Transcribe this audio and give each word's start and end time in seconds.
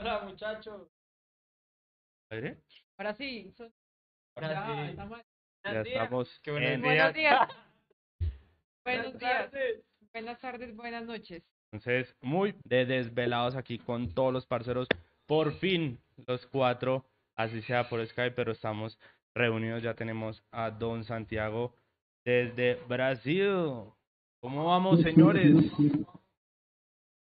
Hola, 0.00 0.20
muchachos. 0.24 0.88
¿Aire? 2.30 2.56
Ahora 2.98 3.14
sí. 3.14 3.52
son- 3.56 3.72
Ahora 4.36 4.52
ya, 4.54 4.66
sí. 4.84 4.90
estamos- 4.90 5.18
Ya 5.18 5.70
Buenos 5.72 5.84
días. 5.84 6.02
estamos 6.02 6.40
Qué 6.42 6.50
buenos 6.52 6.70
en- 6.70 6.80
Buenos 6.82 7.14
días. 7.14 7.48
Buenos 8.84 9.04
Buenas 9.12 9.18
días. 9.18 9.50
tardes. 9.50 9.84
Buenas 10.12 10.40
tardes, 10.40 10.76
buenas 10.76 11.04
noches. 11.04 11.42
Entonces, 11.72 12.16
muy 12.22 12.54
de 12.64 12.86
desvelados 12.86 13.54
aquí 13.54 13.78
con 13.78 14.12
todos 14.14 14.32
los 14.32 14.46
parceros. 14.46 14.88
Por 15.26 15.52
fin, 15.58 16.00
los 16.26 16.46
cuatro, 16.46 17.04
así 17.36 17.62
sea 17.62 17.88
por 17.88 18.04
Skype, 18.04 18.34
pero 18.34 18.52
estamos 18.52 18.98
reunidos. 19.34 19.82
Ya 19.82 19.94
tenemos 19.94 20.42
a 20.50 20.70
Don 20.70 21.04
Santiago 21.04 21.74
desde 22.24 22.74
Brasil. 22.86 23.92
¿Cómo 24.40 24.64
vamos, 24.64 25.02
señores? 25.02 25.52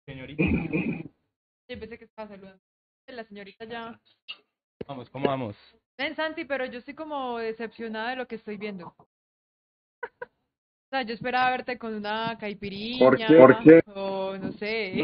Señorita, 0.06 0.44
Yo 1.68 1.78
pensé 1.78 1.98
que 1.98 2.04
estaba 2.06 2.28
saludando. 2.28 2.60
La 3.08 3.24
señorita 3.24 3.64
ya. 3.64 3.98
vamos, 4.86 5.08
¿cómo 5.10 5.26
vamos? 5.28 5.56
Ven, 5.98 6.14
Santi, 6.14 6.44
pero 6.44 6.64
yo 6.66 6.78
estoy 6.78 6.94
como 6.94 7.38
decepcionada 7.38 8.10
de 8.10 8.16
lo 8.16 8.26
que 8.26 8.36
estoy 8.36 8.56
viendo. 8.56 8.94
O 10.90 10.90
sea, 10.90 11.02
yo 11.02 11.12
esperaba 11.12 11.50
verte 11.50 11.76
con 11.78 11.92
una 11.94 12.38
caipiriña. 12.40 12.98
¿Por 12.98 13.18
qué? 13.18 13.26
¿Por 13.36 13.62
qué? 13.62 13.80
O 13.94 14.38
no 14.38 14.52
sé. 14.52 14.94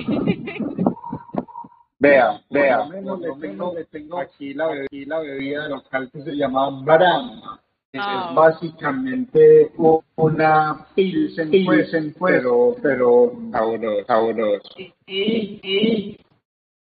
Vea, 1.99 2.43
vea, 2.51 2.79
Por 2.79 2.87
lo 2.89 2.93
menos 2.95 3.75
le 3.75 3.85
tengo- 3.85 4.19
aquí 4.19 4.55
la, 4.55 4.69
be- 4.69 4.85
aquí 4.87 5.05
la 5.05 5.19
bebida 5.19 5.69
local 5.69 6.11
que 6.11 6.23
se 6.23 6.33
llama 6.35 6.71
Brahma. 6.83 7.61
que 7.93 7.99
Ah. 8.01 8.29
Es 8.31 8.35
básicamente 8.35 9.73
una 10.17 10.87
pilsen, 10.95 11.51
pilsen 11.51 12.15
pero, 12.19 12.75
pero 12.83 13.33
sabroso, 13.53 14.07
sabroso. 14.07 14.69
Y, 14.79 15.61
y 15.63 16.19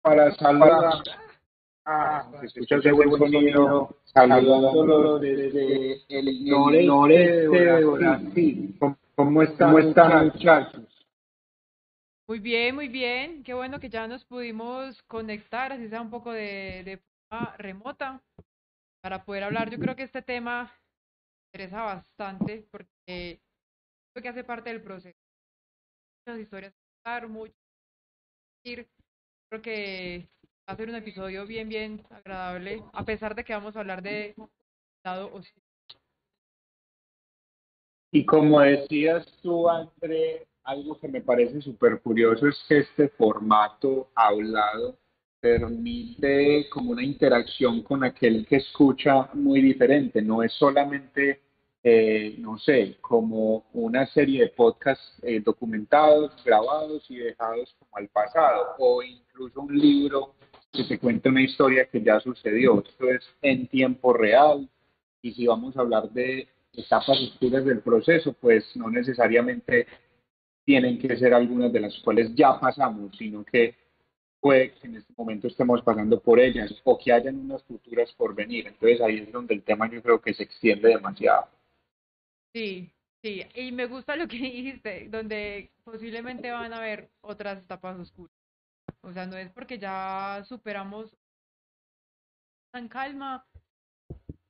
para 0.02 0.34
saludar, 0.34 1.02
ah, 1.86 2.30
ese 2.42 2.92
buen 2.92 3.10
sonido, 3.18 3.96
saludándolo 4.04 5.18
desde 5.18 6.02
el 6.08 6.44
noreste 6.44 7.48
de 7.48 7.84
Brasil. 7.84 8.76
¿Cómo- 8.78 8.96
¿Cómo 9.14 9.42
están, 9.42 9.68
¿Cómo 9.68 9.78
están 9.78 10.24
muchachos? 10.26 11.06
Muy 12.28 12.38
bien, 12.38 12.74
muy 12.74 12.88
bien. 12.88 13.42
Qué 13.44 13.52
bueno 13.54 13.78
que 13.78 13.90
ya 13.90 14.06
nos 14.08 14.24
pudimos 14.24 15.00
conectar, 15.02 15.72
así 15.72 15.88
sea 15.88 16.00
un 16.00 16.10
poco 16.10 16.32
de, 16.32 16.82
de 16.84 17.00
forma 17.28 17.56
remota, 17.58 18.20
para 19.02 19.24
poder 19.24 19.44
hablar. 19.44 19.70
Yo 19.70 19.78
creo 19.78 19.94
que 19.94 20.04
este 20.04 20.22
tema 20.22 20.72
interesa 21.52 21.82
bastante 21.82 22.66
porque 22.70 23.40
creo 24.14 24.22
que 24.22 24.28
hace 24.28 24.44
parte 24.44 24.70
del 24.70 24.82
proceso. 24.82 25.18
Muchas 26.26 26.40
historias 26.40 26.72
mucho. 27.28 27.52
Creo 29.52 29.60
que 29.60 30.28
va 30.66 30.72
a 30.72 30.76
ser 30.78 30.88
un 30.88 30.94
episodio 30.94 31.46
bien, 31.46 31.68
bien 31.68 32.02
agradable, 32.08 32.82
a 32.94 33.04
pesar 33.04 33.34
de 33.34 33.44
que 33.44 33.52
vamos 33.52 33.76
a 33.76 33.80
hablar 33.80 34.00
de 34.00 34.34
lado. 35.04 35.30
Y 38.10 38.24
como 38.24 38.60
decías 38.60 39.26
tú, 39.42 39.68
André, 39.68 40.46
algo 40.64 40.98
que 40.98 41.06
me 41.06 41.20
parece 41.20 41.60
súper 41.60 42.00
curioso 42.00 42.48
es 42.48 42.64
que 42.66 42.78
este 42.78 43.10
formato 43.10 44.08
hablado 44.14 44.96
permite 45.38 46.66
como 46.70 46.92
una 46.92 47.04
interacción 47.04 47.82
con 47.82 48.04
aquel 48.04 48.46
que 48.46 48.56
escucha 48.56 49.28
muy 49.34 49.60
diferente. 49.60 50.22
No 50.22 50.42
es 50.42 50.54
solamente, 50.54 51.42
eh, 51.84 52.36
no 52.38 52.58
sé, 52.58 52.96
como 53.00 53.64
una 53.72 54.06
serie 54.06 54.42
de 54.42 54.48
podcasts 54.48 55.18
eh, 55.22 55.40
documentados, 55.40 56.32
grabados 56.44 57.04
y 57.10 57.16
dejados 57.16 57.74
como 57.78 57.96
al 57.96 58.08
pasado, 58.08 58.76
o 58.78 59.02
incluso 59.02 59.62
un 59.62 59.76
libro 59.76 60.34
que 60.72 60.84
te 60.84 60.98
cuenta 60.98 61.28
una 61.28 61.42
historia 61.42 61.86
que 61.86 62.00
ya 62.00 62.20
sucedió. 62.20 62.82
Esto 62.86 63.10
es 63.10 63.28
en 63.42 63.66
tiempo 63.66 64.12
real. 64.12 64.68
Y 65.20 65.32
si 65.32 65.46
vamos 65.46 65.76
a 65.76 65.80
hablar 65.80 66.10
de 66.10 66.48
etapas 66.72 67.20
oscuras 67.20 67.64
del 67.64 67.80
proceso, 67.80 68.32
pues 68.32 68.64
no 68.76 68.88
necesariamente 68.88 69.86
tienen 70.64 70.98
que 70.98 71.16
ser 71.16 71.34
algunas 71.34 71.72
de 71.72 71.80
las 71.80 71.98
cuales 72.00 72.34
ya 72.34 72.58
pasamos, 72.58 73.16
sino 73.18 73.44
que 73.44 73.74
puede 74.40 74.72
que 74.72 74.86
en 74.86 74.96
este 74.96 75.12
momento 75.16 75.48
estemos 75.48 75.82
pasando 75.82 76.20
por 76.20 76.40
ellas 76.40 76.72
o 76.84 76.98
que 76.98 77.12
hayan 77.12 77.38
unas 77.38 77.62
futuras 77.64 78.12
por 78.12 78.34
venir. 78.34 78.66
Entonces 78.66 79.00
ahí 79.00 79.18
es 79.18 79.32
donde 79.32 79.54
el 79.54 79.62
tema 79.62 79.90
yo 79.90 80.02
creo 80.02 80.20
que 80.20 80.32
se 80.34 80.44
extiende 80.44 80.88
demasiado. 80.88 81.46
Sí, 82.54 82.92
sí, 83.22 83.42
y 83.54 83.72
me 83.72 83.86
gusta 83.86 84.16
lo 84.16 84.28
que 84.28 84.36
dijiste, 84.38 85.08
donde 85.08 85.74
posiblemente 85.84 86.50
van 86.50 86.72
a 86.72 86.78
haber 86.78 87.12
otras 87.20 87.62
etapas 87.62 87.98
oscuras. 87.98 88.32
O 89.02 89.12
sea, 89.12 89.26
no 89.26 89.36
es 89.38 89.52
porque 89.52 89.78
ya 89.78 90.42
superamos 90.46 91.16
tan 92.72 92.88
calma. 92.88 93.46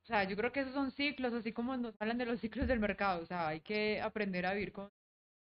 O 0.03 0.05
sea, 0.05 0.23
yo 0.25 0.35
creo 0.35 0.51
que 0.51 0.61
esos 0.61 0.73
son 0.73 0.91
ciclos, 0.91 1.33
así 1.33 1.53
como 1.53 1.75
nos 1.77 1.95
hablan 1.99 2.17
de 2.17 2.25
los 2.25 2.39
ciclos 2.39 2.67
del 2.67 2.79
mercado. 2.79 3.21
O 3.21 3.25
sea, 3.25 3.47
hay 3.47 3.61
que 3.61 4.01
aprender 4.01 4.45
a 4.45 4.53
vivir 4.53 4.73
con 4.73 4.91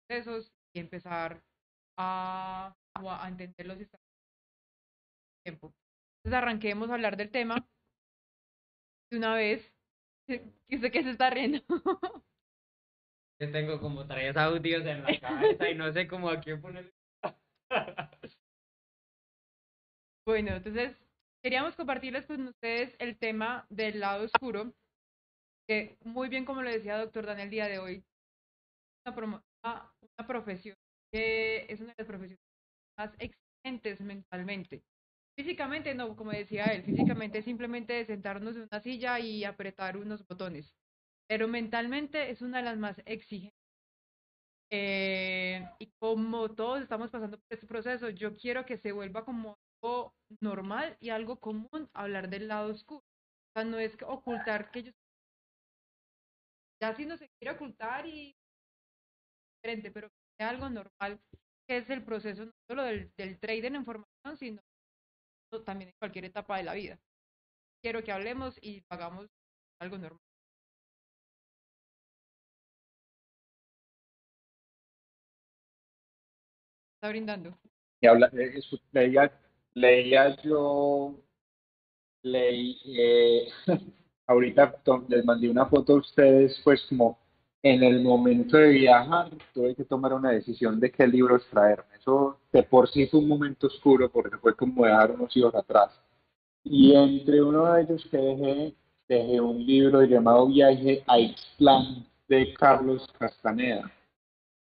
esos 0.09 0.53
y 0.75 0.81
empezar 0.81 1.45
a, 1.99 2.77
a 2.95 3.29
entender 3.29 3.67
los 3.67 3.79
sistemas 3.79 4.03
de 5.45 5.51
tiempo. 5.51 5.75
Entonces 6.23 6.39
arranquemos 6.43 6.91
a 6.91 6.95
hablar 6.95 7.17
del 7.17 7.31
tema 7.31 7.69
de 9.11 9.17
una 9.19 9.35
vez. 9.35 9.73
¿Y 10.69 10.77
usted 10.77 10.93
qué 10.93 11.03
se 11.03 11.11
está 11.11 11.31
riendo? 11.31 11.61
Yo 13.41 13.51
tengo 13.51 13.81
como 13.81 14.07
tres 14.07 14.37
audios 14.37 14.87
en 14.87 15.03
la 15.03 15.19
cabeza 15.21 15.69
y 15.69 15.75
no 15.75 15.93
sé 15.93 16.07
cómo 16.07 16.29
a 16.29 16.41
quién 16.41 16.61
poner. 16.61 16.93
Bueno, 20.27 20.57
entonces 20.57 20.97
queríamos 21.43 21.77
compartirles 21.77 22.25
con 22.25 22.49
ustedes 22.49 22.97
el 22.99 23.19
tema 23.19 23.67
del 23.69 24.01
lado 24.01 24.25
oscuro, 24.25 24.73
que 25.69 25.99
muy 26.03 26.31
bien 26.31 26.47
como 26.47 26.63
lo 26.63 26.71
decía 26.71 26.97
doctor 26.97 27.27
Daniel 27.27 27.45
el 27.45 27.51
día 27.51 27.69
de 27.69 27.79
hoy, 27.79 28.05
una, 29.07 29.93
una 30.01 30.27
profesión 30.27 30.75
que 31.13 31.67
es 31.69 31.81
una 31.81 31.91
de 31.91 31.95
las 31.99 32.07
profesiones 32.07 32.41
más 32.99 33.15
exigentes 33.19 34.01
mentalmente. 34.01 34.83
Físicamente 35.37 35.95
no, 35.95 36.17
como 36.17 36.31
decía 36.31 36.67
él, 36.67 36.85
físicamente 36.85 37.39
es 37.39 37.45
simplemente 37.45 38.05
sentarnos 38.07 38.57
en 38.57 38.63
una 38.63 38.81
silla 38.81 39.19
y 39.21 39.45
apretar 39.45 39.97
unos 39.97 40.27
botones, 40.27 40.75
pero 41.27 41.49
mentalmente 41.49 42.31
es 42.31 42.43
una 42.43 42.59
de 42.59 42.65
las 42.65 42.79
más 42.79 43.01
exigentes. 43.07 43.59
Eh, 44.71 45.65
y 45.79 45.93
como 46.01 46.49
todos 46.55 46.83
estamos 46.83 47.11
pasando 47.11 47.39
por 47.39 47.47
este 47.51 47.67
proceso, 47.67 48.11
yo 48.11 48.37
quiero 48.37 48.65
que 48.67 48.77
se 48.79 48.93
vuelva 48.93 49.25
como 49.25 49.57
algo 49.83 50.15
normal 50.41 50.97
y 51.01 51.11
algo 51.11 51.39
común 51.39 51.89
hablar 51.95 52.29
del 52.29 52.49
lado 52.49 52.71
oscuro. 52.71 53.01
O 53.01 53.53
sea, 53.55 53.65
no 53.65 53.79
es 53.79 53.97
ocultar 54.03 54.71
que 54.71 54.85
yo... 54.85 54.93
Ya 56.83 56.95
si 56.95 57.07
no 57.07 57.17
se 57.17 57.29
quiere 57.39 57.55
ocultar 57.57 58.07
y... 58.07 58.35
diferente, 59.63 59.91
pero 59.93 60.09
que 60.09 60.17
sea 60.39 60.51
algo 60.51 60.69
normal, 60.69 61.21
que 61.69 61.77
es 61.79 61.89
el 61.91 62.05
proceso 62.05 62.47
no 62.47 62.53
solo 62.69 62.83
del, 62.83 63.13
del 63.17 63.39
trader 63.39 63.67
en 63.67 63.77
información, 63.77 64.37
sino 64.37 64.61
también 65.65 65.91
en 65.91 65.97
cualquier 66.01 66.25
etapa 66.25 66.57
de 66.57 66.65
la 66.65 66.75
vida. 66.75 66.99
Quiero 67.81 68.03
que 68.03 68.13
hablemos 68.13 68.59
y 68.61 68.85
hagamos 68.91 69.29
algo 69.81 69.99
normal. 69.99 70.34
Brindando. 77.09 77.55
Eh, 78.01 78.61
leía, 78.93 79.33
leía 79.75 80.37
yo, 80.43 81.15
leí, 82.23 82.79
eh, 82.85 83.49
ahorita 84.27 84.77
les 85.09 85.25
mandé 85.25 85.49
una 85.49 85.67
foto 85.67 85.95
a 85.95 85.97
ustedes, 85.97 86.61
pues 86.65 86.85
como 86.89 87.19
en 87.63 87.83
el 87.83 88.03
momento 88.03 88.59
de 88.59 88.69
viajar 88.69 89.31
tuve 89.55 89.75
que 89.75 89.85
tomar 89.85 90.13
una 90.13 90.33
decisión 90.33 90.79
de 90.79 90.91
qué 90.91 91.07
libros 91.07 91.47
traerme. 91.51 91.97
Eso 91.99 92.39
de 92.53 92.63
por 92.63 92.91
sí 92.91 93.07
fue 93.07 93.21
un 93.21 93.29
momento 93.29 93.69
oscuro 93.69 94.11
porque 94.11 94.37
fue 94.37 94.55
como 94.55 94.85
dejar 94.85 95.13
unos 95.13 95.35
hijos 95.37 95.55
atrás. 95.55 95.91
Y 96.63 96.95
entre 96.95 97.43
uno 97.43 97.73
de 97.73 97.83
ellos 97.83 98.07
que 98.11 98.19
dejé, 98.19 98.75
dejé 99.09 99.41
un 99.41 99.65
libro 99.65 100.03
llamado 100.03 100.47
Viaje 100.47 101.03
a 101.07 101.19
Ixtlán 101.19 102.07
de 102.29 102.53
Carlos 102.55 103.07
Castaneda 103.19 103.91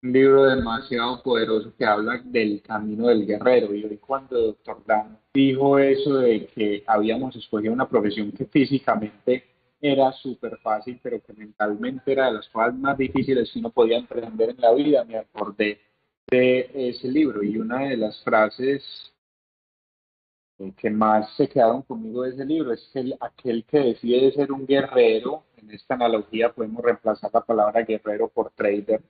un 0.05 0.13
libro 0.13 0.45
demasiado 0.45 1.23
poderoso 1.23 1.73
que 1.79 1.85
habla 1.85 2.21
del 2.23 2.61
camino 2.61 3.07
del 3.09 3.27
guerrero. 3.27 3.75
Y 3.75 3.85
hoy 3.85 3.97
cuando 3.97 4.39
el 4.39 4.47
doctor 4.49 4.83
Dan 4.87 5.19
dijo 5.33 5.79
eso 5.79 6.19
de 6.19 6.47
que 6.47 6.85
habíamos 6.87 7.35
escogido 7.35 7.73
una 7.73 7.89
profesión 7.89 8.31
que 8.31 8.45
físicamente 8.45 9.45
era 9.81 10.13
súper 10.13 10.59
fácil, 10.59 11.01
pero 11.03 11.23
que 11.23 11.33
mentalmente 11.33 12.13
era 12.13 12.27
de 12.27 12.35
las 12.35 12.49
cosas 12.51 12.75
más 12.75 12.99
difíciles 12.99 13.51
que 13.51 13.59
uno 13.59 13.71
podía 13.71 13.97
emprender 13.97 14.51
en 14.51 14.61
la 14.61 14.75
vida, 14.75 15.05
me 15.05 15.17
acordé 15.17 15.81
de 16.31 16.71
ese 16.75 17.09
libro. 17.09 17.43
Y 17.43 17.57
una 17.57 17.89
de 17.89 17.97
las 17.97 18.23
frases 18.23 18.83
que 20.77 20.91
más 20.91 21.35
se 21.37 21.49
quedaron 21.49 21.83
conmigo 21.83 22.23
de 22.23 22.31
ese 22.31 22.45
libro 22.45 22.73
es 22.73 22.91
que 22.93 23.01
el- 23.01 23.17
aquel 23.21 23.65
que 23.65 23.79
decide 23.79 24.33
ser 24.33 24.53
un 24.53 24.67
guerrero, 24.67 25.45
en 25.57 25.71
esta 25.71 25.95
analogía 25.95 26.53
podemos 26.53 26.83
reemplazar 26.83 27.31
la 27.33 27.41
palabra 27.41 27.83
guerrero 27.83 28.29
por 28.29 28.51
trader, 28.51 29.03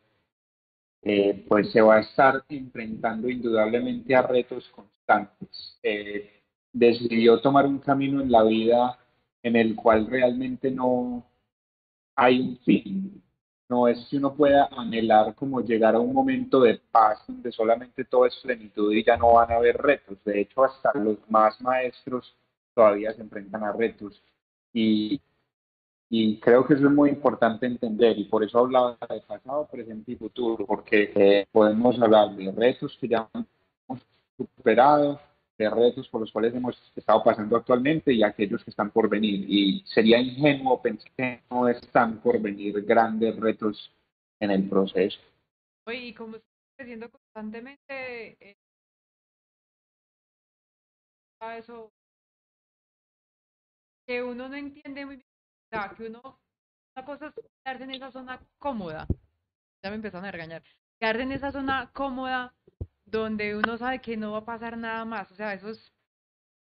eh, 1.05 1.45
pues 1.47 1.71
se 1.71 1.83
va 1.83 1.97
a 1.97 2.01
estar 2.01 2.43
enfrentando 2.49 3.29
indudablemente 3.29 4.15
a 4.17 4.23
retos 4.23 4.67
constantes. 4.71 5.79
Eh, 5.83 6.43
decidió 6.73 7.41
tomar 7.41 7.67
un 7.67 7.79
camino 7.79 8.23
en 8.23 8.33
la 8.33 8.43
vida 8.43 8.99
en 9.43 9.57
el 9.57 9.77
cual 9.77 10.07
realmente 10.07 10.71
no 10.71 11.25
hay 12.17 12.41
un 12.41 12.59
fin. 12.59 13.23
No 13.69 13.87
es 13.89 14.07
que 14.09 14.17
uno 14.17 14.35
pueda 14.35 14.69
anhelar 14.73 15.35
como 15.35 15.61
llegar 15.61 15.95
a 15.95 16.01
un 16.01 16.13
momento 16.13 16.61
de 16.61 16.81
paz 16.91 17.19
donde 17.27 17.53
solamente 17.53 18.05
todo 18.05 18.27
es 18.27 18.37
plenitud 18.43 18.93
y 18.93 19.05
ya 19.05 19.17
no 19.19 19.35
van 19.35 19.51
a 19.53 19.57
haber 19.57 19.77
retos. 19.77 20.19
De 20.25 20.41
hecho, 20.41 20.65
hasta 20.65 20.93
los 20.95 21.19
más 21.29 21.61
maestros 21.61 22.35
todavía 22.75 23.13
se 23.13 23.23
enfrentan 23.23 23.63
a 23.63 23.73
retos. 23.73 24.23
Y, 24.73 25.21
y 26.17 26.39
creo 26.39 26.65
que 26.65 26.75
eso 26.75 26.87
es 26.87 26.93
muy 26.93 27.11
importante 27.11 27.67
entender 27.67 28.17
y 28.17 28.25
por 28.27 28.45
eso 28.45 28.61
hablaba 28.61 28.97
de 29.11 29.21
pasado, 29.23 29.67
presente 29.67 30.13
y 30.13 30.17
futuro, 30.17 30.65
porque 30.65 31.13
eh, 31.13 31.47
podemos 31.51 32.01
hablar 32.01 32.37
de 32.37 32.53
retos 32.53 32.97
que 33.01 33.09
ya 33.09 33.29
hemos 33.35 34.01
superado, 34.37 35.21
de 35.59 35.69
retos 35.69 36.09
por 36.09 36.21
los 36.21 36.31
cuales 36.31 36.55
hemos 36.55 36.81
estado 36.95 37.25
pasando 37.25 37.57
actualmente 37.57 38.13
y 38.13 38.23
aquellos 38.23 38.63
que 38.63 38.71
están 38.71 38.93
por 38.93 39.09
venir. 39.09 39.45
Y 39.49 39.83
sería 39.87 40.21
ingenuo 40.21 40.81
pensar 40.81 41.11
que 41.17 41.43
no 41.51 41.69
están 41.69 42.21
por 42.21 42.41
venir 42.41 42.81
grandes 42.85 43.35
retos 43.35 43.93
en 44.39 44.53
el 44.53 44.69
proceso. 44.69 45.19
Oye, 45.85 46.07
y 46.07 46.15
como 46.15 46.37
estás 46.37 46.51
creciendo 46.77 47.11
constantemente, 47.11 48.37
eh, 48.41 48.57
eso 51.59 51.91
que 54.07 54.23
uno 54.23 54.49
no 54.49 54.55
entiende 54.55 55.07
muy 55.07 55.17
bien, 55.17 55.34
sea, 55.75 55.95
que 55.97 56.07
uno, 56.07 56.39
una 56.97 57.05
cosa 57.05 57.27
es 57.27 57.35
quedarse 57.63 57.85
en 57.85 57.95
esa 57.95 58.11
zona 58.11 58.41
cómoda, 58.59 59.07
ya 59.83 59.91
me 59.91 59.97
empezaron 59.97 60.27
a 60.27 60.31
regañar, 60.31 60.63
quedarse 61.01 61.23
en 61.23 61.33
esa 61.33 61.53
zona 61.53 61.91
cómoda 61.93 62.55
donde 63.05 63.57
uno 63.57 63.77
sabe 63.77 64.01
que 64.01 64.17
no 64.17 64.33
va 64.33 64.39
a 64.39 64.45
pasar 64.45 64.79
nada 64.79 65.05
más, 65.05 65.31
o 65.33 65.35
sea, 65.35 65.53
eso 65.53 65.69
es, 65.69 65.93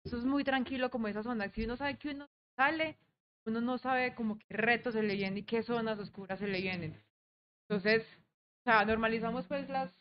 eso 0.04 0.18
es 0.18 0.26
muy 0.26 0.44
tranquilo 0.44 0.90
como 0.90 1.08
esa 1.08 1.24
zona, 1.24 1.50
si 1.50 1.66
uno 1.66 1.78
sabe 1.78 1.98
que 1.98 2.10
uno 2.10 2.28
sale, 2.56 2.98
uno 3.46 3.62
no 3.62 3.78
sabe 3.78 4.16
como 4.16 4.38
qué 4.40 4.46
retos 4.50 4.94
se 4.94 5.04
le 5.04 5.16
vienen 5.16 5.40
y 5.40 5.44
qué 5.44 5.64
zonas 5.64 6.00
oscuras 6.00 6.40
se 6.40 6.48
le 6.48 6.60
vienen. 6.60 7.02
Entonces, 7.70 8.04
o 8.62 8.64
sea, 8.64 8.84
normalizamos 8.84 9.48
pues 9.48 9.70
las 9.70 9.94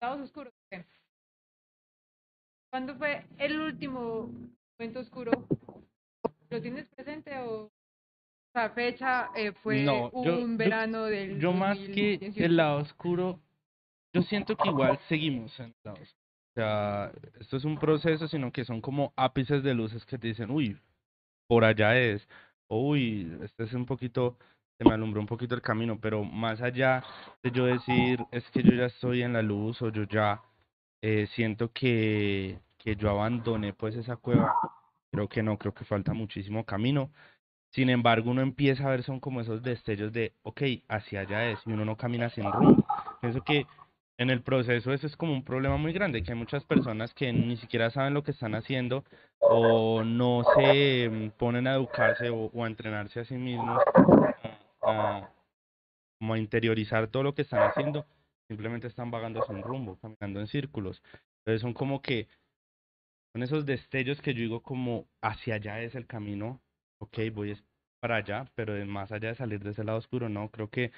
lados 0.00 0.20
oscuros. 0.20 0.52
¿Cuándo 2.70 2.96
fue 2.96 3.24
el 3.38 3.58
último 3.60 4.30
momento 4.78 5.00
oscuro? 5.00 5.30
¿Lo 6.50 6.60
tienes 6.60 6.86
presente 6.88 7.38
o 7.38 7.70
la 8.54 8.70
fecha 8.70 9.30
eh, 9.34 9.52
fue 9.62 9.82
No, 9.84 10.10
un 10.12 10.52
yo- 10.52 10.56
verano 10.56 11.04
del 11.04 11.40
Yo 11.40 11.52
más 11.52 11.76
que 11.76 12.18
2018? 12.18 12.44
el 12.44 12.56
lado 12.56 12.78
oscuro, 12.80 13.40
yo 14.12 14.22
siento 14.22 14.56
que 14.56 14.68
igual 14.68 14.98
seguimos 15.08 15.58
en 15.58 15.66
el 15.66 15.74
lado 15.84 15.98
oscuro. 16.00 16.14
O 16.46 16.54
sea, 16.54 17.12
esto 17.40 17.56
es 17.56 17.64
un 17.64 17.78
proceso, 17.78 18.28
sino 18.28 18.52
que 18.52 18.64
son 18.64 18.80
como 18.80 19.12
ápices 19.16 19.62
de 19.64 19.74
luces 19.74 20.06
que 20.06 20.18
te 20.18 20.28
dicen, 20.28 20.50
uy, 20.52 20.78
por 21.48 21.64
allá 21.64 21.98
es, 21.98 22.26
uy, 22.68 23.36
este 23.42 23.64
es 23.64 23.72
un 23.72 23.86
poquito, 23.86 24.38
se 24.78 24.84
me 24.84 24.94
alumbró 24.94 25.20
un 25.20 25.26
poquito 25.26 25.56
el 25.56 25.62
camino, 25.62 25.98
pero 26.00 26.22
más 26.22 26.62
allá 26.62 27.02
de 27.42 27.50
yo 27.50 27.64
decir, 27.66 28.24
es 28.30 28.48
que 28.52 28.62
yo 28.62 28.72
ya 28.72 28.86
estoy 28.86 29.22
en 29.22 29.32
la 29.32 29.42
luz 29.42 29.82
o 29.82 29.88
yo 29.90 30.04
ya 30.04 30.40
eh, 31.02 31.26
siento 31.34 31.72
que, 31.72 32.60
que 32.78 32.94
yo 32.94 33.10
abandoné 33.10 33.72
pues 33.72 33.96
esa 33.96 34.16
cueva, 34.16 34.54
creo 35.10 35.28
que 35.28 35.42
no, 35.42 35.58
creo 35.58 35.74
que 35.74 35.84
falta 35.84 36.12
muchísimo 36.14 36.64
camino. 36.64 37.10
Sin 37.74 37.90
embargo, 37.90 38.30
uno 38.30 38.40
empieza 38.40 38.86
a 38.86 38.90
ver 38.90 39.02
son 39.02 39.18
como 39.18 39.40
esos 39.40 39.60
destellos 39.64 40.12
de, 40.12 40.32
ok, 40.44 40.62
hacia 40.86 41.22
allá 41.22 41.50
es, 41.50 41.58
y 41.66 41.72
uno 41.72 41.84
no 41.84 41.96
camina 41.96 42.30
sin 42.30 42.44
rumbo. 42.44 42.86
Pienso 43.20 43.42
que 43.42 43.66
en 44.16 44.30
el 44.30 44.42
proceso 44.42 44.92
eso 44.92 45.08
es 45.08 45.16
como 45.16 45.32
un 45.32 45.42
problema 45.42 45.76
muy 45.76 45.92
grande, 45.92 46.22
que 46.22 46.30
hay 46.30 46.38
muchas 46.38 46.64
personas 46.64 47.12
que 47.14 47.32
ni 47.32 47.56
siquiera 47.56 47.90
saben 47.90 48.14
lo 48.14 48.22
que 48.22 48.30
están 48.30 48.54
haciendo 48.54 49.02
o 49.40 50.04
no 50.04 50.44
se 50.54 51.10
mm, 51.10 51.30
ponen 51.30 51.66
a 51.66 51.74
educarse 51.74 52.30
o, 52.30 52.48
a 52.62 52.68
entrenarse 52.68 53.18
a 53.18 53.24
sí 53.24 53.34
mismos, 53.34 53.82
a, 54.80 55.28
a 56.20 56.38
interiorizar 56.38 57.08
todo 57.08 57.24
lo 57.24 57.34
que 57.34 57.42
están 57.42 57.68
haciendo, 57.68 58.06
simplemente 58.46 58.86
están 58.86 59.10
vagando 59.10 59.42
sin 59.48 59.60
rumbo, 59.62 59.98
caminando 60.00 60.38
en 60.38 60.46
círculos. 60.46 61.02
Entonces 61.38 61.60
son 61.60 61.74
como 61.74 62.02
que, 62.02 62.28
son 63.32 63.42
esos 63.42 63.66
destellos 63.66 64.22
que 64.22 64.32
yo 64.32 64.42
digo 64.42 64.62
como 64.62 65.08
hacia 65.20 65.56
allá 65.56 65.80
es 65.80 65.96
el 65.96 66.06
camino, 66.06 66.60
ok, 67.04 67.18
voy 67.32 67.56
para 68.00 68.16
allá, 68.16 68.46
pero 68.54 68.74
de 68.74 68.84
más 68.84 69.12
allá 69.12 69.28
de 69.28 69.34
salir 69.34 69.60
de 69.60 69.70
ese 69.70 69.84
lado 69.84 69.98
oscuro, 69.98 70.28
no, 70.28 70.50
creo 70.50 70.68
que 70.68 70.90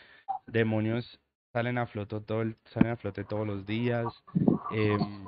demonios 0.46 1.20
salen 1.52 1.78
a 1.78 1.86
flote 1.86 2.20
todo 2.20 2.42
el, 2.42 2.56
salen 2.64 2.92
a 2.92 2.96
flote 2.96 3.24
todos 3.24 3.46
los 3.46 3.66
días. 3.66 4.22
em, 4.70 5.26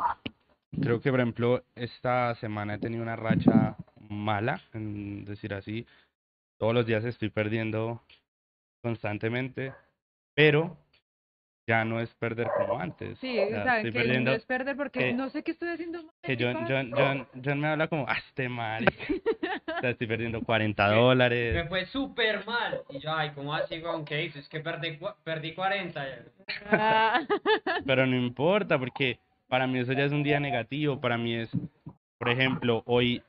creo 0.81 1.01
que 1.01 1.11
por 1.11 1.21
ejemplo 1.21 1.65
esta 1.75 2.35
semana 2.37 2.75
he 2.75 2.79
tenido 2.79 3.03
una 3.03 3.17
racha 3.17 3.77
mala, 4.09 4.61
en 4.73 5.25
decir 5.25 5.55
así, 5.55 5.87
todos 6.59 6.75
los 6.75 6.87
días 6.87 7.05
estoy 7.05 7.31
perdiendo 7.31 8.03
constantemente, 8.83 9.73
pero 10.35 10.77
ya 11.69 11.85
no 11.85 12.01
es 12.01 12.13
perder 12.15 12.49
como 12.57 12.79
antes. 12.79 13.19
Sí, 13.19 13.39
o 13.39 13.49
sea, 13.49 13.77
estoy 13.77 13.93
que 13.93 13.99
perdiendo 13.99 14.31
no 14.31 14.37
es 14.37 14.45
perder 14.47 14.77
porque 14.77 15.01
que- 15.01 15.13
no 15.13 15.29
sé 15.31 15.43
qué 15.43 15.53
estoy 15.53 15.69
haciendo 15.69 16.03
mal. 16.03 16.13
que 16.23 16.37
¿qué 16.37 16.45
John? 16.45 16.67
John, 16.69 16.93
John, 16.97 17.27
John 17.45 17.61
me 17.61 17.69
habla 17.69 17.89
como, 17.89 18.07
ah, 18.09 18.19
este 18.29 18.49
marica, 18.49 18.93
o 19.79 19.81
sea, 19.81 19.91
estoy 19.91 20.07
perdiendo 20.07 20.41
40 20.43 20.89
Me 20.89 20.95
dólares. 20.95 21.69
fue 21.69 21.87
súper 21.87 22.45
mal. 22.47 22.81
Y 22.91 22.99
yo, 22.99 23.13
ay, 23.13 23.31
¿cómo 23.35 23.55
así, 23.55 23.79
weón? 23.79 24.05
¿Qué 24.05 24.17
dices? 24.17 24.43
Es 24.43 24.49
que 24.49 24.61
perdí, 24.61 24.99
perdí 25.25 25.55
40. 25.55 26.05
Ah. 26.71 27.21
Pero 27.87 28.07
no 28.07 28.17
importa, 28.17 28.79
porque 28.79 29.19
para 29.49 29.67
mí 29.67 29.79
eso 29.79 29.93
ya 29.93 30.05
es 30.05 30.13
un 30.13 30.23
día 30.23 30.41
negativo. 30.41 31.01
Para 31.01 31.17
mí 31.17 31.35
es, 31.35 31.49
por 32.19 32.29
ejemplo, 32.29 32.83
hoy, 32.87 33.23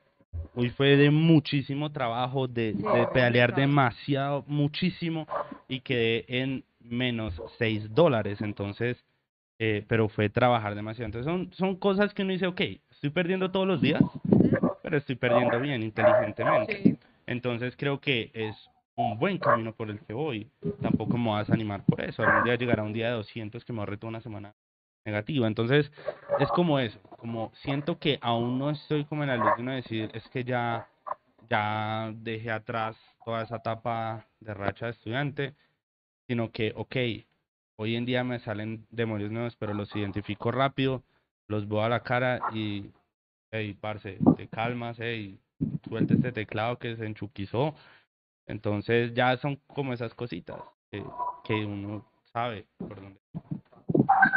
hoy 0.55 0.69
fue 0.71 0.97
de 0.97 1.11
muchísimo 1.11 1.91
trabajo, 1.91 2.47
de, 2.47 2.73
de 2.73 3.07
pedalear 3.13 3.55
demasiado, 3.55 4.43
muchísimo, 4.47 5.27
y 5.67 5.81
quedé 5.81 6.25
en 6.27 6.63
menos 6.79 7.39
6 7.57 7.93
dólares. 7.93 8.41
Entonces, 8.41 8.97
eh, 9.59 9.83
pero 9.87 10.09
fue 10.09 10.29
trabajar 10.29 10.73
demasiado. 10.73 11.05
Entonces, 11.07 11.31
son, 11.31 11.53
son 11.53 11.75
cosas 11.75 12.13
que 12.13 12.23
uno 12.23 12.31
dice, 12.31 12.47
ok, 12.47 12.61
estoy 12.91 13.09
perdiendo 13.09 13.51
todos 13.51 13.67
los 13.67 13.81
días, 13.81 14.01
pero 14.81 14.97
estoy 14.97 15.15
perdiendo 15.15 15.59
bien, 15.59 15.83
inteligentemente. 15.83 16.83
Sí. 16.83 16.97
Entonces 17.27 17.75
creo 17.77 17.99
que 17.99 18.31
es 18.33 18.55
un 18.95 19.17
buen 19.17 19.37
camino 19.37 19.73
por 19.73 19.89
el 19.89 19.99
que 19.99 20.13
voy. 20.13 20.49
Tampoco 20.81 21.17
me 21.17 21.29
vas 21.31 21.49
a 21.49 21.53
animar 21.53 21.85
por 21.85 22.01
eso. 22.01 22.23
Algún 22.23 22.43
día 22.43 22.55
llegará 22.55 22.83
un 22.83 22.93
día 22.93 23.07
de 23.07 23.13
200 23.13 23.63
que 23.63 23.73
me 23.73 23.79
ahorre 23.79 23.97
toda 23.97 24.09
una 24.09 24.21
semana 24.21 24.55
negativa. 25.05 25.47
Entonces 25.47 25.91
es 26.39 26.49
como 26.51 26.79
eso, 26.79 26.99
como 27.17 27.51
siento 27.63 27.97
que 27.99 28.17
aún 28.21 28.57
no 28.59 28.69
estoy 28.69 29.05
como 29.05 29.23
en 29.23 29.29
la 29.29 29.37
luz 29.37 29.55
de 29.55 29.61
uno 29.61 29.71
decir, 29.71 30.09
es 30.13 30.27
que 30.29 30.43
ya, 30.43 30.87
ya 31.49 32.11
dejé 32.15 32.51
atrás 32.51 32.95
toda 33.25 33.43
esa 33.43 33.57
etapa 33.57 34.25
de 34.39 34.53
racha 34.53 34.85
de 34.85 34.91
estudiante, 34.91 35.53
sino 36.27 36.51
que, 36.51 36.73
ok, 36.75 36.95
hoy 37.77 37.95
en 37.95 38.05
día 38.05 38.23
me 38.23 38.39
salen 38.39 38.85
demonios 38.91 39.31
nuevos, 39.31 39.55
pero 39.55 39.73
los 39.73 39.93
identifico 39.95 40.51
rápido, 40.51 41.03
los 41.47 41.67
veo 41.67 41.83
a 41.83 41.89
la 41.89 42.01
cara 42.01 42.41
y, 42.53 42.91
hey, 43.51 43.73
parce, 43.73 44.19
te 44.37 44.47
calmas, 44.47 44.97
hey, 44.99 45.39
suelta 45.87 46.13
este 46.13 46.31
teclado 46.31 46.77
que 46.77 46.95
se 46.95 47.05
enchuquizó. 47.05 47.75
Entonces 48.45 49.13
ya 49.13 49.37
son 49.37 49.57
como 49.67 49.93
esas 49.93 50.13
cositas 50.13 50.61
que, 50.91 51.03
que 51.43 51.65
uno 51.65 52.05
sabe 52.33 52.65
por 52.79 52.95
dónde. 53.01 53.19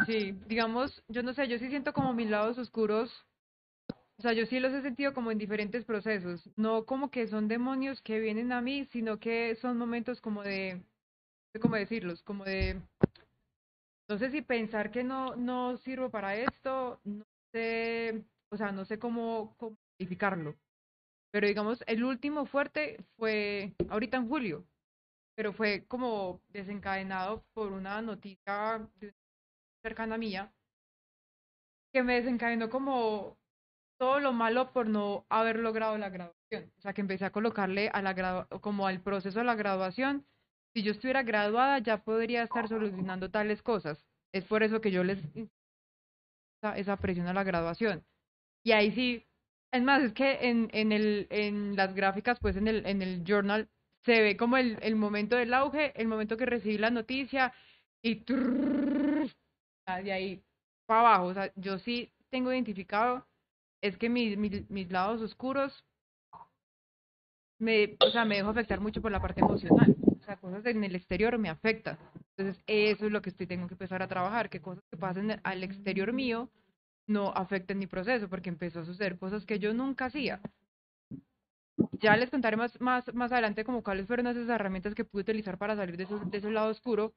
Sí, 0.06 0.32
digamos, 0.46 1.02
yo 1.08 1.22
no 1.22 1.32
sé, 1.32 1.48
yo 1.48 1.58
sí 1.58 1.68
siento 1.68 1.92
como 1.92 2.12
mis 2.12 2.28
lados 2.28 2.58
oscuros, 2.58 3.24
o 4.18 4.22
sea, 4.22 4.32
yo 4.32 4.46
sí 4.46 4.60
los 4.60 4.72
he 4.72 4.82
sentido 4.82 5.14
como 5.14 5.30
en 5.30 5.38
diferentes 5.38 5.84
procesos, 5.84 6.48
no 6.56 6.84
como 6.84 7.10
que 7.10 7.26
son 7.26 7.48
demonios 7.48 8.02
que 8.02 8.20
vienen 8.20 8.52
a 8.52 8.60
mí, 8.60 8.84
sino 8.92 9.18
que 9.18 9.56
son 9.56 9.78
momentos 9.78 10.20
como 10.20 10.42
de, 10.42 10.82
sé 11.52 11.60
cómo 11.60 11.76
decirlos, 11.76 12.22
como 12.22 12.44
de, 12.44 12.80
no 14.08 14.18
sé 14.18 14.30
si 14.30 14.42
pensar 14.42 14.90
que 14.90 15.02
no, 15.02 15.36
no 15.36 15.76
sirvo 15.78 16.10
para 16.10 16.36
esto, 16.36 17.00
no 17.04 17.24
sé, 17.52 18.22
o 18.52 18.56
sea, 18.56 18.70
no 18.70 18.84
sé 18.84 18.98
cómo, 18.98 19.54
cómo 19.56 19.76
pero 21.32 21.46
digamos, 21.46 21.82
el 21.86 22.04
último 22.04 22.44
fuerte 22.44 23.02
fue 23.16 23.74
ahorita 23.88 24.18
en 24.18 24.28
julio, 24.28 24.66
pero 25.34 25.52
fue 25.52 25.86
como 25.86 26.42
desencadenado 26.50 27.44
por 27.54 27.72
una 27.72 28.02
noticia 28.02 28.86
cercana 29.82 30.18
mía 30.18 30.52
que 31.94 32.02
me 32.02 32.14
desencadenó 32.14 32.68
como 32.68 33.38
todo 33.98 34.20
lo 34.20 34.32
malo 34.32 34.72
por 34.72 34.86
no 34.88 35.24
haber 35.30 35.58
logrado 35.58 35.96
la 35.96 36.10
graduación. 36.10 36.72
O 36.76 36.80
sea, 36.82 36.92
que 36.92 37.00
empecé 37.00 37.24
a 37.24 37.32
colocarle 37.32 37.88
a 37.88 38.02
la 38.02 38.46
como 38.60 38.86
al 38.86 39.00
proceso 39.00 39.38
de 39.38 39.46
la 39.46 39.54
graduación. 39.54 40.26
Si 40.74 40.82
yo 40.82 40.92
estuviera 40.92 41.22
graduada, 41.22 41.78
ya 41.78 42.02
podría 42.02 42.42
estar 42.42 42.68
solucionando 42.68 43.30
tales 43.30 43.62
cosas. 43.62 44.04
Es 44.32 44.44
por 44.44 44.62
eso 44.62 44.80
que 44.80 44.90
yo 44.90 45.04
les 45.04 45.18
esa 46.76 46.96
presión 46.96 47.26
a 47.26 47.32
la 47.34 47.44
graduación. 47.44 48.04
Y 48.64 48.72
ahí 48.72 48.92
sí, 48.92 49.24
es 49.72 49.82
más, 49.82 50.02
es 50.02 50.12
que 50.12 50.48
en, 50.48 50.68
en 50.72 50.92
el, 50.92 51.26
en 51.30 51.76
las 51.76 51.94
gráficas, 51.94 52.38
pues 52.40 52.56
en 52.56 52.68
el, 52.68 52.86
en 52.86 53.02
el 53.02 53.24
journal, 53.24 53.68
se 54.04 54.20
ve 54.20 54.36
como 54.36 54.56
el, 54.56 54.78
el 54.82 54.96
momento 54.96 55.36
del 55.36 55.54
auge, 55.54 55.92
el 56.00 56.08
momento 56.08 56.36
que 56.36 56.46
recibí 56.46 56.78
la 56.78 56.90
noticia, 56.90 57.52
y 58.02 58.16
trrrr, 58.16 59.30
ah, 59.86 60.02
de 60.02 60.12
ahí 60.12 60.42
para 60.86 61.00
abajo. 61.00 61.26
O 61.26 61.34
sea, 61.34 61.52
yo 61.56 61.78
sí 61.78 62.12
tengo 62.30 62.52
identificado 62.52 63.26
es 63.82 63.98
que 63.98 64.08
mis, 64.08 64.38
mis, 64.38 64.70
mis 64.70 64.90
lados 64.90 65.20
oscuros 65.20 65.84
me, 67.58 67.96
o 68.00 68.10
sea, 68.10 68.24
me 68.24 68.36
dejo 68.36 68.50
afectar 68.50 68.80
mucho 68.80 69.02
por 69.02 69.12
la 69.12 69.20
parte 69.20 69.40
emocional. 69.40 69.94
O 70.20 70.24
sea, 70.24 70.36
cosas 70.36 70.64
en 70.66 70.82
el 70.82 70.94
exterior 70.94 71.36
me 71.38 71.48
afectan. 71.48 71.98
Entonces, 72.36 72.62
eso 72.66 73.06
es 73.06 73.12
lo 73.12 73.22
que 73.22 73.30
estoy, 73.30 73.46
tengo 73.46 73.66
que 73.66 73.74
empezar 73.74 74.02
a 74.02 74.08
trabajar, 74.08 74.48
que 74.48 74.62
cosas 74.62 74.84
que 74.90 74.96
pasen 74.96 75.40
al 75.42 75.62
exterior 75.62 76.12
mío 76.12 76.48
no 77.06 77.30
afecten 77.30 77.78
mi 77.78 77.86
proceso, 77.86 78.28
porque 78.28 78.48
empezó 78.48 78.80
a 78.80 78.84
suceder 78.84 79.18
cosas 79.18 79.44
que 79.44 79.58
yo 79.58 79.74
nunca 79.74 80.06
hacía. 80.06 80.40
Ya 82.00 82.16
les 82.16 82.30
contaré 82.30 82.56
más, 82.56 82.80
más, 82.80 83.12
más 83.14 83.32
adelante 83.32 83.64
como 83.64 83.82
cuáles 83.82 84.06
fueron 84.06 84.26
esas 84.26 84.48
herramientas 84.48 84.94
que 84.94 85.04
pude 85.04 85.22
utilizar 85.22 85.58
para 85.58 85.76
salir 85.76 85.96
de, 85.96 86.04
esos, 86.04 86.30
de 86.30 86.38
ese 86.38 86.50
lado 86.50 86.70
oscuro, 86.70 87.14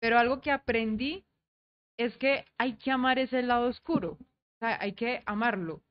pero 0.00 0.18
algo 0.18 0.40
que 0.40 0.50
aprendí 0.50 1.24
es 1.96 2.16
que 2.18 2.44
hay 2.58 2.74
que 2.76 2.90
amar 2.90 3.18
ese 3.18 3.42
lado 3.42 3.68
oscuro, 3.68 4.18
hay 4.60 4.92
que 4.92 5.22
amarlo. 5.26 5.82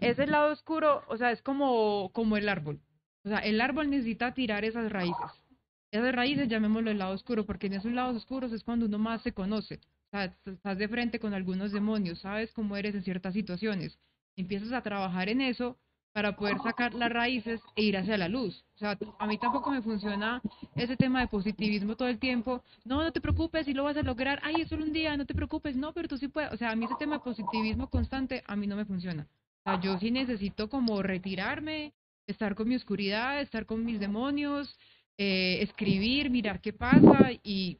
Ese 0.00 0.26
lado 0.26 0.52
oscuro, 0.52 1.02
o 1.08 1.16
sea, 1.16 1.32
es 1.32 1.42
como, 1.42 2.10
como 2.12 2.36
el 2.36 2.48
árbol. 2.48 2.80
O 3.24 3.28
sea, 3.28 3.38
el 3.38 3.60
árbol 3.60 3.90
necesita 3.90 4.32
tirar 4.32 4.64
esas 4.64 4.90
raíces. 4.90 5.42
Esas 5.90 6.14
raíces 6.14 6.48
llamémoslo 6.48 6.90
el 6.90 6.98
lado 6.98 7.14
oscuro, 7.14 7.44
porque 7.44 7.66
en 7.66 7.74
esos 7.74 7.92
lados 7.92 8.16
oscuros 8.16 8.52
es 8.52 8.62
cuando 8.62 8.86
uno 8.86 8.98
más 8.98 9.22
se 9.22 9.32
conoce. 9.32 9.80
Sea, 10.10 10.36
estás 10.44 10.78
de 10.78 10.88
frente 10.88 11.20
con 11.20 11.34
algunos 11.34 11.72
demonios, 11.72 12.20
sabes 12.20 12.52
cómo 12.52 12.76
eres 12.76 12.94
en 12.94 13.04
ciertas 13.04 13.32
situaciones. 13.32 13.98
Empiezas 14.36 14.72
a 14.72 14.82
trabajar 14.82 15.28
en 15.28 15.40
eso 15.40 15.76
para 16.12 16.34
poder 16.34 16.58
sacar 16.62 16.94
las 16.94 17.12
raíces 17.12 17.60
e 17.76 17.82
ir 17.82 17.96
hacia 17.96 18.18
la 18.18 18.28
luz. 18.28 18.64
O 18.74 18.78
sea, 18.78 18.98
a 19.18 19.26
mí 19.26 19.38
tampoco 19.38 19.70
me 19.70 19.82
funciona 19.82 20.42
ese 20.74 20.96
tema 20.96 21.20
de 21.20 21.28
positivismo 21.28 21.96
todo 21.96 22.08
el 22.08 22.18
tiempo. 22.18 22.64
No, 22.84 23.02
no 23.02 23.12
te 23.12 23.20
preocupes, 23.20 23.66
si 23.66 23.74
lo 23.74 23.84
vas 23.84 23.96
a 23.96 24.02
lograr. 24.02 24.40
Ay, 24.42 24.62
es 24.62 24.68
solo 24.68 24.84
un 24.84 24.92
día, 24.92 25.16
no 25.16 25.26
te 25.26 25.34
preocupes. 25.34 25.76
No, 25.76 25.92
pero 25.92 26.08
tú 26.08 26.18
sí 26.18 26.26
puedes. 26.26 26.52
O 26.52 26.56
sea, 26.56 26.72
a 26.72 26.76
mí 26.76 26.86
ese 26.86 26.96
tema 26.98 27.16
de 27.16 27.20
positivismo 27.20 27.88
constante 27.88 28.42
a 28.46 28.56
mí 28.56 28.66
no 28.66 28.76
me 28.76 28.84
funciona. 28.84 29.28
O 29.60 29.70
sea, 29.70 29.80
yo 29.80 29.98
sí 29.98 30.10
necesito 30.10 30.68
como 30.68 31.02
retirarme, 31.02 31.92
estar 32.26 32.56
con 32.56 32.68
mi 32.68 32.74
oscuridad, 32.74 33.40
estar 33.40 33.66
con 33.66 33.84
mis 33.84 34.00
demonios, 34.00 34.76
eh, 35.18 35.58
escribir, 35.62 36.30
mirar 36.30 36.60
qué 36.60 36.72
pasa 36.72 37.30
y, 37.44 37.78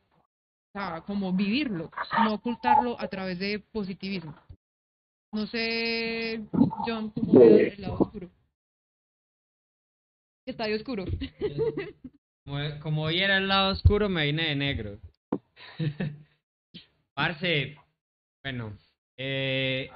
sea, 0.72 1.02
como 1.06 1.32
vivirlo, 1.32 1.90
no 2.24 2.34
ocultarlo 2.34 3.00
a 3.00 3.08
través 3.08 3.38
de 3.38 3.58
positivismo. 3.58 4.34
No 5.32 5.46
sé, 5.46 6.44
John, 6.86 7.10
cómo 7.10 7.38
ves 7.38 7.74
el 7.74 7.82
lado 7.82 7.94
oscuro. 7.94 8.30
Estadio 10.46 10.76
oscuro. 10.76 11.04
Como, 12.44 12.80
como 12.80 13.02
hoy 13.02 13.20
era 13.20 13.36
el 13.36 13.46
lado 13.46 13.70
oscuro, 13.70 14.08
me 14.08 14.24
vine 14.24 14.48
de 14.48 14.56
negro. 14.56 14.98
Parce, 17.14 17.76
bueno, 18.42 18.76
eh, 19.16 19.88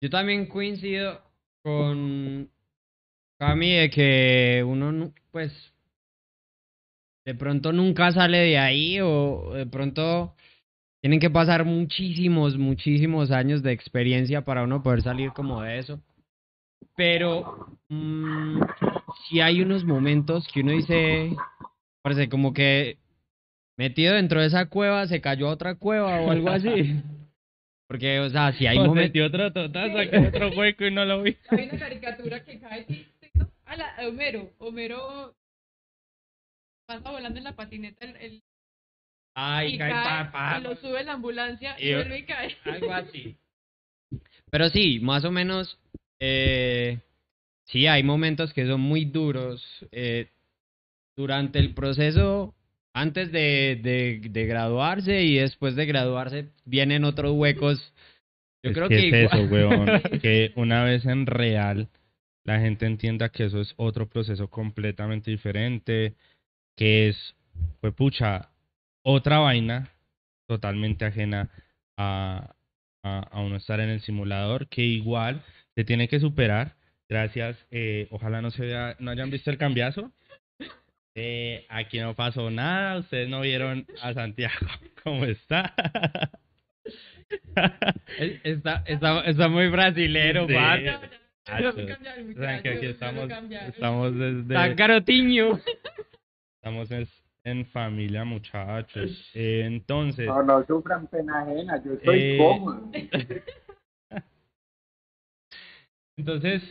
yo 0.00 0.10
también 0.10 0.46
coincido 0.46 1.20
con 1.62 2.48
Cami 3.38 3.72
de 3.72 3.90
que 3.90 4.62
uno, 4.64 5.12
pues, 5.32 5.73
de 7.24 7.34
pronto 7.34 7.72
nunca 7.72 8.12
sale 8.12 8.38
de 8.38 8.58
ahí 8.58 9.00
o 9.00 9.52
de 9.54 9.66
pronto 9.66 10.34
tienen 11.00 11.20
que 11.20 11.30
pasar 11.30 11.64
muchísimos, 11.64 12.56
muchísimos 12.56 13.30
años 13.30 13.62
de 13.62 13.72
experiencia 13.72 14.42
para 14.42 14.62
uno 14.62 14.82
poder 14.82 15.02
salir 15.02 15.32
como 15.32 15.62
de 15.62 15.78
eso. 15.78 16.00
Pero 16.96 17.78
mm, 17.88 18.60
si 19.28 19.40
hay 19.40 19.60
unos 19.60 19.84
momentos 19.84 20.48
que 20.52 20.60
uno 20.60 20.72
dice, 20.72 21.34
parece 22.02 22.28
como 22.28 22.52
que 22.52 22.98
metido 23.76 24.14
dentro 24.14 24.40
de 24.40 24.46
esa 24.46 24.66
cueva 24.66 25.06
se 25.06 25.20
cayó 25.20 25.48
a 25.48 25.52
otra 25.52 25.74
cueva 25.74 26.20
o 26.20 26.30
algo 26.30 26.50
así. 26.50 27.02
Porque, 27.86 28.18
o 28.20 28.30
sea, 28.30 28.52
si 28.52 28.66
hay 28.66 28.78
momentos... 28.78 28.96
metió 28.96 29.26
otro 29.26 29.52
totazo, 29.52 29.92
sacó 29.98 30.28
otro 30.28 30.50
hueco 30.56 30.86
y 30.86 30.90
no 30.90 31.04
lo 31.04 31.22
vi. 31.22 31.36
Hay 31.50 31.68
una 31.68 31.78
caricatura 31.78 32.42
que 32.42 32.58
cae 32.58 32.86
¿no? 33.34 33.46
a 33.66 33.76
la 33.76 33.88
a 33.96 34.08
Homero. 34.08 34.50
Homero 34.58 35.34
pasa 36.86 37.10
volando 37.10 37.38
en 37.38 37.44
la 37.44 37.56
patineta 37.56 38.04
el, 38.04 38.16
el- 38.16 38.42
Ay, 39.36 39.74
y 39.74 39.78
cae 39.78 39.90
cae, 39.90 40.04
pa- 40.04 40.30
pa- 40.32 40.58
y 40.58 40.62
lo 40.62 40.76
sube 40.76 41.00
en 41.00 41.06
la 41.06 41.12
ambulancia 41.14 41.74
y 41.78 41.88
Y- 41.88 41.94
vuelve 41.94 42.18
y 42.18 42.22
cae. 42.24 42.56
algo 42.64 42.92
así. 42.92 43.36
Pero 44.50 44.68
sí, 44.68 45.00
más 45.00 45.24
o 45.24 45.32
menos, 45.32 45.78
eh, 46.20 46.98
sí, 47.66 47.86
hay 47.88 48.02
momentos 48.04 48.52
que 48.52 48.66
son 48.66 48.80
muy 48.80 49.04
duros. 49.04 49.64
eh, 49.92 50.28
durante 51.16 51.60
el 51.60 51.74
proceso, 51.74 52.54
antes 52.92 53.30
de, 53.30 53.78
de, 53.80 54.20
de 54.30 54.46
graduarse 54.46 55.22
y 55.22 55.36
después 55.36 55.76
de 55.76 55.86
graduarse, 55.86 56.48
vienen 56.64 57.04
otros 57.04 57.32
huecos. 57.36 57.92
Yo 58.64 58.70
Es 58.70 58.76
creo 58.76 58.88
que 58.88 58.96
que, 58.96 59.08
es 59.08 59.32
igual- 59.32 59.40
eso, 59.44 59.52
weón. 59.54 59.86
que 60.22 60.52
una 60.56 60.82
vez 60.82 61.06
en 61.06 61.26
real 61.26 61.88
la 62.44 62.58
gente 62.58 62.86
entienda 62.86 63.28
que 63.28 63.44
eso 63.44 63.60
es 63.60 63.74
otro 63.76 64.08
proceso 64.08 64.48
completamente 64.50 65.30
diferente, 65.30 66.14
que 66.76 67.08
es, 67.08 67.34
pues 67.80 67.94
pucha, 67.94 68.50
otra 69.02 69.38
vaina 69.38 69.90
totalmente 70.46 71.04
ajena 71.04 71.50
a, 71.96 72.54
a, 73.02 73.18
a 73.20 73.40
uno 73.40 73.56
estar 73.56 73.80
en 73.80 73.90
el 73.90 74.00
simulador, 74.00 74.68
que 74.68 74.82
igual 74.82 75.42
se 75.74 75.84
tiene 75.84 76.08
que 76.08 76.20
superar. 76.20 76.74
Gracias, 77.08 77.56
eh, 77.70 78.08
ojalá 78.10 78.40
no 78.42 78.50
se 78.50 78.64
vea, 78.64 78.96
no 78.98 79.10
hayan 79.10 79.30
visto 79.30 79.50
el 79.50 79.58
cambiazo. 79.58 80.10
Eh, 81.14 81.64
aquí 81.68 82.00
no 82.00 82.14
pasó 82.14 82.50
nada, 82.50 82.98
ustedes 82.98 83.28
no 83.28 83.40
vieron 83.42 83.86
a 84.02 84.12
Santiago 84.14 84.66
cómo 85.04 85.24
está. 85.26 85.72
Es- 88.18 88.40
está, 88.44 88.82
está, 88.86 89.20
está 89.24 89.48
muy 89.48 89.68
brasilero, 89.68 90.46
Sí. 90.48 90.54
pa. 90.54 90.76
Lo 91.60 91.72
sí. 91.72 91.86
cambiaron, 91.86 92.30
O 92.30 92.34
sea, 92.34 92.62
que 92.62 92.70
muchachos, 92.70 92.76
aquí 92.76 92.84
lo 92.86 92.90
estamos, 92.92 93.30
estamos 93.68 94.12
Está 94.14 94.62
desde, 94.64 94.76
carotiño. 94.76 95.60
Estamos 96.64 96.90
es- 96.90 97.22
en 97.44 97.66
familia, 97.66 98.24
muchachos. 98.24 99.30
Eh, 99.34 99.64
entonces, 99.66 100.26
No, 100.26 100.42
no 100.42 100.64
sufran 100.66 101.06
pena 101.08 101.42
ajena, 101.42 101.84
yo 101.84 101.92
estoy 101.92 102.18
Eh, 102.20 102.38
cómodo. 102.38 102.90
entonces, 106.16 106.62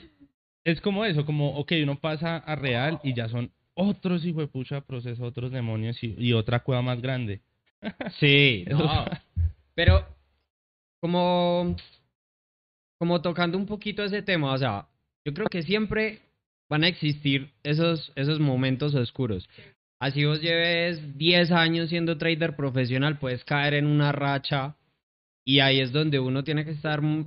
es 0.64 0.82
como 0.82 1.06
eso, 1.06 1.28
como, 1.28 1.56
ok, 1.60 1.74
uno 1.84 2.00
pasa 2.00 2.38
a 2.38 2.56
real 2.56 3.00
y 3.04 3.14
ya 3.14 3.30
son 3.30 3.52
otros 3.76 4.26
hijuepucha 4.26 4.82
procesos, 4.82 5.24
otros 5.24 5.52
demonios 5.52 6.04
y, 6.04 6.16
y 6.18 6.34
otra 6.34 6.64
cueva 6.64 6.82
más 6.82 7.00
grande. 7.00 7.42
Sí, 8.20 8.66
no. 8.68 9.06
Pero 9.76 10.08
como, 11.02 11.76
como 12.98 13.22
tocando 13.22 13.60
un 13.60 13.68
poquito 13.68 14.04
ese 14.04 14.24
tema, 14.24 14.54
o 14.54 14.58
sea, 14.58 14.88
yo 15.24 15.34
creo 15.36 15.48
que 15.48 15.62
siempre 15.62 16.20
van 16.68 16.84
a 16.84 16.88
existir 16.88 17.52
esos, 17.62 18.12
esos 18.16 18.40
momentos 18.40 18.96
oscuros. 18.96 19.48
Así 20.04 20.26
vos 20.26 20.42
lleves 20.42 21.18
10 21.18 21.50
años 21.52 21.88
siendo 21.88 22.18
trader 22.18 22.58
profesional, 22.58 23.20
puedes 23.20 23.46
caer 23.46 23.74
en 23.76 23.86
una 23.86 24.12
racha 24.12 24.76
y 25.46 25.62
ahí 25.62 25.80
es 25.80 25.94
donde 25.94 26.20
uno 26.20 26.44
tiene 26.44 26.66
que 26.66 26.72
estar 26.72 27.02
mu- 27.02 27.24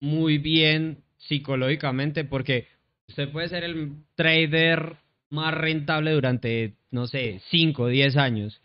muy 0.00 0.38
bien 0.38 1.02
psicológicamente 1.16 2.24
porque 2.24 2.68
usted 3.08 3.28
puede 3.32 3.48
ser 3.48 3.64
el 3.64 3.90
trader 4.14 4.98
más 5.30 5.52
rentable 5.52 6.12
durante, 6.12 6.74
no 6.92 7.08
sé, 7.08 7.40
5 7.50 7.82
o 7.84 7.88
10 7.88 8.16
años 8.16 8.60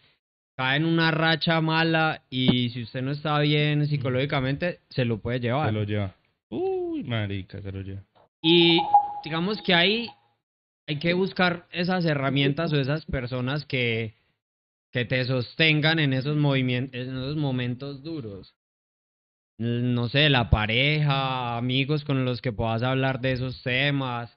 cae 0.56 0.78
en 0.78 0.86
una 0.86 1.10
racha 1.10 1.60
mala 1.62 2.22
y 2.30 2.70
si 2.70 2.84
usted 2.84 3.02
no 3.02 3.10
está 3.10 3.40
bien 3.40 3.88
psicológicamente, 3.88 4.82
se 4.90 5.04
lo 5.04 5.18
puede 5.18 5.40
llevar. 5.40 5.70
Se 5.70 5.74
lo 5.74 5.84
lleva. 5.84 6.14
Uy, 6.50 7.04
marica, 7.06 7.60
se 7.60 7.72
lo 7.72 7.82
lleva. 7.82 8.04
Y 8.40 8.78
digamos 9.24 9.60
que 9.64 9.74
ahí 9.74 10.10
hay 10.88 11.00
que 11.00 11.14
buscar 11.14 11.68
esas 11.72 12.06
herramientas 12.06 12.74
o 12.74 12.80
esas 12.80 13.06
personas 13.06 13.66
que, 13.66 14.16
que 14.92 15.06
te 15.06 15.24
sostengan 15.26 16.00
en 16.00 16.14
esos 16.14 16.38
movimientos, 16.38 17.00
en 17.00 17.10
esos 17.18 17.36
momentos 17.36 18.04
duros. 18.04 18.56
No 19.60 20.10
sé, 20.10 20.30
la 20.30 20.50
pareja, 20.50 21.58
amigos 21.58 22.04
con 22.04 22.26
los 22.26 22.42
que 22.42 22.52
puedas 22.52 22.84
hablar 22.84 23.22
de 23.22 23.34
esos 23.34 23.62
temas. 23.64 24.32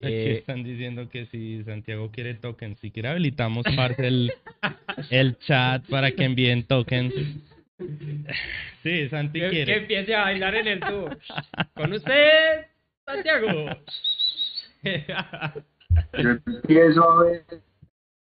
Aquí 0.00 0.12
Eh, 0.12 0.38
están 0.38 0.64
diciendo 0.64 1.08
que 1.08 1.26
si 1.26 1.62
Santiago 1.64 2.10
quiere 2.10 2.34
tokens, 2.34 2.78
si 2.80 2.90
quiere 2.90 3.08
habilitamos 3.10 3.64
parte 3.76 4.08
el, 4.08 4.32
el 5.10 5.38
chat 5.38 5.86
para 5.88 6.10
que 6.10 6.24
envíen 6.24 6.64
tokens. 6.64 7.14
Sí, 8.82 9.08
Santi 9.10 9.40
que, 9.40 9.46
que 9.46 9.50
quiere. 9.50 9.76
empiece 9.76 10.14
a 10.14 10.22
bailar 10.22 10.54
en 10.54 10.66
el 10.66 10.80
tubo. 10.80 11.10
Con 11.74 11.92
usted, 11.92 12.66
Santiago. 13.04 13.48
Yo 16.18 16.30
empiezo 16.46 17.10
a 17.10 17.24
ver 17.24 17.44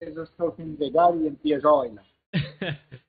esos 0.00 0.34
tokens 0.36 0.78
llegar 0.78 1.14
y 1.22 1.26
empiezo 1.26 1.68
a 1.68 1.78
bailar. 1.78 2.04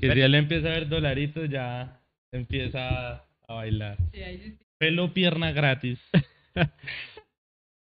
Que 0.00 0.12
si 0.12 0.20
él 0.20 0.34
empieza 0.34 0.68
a 0.68 0.72
ver 0.72 0.88
dolaritos, 0.88 1.48
ya 1.48 2.00
empieza 2.32 3.24
a 3.46 3.54
bailar. 3.54 3.98
Pelo 4.78 5.12
pierna 5.12 5.52
gratis. 5.52 6.00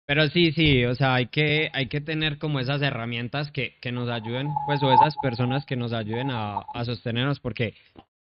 Pero 0.07 0.29
sí, 0.29 0.53
sí, 0.53 0.85
o 0.85 0.95
sea, 0.95 1.15
hay 1.15 1.29
que, 1.29 1.71
hay 1.73 1.87
que 1.87 2.03
tener 2.03 2.39
como 2.39 2.61
esas 2.61 2.83
herramientas 2.83 3.51
que, 3.51 3.79
que 3.81 3.91
nos 3.91 4.11
ayuden, 4.11 4.49
pues, 4.67 4.83
o 4.83 4.93
esas 4.93 5.15
personas 5.23 5.65
que 5.65 5.77
nos 5.77 5.95
ayuden 5.95 6.31
a, 6.31 6.59
a 6.59 6.85
sostenernos, 6.85 7.41
porque 7.41 7.75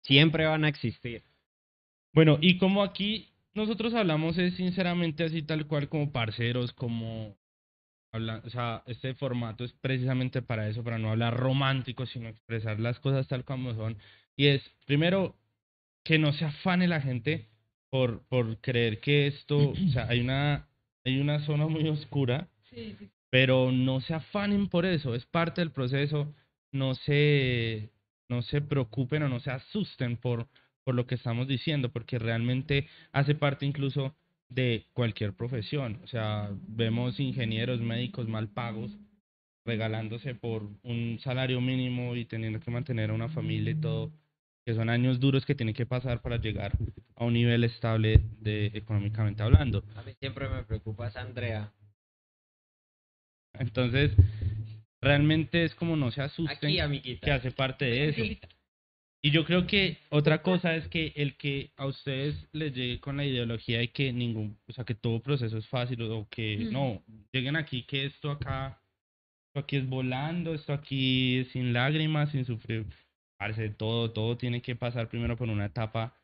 siempre 0.03 0.45
van 0.45 0.63
a 0.63 0.69
existir. 0.69 1.23
Bueno, 2.13 2.37
y 2.39 2.59
como 2.59 2.83
aquí 2.83 3.34
nosotros 3.55 3.93
hablamos 3.93 4.37
es 4.37 4.53
sinceramente 4.55 5.23
así 5.23 5.41
tal 5.41 5.65
cual 5.65 5.89
como 5.89 6.11
parceros, 6.11 6.73
como 6.73 7.35
habla, 8.11 8.41
o 8.45 8.49
sea, 8.49 8.83
este 8.85 9.13
formato 9.15 9.63
es 9.63 9.73
precisamente 9.73 10.41
para 10.41 10.67
eso, 10.69 10.83
para 10.83 10.97
no 10.97 11.09
hablar 11.09 11.35
romántico, 11.35 12.05
sino 12.05 12.29
expresar 12.29 12.79
las 12.79 12.99
cosas 12.99 13.27
tal 13.27 13.43
como 13.43 13.73
son. 13.73 13.97
Y 14.37 14.47
es, 14.47 14.61
primero, 14.85 15.35
que 16.03 16.19
no 16.19 16.33
se 16.33 16.45
afane 16.45 16.87
la 16.87 17.01
gente 17.01 17.47
por, 17.89 18.21
por 18.27 18.57
creer 18.61 18.99
que 18.99 19.27
esto, 19.27 19.69
o 19.69 19.89
sea, 19.91 20.07
hay 20.07 20.19
una, 20.21 20.67
hay 21.03 21.19
una 21.19 21.39
zona 21.45 21.67
muy 21.67 21.87
oscura, 21.87 22.47
Sí, 22.69 22.95
sí. 22.99 23.09
pero 23.29 23.71
no 23.71 24.01
se 24.01 24.13
afanen 24.13 24.67
por 24.67 24.85
eso, 24.85 25.15
es 25.15 25.25
parte 25.25 25.61
del 25.61 25.71
proceso, 25.71 26.33
no 26.71 26.93
se, 26.95 27.89
no 28.27 28.41
se 28.41 28.61
preocupen 28.61 29.23
o 29.23 29.29
no 29.29 29.39
se 29.39 29.51
asusten 29.51 30.17
por, 30.17 30.47
por 30.85 30.95
lo 30.95 31.07
que 31.07 31.15
estamos 31.15 31.47
diciendo, 31.47 31.89
porque 31.89 32.19
realmente 32.19 32.87
hace 33.11 33.35
parte 33.35 33.65
incluso 33.65 34.15
de 34.47 34.85
cualquier 34.93 35.33
profesión, 35.33 35.99
o 36.03 36.07
sea, 36.07 36.51
vemos 36.67 37.19
ingenieros, 37.19 37.81
médicos 37.81 38.29
mal 38.29 38.47
pagos 38.47 38.91
regalándose 39.65 40.35
por 40.35 40.69
un 40.83 41.19
salario 41.23 41.59
mínimo 41.59 42.15
y 42.15 42.25
teniendo 42.25 42.59
que 42.59 42.69
mantener 42.69 43.09
a 43.09 43.13
una 43.13 43.29
familia 43.29 43.71
y 43.71 43.81
todo, 43.81 44.11
que 44.63 44.75
son 44.75 44.89
años 44.89 45.19
duros 45.19 45.43
que 45.43 45.55
tienen 45.55 45.73
que 45.73 45.87
pasar 45.87 46.21
para 46.21 46.37
llegar 46.37 46.77
a 47.15 47.25
un 47.25 47.33
nivel 47.33 47.63
estable 47.63 48.21
de 48.39 48.67
económicamente 48.67 49.41
hablando. 49.41 49.83
A 49.95 50.03
mí 50.03 50.13
siempre 50.19 50.47
me 50.47 50.63
preocupa 50.63 51.07
esa 51.07 51.21
Andrea. 51.21 51.73
Entonces, 53.53 54.11
realmente 55.01 55.63
es 55.63 55.73
como 55.73 55.95
no 55.95 56.11
se 56.11 56.21
asusten 56.21 56.79
Aquí, 56.79 57.17
que 57.17 57.31
hace 57.31 57.49
parte 57.49 57.85
de 57.85 58.09
eso. 58.09 58.21
Y 59.25 59.31
yo 59.31 59.43
creo 59.43 59.65
que 59.65 59.97
otra 60.11 60.43
cosa 60.43 60.75
es 60.75 60.87
que 60.87 61.11
el 61.15 61.35
que 61.35 61.71
a 61.77 61.87
ustedes 61.87 62.35
les 62.51 62.75
llegue 62.75 62.99
con 62.99 63.17
la 63.17 63.25
ideología 63.25 63.79
de 63.79 63.87
que 63.87 64.13
ningún, 64.13 64.55
o 64.67 64.71
sea, 64.71 64.85
que 64.85 64.93
todo 64.93 65.19
proceso 65.19 65.57
es 65.57 65.67
fácil 65.67 65.99
o 66.03 66.27
que 66.29 66.57
Mm. 66.57 66.71
no, 66.71 67.03
lleguen 67.31 67.55
aquí 67.55 67.81
que 67.87 68.05
esto 68.05 68.29
acá, 68.29 68.79
esto 69.47 69.61
aquí 69.61 69.77
es 69.77 69.89
volando, 69.89 70.53
esto 70.53 70.73
aquí 70.73 71.39
es 71.39 71.47
sin 71.47 71.73
lágrimas, 71.73 72.29
sin 72.33 72.45
sufrir, 72.45 72.85
parce, 73.39 73.69
todo, 73.71 74.11
todo 74.11 74.37
tiene 74.37 74.61
que 74.61 74.75
pasar 74.75 75.09
primero 75.09 75.35
por 75.35 75.49
una 75.49 75.65
etapa 75.65 76.15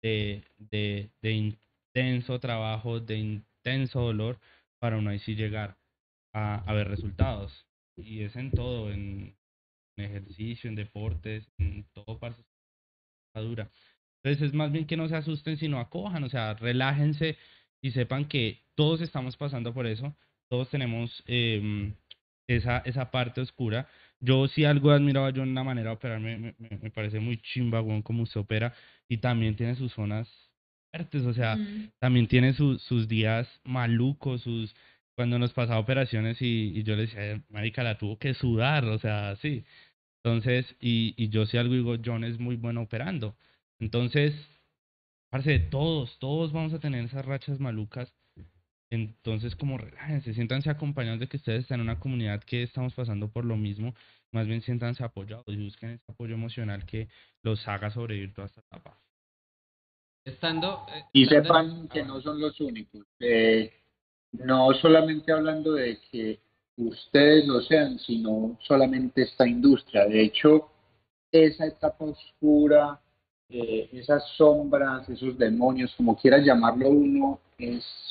de, 0.00 0.42
de, 0.56 1.10
de 1.20 1.32
intenso 1.32 2.40
trabajo, 2.40 3.00
de 3.00 3.18
intenso 3.18 4.00
dolor, 4.00 4.38
para 4.78 4.96
uno 4.96 5.10
ahí 5.10 5.18
sí 5.18 5.34
llegar 5.34 5.76
a, 6.32 6.64
a 6.64 6.72
ver 6.72 6.88
resultados. 6.88 7.66
Y 7.98 8.22
es 8.22 8.34
en 8.34 8.50
todo, 8.50 8.90
en, 8.90 9.36
en 9.96 10.04
ejercicio, 10.04 10.68
en 10.68 10.76
deportes, 10.76 11.48
en 11.58 11.84
todo 11.92 12.18
está 12.22 13.40
dura. 13.40 13.70
Entonces 14.22 14.48
es 14.48 14.54
más 14.54 14.72
bien 14.72 14.86
que 14.86 14.96
no 14.96 15.08
se 15.08 15.16
asusten, 15.16 15.56
sino 15.56 15.78
acojan, 15.78 16.24
o 16.24 16.28
sea, 16.28 16.54
relájense 16.54 17.36
y 17.80 17.90
sepan 17.92 18.26
que 18.26 18.58
todos 18.74 19.00
estamos 19.00 19.36
pasando 19.36 19.72
por 19.72 19.86
eso, 19.86 20.14
todos 20.48 20.68
tenemos 20.70 21.22
em, 21.26 21.94
esa, 22.48 22.78
esa 22.78 23.10
parte 23.10 23.40
oscura. 23.40 23.88
Yo 24.20 24.48
sí 24.48 24.64
algo 24.64 24.92
he 24.92 24.96
admirado 24.96 25.30
yo 25.30 25.42
en 25.42 25.54
la 25.54 25.62
manera 25.64 25.90
de 25.90 25.96
operar, 25.96 26.20
me, 26.20 26.36
me, 26.38 26.54
me 26.58 26.78
me 26.82 26.90
parece 26.90 27.20
muy 27.20 27.36
chimba, 27.38 27.80
weón, 27.82 28.02
como 28.02 28.22
usted 28.22 28.40
opera, 28.40 28.74
y 29.08 29.18
también 29.18 29.54
tiene 29.56 29.74
sus 29.76 29.92
zonas 29.92 30.28
fuertes, 30.90 31.24
o 31.24 31.34
sea, 31.34 31.56
Mm. 31.56 31.90
también 31.98 32.26
tiene 32.26 32.52
su- 32.54 32.78
sus 32.78 33.06
días 33.08 33.48
malucos, 33.64 34.42
sus 34.42 34.74
cuando 35.14 35.38
nos 35.38 35.52
pasaba 35.54 35.78
operaciones 35.78 36.40
y, 36.42 36.72
y 36.78 36.82
yo 36.82 36.94
le 36.94 37.02
decía, 37.06 37.42
marica, 37.48 37.82
la 37.82 37.96
tuvo 37.96 38.18
que 38.18 38.34
sudar, 38.34 38.84
o 38.84 38.98
sea, 38.98 39.36
sí. 39.36 39.64
Entonces, 40.26 40.66
y, 40.80 41.14
y 41.16 41.28
yo 41.28 41.46
si 41.46 41.56
algo 41.56 41.74
digo, 41.74 41.94
John 42.04 42.24
es 42.24 42.40
muy 42.40 42.56
bueno 42.56 42.82
operando. 42.82 43.36
Entonces, 43.78 44.34
parce, 45.30 45.60
todos, 45.60 46.18
todos 46.18 46.52
vamos 46.52 46.72
a 46.74 46.80
tener 46.80 47.04
esas 47.04 47.24
rachas 47.24 47.60
malucas. 47.60 48.12
Entonces, 48.90 49.54
como 49.54 49.78
relájense, 49.78 50.34
siéntanse 50.34 50.68
acompañados 50.68 51.20
de 51.20 51.28
que 51.28 51.36
ustedes 51.36 51.60
están 51.60 51.78
en 51.78 51.86
una 51.86 52.00
comunidad 52.00 52.42
que 52.42 52.64
estamos 52.64 52.92
pasando 52.92 53.28
por 53.28 53.44
lo 53.44 53.56
mismo. 53.56 53.94
Más 54.32 54.48
bien 54.48 54.62
siéntanse 54.62 55.04
apoyados 55.04 55.46
y 55.46 55.62
busquen 55.62 55.90
ese 55.90 56.10
apoyo 56.10 56.34
emocional 56.34 56.84
que 56.86 57.06
los 57.44 57.68
haga 57.68 57.90
sobrevivir 57.90 58.34
toda 58.34 58.48
esta 58.48 58.62
etapa. 58.62 58.98
Estando. 60.24 60.86
eh, 60.92 61.04
Y 61.12 61.26
sepan 61.26 61.86
que 61.86 62.02
no 62.02 62.20
son 62.20 62.40
los 62.40 62.60
únicos. 62.60 63.06
Eh, 63.20 63.72
no 64.32 64.74
solamente 64.74 65.30
hablando 65.30 65.74
de 65.74 66.00
que 66.10 66.40
ustedes 66.76 67.46
lo 67.46 67.60
sean, 67.62 67.98
sino 67.98 68.56
solamente 68.60 69.22
esta 69.22 69.46
industria. 69.46 70.06
De 70.06 70.22
hecho, 70.22 70.68
esa 71.32 71.66
etapa 71.66 72.04
oscura, 72.04 73.00
eh, 73.48 73.88
esas 73.92 74.24
sombras, 74.36 75.08
esos 75.08 75.38
demonios, 75.38 75.94
como 75.96 76.16
quiera 76.16 76.38
llamarlo 76.38 76.88
uno, 76.90 77.40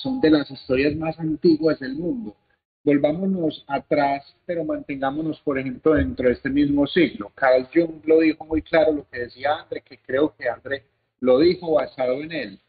son 0.01 0.19
de 0.21 0.31
las 0.31 0.49
historias 0.49 0.95
más 0.95 1.19
antiguas 1.19 1.79
del 1.79 1.95
mundo. 1.95 2.35
Volvámonos 2.83 3.63
atrás, 3.67 4.35
pero 4.45 4.63
mantengámonos, 4.63 5.39
por 5.41 5.57
ejemplo, 5.57 5.93
dentro 5.93 6.27
de 6.27 6.33
este 6.33 6.49
mismo 6.49 6.85
siglo. 6.85 7.31
Carl 7.33 7.67
Jung 7.73 8.01
lo 8.05 8.19
dijo 8.19 8.45
muy 8.45 8.61
claro, 8.61 8.91
lo 8.93 9.09
que 9.09 9.21
decía 9.21 9.55
André, 9.55 9.81
que 9.81 9.97
creo 9.99 10.35
que 10.35 10.47
André 10.47 10.85
lo 11.19 11.39
dijo 11.39 11.73
basado 11.73 12.21
en 12.21 12.31
él. 12.31 12.59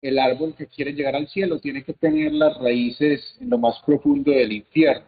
El 0.00 0.18
árbol 0.18 0.54
que 0.56 0.66
quiere 0.66 0.92
llegar 0.92 1.16
al 1.16 1.28
cielo 1.28 1.58
tiene 1.58 1.82
que 1.82 1.92
tener 1.92 2.32
las 2.32 2.56
raíces 2.58 3.36
en 3.40 3.50
lo 3.50 3.58
más 3.58 3.80
profundo 3.84 4.30
del 4.30 4.52
infierno. 4.52 5.06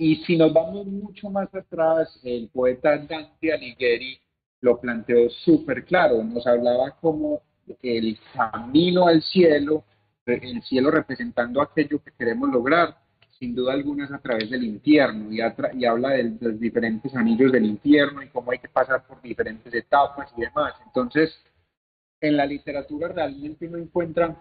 Y 0.00 0.16
si 0.24 0.34
nos 0.34 0.50
vamos 0.50 0.86
mucho 0.86 1.28
más 1.28 1.54
atrás, 1.54 2.18
el 2.24 2.48
poeta 2.48 2.96
Dante 2.96 3.52
Alighieri 3.52 4.18
lo 4.62 4.80
planteó 4.80 5.28
súper 5.28 5.84
claro. 5.84 6.24
Nos 6.24 6.46
hablaba 6.46 6.92
como 7.02 7.42
el 7.82 8.18
camino 8.34 9.06
al 9.06 9.20
cielo, 9.20 9.84
el 10.24 10.62
cielo 10.62 10.90
representando 10.90 11.60
aquello 11.60 12.02
que 12.02 12.12
queremos 12.12 12.48
lograr, 12.48 12.96
sin 13.38 13.54
duda 13.54 13.74
alguna 13.74 14.06
es 14.06 14.10
a 14.10 14.20
través 14.20 14.48
del 14.48 14.64
infierno 14.64 15.30
y, 15.30 15.40
y 15.78 15.84
habla 15.84 16.08
de 16.12 16.34
los 16.40 16.58
diferentes 16.58 17.14
anillos 17.14 17.52
del 17.52 17.66
infierno 17.66 18.22
y 18.22 18.28
cómo 18.28 18.52
hay 18.52 18.58
que 18.58 18.70
pasar 18.70 19.06
por 19.06 19.20
diferentes 19.20 19.74
etapas 19.74 20.32
y 20.34 20.40
demás. 20.40 20.72
Entonces, 20.86 21.30
en 22.22 22.38
la 22.38 22.46
literatura 22.46 23.08
realmente 23.08 23.68
uno 23.68 23.76
encuentra 23.76 24.34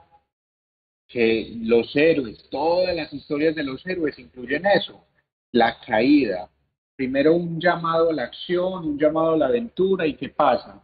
que 1.06 1.52
los 1.64 1.94
héroes, 1.98 2.48
todas 2.50 2.96
las 2.96 3.12
historias 3.12 3.56
de 3.56 3.64
los 3.64 3.86
héroes 3.86 4.18
incluyen 4.18 4.66
eso, 4.66 5.04
la 5.52 5.80
caída. 5.80 6.50
Primero 6.96 7.34
un 7.34 7.60
llamado 7.60 8.10
a 8.10 8.14
la 8.14 8.24
acción, 8.24 8.86
un 8.86 9.00
llamado 9.00 9.34
a 9.34 9.38
la 9.38 9.48
aventura 9.48 10.06
y 10.06 10.16
¿qué 10.16 10.30
pasa? 10.30 10.84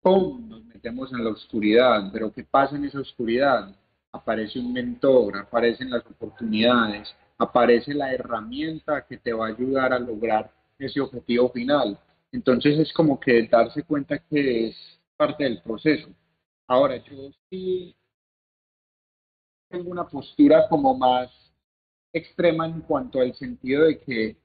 ¡Pum! 0.00 0.48
Nos 0.48 0.64
metemos 0.64 1.12
en 1.12 1.24
la 1.24 1.30
oscuridad, 1.30 2.10
pero 2.12 2.32
¿qué 2.32 2.44
pasa 2.44 2.76
en 2.76 2.84
esa 2.84 3.00
oscuridad? 3.00 3.74
Aparece 4.12 4.58
un 4.58 4.72
mentor, 4.72 5.36
aparecen 5.36 5.90
las 5.90 6.06
oportunidades, 6.06 7.14
aparece 7.38 7.92
la 7.92 8.12
herramienta 8.12 9.04
que 9.06 9.18
te 9.18 9.32
va 9.32 9.46
a 9.46 9.50
ayudar 9.50 9.92
a 9.92 9.98
lograr 9.98 10.50
ese 10.78 11.00
objetivo 11.00 11.50
final. 11.50 11.98
Entonces 12.32 12.78
es 12.78 12.92
como 12.92 13.18
que 13.18 13.46
darse 13.48 13.82
cuenta 13.82 14.18
que 14.18 14.68
es 14.68 14.76
parte 15.16 15.44
del 15.44 15.60
proceso. 15.62 16.08
Ahora, 16.66 16.96
yo 16.96 17.30
sí 17.50 17.94
tengo 19.68 19.90
una 19.90 20.06
postura 20.06 20.68
como 20.68 20.96
más 20.96 21.30
extrema 22.18 22.66
en 22.66 22.80
cuanto 22.82 23.20
al 23.20 23.34
sentido 23.34 23.84
de 23.84 24.00
que 24.00 24.36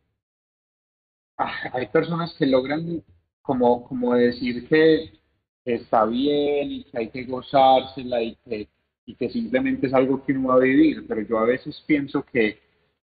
ah, 1.37 1.53
hay 1.73 1.87
personas 1.87 2.33
que 2.37 2.45
logran 2.45 3.03
como, 3.41 3.83
como 3.87 4.13
decir 4.15 4.67
que 4.67 5.19
está 5.65 6.05
bien 6.05 6.71
y 6.71 6.83
que 6.85 6.97
hay 6.97 7.09
que 7.09 7.23
gozársela 7.25 8.21
y 8.21 8.35
que, 8.45 8.69
y 9.05 9.15
que 9.15 9.29
simplemente 9.29 9.87
es 9.87 9.93
algo 9.93 10.23
que 10.23 10.33
uno 10.33 10.49
va 10.49 10.55
a 10.55 10.59
vivir, 10.59 11.05
pero 11.07 11.21
yo 11.21 11.39
a 11.39 11.45
veces 11.45 11.83
pienso 11.87 12.23
que 12.25 12.59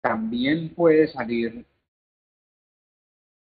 también 0.01 0.69
puede 0.73 1.07
salir 1.07 1.65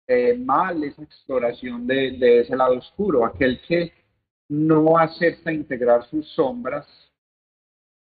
eh, 0.08 0.38
mal 0.38 0.84
esa 0.84 1.04
exploración 1.04 1.86
de, 1.86 2.12
de 2.12 2.42
ese 2.42 2.56
lado 2.56 2.78
oscuro, 2.78 3.26
aquel 3.26 3.62
que 3.62 3.94
no 4.50 4.98
acepta 4.98 5.52
integrar 5.52 6.08
sus 6.10 6.28
sombras, 6.34 6.88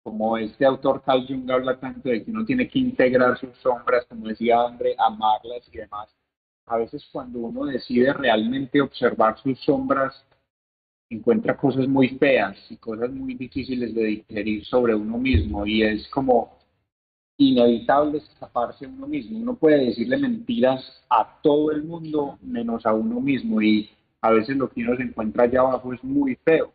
como 0.04 0.36
este 0.36 0.66
autor 0.66 1.02
Carl 1.02 1.26
Jung 1.26 1.50
habla 1.50 1.80
tanto 1.80 2.10
de 2.10 2.22
que 2.22 2.30
uno 2.30 2.44
tiene 2.44 2.68
que 2.68 2.78
integrar 2.78 3.38
sus 3.38 3.56
sombras, 3.62 4.04
como 4.04 4.28
decía 4.28 4.60
André, 4.60 4.94
amarlas 4.98 5.66
y 5.72 5.78
demás. 5.78 6.14
A 6.66 6.76
veces 6.76 7.08
cuando 7.10 7.38
uno 7.38 7.64
decide 7.64 8.12
realmente 8.12 8.82
observar 8.82 9.38
sus 9.38 9.58
sombras, 9.60 10.24
encuentra 11.08 11.56
cosas 11.56 11.88
muy 11.88 12.10
feas 12.10 12.56
y 12.70 12.76
cosas 12.76 13.10
muy 13.10 13.34
difíciles 13.34 13.94
de 13.94 14.04
digerir 14.04 14.64
sobre 14.66 14.94
uno 14.94 15.16
mismo 15.16 15.66
y 15.66 15.82
es 15.82 16.06
como 16.08 16.58
inevitable 17.38 18.18
escaparse 18.18 18.84
a 18.84 18.88
uno 18.88 19.06
mismo. 19.06 19.38
Uno 19.38 19.56
puede 19.56 19.86
decirle 19.86 20.18
mentiras 20.18 21.02
a 21.08 21.40
todo 21.42 21.70
el 21.70 21.82
mundo 21.82 22.38
menos 22.42 22.84
a 22.84 22.92
uno 22.92 23.20
mismo 23.20 23.62
y 23.62 23.88
a 24.20 24.30
veces 24.30 24.54
lo 24.56 24.68
que 24.68 24.82
uno 24.82 24.96
se 24.96 25.02
encuentra 25.04 25.44
allá 25.44 25.60
abajo 25.60 25.94
es 25.94 26.04
muy 26.04 26.36
feo. 26.44 26.74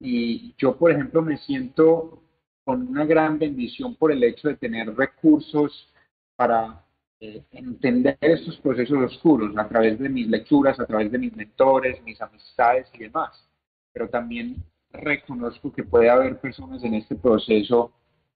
Y 0.00 0.52
yo, 0.58 0.76
por 0.76 0.90
ejemplo, 0.90 1.22
me 1.22 1.38
siento 1.38 2.22
con 2.66 2.82
una 2.88 3.04
gran 3.04 3.38
bendición 3.38 3.94
por 3.94 4.10
el 4.10 4.24
hecho 4.24 4.48
de 4.48 4.56
tener 4.56 4.92
recursos 4.96 5.88
para 6.34 6.84
eh, 7.20 7.44
entender 7.52 8.18
estos 8.20 8.56
procesos 8.58 8.98
oscuros 9.04 9.56
a 9.56 9.68
través 9.68 10.00
de 10.00 10.08
mis 10.08 10.26
lecturas, 10.26 10.80
a 10.80 10.84
través 10.84 11.12
de 11.12 11.16
mis 11.16 11.34
mentores, 11.36 12.02
mis 12.02 12.20
amistades 12.20 12.88
y 12.94 13.04
demás. 13.04 13.48
pero 13.92 14.08
también 14.08 14.56
reconozco 14.90 15.72
que 15.72 15.84
puede 15.84 16.10
haber 16.10 16.40
personas 16.40 16.82
en 16.82 16.94
este 16.94 17.14
proceso 17.14 17.92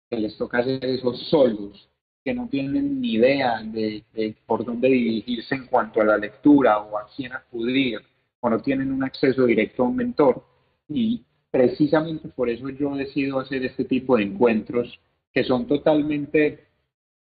que 0.08 0.16
les 0.16 0.38
toca 0.38 0.58
hacer 0.58 0.84
eso 0.84 1.12
solos, 1.12 1.90
que 2.24 2.32
no 2.32 2.48
tienen 2.48 3.00
ni 3.00 3.14
idea 3.14 3.60
de, 3.64 4.04
de, 4.12 4.36
por 4.46 4.64
dónde 4.64 4.88
dirigirse 4.90 5.56
en 5.56 5.66
cuanto 5.66 6.02
a 6.02 6.04
la 6.04 6.16
lectura 6.16 6.78
o 6.78 6.96
a 6.96 7.08
quién 7.16 7.32
acudir, 7.32 7.98
o 8.38 8.48
no 8.48 8.60
tienen 8.60 8.92
un 8.92 9.02
acceso 9.02 9.44
directo 9.44 9.82
a 9.82 9.88
un 9.88 9.96
mentor. 9.96 10.44
Y 10.88 11.24
precisamente 11.50 12.28
por 12.28 12.48
eso 12.48 12.68
yo 12.70 12.94
decido 12.94 13.40
hacer 13.40 13.64
este 13.64 13.84
tipo 13.84 14.16
de 14.16 14.24
encuentros 14.24 14.98
que 15.32 15.44
son 15.44 15.66
totalmente 15.66 16.66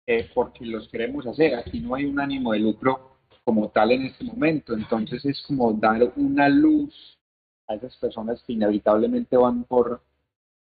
eh, 0.06 0.28
porque 0.34 0.66
los 0.66 0.88
queremos 0.88 1.26
hacer. 1.26 1.54
Aquí 1.54 1.80
no 1.80 1.94
hay 1.94 2.04
un 2.04 2.20
ánimo 2.20 2.52
de 2.52 2.60
lucro 2.60 3.18
como 3.44 3.70
tal 3.70 3.92
en 3.92 4.06
este 4.06 4.24
momento. 4.24 4.74
Entonces 4.74 5.24
es 5.24 5.42
como 5.42 5.72
dar 5.72 6.12
una 6.16 6.48
luz 6.48 7.18
a 7.66 7.74
esas 7.74 7.96
personas 7.96 8.42
que 8.42 8.52
inevitablemente 8.52 9.36
van 9.36 9.64
por 9.64 10.02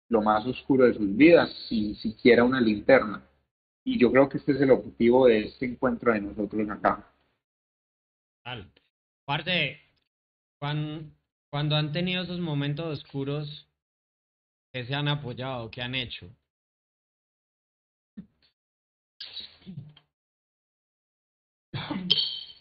lo 0.10 0.22
más 0.22 0.46
oscuro 0.46 0.86
de 0.86 0.94
sus 0.94 1.16
vidas, 1.16 1.52
sin 1.68 1.96
siquiera 1.96 2.44
una 2.44 2.62
linterna. 2.62 3.24
Y 3.84 4.00
yo 4.00 4.12
creo 4.12 4.30
que 4.30 4.38
este 4.38 4.54
es 4.54 4.62
el 4.62 4.72
objetivo 4.72 5.28
de 5.28 5.46
este 5.46 5.66
encuentro 5.66 6.14
de 6.14 6.22
nosotros 6.22 6.70
acá. 6.70 7.10
Aparte, 9.26 9.80
cuando, 10.60 11.10
cuando 11.54 11.76
han 11.76 11.92
tenido 11.92 12.24
esos 12.24 12.40
momentos 12.40 12.88
oscuros, 12.88 13.70
que 14.74 14.86
se 14.86 14.96
han 14.96 15.08
apoyado? 15.08 15.70
¿Qué 15.70 15.84
han 15.84 15.94
hecho? 15.94 16.28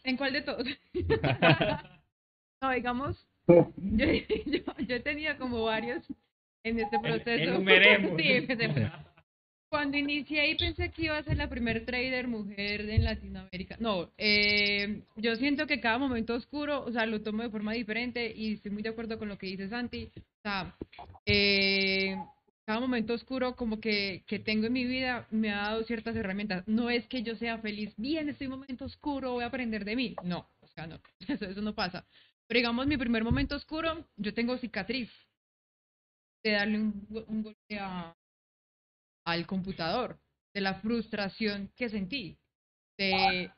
¿En 0.05 0.19
cuál 0.19 0.35
de 0.35 0.43
todos? 0.43 0.67
no, 2.61 2.71
digamos, 2.71 3.27
yo, 3.47 4.07
yo, 4.77 4.97
he 4.97 5.01
tenido 5.01 5.39
como 5.39 5.63
varios 5.63 6.07
en 6.63 6.79
este 6.79 6.99
proceso. 6.99 7.51
Enumeremos. 7.51 8.13
sí, 8.21 8.47
cuando 9.73 9.97
inicié 9.97 10.51
y 10.51 10.55
pensé 10.55 10.91
que 10.91 11.05
iba 11.05 11.17
a 11.17 11.23
ser 11.23 11.39
la 11.39 11.49
primer 11.49 11.87
trader 11.87 12.29
mujer 12.29 12.83
en 12.91 13.05
Latinoamérica. 13.05 13.79
No, 13.81 14.13
eh, 14.19 15.01
yo 15.17 15.35
siento 15.37 15.67
que 15.67 15.81
cada 15.81 15.97
momento 15.97 16.35
oscuro, 16.35 16.85
o 16.85 16.93
sea, 16.93 17.07
lo 17.07 17.23
tomo 17.23 17.43
de 17.43 17.49
forma 17.49 17.73
diferente 17.73 18.35
y 18.37 18.53
estoy 18.53 18.71
muy 18.71 18.83
de 18.83 18.91
acuerdo 18.91 19.19
con 19.19 19.31
lo 19.31 19.39
que 19.39 19.47
dice 19.47 19.71
Santi. 19.71 20.13
O 20.15 20.43
sea, 20.43 20.77
eh, 21.25 22.15
cada 22.67 22.81
momento 22.81 23.15
oscuro 23.15 23.57
como 23.57 23.81
que, 23.81 24.25
que 24.27 24.39
tengo 24.39 24.67
en 24.67 24.75
mi 24.75 24.85
vida 24.85 25.27
me 25.31 25.51
ha 25.51 25.63
dado 25.63 25.85
ciertas 25.85 26.17
herramientas. 26.17 26.69
No 26.69 26.91
es 26.91 27.07
que 27.07 27.23
yo 27.23 27.35
sea 27.37 27.57
feliz, 27.57 27.95
bien, 27.97 28.29
estoy 28.29 28.49
en 28.49 28.53
un 28.53 28.59
momento 28.61 28.85
oscuro, 28.85 29.33
voy 29.33 29.45
a 29.45 29.47
aprender 29.47 29.87
de 29.87 29.97
mí. 29.97 30.15
No, 30.23 30.47
o 30.61 30.67
sea, 30.67 30.87
no, 30.87 31.01
eso, 31.27 31.47
eso 31.47 31.63
no 31.63 31.75
pasa. 31.75 32.05
Pero 32.47 32.59
digamos, 32.59 32.87
mi 32.87 32.99
primer 32.99 33.25
momento 33.25 33.57
oscuro, 33.57 34.07
yo 34.19 34.35
tengo 34.35 34.59
cicatriz 34.59 35.09
de 36.45 36.51
darle 36.51 36.79
un, 36.79 37.07
un 37.27 37.43
golpe 37.43 37.79
a, 37.79 38.15
al 39.25 39.47
computador, 39.47 40.19
de 40.55 40.61
la 40.61 40.75
frustración 40.75 41.71
que 41.77 41.89
sentí, 41.89 42.39
de 42.99 43.51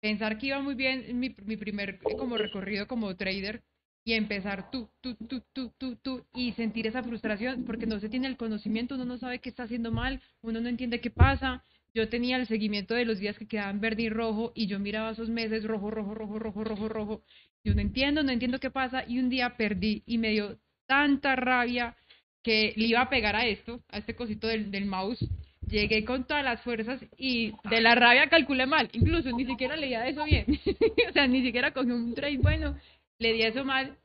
pensar 0.00 0.38
que 0.38 0.48
iba 0.48 0.60
muy 0.60 0.74
bien 0.74 1.18
mi, 1.18 1.34
mi 1.44 1.56
primer 1.56 2.00
como 2.18 2.36
recorrido 2.36 2.88
como 2.88 3.16
trader 3.16 3.62
y 4.04 4.14
empezar 4.14 4.70
tú, 4.70 4.88
tú, 5.00 5.14
tú, 5.14 5.42
tú, 5.52 5.72
tú, 5.78 5.96
tú, 5.96 6.26
y 6.34 6.52
sentir 6.52 6.86
esa 6.86 7.02
frustración 7.02 7.64
porque 7.64 7.86
no 7.86 8.00
se 8.00 8.08
tiene 8.08 8.26
el 8.26 8.36
conocimiento, 8.36 8.96
uno 8.96 9.04
no 9.04 9.18
sabe 9.18 9.38
qué 9.38 9.48
está 9.48 9.62
haciendo 9.62 9.92
mal, 9.92 10.20
uno 10.40 10.60
no 10.60 10.68
entiende 10.68 11.00
qué 11.00 11.10
pasa. 11.10 11.62
Yo 11.94 12.08
tenía 12.08 12.36
el 12.36 12.48
seguimiento 12.48 12.94
de 12.94 13.04
los 13.04 13.18
días 13.18 13.38
que 13.38 13.46
quedaban 13.46 13.80
verde 13.80 14.02
y 14.02 14.08
rojo 14.08 14.50
y 14.54 14.66
yo 14.66 14.78
miraba 14.80 15.12
esos 15.12 15.28
meses 15.28 15.64
rojo, 15.64 15.90
rojo, 15.90 16.14
rojo, 16.14 16.38
rojo, 16.38 16.64
rojo, 16.64 16.88
rojo. 16.88 17.22
Yo 17.64 17.74
no 17.74 17.80
entiendo, 17.80 18.22
no 18.22 18.32
entiendo 18.32 18.58
qué 18.58 18.70
pasa 18.70 19.04
y 19.06 19.18
un 19.18 19.28
día 19.28 19.56
perdí 19.56 20.02
y 20.06 20.18
me 20.18 20.30
dio 20.30 20.58
tanta 20.86 21.36
rabia 21.36 21.96
que 22.42 22.72
le 22.76 22.86
iba 22.86 23.00
a 23.00 23.10
pegar 23.10 23.36
a 23.36 23.46
esto, 23.46 23.80
a 23.88 23.98
este 23.98 24.14
cosito 24.14 24.46
del, 24.46 24.70
del 24.70 24.86
mouse. 24.86 25.24
Llegué 25.68 26.04
con 26.04 26.26
todas 26.26 26.44
las 26.44 26.60
fuerzas 26.62 27.00
y 27.16 27.52
de 27.70 27.80
la 27.80 27.94
rabia 27.94 28.28
calculé 28.28 28.66
mal. 28.66 28.90
Incluso 28.92 29.30
ni 29.30 29.46
siquiera 29.46 29.76
leía 29.76 30.06
eso 30.06 30.24
bien. 30.24 30.46
o 31.08 31.12
sea, 31.12 31.26
ni 31.26 31.42
siquiera 31.42 31.72
cogí 31.72 31.90
un 31.90 32.14
trade 32.14 32.38
bueno 32.38 32.76
le 33.22 33.32
di 33.32 33.42
eso 33.42 33.64
mal 33.64 33.96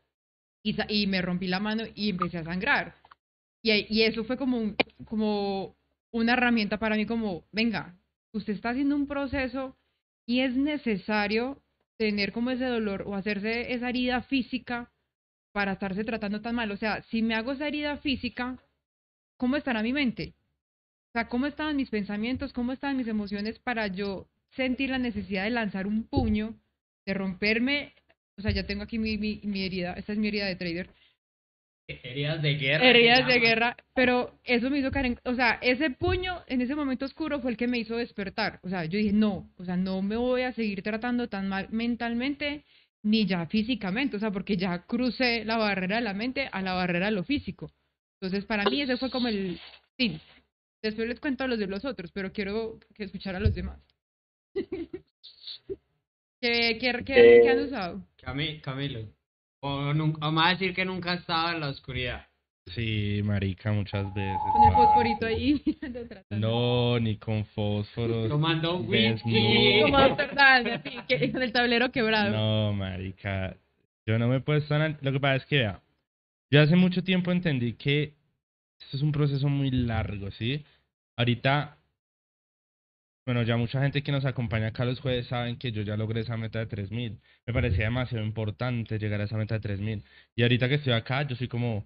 y, 0.63 0.75
y 0.89 1.07
me 1.07 1.21
rompí 1.21 1.47
la 1.47 1.59
mano 1.59 1.83
y 1.95 2.09
empecé 2.11 2.37
a 2.37 2.43
sangrar. 2.43 2.95
Y, 3.61 3.93
y 3.93 4.03
eso 4.03 4.23
fue 4.23 4.37
como, 4.37 4.75
como 5.05 5.75
una 6.11 6.33
herramienta 6.33 6.77
para 6.77 6.95
mí 6.95 7.05
como, 7.05 7.43
venga, 7.51 7.95
usted 8.31 8.53
está 8.53 8.69
haciendo 8.69 8.95
un 8.95 9.07
proceso 9.07 9.75
y 10.25 10.41
es 10.41 10.55
necesario 10.55 11.61
tener 11.97 12.31
como 12.31 12.51
ese 12.51 12.65
dolor 12.65 13.03
o 13.07 13.15
hacerse 13.15 13.73
esa 13.73 13.89
herida 13.89 14.21
física 14.21 14.91
para 15.57 15.71
estarse 15.71 16.03
tratando 16.03 16.39
tan 16.39 16.53
mal. 16.53 16.69
O 16.69 16.77
sea, 16.77 17.01
si 17.09 17.23
me 17.23 17.33
hago 17.33 17.53
esa 17.53 17.67
herida 17.67 17.97
física, 17.97 18.59
¿cómo 19.37 19.55
estará 19.55 19.81
mi 19.81 19.91
mente? 19.91 20.35
O 21.09 21.11
sea, 21.13 21.27
¿cómo 21.27 21.47
estaban 21.47 21.75
mis 21.75 21.89
pensamientos? 21.89 22.53
¿Cómo 22.53 22.73
estaban 22.73 22.95
mis 22.95 23.07
emociones 23.07 23.57
para 23.57 23.87
yo 23.87 24.27
sentir 24.51 24.91
la 24.91 24.99
necesidad 24.99 25.45
de 25.45 25.49
lanzar 25.49 25.87
un 25.87 26.03
puño, 26.03 26.53
de 27.07 27.13
romperme 27.15 27.93
o 28.37 28.41
sea, 28.41 28.51
ya 28.51 28.67
tengo 28.67 28.83
aquí 28.83 28.99
mi, 28.99 29.17
mi, 29.17 29.41
mi 29.43 29.65
herida, 29.65 29.93
esta 29.93 30.13
es 30.13 30.19
mi 30.19 30.27
herida 30.27 30.45
de 30.45 30.55
trader. 30.55 30.89
Heridas 31.87 32.41
de 32.41 32.55
guerra. 32.55 32.85
Heridas 32.85 33.27
de 33.27 33.39
guerra, 33.39 33.77
pero 33.95 34.37
eso 34.43 34.69
me 34.69 34.77
hizo 34.77 34.91
caer 34.91 35.17
o 35.23 35.33
sea, 35.33 35.57
ese 35.61 35.89
puño 35.89 36.43
en 36.47 36.61
ese 36.61 36.75
momento 36.75 37.05
oscuro 37.05 37.39
fue 37.39 37.51
el 37.51 37.57
que 37.57 37.67
me 37.67 37.79
hizo 37.79 37.95
despertar. 37.95 38.59
O 38.61 38.69
sea, 38.69 38.85
yo 38.85 38.99
dije, 38.99 39.13
no, 39.13 39.49
o 39.57 39.65
sea, 39.65 39.77
no 39.77 40.01
me 40.01 40.17
voy 40.17 40.41
a 40.41 40.51
seguir 40.51 40.83
tratando 40.83 41.29
tan 41.29 41.47
mal 41.49 41.67
mentalmente 41.71 42.63
ni 43.09 43.25
ya 43.25 43.45
físicamente, 43.45 44.17
o 44.17 44.19
sea, 44.19 44.31
porque 44.31 44.57
ya 44.57 44.83
crucé 44.83 45.45
la 45.45 45.57
barrera 45.57 45.97
de 45.97 46.01
la 46.01 46.13
mente 46.13 46.49
a 46.51 46.61
la 46.61 46.73
barrera 46.73 47.07
de 47.07 47.13
lo 47.13 47.23
físico. 47.23 47.71
Entonces, 48.19 48.45
para 48.45 48.63
mí 48.69 48.81
ese 48.81 48.97
fue 48.97 49.09
como 49.09 49.27
el 49.27 49.59
fin. 49.95 50.19
Después 50.81 51.07
les 51.07 51.19
cuento 51.19 51.43
a 51.43 51.47
los 51.47 51.59
de 51.59 51.67
los 51.67 51.85
otros, 51.85 52.11
pero 52.11 52.31
quiero 52.31 52.79
que 52.95 53.05
escuchar 53.05 53.35
a 53.35 53.39
los 53.39 53.53
demás. 53.53 53.79
¿Qué, 56.39 56.77
qué, 56.79 57.03
qué, 57.03 57.41
¿Qué, 57.43 57.49
han 57.49 57.59
usado? 57.59 58.07
Camilo. 58.17 59.07
O 59.59 59.93
nunca, 59.93 60.19
vamos 60.21 60.45
a 60.45 60.49
decir 60.49 60.75
que 60.75 60.85
nunca 60.85 61.15
estaba 61.15 61.53
en 61.53 61.61
la 61.61 61.69
oscuridad. 61.69 62.26
Sí, 62.73 63.21
marica, 63.23 63.71
muchas 63.71 64.13
veces. 64.13 64.37
Con 64.53 64.63
el 64.63 64.73
fosforito 64.73 65.25
ahí. 65.25 65.63
no, 66.31 66.99
ni 66.99 67.17
con 67.17 67.45
fósforo. 67.45 68.27
Tomando 68.27 68.77
un 68.77 68.87
whisky. 68.87 69.81
Como 69.83 69.97
con 69.97 71.43
el 71.43 71.51
tablero 71.53 71.91
quebrado. 71.91 72.31
No, 72.31 72.73
marica. 72.73 73.55
Yo 74.05 74.17
no 74.19 74.27
me 74.27 74.39
puedo 74.39 74.59
estar... 74.59 74.97
Lo 75.01 75.11
que 75.11 75.19
pasa 75.19 75.35
es 75.35 75.45
que, 75.45 75.57
vea, 75.57 75.81
yo 76.51 76.61
hace 76.61 76.75
mucho 76.75 77.03
tiempo 77.03 77.31
entendí 77.31 77.73
que 77.73 78.13
esto 78.79 78.97
es 78.97 79.03
un 79.03 79.11
proceso 79.11 79.49
muy 79.49 79.71
largo, 79.71 80.31
¿sí? 80.31 80.63
Ahorita 81.17 81.77
bueno, 83.27 83.43
ya 83.43 83.57
mucha 83.57 83.81
gente 83.81 84.03
que 84.03 84.11
nos 84.13 84.23
acompaña 84.23 84.67
acá 84.67 84.85
los 84.85 85.01
jueves 85.01 85.27
saben 85.27 85.57
que 85.57 85.73
yo 85.73 85.81
ya 85.81 85.97
logré 85.97 86.21
esa 86.21 86.37
meta 86.37 86.59
de 86.59 86.65
3000. 86.65 87.19
Me 87.45 87.53
parecía 87.53 87.83
demasiado 87.83 88.23
importante 88.23 88.97
llegar 88.97 89.19
a 89.19 89.25
esa 89.25 89.35
meta 89.35 89.55
de 89.55 89.59
3000. 89.59 90.05
Y 90.33 90.43
ahorita 90.43 90.69
que 90.69 90.75
estoy 90.75 90.93
acá, 90.93 91.23
yo 91.27 91.35
soy 91.35 91.49
como, 91.49 91.85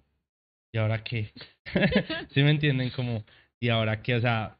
¿y 0.72 0.78
ahora 0.78 1.04
qué? 1.04 1.32
¿Sí 2.30 2.42
me 2.42 2.50
entienden? 2.50 2.90
Como, 2.90 3.24
¿y 3.60 3.68
ahora 3.68 4.02
qué? 4.02 4.16
O 4.16 4.20
sea, 4.20 4.58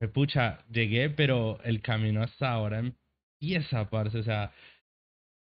me 0.00 0.08
pucha, 0.08 0.64
llegué, 0.70 1.10
pero 1.10 1.60
el 1.64 1.80
camino 1.82 2.22
hasta 2.22 2.50
ahora 2.50 2.78
empieza, 2.78 3.88
parce. 3.88 4.18
O 4.18 4.22
sea, 4.22 4.52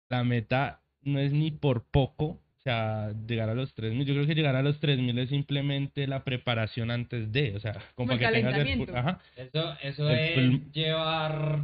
la 0.09 0.23
meta 0.23 0.81
no 1.01 1.19
es 1.19 1.31
ni 1.31 1.51
por 1.51 1.83
poco 1.85 2.39
sea, 2.67 3.13
llegar 3.27 3.49
a 3.49 3.53
los 3.53 3.73
3.000. 3.75 4.03
Yo 4.05 4.13
creo 4.13 4.27
que 4.27 4.35
llegar 4.35 4.55
a 4.55 4.61
los 4.61 4.79
3.000 4.81 5.17
es 5.19 5.29
simplemente 5.29 6.05
la 6.05 6.23
preparación 6.23 6.91
antes 6.91 7.31
de, 7.31 7.55
o 7.55 7.59
sea, 7.59 7.73
como, 7.95 8.17
que 8.17 8.27
tengas 8.27 8.57
el... 8.57 8.95
Ajá. 8.95 9.19
Eso, 9.35 9.77
eso 9.81 10.09
es 10.09 10.71
llevar 10.73 11.59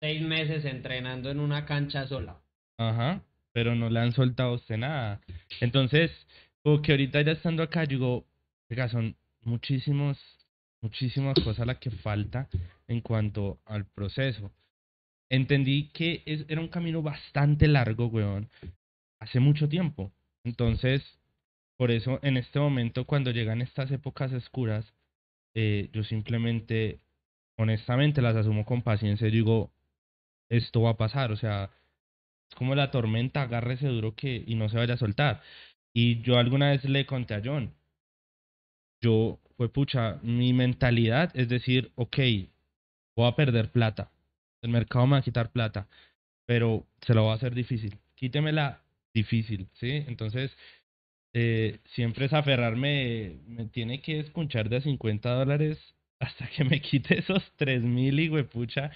seis 0.00 0.20
meses 0.20 0.64
entrenando 0.64 1.30
en 1.30 1.40
una 1.40 1.64
cancha 1.64 2.06
sola. 2.06 2.36
Ajá, 2.78 3.22
pero 3.52 3.74
no 3.74 3.88
le 3.88 4.00
han 4.00 4.12
soltado 4.12 4.50
a 4.50 4.56
usted 4.56 4.76
nada. 4.76 5.20
Entonces, 5.60 6.10
como 6.62 6.80
que 6.82 6.92
ahorita 6.92 7.20
ya 7.22 7.32
estando 7.32 7.62
acá, 7.62 7.84
digo, 7.86 8.24
oiga, 8.70 8.88
son 8.88 9.16
muchísimos, 9.42 10.18
muchísimas 10.80 11.34
cosas 11.42 11.66
las 11.66 11.78
que 11.78 11.90
falta 11.90 12.48
en 12.86 13.00
cuanto 13.00 13.58
al 13.64 13.84
proceso. 13.86 14.52
Entendí 15.28 15.88
que 15.88 16.22
era 16.48 16.60
un 16.60 16.68
camino 16.68 17.02
bastante 17.02 17.66
largo, 17.66 18.06
weón, 18.06 18.48
hace 19.18 19.40
mucho 19.40 19.68
tiempo. 19.68 20.12
Entonces, 20.44 21.02
por 21.76 21.90
eso 21.90 22.20
en 22.22 22.36
este 22.36 22.60
momento, 22.60 23.06
cuando 23.06 23.30
llegan 23.30 23.62
estas 23.62 23.90
épocas 23.90 24.32
oscuras, 24.32 24.84
eh, 25.54 25.90
yo 25.92 26.04
simplemente, 26.04 27.00
honestamente, 27.56 28.22
las 28.22 28.36
asumo 28.36 28.64
con 28.64 28.82
paciencia 28.82 29.26
y 29.28 29.30
digo, 29.30 29.72
esto 30.48 30.82
va 30.82 30.90
a 30.90 30.96
pasar, 30.96 31.32
o 31.32 31.36
sea, 31.36 31.70
es 32.50 32.54
como 32.56 32.74
la 32.74 32.90
tormenta, 32.90 33.42
agárrese 33.42 33.88
duro 33.88 34.14
que 34.14 34.44
y 34.46 34.54
no 34.54 34.68
se 34.68 34.76
vaya 34.76 34.94
a 34.94 34.98
soltar. 34.98 35.42
Y 35.94 36.22
yo 36.22 36.38
alguna 36.38 36.70
vez 36.70 36.84
le 36.84 37.06
conté 37.06 37.34
a 37.34 37.42
John, 37.44 37.74
yo, 39.00 39.40
fue 39.56 39.68
pucha, 39.68 40.18
mi 40.22 40.52
mentalidad 40.52 41.30
es 41.34 41.48
decir, 41.48 41.92
ok, 41.96 42.18
voy 43.16 43.28
a 43.28 43.36
perder 43.36 43.70
plata, 43.70 44.10
el 44.62 44.70
mercado 44.70 45.06
me 45.06 45.12
va 45.12 45.18
a 45.18 45.22
quitar 45.22 45.50
plata, 45.50 45.88
pero 46.46 46.86
se 47.04 47.14
lo 47.14 47.26
va 47.26 47.32
a 47.32 47.36
hacer 47.36 47.54
difícil. 47.54 47.98
Quítemela 48.14 48.82
difícil, 49.12 49.68
¿sí? 49.74 50.04
Entonces, 50.06 50.56
eh, 51.34 51.80
siempre 51.94 52.26
es 52.26 52.32
aferrarme, 52.32 53.38
me 53.46 53.66
tiene 53.66 54.00
que 54.02 54.20
escuchar 54.20 54.68
de 54.68 54.80
50 54.82 55.30
dólares 55.30 55.78
hasta 56.20 56.46
que 56.48 56.64
me 56.64 56.80
quite 56.82 57.18
esos 57.18 57.42
3 57.56 57.82
mil 57.82 58.20
y 58.20 58.42
pucha. 58.44 58.90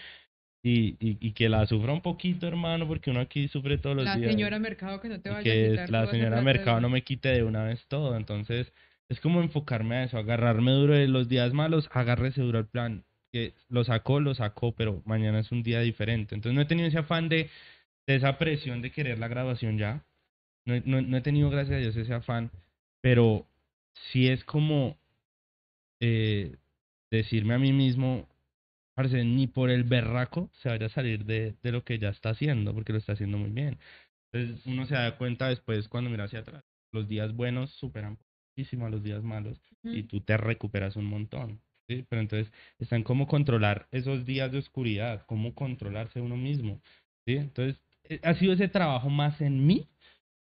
Y, 0.62 0.97
y, 0.99 1.16
y, 1.21 1.33
que 1.33 1.49
la 1.49 1.64
sufra 1.66 1.92
un 1.92 2.01
poquito, 2.01 2.49
hermano, 2.49 2.88
porque 2.88 3.11
uno 3.11 3.21
aquí 3.21 3.47
sufre 3.47 3.79
todos 3.79 3.95
los 3.95 4.05
la 4.05 4.16
días. 4.16 4.27
La 4.27 4.33
señora 4.33 4.59
Mercado 4.59 5.01
que 5.01 5.09
no 5.09 5.21
te 5.21 5.31
vaya 5.31 5.42
que 5.42 5.66
a 5.66 5.71
quitar. 5.71 5.90
la 5.90 6.11
señora 6.11 6.42
Mercado 6.42 6.81
no 6.81 6.88
me 6.88 7.03
quite 7.03 7.29
de 7.29 7.45
una 7.45 7.62
vez 7.62 7.87
todo. 7.87 8.16
Entonces, 8.16 8.73
es 9.09 9.21
como 9.21 9.40
enfocarme 9.40 9.97
a 9.97 10.05
eso, 10.05 10.19
agarrarme 10.19 10.73
duro 10.73 10.95
de 10.95 11.07
los 11.07 11.29
días 11.29 11.53
malos, 11.53 11.88
agárrese 11.92 12.42
duro 12.42 12.59
al 12.59 12.66
plan. 12.66 13.05
Que 13.33 13.55
lo 13.69 13.85
sacó, 13.85 14.19
lo 14.19 14.35
sacó, 14.35 14.73
pero 14.73 15.03
mañana 15.05 15.38
es 15.38 15.53
un 15.53 15.62
día 15.62 15.81
diferente. 15.81 16.35
Entonces, 16.35 16.57
no 16.57 16.62
he 16.62 16.66
tenido 16.66 16.88
ese 16.88 16.99
afán 16.99 17.29
de, 17.29 17.49
de 18.07 18.16
esa 18.16 18.37
presión 18.37 18.83
de 18.83 18.90
querer 18.90 19.19
la 19.19 19.29
graduación 19.29 19.79
ya. 19.79 20.05
No, 20.64 20.75
no, 20.85 21.01
no 21.01 21.16
he 21.16 21.21
tenido, 21.21 21.49
gracias 21.49 21.77
a 21.77 21.81
Dios, 21.81 21.97
ese 21.97 22.12
afán. 22.12 22.51
Pero 23.01 23.47
sí 24.11 24.29
es 24.29 24.45
como 24.45 24.97
eh, 26.01 26.57
decirme 27.11 27.55
a 27.55 27.59
mí 27.59 27.73
mismo, 27.73 28.29
parece, 28.96 29.24
ni 29.24 29.46
por 29.46 29.70
el 29.70 29.85
berraco 29.85 30.50
se 30.54 30.70
vaya 30.70 30.87
a 30.87 30.90
salir 30.90 31.24
de, 31.26 31.54
de 31.62 31.72
lo 31.72 31.85
que 31.85 31.98
ya 31.98 32.09
está 32.09 32.30
haciendo, 32.30 32.74
porque 32.74 32.92
lo 32.92 32.98
está 32.98 33.12
haciendo 33.12 33.37
muy 33.37 33.50
bien. 33.50 33.78
Entonces 34.32 34.66
uno 34.66 34.87
se 34.87 34.94
da 34.94 35.16
cuenta 35.18 35.48
después 35.48 35.88
cuando 35.88 36.11
mira 36.11 36.24
hacia 36.24 36.40
atrás. 36.40 36.64
Los 36.92 37.06
días 37.06 37.35
buenos 37.35 37.70
superan 37.72 38.18
muchísimo 38.56 38.87
a 38.87 38.90
los 38.90 39.02
días 39.02 39.22
malos 39.22 39.61
y 39.85 40.04
tú 40.04 40.20
te 40.20 40.37
recuperas 40.37 40.96
un 40.96 41.04
montón. 41.04 41.61
¿sí? 41.88 42.06
Pero 42.09 42.22
entonces 42.22 42.52
está 42.78 42.96
en 42.96 43.02
cómo 43.02 43.26
controlar 43.26 43.87
esos 43.92 44.24
días 44.24 44.50
de 44.50 44.59
oscuridad, 44.59 45.24
cómo 45.26 45.54
controlarse 45.54 46.20
uno 46.20 46.37
mismo. 46.37 46.80
¿sí? 47.26 47.37
Entonces 47.37 47.76
ha 48.22 48.35
sido 48.35 48.54
ese 48.54 48.68
trabajo 48.68 49.11
más 49.11 49.40
en 49.42 49.66
mí, 49.66 49.88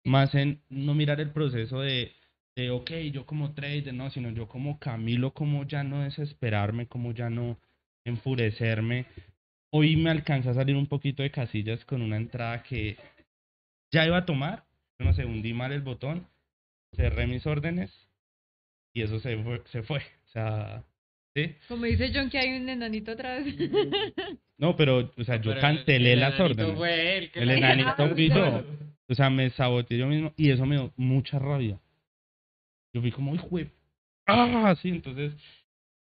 más 0.04 0.36
en 0.36 0.62
no 0.70 0.94
mirar 0.94 1.20
el 1.20 1.32
proceso 1.32 1.80
de, 1.80 2.14
de 2.56 2.70
ok, 2.70 2.92
yo 3.12 3.26
como 3.26 3.54
trader, 3.54 3.94
no, 3.94 4.12
sino 4.12 4.30
yo 4.30 4.48
como 4.48 4.80
Camilo, 4.80 5.34
como 5.34 5.66
ya 5.66 5.84
no 5.84 6.04
desesperarme, 6.04 6.88
como 6.88 7.12
ya 7.12 7.30
no 7.30 7.58
enfurecerme. 8.06 9.06
Hoy 9.72 9.98
me 9.98 10.10
alcanza 10.10 10.52
a 10.52 10.54
salir 10.54 10.76
un 10.76 10.88
poquito 10.88 11.24
de 11.24 11.32
casillas 11.32 11.84
con 11.86 12.02
una 12.02 12.18
entrada 12.18 12.64
que 12.64 12.98
ya 13.92 14.06
iba 14.06 14.18
a 14.18 14.26
tomar, 14.26 14.64
no 15.00 15.14
sé, 15.14 15.26
hundí 15.26 15.54
mal 15.54 15.74
el 15.74 15.82
botón, 15.82 16.28
cerré 16.96 17.28
mis 17.28 17.46
órdenes 17.46 17.92
y 18.94 19.02
eso 19.02 19.20
se 19.20 19.38
fue, 19.44 19.62
se 19.66 19.84
fue. 19.84 20.00
O 20.00 20.28
sea, 20.28 20.84
¿sí? 21.36 21.56
Como 21.68 21.86
dice 21.86 22.12
John 22.14 22.30
que 22.30 22.38
hay 22.38 22.58
un 22.58 22.70
enanito 22.70 23.12
atrás. 23.12 23.46
No, 24.58 24.78
pero, 24.78 25.12
o 25.18 25.24
sea, 25.26 25.36
yo 25.36 25.52
pero 25.52 25.60
cancelé 25.60 26.14
el, 26.14 26.20
el 26.20 26.20
las 26.22 26.40
órdenes. 26.40 26.78
Fue 26.78 27.18
él, 27.18 27.30
que 27.30 27.42
el 27.42 27.52
enanito 27.52 28.16
yo. 28.16 28.64
O 29.10 29.14
sea, 29.14 29.30
me 29.30 29.50
saboteé 29.50 29.98
yo 29.98 30.08
mismo 30.08 30.32
y 30.38 30.50
eso 30.50 30.66
me 30.66 30.78
dio 30.78 30.94
mucha 30.96 31.40
rabia. 31.40 31.78
Yo 32.94 33.02
fui 33.02 33.12
como, 33.12 33.36
hijo 33.36 33.50
¡Ah! 34.28 34.74
Sí, 34.82 34.88
entonces 34.88 35.34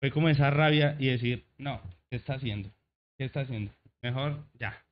fue 0.00 0.10
como 0.10 0.28
esa 0.28 0.50
rabia 0.50 0.96
y 0.98 1.06
decir, 1.06 1.44
no, 1.58 1.80
¿qué 2.10 2.16
está 2.16 2.34
haciendo? 2.34 2.70
¿Qué 3.18 3.24
está 3.24 3.40
haciendo? 3.40 3.72
Mejor 4.02 4.44
ya. 4.58 4.84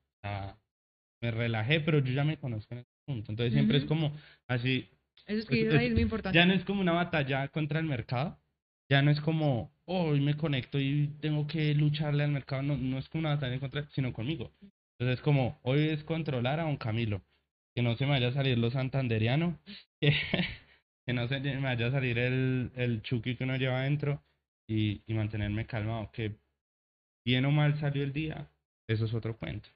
Me 1.22 1.30
relajé, 1.30 1.80
pero 1.80 2.00
yo 2.00 2.12
ya 2.12 2.24
me 2.24 2.36
conozco 2.36 2.74
en 2.74 2.80
este 2.80 2.92
punto. 3.06 3.30
Entonces 3.30 3.52
siempre 3.52 3.78
es 3.78 3.84
como 3.84 4.12
así. 4.48 4.88
Eso 5.26 5.40
es 5.40 5.46
que 5.46 5.62
es, 5.62 5.72
es 5.72 5.92
muy 5.92 6.02
importante. 6.02 6.36
Ya 6.36 6.44
no 6.46 6.54
es 6.54 6.64
como 6.64 6.80
una 6.80 6.92
batalla 6.92 7.48
contra 7.48 7.78
el 7.78 7.86
mercado. 7.86 8.38
Ya 8.88 9.02
no 9.02 9.10
es 9.10 9.20
como, 9.20 9.72
oh, 9.84 10.06
hoy 10.06 10.20
me 10.20 10.36
conecto 10.36 10.78
y 10.78 11.08
tengo 11.20 11.46
que 11.46 11.74
lucharle 11.74 12.24
al 12.24 12.32
mercado. 12.32 12.62
No, 12.62 12.76
no 12.76 12.98
es 12.98 13.08
como 13.08 13.20
una 13.20 13.34
batalla 13.34 13.58
contra, 13.58 13.88
sino 13.90 14.12
conmigo. 14.12 14.52
Entonces 14.98 15.18
es 15.18 15.20
como, 15.20 15.58
hoy 15.62 15.88
es 15.88 16.04
controlar 16.04 16.60
a 16.60 16.66
un 16.66 16.76
Camilo. 16.76 17.22
Que 17.74 17.82
no 17.82 17.96
se 17.96 18.04
me 18.04 18.12
vaya 18.12 18.28
a 18.28 18.32
salir 18.32 18.58
lo 18.58 18.70
santanderiano. 18.70 19.58
Que, 19.98 20.12
que 21.06 21.14
no 21.14 21.26
se 21.26 21.40
me 21.40 21.60
vaya 21.60 21.86
a 21.86 21.90
salir 21.90 22.18
el, 22.18 22.70
el 22.76 23.00
chuki 23.00 23.36
que 23.36 23.44
uno 23.44 23.56
lleva 23.56 23.80
adentro. 23.80 24.22
Y, 24.68 25.02
y 25.06 25.14
mantenerme 25.14 25.66
calmado. 25.66 26.10
Que 26.12 26.36
bien 27.24 27.44
o 27.44 27.50
mal 27.50 27.78
salió 27.78 28.02
el 28.02 28.12
día, 28.12 28.50
eso 28.88 29.04
es 29.04 29.14
otro 29.14 29.36
cuento. 29.36 29.68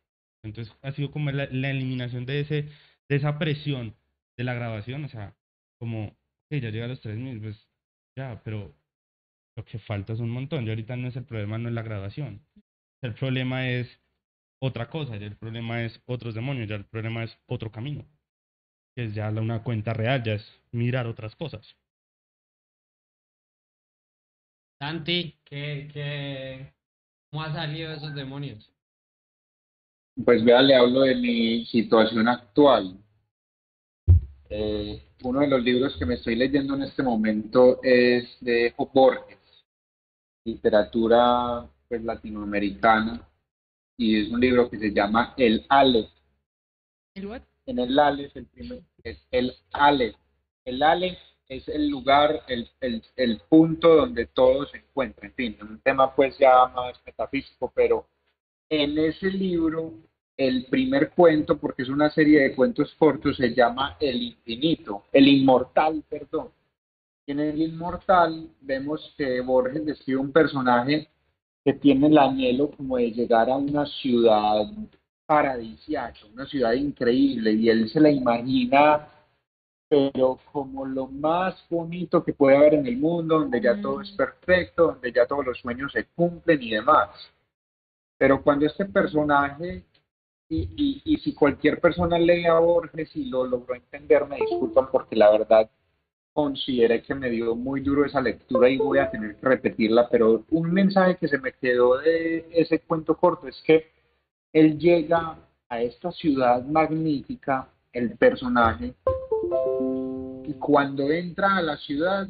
Entonces 0.43 0.75
ha 0.83 0.93
sido 0.93 1.11
como 1.11 1.31
la, 1.31 1.47
la, 1.51 1.71
eliminación 1.71 2.27
de 2.27 2.41
ese 2.41 2.69
de 3.09 3.17
esa 3.17 3.39
presión 3.39 3.97
de 4.37 4.45
la 4.45 4.55
grabación, 4.55 5.05
o 5.05 5.09
sea, 5.09 5.37
como, 5.79 6.07
ok, 6.07 6.61
ya 6.63 6.71
llega 6.71 6.85
a 6.85 6.89
los 6.89 7.01
3000, 7.01 7.41
pues 7.41 7.69
ya, 8.17 8.41
pero 8.45 8.75
lo 9.57 9.65
que 9.65 9.79
falta 9.79 10.13
es 10.13 10.21
un 10.21 10.31
montón. 10.31 10.65
Ya 10.65 10.73
ahorita 10.73 10.97
no 10.97 11.09
es 11.09 11.17
el 11.17 11.25
problema, 11.25 11.59
no 11.59 11.69
es 11.69 11.75
la 11.75 11.83
grabación. 11.83 12.47
El 13.03 13.15
problema 13.15 13.69
es 13.69 14.01
otra 14.63 14.89
cosa, 14.89 15.17
ya 15.17 15.27
el 15.27 15.37
problema 15.37 15.83
es 15.83 16.01
otros 16.07 16.35
demonios, 16.35 16.69
ya 16.69 16.77
el 16.77 16.85
problema 16.85 17.25
es 17.25 17.37
otro 17.47 17.71
camino. 17.73 18.07
Que 18.95 19.05
es 19.07 19.15
ya 19.15 19.29
una 19.31 19.63
cuenta 19.63 19.93
real, 19.93 20.23
ya 20.23 20.35
es 20.35 20.63
mirar 20.71 21.07
otras 21.07 21.35
cosas. 21.35 21.77
Santi, 24.81 25.35
¿qué, 25.45 25.91
qué, 25.93 26.73
¿cómo 27.31 27.43
ha 27.43 27.53
salido 27.53 27.93
esos 27.93 28.15
demonios? 28.15 28.73
Pues 30.25 30.43
vea, 30.43 30.63
le 30.63 30.75
hablo 30.75 31.03
de 31.03 31.17
mi 31.17 31.67
situación 31.67 32.27
actual. 32.27 32.97
Eh, 34.49 35.03
uno 35.23 35.41
de 35.41 35.49
los 35.49 35.63
libros 35.63 35.95
que 35.99 36.07
me 36.07 36.15
estoy 36.15 36.35
leyendo 36.35 36.75
en 36.75 36.85
este 36.85 37.03
momento 37.03 37.79
es 37.83 38.39
de 38.41 38.73
Job 38.75 38.91
Borges, 38.95 39.39
literatura 40.47 41.69
pues, 41.87 42.03
latinoamericana, 42.03 43.29
y 43.99 44.23
es 44.23 44.33
un 44.33 44.41
libro 44.41 44.71
que 44.71 44.79
se 44.79 44.95
llama 44.95 45.35
El 45.37 45.67
Aleph. 45.69 46.09
¿El 47.15 47.27
what? 47.27 47.43
En 47.67 47.81
el 47.81 47.99
Aleph, 47.99 48.35
el 48.35 48.47
primer, 48.47 48.83
es 49.05 49.19
el 49.31 49.53
Aleph. 49.73 50.17
El 50.65 50.83
Aleph 50.83 51.19
es 51.51 51.69
el 51.69 51.89
lugar, 51.89 52.45
el, 52.47 52.71
el, 53.17 53.41
punto 53.49 53.97
donde 53.97 54.27
todo 54.27 54.67
se 54.67 54.79
encuentra. 54.79 55.27
En 55.27 55.35
fin, 55.35 55.59
un 55.61 55.81
tema 55.81 56.15
pues 56.15 56.39
ya 56.39 56.67
más 56.69 56.95
metafísico, 57.05 57.73
pero 57.75 58.07
en 58.69 58.97
ese 58.99 59.27
libro 59.33 59.93
el 60.37 60.67
primer 60.67 61.11
cuento, 61.11 61.59
porque 61.59 61.83
es 61.83 61.89
una 61.89 62.09
serie 62.11 62.43
de 62.43 62.55
cuentos 62.55 62.95
cortos, 62.97 63.37
se 63.37 63.53
llama 63.53 63.97
El 63.99 64.23
Infinito, 64.23 65.07
El 65.13 65.27
Inmortal, 65.27 66.05
perdón. 66.09 66.51
En 67.27 67.41
El 67.41 67.61
Inmortal 67.61 68.49
vemos 68.61 69.13
que 69.19 69.41
Borges 69.41 69.85
describe 69.85 70.21
un 70.21 70.33
personaje 70.33 71.09
que 71.65 71.73
tiene 71.73 72.07
el 72.07 72.19
anhelo 72.19 72.71
como 72.71 72.97
de 72.97 73.11
llegar 73.11 73.51
a 73.51 73.57
una 73.57 73.87
ciudad 73.87 74.71
paradisiaca, 75.27 76.21
una 76.33 76.47
ciudad 76.47 76.75
increíble, 76.75 77.53
y 77.55 77.69
él 77.69 77.91
se 77.91 78.01
la 78.01 78.11
imagina, 78.11 79.09
pero 79.91 80.39
como 80.53 80.87
lo 80.87 81.09
más 81.09 81.67
bonito 81.69 82.23
que 82.23 82.33
puede 82.33 82.57
haber 82.57 82.75
en 82.75 82.87
el 82.87 82.97
mundo, 82.97 83.41
donde 83.41 83.61
ya 83.61 83.83
todo 83.83 84.01
es 84.01 84.13
perfecto, 84.13 84.87
donde 84.87 85.11
ya 85.11 85.27
todos 85.27 85.45
los 85.45 85.59
sueños 85.59 85.91
se 85.91 86.05
cumplen 86.15 86.63
y 86.63 86.71
demás. 86.71 87.11
Pero 88.17 88.41
cuando 88.41 88.67
este 88.67 88.85
personaje 88.85 89.83
y, 90.49 90.61
y, 90.77 91.03
y, 91.05 91.17
si 91.19 91.35
cualquier 91.35 91.81
persona 91.81 92.19
lee 92.21 92.47
a 92.47 92.61
Borges 92.61 93.15
y 93.17 93.25
lo 93.31 93.45
logró 93.45 93.75
entender, 93.75 94.27
me 94.27 94.37
disculpan 94.37 94.89
porque 94.93 95.17
la 95.17 95.31
verdad 95.31 95.69
consideré 96.33 97.03
que 97.03 97.15
me 97.15 97.29
dio 97.29 97.57
muy 97.57 97.81
duro 97.81 98.05
esa 98.05 98.21
lectura 98.21 98.69
y 98.69 98.79
voy 98.79 98.99
a 98.99 99.11
tener 99.11 99.37
que 99.37 99.47
repetirla, 99.47 100.09
pero 100.09 100.45
un 100.51 100.73
mensaje 100.73 101.17
que 101.17 101.27
se 101.27 101.39
me 101.39 101.53
quedó 101.53 101.99
de 101.99 102.47
ese 102.53 102.79
cuento 102.79 103.17
corto 103.17 103.49
es 103.49 103.61
que 103.65 103.91
él 104.53 104.79
llega 104.79 105.37
a 105.69 105.83
esta 105.83 106.13
ciudad 106.13 106.65
magnífica, 106.65 107.69
el 107.93 108.17
personaje, 108.17 108.95
y 110.51 110.55
cuando 110.55 111.13
entra 111.13 111.59
a 111.59 111.63
la 111.63 111.77
ciudad 111.77 112.27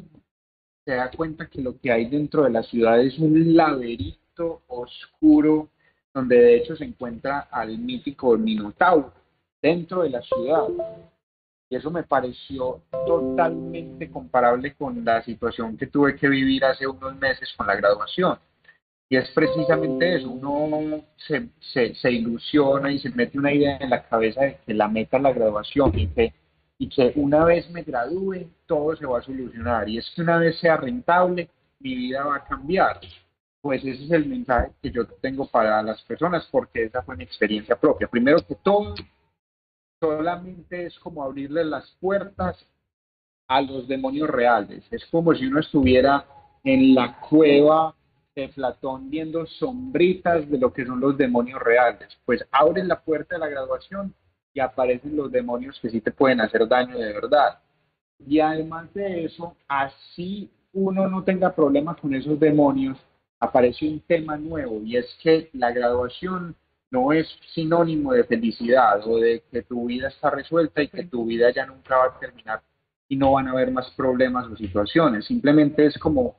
se 0.85 0.93
da 0.93 1.09
cuenta 1.09 1.49
que 1.49 1.59
lo 1.59 1.79
que 1.79 1.91
hay 1.91 2.05
dentro 2.05 2.43
de 2.43 2.51
la 2.51 2.61
ciudad 2.61 3.01
es 3.01 3.17
un 3.17 3.55
laberinto 3.55 4.61
oscuro 4.67 5.69
donde 6.13 6.35
de 6.35 6.57
hecho 6.57 6.75
se 6.75 6.83
encuentra 6.83 7.47
al 7.51 7.75
mítico 7.79 8.37
Minotauro 8.37 9.11
dentro 9.59 10.03
de 10.03 10.11
la 10.11 10.21
ciudad. 10.21 10.67
Y 11.67 11.75
eso 11.75 11.89
me 11.89 12.03
pareció 12.03 12.81
totalmente 13.07 14.11
comparable 14.11 14.75
con 14.75 15.03
la 15.03 15.23
situación 15.23 15.75
que 15.77 15.87
tuve 15.87 16.15
que 16.15 16.29
vivir 16.29 16.63
hace 16.63 16.85
unos 16.85 17.15
meses 17.15 17.51
con 17.57 17.65
la 17.65 17.75
graduación. 17.75 18.37
Y 19.09 19.17
es 19.17 19.29
precisamente 19.31 20.15
eso, 20.15 20.29
uno 20.29 21.03
se, 21.17 21.49
se, 21.95 22.11
ilusiona 22.11 22.91
y 22.91 22.99
se 22.99 23.09
mete 23.09 23.39
una 23.39 23.51
idea 23.51 23.77
en 23.77 23.89
la 23.89 24.03
cabeza 24.03 24.41
de 24.41 24.57
que 24.65 24.73
la 24.75 24.87
meta 24.87 25.17
es 25.17 25.23
la 25.23 25.33
graduación 25.33 25.97
y 25.97 26.07
que, 26.07 26.33
y 26.81 26.89
que 26.89 27.13
una 27.15 27.45
vez 27.45 27.69
me 27.69 27.83
gradúe 27.83 28.47
todo 28.65 28.95
se 28.95 29.05
va 29.05 29.19
a 29.19 29.21
solucionar. 29.21 29.87
Y 29.87 29.99
es 29.99 30.11
que 30.15 30.21
una 30.21 30.37
vez 30.37 30.59
sea 30.59 30.77
rentable, 30.77 31.49
mi 31.79 31.95
vida 31.95 32.23
va 32.23 32.37
a 32.37 32.43
cambiar 32.43 32.99
pues 33.61 33.85
ese 33.85 34.03
es 34.05 34.11
el 34.11 34.25
mensaje 34.25 34.71
que 34.81 34.91
yo 34.91 35.05
tengo 35.21 35.45
para 35.47 35.81
las 35.83 36.01
personas 36.03 36.47
porque 36.51 36.85
esa 36.85 37.03
fue 37.03 37.15
mi 37.15 37.23
experiencia 37.23 37.79
propia. 37.79 38.07
Primero 38.07 38.39
que 38.45 38.55
todo, 38.55 38.95
solamente 39.99 40.87
es 40.87 40.97
como 40.99 41.23
abrirle 41.23 41.63
las 41.63 41.89
puertas 41.99 42.57
a 43.47 43.61
los 43.61 43.87
demonios 43.87 44.29
reales. 44.29 44.83
Es 44.89 45.05
como 45.05 45.35
si 45.35 45.45
uno 45.45 45.59
estuviera 45.59 46.25
en 46.63 46.95
la 46.95 47.19
cueva 47.19 47.95
de 48.35 48.47
Platón 48.49 49.11
viendo 49.11 49.45
sombritas 49.45 50.49
de 50.49 50.57
lo 50.57 50.73
que 50.73 50.85
son 50.85 50.99
los 50.99 51.15
demonios 51.15 51.61
reales. 51.61 52.07
Pues 52.25 52.43
abren 52.51 52.87
la 52.87 52.99
puerta 53.01 53.35
de 53.35 53.39
la 53.39 53.49
graduación 53.49 54.15
y 54.53 54.59
aparecen 54.59 55.15
los 55.15 55.31
demonios 55.31 55.79
que 55.79 55.89
sí 55.89 56.01
te 56.01 56.11
pueden 56.11 56.41
hacer 56.41 56.67
daño 56.67 56.97
de 56.97 57.13
verdad. 57.13 57.59
Y 58.25 58.39
además 58.39 58.93
de 58.93 59.25
eso, 59.25 59.55
así 59.67 60.49
uno 60.73 61.07
no 61.07 61.23
tenga 61.23 61.53
problemas 61.53 61.97
con 61.97 62.13
esos 62.13 62.39
demonios, 62.39 62.97
aparece 63.39 63.87
un 63.87 63.99
tema 64.01 64.37
nuevo 64.37 64.81
y 64.83 64.97
es 64.97 65.17
que 65.21 65.49
la 65.53 65.71
graduación 65.71 66.55
no 66.91 67.13
es 67.13 67.27
sinónimo 67.53 68.13
de 68.13 68.25
felicidad 68.25 69.01
o 69.07 69.17
de 69.17 69.43
que 69.51 69.63
tu 69.63 69.87
vida 69.87 70.09
está 70.09 70.29
resuelta 70.29 70.83
y 70.83 70.89
que 70.89 71.03
tu 71.05 71.25
vida 71.25 71.51
ya 71.51 71.65
nunca 71.65 71.97
va 71.97 72.05
a 72.05 72.19
terminar 72.19 72.61
y 73.07 73.15
no 73.15 73.33
van 73.33 73.47
a 73.47 73.51
haber 73.51 73.71
más 73.71 73.89
problemas 73.91 74.47
o 74.47 74.55
situaciones. 74.55 75.25
Simplemente 75.25 75.85
es 75.85 75.97
como 75.97 76.35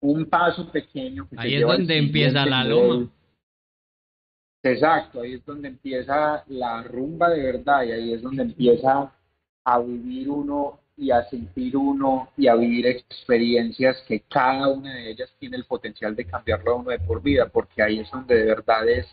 un 0.00 0.26
paso 0.26 0.70
pequeño. 0.70 1.28
Que 1.28 1.36
ahí 1.38 1.54
es 1.56 1.62
donde 1.62 1.98
empieza 1.98 2.46
la 2.46 2.64
loma. 2.64 3.08
Exacto, 4.62 5.22
ahí 5.22 5.34
es 5.34 5.44
donde 5.46 5.68
empieza 5.68 6.44
la 6.48 6.82
rumba 6.82 7.30
de 7.30 7.42
verdad 7.42 7.82
y 7.84 7.92
ahí 7.92 8.12
es 8.12 8.22
donde 8.22 8.42
empieza 8.42 9.10
a 9.64 9.78
vivir 9.78 10.28
uno 10.28 10.80
y 10.96 11.10
a 11.10 11.24
sentir 11.30 11.76
uno 11.78 12.28
y 12.36 12.46
a 12.46 12.54
vivir 12.56 12.86
experiencias 12.86 13.96
que 14.06 14.20
cada 14.20 14.68
una 14.68 14.94
de 14.94 15.12
ellas 15.12 15.34
tiene 15.38 15.56
el 15.56 15.64
potencial 15.64 16.14
de 16.14 16.26
cambiarlo 16.26 16.72
a 16.72 16.76
uno 16.76 16.90
de 16.90 16.98
por 16.98 17.22
vida, 17.22 17.48
porque 17.48 17.82
ahí 17.82 18.00
es 18.00 18.10
donde 18.10 18.34
de 18.34 18.44
verdad 18.44 18.86
es 18.86 19.06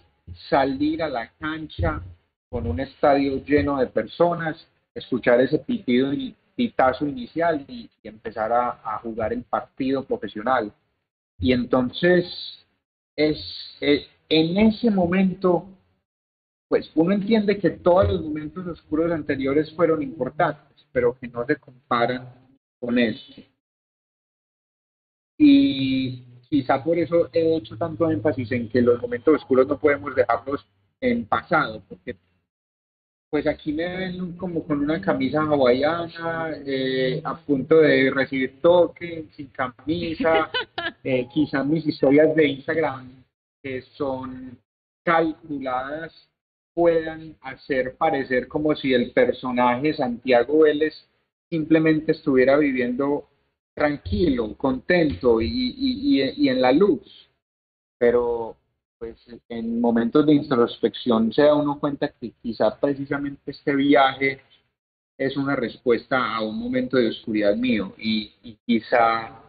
salir 0.49 1.01
a 1.01 1.07
la 1.07 1.31
cancha 1.39 2.01
con 2.49 2.67
un 2.67 2.81
estadio 2.81 3.43
lleno 3.45 3.77
de 3.77 3.87
personas, 3.87 4.67
escuchar 4.93 5.39
ese 5.39 5.59
pitido 5.59 6.11
y 6.11 6.35
pitazo 6.55 7.05
inicial 7.05 7.63
y, 7.67 7.89
empezar 8.03 8.51
a, 8.51 8.99
jugar 9.03 9.31
el 9.33 9.43
partido 9.43 10.03
profesional. 10.03 10.71
Y 11.39 11.53
entonces 11.53 12.25
es, 13.15 13.37
es, 13.79 14.07
en 14.29 14.57
ese 14.57 14.91
momento, 14.91 15.65
pues 16.67 16.91
uno 16.95 17.13
entiende 17.13 17.57
que 17.57 17.69
todos 17.69 18.07
los 18.07 18.21
momentos 18.21 18.67
oscuros 18.67 19.11
anteriores 19.11 19.73
fueron 19.73 20.01
importantes, 20.01 20.85
pero 20.91 21.17
que 21.17 21.27
no 21.27 21.45
se 21.45 21.55
comparan 21.55 22.33
con 22.79 22.99
este. 22.99 23.47
Y 25.37 26.23
quizá 26.49 26.83
por 26.83 26.97
eso 26.97 27.29
he 27.31 27.57
hecho 27.57 27.77
tanto 27.77 28.09
énfasis 28.09 28.51
en 28.51 28.69
que 28.69 28.81
los 28.81 29.01
momentos 29.01 29.35
oscuros 29.35 29.67
no 29.67 29.79
podemos 29.79 30.15
dejarlos 30.15 30.65
en 30.99 31.25
pasado, 31.25 31.83
porque 31.87 32.17
pues 33.29 33.45
aquí 33.45 33.73
me 33.73 33.97
ven 33.97 34.37
como 34.37 34.63
con 34.63 34.79
una 34.79 35.01
camisa 35.01 35.41
hawaiana, 35.41 36.51
eh, 36.65 37.21
a 37.23 37.35
punto 37.37 37.77
de 37.77 38.09
recibir 38.09 38.61
toque, 38.61 39.25
sin 39.35 39.47
camisa, 39.47 40.49
eh, 41.03 41.27
quizá 41.33 41.63
mis 41.63 41.85
historias 41.85 42.33
de 42.35 42.47
Instagram 42.47 43.26
que 43.61 43.81
son 43.97 44.57
calculadas 45.03 46.13
puedan 46.73 47.35
hacer 47.41 47.95
parecer 47.97 48.47
como 48.47 48.75
si 48.75 48.93
el 48.93 49.11
personaje 49.11 49.93
Santiago 49.93 50.59
Vélez 50.59 50.93
simplemente 51.49 52.11
estuviera 52.11 52.57
viviendo 52.57 53.27
tranquilo, 53.73 54.55
contento 54.55 55.41
y, 55.41 55.47
y, 55.47 56.21
y, 56.35 56.49
en 56.49 56.61
la 56.61 56.71
luz. 56.71 57.29
Pero 57.97 58.57
pues 58.99 59.17
en 59.49 59.79
momentos 59.79 60.25
de 60.25 60.33
introspección 60.33 61.31
se 61.31 61.43
da 61.43 61.55
uno 61.55 61.79
cuenta 61.79 62.09
que 62.09 62.31
quizá 62.41 62.79
precisamente 62.79 63.51
este 63.51 63.75
viaje 63.75 64.41
es 65.17 65.37
una 65.37 65.55
respuesta 65.55 66.35
a 66.35 66.41
un 66.41 66.57
momento 66.59 66.97
de 66.97 67.09
oscuridad 67.09 67.55
mío 67.55 67.93
y, 67.97 68.33
y 68.43 68.57
quizá 68.65 69.41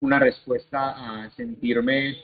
una 0.00 0.18
respuesta 0.18 1.24
a 1.24 1.30
sentirme 1.30 2.16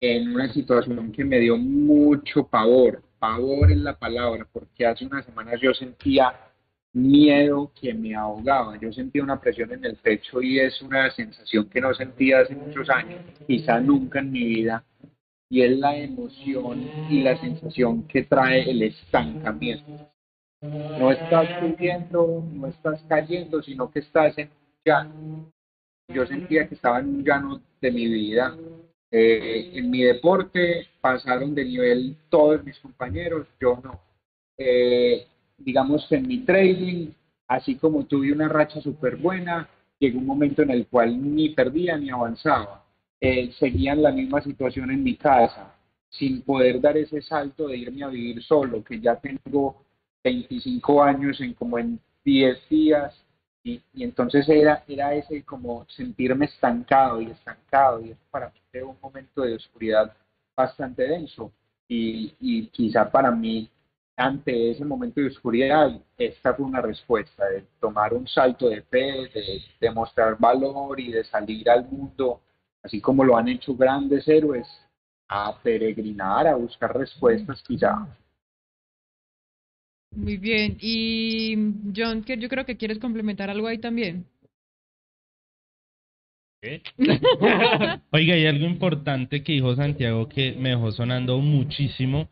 en 0.00 0.34
una 0.34 0.52
situación 0.52 1.12
que 1.12 1.24
me 1.24 1.38
dio 1.38 1.56
mucho 1.56 2.46
pavor, 2.46 3.02
pavor 3.18 3.70
es 3.70 3.78
la 3.78 3.98
palabra, 3.98 4.46
porque 4.50 4.86
hace 4.86 5.06
unas 5.06 5.24
semanas 5.26 5.60
yo 5.60 5.74
sentía 5.74 6.34
miedo 6.92 7.70
que 7.80 7.94
me 7.94 8.14
ahogaba. 8.14 8.78
Yo 8.78 8.92
sentía 8.92 9.22
una 9.22 9.40
presión 9.40 9.72
en 9.72 9.84
el 9.84 9.96
pecho 9.96 10.42
y 10.42 10.58
es 10.58 10.80
una 10.82 11.10
sensación 11.10 11.68
que 11.68 11.80
no 11.80 11.94
sentía 11.94 12.40
hace 12.40 12.54
muchos 12.54 12.88
años, 12.90 13.20
quizá 13.46 13.80
nunca 13.80 14.20
en 14.20 14.32
mi 14.32 14.44
vida, 14.44 14.84
y 15.48 15.62
es 15.62 15.78
la 15.78 15.96
emoción 15.96 16.88
y 17.08 17.22
la 17.22 17.36
sensación 17.38 18.06
que 18.06 18.22
trae 18.22 18.70
el 18.70 18.82
estancamiento. 18.82 20.10
No 20.62 21.10
estás 21.10 21.48
subiendo, 21.60 22.44
no 22.52 22.66
estás 22.66 23.02
cayendo, 23.08 23.62
sino 23.62 23.90
que 23.90 24.00
estás 24.00 24.36
en 24.38 24.48
un 24.48 24.72
llano. 24.84 25.52
Yo 26.08 26.26
sentía 26.26 26.68
que 26.68 26.74
estaba 26.74 27.00
en 27.00 27.08
un 27.08 27.24
llano 27.24 27.60
de 27.80 27.90
mi 27.90 28.06
vida. 28.06 28.56
Eh, 29.10 29.72
en 29.74 29.90
mi 29.90 30.02
deporte 30.02 30.86
pasaron 31.00 31.54
de 31.54 31.64
nivel 31.64 32.16
todos 32.28 32.62
mis 32.64 32.78
compañeros, 32.78 33.46
yo 33.60 33.80
no. 33.82 34.00
Eh, 34.56 35.26
digamos 35.58 36.06
que 36.08 36.16
en 36.16 36.28
mi 36.28 36.38
trading, 36.44 37.08
así 37.48 37.74
como 37.76 38.06
tuve 38.06 38.32
una 38.32 38.48
racha 38.48 38.80
súper 38.80 39.16
buena, 39.16 39.68
llegó 39.98 40.18
un 40.18 40.26
momento 40.26 40.62
en 40.62 40.70
el 40.70 40.86
cual 40.86 41.34
ni 41.34 41.50
perdía 41.50 41.96
ni 41.96 42.10
avanzaba. 42.10 42.84
Eh, 43.20 43.52
seguía 43.58 43.92
en 43.92 44.02
la 44.02 44.12
misma 44.12 44.40
situación 44.42 44.90
en 44.90 45.02
mi 45.02 45.16
casa, 45.16 45.74
sin 46.08 46.42
poder 46.42 46.80
dar 46.80 46.96
ese 46.96 47.20
salto 47.20 47.68
de 47.68 47.76
irme 47.76 48.04
a 48.04 48.08
vivir 48.08 48.42
solo, 48.42 48.82
que 48.82 49.00
ya 49.00 49.16
tengo 49.16 49.84
25 50.24 51.02
años 51.02 51.40
en 51.40 51.54
como 51.54 51.78
en 51.78 52.00
10 52.24 52.68
días, 52.68 53.14
y, 53.62 53.82
y 53.92 54.04
entonces 54.04 54.48
era, 54.48 54.84
era 54.88 55.14
ese 55.14 55.42
como 55.44 55.86
sentirme 55.88 56.46
estancado 56.46 57.20
y 57.20 57.30
estancado, 57.30 58.00
y 58.00 58.10
eso 58.10 58.20
para 58.30 58.48
mí 58.48 58.60
fue 58.70 58.82
un 58.82 58.96
momento 59.00 59.42
de 59.42 59.54
oscuridad 59.54 60.14
bastante 60.56 61.02
denso, 61.04 61.52
y, 61.88 62.34
y 62.40 62.66
quizá 62.68 63.10
para 63.10 63.30
mí 63.30 63.70
ante 64.20 64.70
ese 64.70 64.84
momento 64.84 65.20
de 65.20 65.28
oscuridad, 65.28 65.98
esta 66.18 66.52
fue 66.54 66.66
una 66.66 66.82
respuesta 66.82 67.46
de 67.46 67.64
tomar 67.80 68.12
un 68.12 68.28
salto 68.28 68.68
de 68.68 68.82
fe, 68.82 69.30
de 69.32 69.62
demostrar 69.80 70.36
valor 70.38 71.00
y 71.00 71.10
de 71.10 71.24
salir 71.24 71.68
al 71.70 71.88
mundo, 71.88 72.40
así 72.82 73.00
como 73.00 73.24
lo 73.24 73.36
han 73.36 73.48
hecho 73.48 73.74
grandes 73.74 74.28
héroes, 74.28 74.68
a 75.26 75.56
peregrinar, 75.62 76.46
a 76.46 76.54
buscar 76.54 76.94
respuestas 76.96 77.62
quizá. 77.62 78.06
Muy 80.14 80.36
bien. 80.36 80.76
Y 80.80 81.54
John, 81.96 82.22
que 82.22 82.36
yo 82.36 82.48
creo 82.48 82.66
que 82.66 82.76
quieres 82.76 82.98
complementar 82.98 83.50
algo 83.50 83.66
ahí 83.66 83.78
también. 83.78 84.26
Oiga, 88.10 88.34
hay 88.34 88.46
algo 88.46 88.66
importante 88.66 89.42
que 89.42 89.52
dijo 89.52 89.74
Santiago 89.76 90.28
que 90.28 90.52
me 90.52 90.70
dejó 90.70 90.92
sonando 90.92 91.38
muchísimo. 91.38 92.28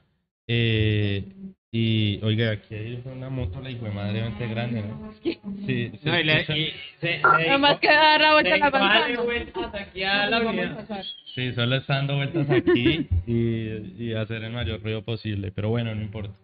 Eh, 0.46 1.24
y, 1.70 2.18
oiga, 2.22 2.52
aquí 2.52 2.74
hay 2.74 3.02
una 3.04 3.28
moto, 3.28 3.60
la 3.60 3.70
hijo 3.70 3.84
de 3.84 3.90
madre, 3.90 4.22
bastante 4.22 4.48
grande, 4.48 4.82
¿no? 4.82 5.12
Sí, 5.22 5.38
sí. 5.66 5.92
No, 6.02 6.18
y 6.18 6.24
le, 6.24 6.40
y 6.40 6.72
se, 6.98 7.18
Nada 7.18 7.58
más 7.58 7.78
que 7.78 7.88
dar 7.88 8.20
la 8.20 8.32
vuelta 8.32 8.54
a 8.54 9.08
la 9.08 9.22
vueltas 9.22 9.74
aquí 9.74 10.02
a 10.02 10.30
la. 10.30 11.04
Sí, 11.34 11.52
solo 11.52 11.76
está 11.76 11.96
dando 11.96 12.16
vueltas 12.16 12.48
aquí 12.48 13.06
y, 13.26 14.02
y 14.02 14.14
hacer 14.14 14.44
el 14.44 14.52
mayor 14.52 14.82
ruido 14.82 15.02
posible, 15.02 15.52
pero 15.54 15.68
bueno, 15.68 15.94
no 15.94 16.00
importa. 16.00 16.34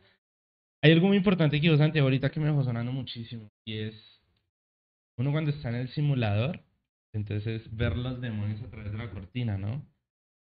Hay 0.85 0.93
algo 0.93 1.09
muy 1.09 1.17
importante 1.17 1.57
que 1.57 1.63
dijo 1.63 1.79
Santiago 1.79 2.09
ahorita 2.09 2.31
que 2.31 2.41
me 2.41 2.47
dejó 2.49 2.63
sonando 2.63 2.93
muchísimo, 2.93 3.51
y 3.65 3.79
es, 3.79 3.95
uno 5.17 5.33
cuando 5.33 5.51
está 5.51 5.71
en 5.71 5.77
el 5.77 5.89
simulador, 5.89 6.61
entonces 7.15 7.75
ver 7.75 7.97
los 7.97 8.21
demonios 8.21 8.61
a 8.61 8.69
través 8.69 8.93
de 8.93 8.99
la 8.99 9.11
cortina, 9.11 9.57
¿no? 9.57 9.83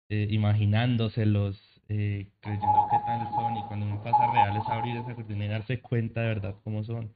Eh, 0.08 0.26
imaginándoselos, 0.30 1.56
eh, 1.88 2.32
creyendo 2.40 2.88
qué 2.90 2.96
tal 3.06 3.30
son 3.30 3.56
y 3.56 3.62
cuando 3.68 3.86
uno 3.86 4.02
pasa 4.02 4.32
real 4.32 4.56
es 4.56 4.68
abrir 4.68 4.96
esa 4.96 5.14
cortina 5.14 5.44
y 5.44 5.48
darse 5.48 5.80
cuenta 5.80 6.22
de 6.22 6.26
verdad 6.26 6.56
cómo 6.64 6.82
son. 6.82 7.14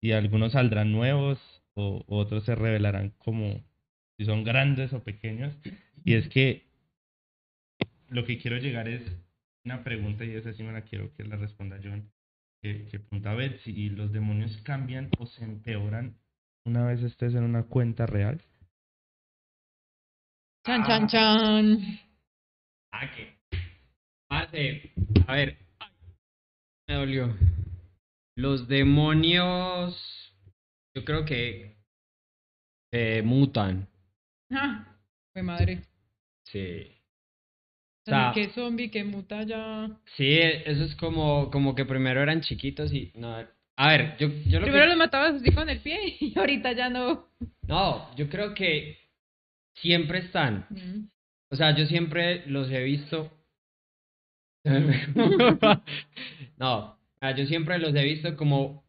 Y 0.00 0.12
algunos 0.12 0.52
saldrán 0.52 0.92
nuevos 0.92 1.40
o 1.74 2.04
otros 2.06 2.44
se 2.44 2.54
revelarán 2.54 3.10
como 3.18 3.60
si 4.18 4.24
son 4.24 4.44
grandes 4.44 4.92
o 4.92 5.02
pequeños. 5.02 5.52
Y 6.04 6.14
es 6.14 6.28
que 6.28 6.68
lo 8.08 8.24
que 8.24 8.38
quiero 8.38 8.58
llegar 8.58 8.86
es 8.86 9.02
una 9.64 9.82
pregunta 9.82 10.24
y 10.24 10.30
esa 10.36 10.52
sí 10.52 10.62
me 10.62 10.70
la 10.70 10.82
quiero 10.82 11.12
que 11.14 11.24
la 11.24 11.34
responda 11.34 11.80
John. 11.82 12.08
Que, 12.62 12.86
que 12.86 12.98
pregunta 12.98 13.30
a 13.30 13.34
ver 13.34 13.60
si 13.60 13.88
los 13.90 14.12
demonios 14.12 14.56
cambian 14.64 15.10
o 15.18 15.26
se 15.26 15.44
empeoran 15.44 16.18
una 16.68 16.84
vez 16.84 17.02
estés 17.02 17.34
en 17.34 17.44
una 17.44 17.62
cuenta 17.62 18.04
real. 18.04 18.42
Chan, 20.66 20.84
chan, 20.84 21.08
chan. 21.08 22.00
Ah, 22.92 23.10
que 24.50 24.92
a 25.26 25.32
ver, 25.32 25.56
me 26.86 26.94
dolió. 26.94 27.34
Los 28.36 28.68
demonios, 28.68 29.96
yo 30.94 31.04
creo 31.04 31.24
que 31.24 31.78
eh, 32.92 33.22
mutan. 33.24 33.88
Ah, 34.50 34.94
fue 35.32 35.42
madre. 35.42 35.82
Sí. 36.44 36.97
O 38.08 38.10
sea, 38.10 38.32
que 38.34 38.48
zombie 38.50 38.90
que 38.90 39.04
muta 39.04 39.42
ya. 39.42 39.90
Sí, 40.16 40.38
eso 40.38 40.84
es 40.84 40.94
como, 40.96 41.50
como 41.50 41.74
que 41.74 41.84
primero 41.84 42.22
eran 42.22 42.40
chiquitos 42.40 42.92
y 42.92 43.12
no. 43.14 43.36
A 43.76 43.88
ver, 43.88 44.16
yo, 44.18 44.28
yo 44.46 44.60
lo 44.60 44.64
Primero 44.64 44.84
que... 44.84 44.88
los 44.88 44.96
matabas 44.96 45.34
así 45.34 45.52
con 45.52 45.68
el 45.68 45.80
pie 45.80 46.16
y 46.20 46.32
ahorita 46.38 46.72
ya 46.72 46.88
no. 46.88 47.26
No, 47.66 48.14
yo 48.16 48.28
creo 48.28 48.54
que 48.54 48.98
siempre 49.74 50.20
están. 50.20 50.66
O 51.50 51.56
sea, 51.56 51.76
yo 51.76 51.86
siempre 51.86 52.44
los 52.46 52.70
he 52.70 52.82
visto 52.82 53.30
no, 56.58 56.98
Yo 57.36 57.46
siempre 57.46 57.78
los 57.78 57.94
he 57.94 58.02
visto 58.02 58.36
como, 58.36 58.84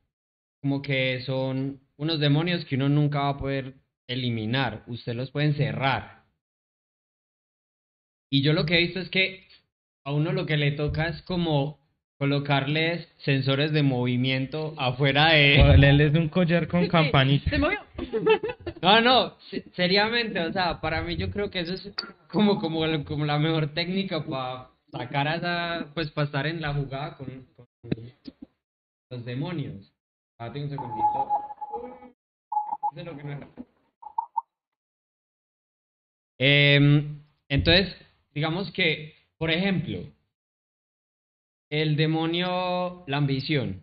como 0.61 0.81
que 0.81 1.21
son 1.25 1.79
unos 1.97 2.19
demonios 2.19 2.65
que 2.65 2.75
uno 2.75 2.89
nunca 2.89 3.19
va 3.21 3.29
a 3.29 3.37
poder 3.37 3.75
eliminar. 4.07 4.83
Usted 4.87 5.13
los 5.13 5.31
puede 5.31 5.47
encerrar. 5.47 6.18
Y 8.31 8.41
yo 8.41 8.53
lo 8.53 8.65
que 8.65 8.75
he 8.77 8.81
visto 8.81 8.99
es 8.99 9.09
que 9.09 9.47
a 10.05 10.11
uno 10.13 10.31
lo 10.31 10.45
que 10.45 10.57
le 10.57 10.71
toca 10.71 11.07
es 11.07 11.21
como 11.23 11.79
colocarles 12.17 13.07
sensores 13.19 13.71
de 13.71 13.81
movimiento 13.81 14.73
afuera 14.77 15.31
de... 15.33 15.63
Ponerles 15.65 16.13
un 16.15 16.29
collar 16.29 16.67
con 16.67 16.87
campanita. 16.87 17.49
Se 17.49 17.57
movió. 17.57 17.79
No, 18.81 19.01
no, 19.01 19.35
se- 19.49 19.65
seriamente, 19.75 20.39
o 20.39 20.53
sea, 20.53 20.79
para 20.79 21.01
mí 21.01 21.17
yo 21.17 21.29
creo 21.31 21.49
que 21.51 21.59
eso 21.59 21.73
es 21.73 21.91
como, 22.31 22.59
como, 22.61 22.79
como 23.03 23.25
la 23.25 23.37
mejor 23.37 23.73
técnica 23.73 24.23
para 24.23 24.69
sacar 24.89 25.27
a 25.27 25.35
esa, 25.35 25.87
pues 25.93 26.09
para 26.11 26.25
estar 26.27 26.47
en 26.47 26.61
la 26.61 26.73
jugada 26.73 27.17
con, 27.17 27.27
con 27.57 27.67
los 29.11 29.25
demonios. 29.25 29.91
Ah, 30.37 30.49
tengo 30.53 30.67
un 30.67 30.71
segundito. 30.71 31.27
Eso 32.93 32.99
es 33.01 33.05
lo 33.05 33.17
que 33.17 33.23
no 33.25 33.31
era. 33.33 33.47
Em, 36.37 37.19
entonces, 37.49 37.93
digamos 38.39 38.71
que, 38.71 39.15
por 39.37 39.51
ejemplo, 39.51 39.99
el 41.69 41.97
demonio, 41.97 43.03
la 43.07 43.17
ambición. 43.17 43.81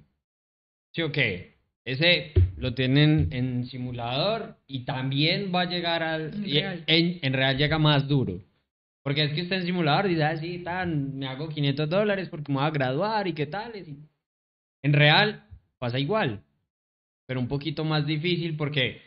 ¿Sí 0.94 1.02
o 1.02 1.12
qué? 1.12 1.56
Ese 1.84 2.32
lo 2.56 2.72
tienen 2.74 3.28
en 3.32 3.66
simulador 3.66 4.56
y 4.66 4.84
también 4.86 5.52
va 5.54 5.60
a 5.62 5.64
llegar 5.66 6.02
al... 6.02 6.32
En 6.34 6.44
real. 6.44 6.84
En, 6.86 7.18
en 7.22 7.32
real 7.34 7.56
llega 7.58 7.78
más 7.78 8.08
duro. 8.08 8.40
Porque 9.02 9.24
es 9.24 9.32
que 9.34 9.42
está 9.42 9.56
en 9.56 9.66
simulador 9.66 10.06
y 10.06 10.10
dice, 10.14 10.24
ah, 10.24 10.36
sí, 10.38 10.58
tan, 10.64 11.16
me 11.18 11.26
hago 11.28 11.48
500 11.50 11.88
dólares 11.88 12.28
porque 12.30 12.50
me 12.50 12.58
voy 12.58 12.66
a 12.66 12.70
graduar 12.70 13.28
y 13.28 13.34
qué 13.34 13.46
tal. 13.46 13.76
y- 13.76 13.94
En 14.82 14.92
real 14.94 15.44
pasa 15.78 15.98
igual, 15.98 16.42
pero 17.26 17.38
un 17.40 17.46
poquito 17.46 17.84
más 17.84 18.06
difícil 18.06 18.56
porque 18.56 19.02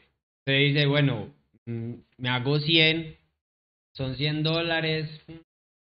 se 0.45 0.51
dice, 0.53 0.85
bueno, 0.85 1.33
mm, 1.65 1.93
me 2.17 2.29
hago 2.29 2.59
100, 2.59 3.17
son 3.93 4.15
100 4.15 4.43
dólares, 4.43 5.09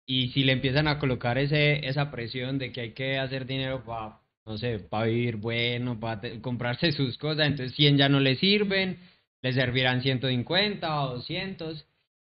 y 0.05 0.29
si 0.29 0.43
le 0.43 0.53
empiezan 0.53 0.87
a 0.87 0.99
colocar 0.99 1.37
ese, 1.37 1.87
esa 1.87 2.11
presión 2.11 2.57
de 2.57 2.71
que 2.71 2.81
hay 2.81 2.91
que 2.91 3.17
hacer 3.17 3.45
dinero 3.45 3.83
para, 3.85 4.19
no 4.45 4.57
sé, 4.57 4.79
para 4.79 5.05
vivir 5.05 5.37
bueno, 5.37 5.99
para 5.99 6.21
comprarse 6.41 6.91
sus 6.91 7.17
cosas, 7.17 7.47
entonces 7.47 7.75
100 7.75 7.97
ya 7.97 8.09
no 8.09 8.19
le 8.19 8.35
sirven, 8.35 8.97
le 9.41 9.53
servirán 9.53 10.01
150 10.01 11.01
o 11.01 11.13
200. 11.15 11.85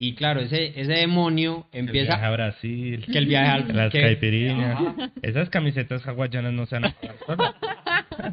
Y 0.03 0.15
claro, 0.15 0.41
ese, 0.41 0.81
ese 0.81 0.93
demonio 0.95 1.67
El 1.73 1.87
viaje 1.91 2.11
a 2.11 2.15
empieza... 2.15 2.31
Brasil. 2.31 3.07
Que 3.13 3.19
el 3.19 3.27
viaje 3.27 3.51
al... 3.51 3.69
Las 3.77 3.93
que- 3.93 4.01
caipirinhas. 4.01 4.81
Ajá. 4.81 5.13
Esas 5.21 5.51
camisetas 5.51 6.07
hawaianas 6.07 6.55
no 6.55 6.65
se 6.67 6.77
van 6.77 6.87
a 6.87 6.93
pagar 6.95 7.17
solas. 7.27 7.55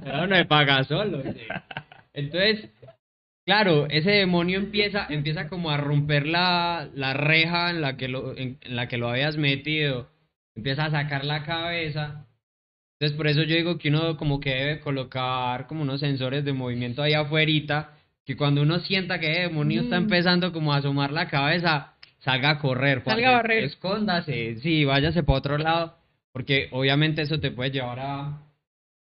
No, 0.06 0.28
no 0.28 0.36
se 0.38 0.46
paga 0.46 0.84
solo. 0.86 1.22
sí. 1.24 1.42
Entonces, 2.14 2.70
claro, 3.48 3.88
ese 3.90 4.12
demonio 4.12 4.60
empieza, 4.60 5.08
empieza 5.10 5.48
como 5.48 5.72
a 5.72 5.78
romper 5.78 6.28
la, 6.28 6.90
la 6.94 7.14
reja 7.14 7.72
en 7.72 7.82
la, 7.82 7.98
que 7.98 8.08
lo, 8.10 8.38
en, 8.38 8.58
en 8.62 8.76
la 8.76 8.88
que 8.88 8.98
lo 8.98 9.10
habías 9.10 9.38
metido. 9.38 10.10
Empieza 10.56 10.86
a 10.86 10.92
sacar 10.92 11.24
la 11.26 11.44
cabeza. 11.44 12.28
Entonces, 13.00 13.16
por 13.18 13.28
eso 13.28 13.44
yo 13.44 13.56
digo 13.56 13.78
que 13.78 13.90
uno 13.90 14.18
como 14.18 14.40
que 14.40 14.50
debe 14.50 14.80
colocar 14.82 15.66
como 15.68 15.84
unos 15.84 16.00
sensores 16.02 16.44
de 16.44 16.52
movimiento 16.54 17.02
ahí 17.02 17.14
afuera, 17.14 17.92
que 18.26 18.36
cuando 18.36 18.62
uno 18.64 18.80
sienta 18.80 19.20
que 19.20 19.32
el 19.32 19.50
demonio 19.50 19.82
está 19.84 20.00
Mm. 20.00 20.04
empezando 20.04 20.52
como 20.52 20.74
a 20.74 20.78
asomar 20.78 21.12
la 21.12 21.28
cabeza, 21.28 21.94
salga 22.20 22.50
a 22.52 22.60
correr. 22.60 23.02
Salga 23.06 23.30
a 23.30 23.34
barrer. 23.34 23.64
Escóndase, 23.64 24.56
sí, 24.62 24.84
váyase 24.84 25.24
para 25.24 25.38
otro 25.38 25.58
lado, 25.58 25.96
porque 26.34 26.68
obviamente 26.72 27.22
eso 27.22 27.40
te 27.40 27.52
puede 27.52 27.72
llevar 27.72 28.00
a 28.00 28.42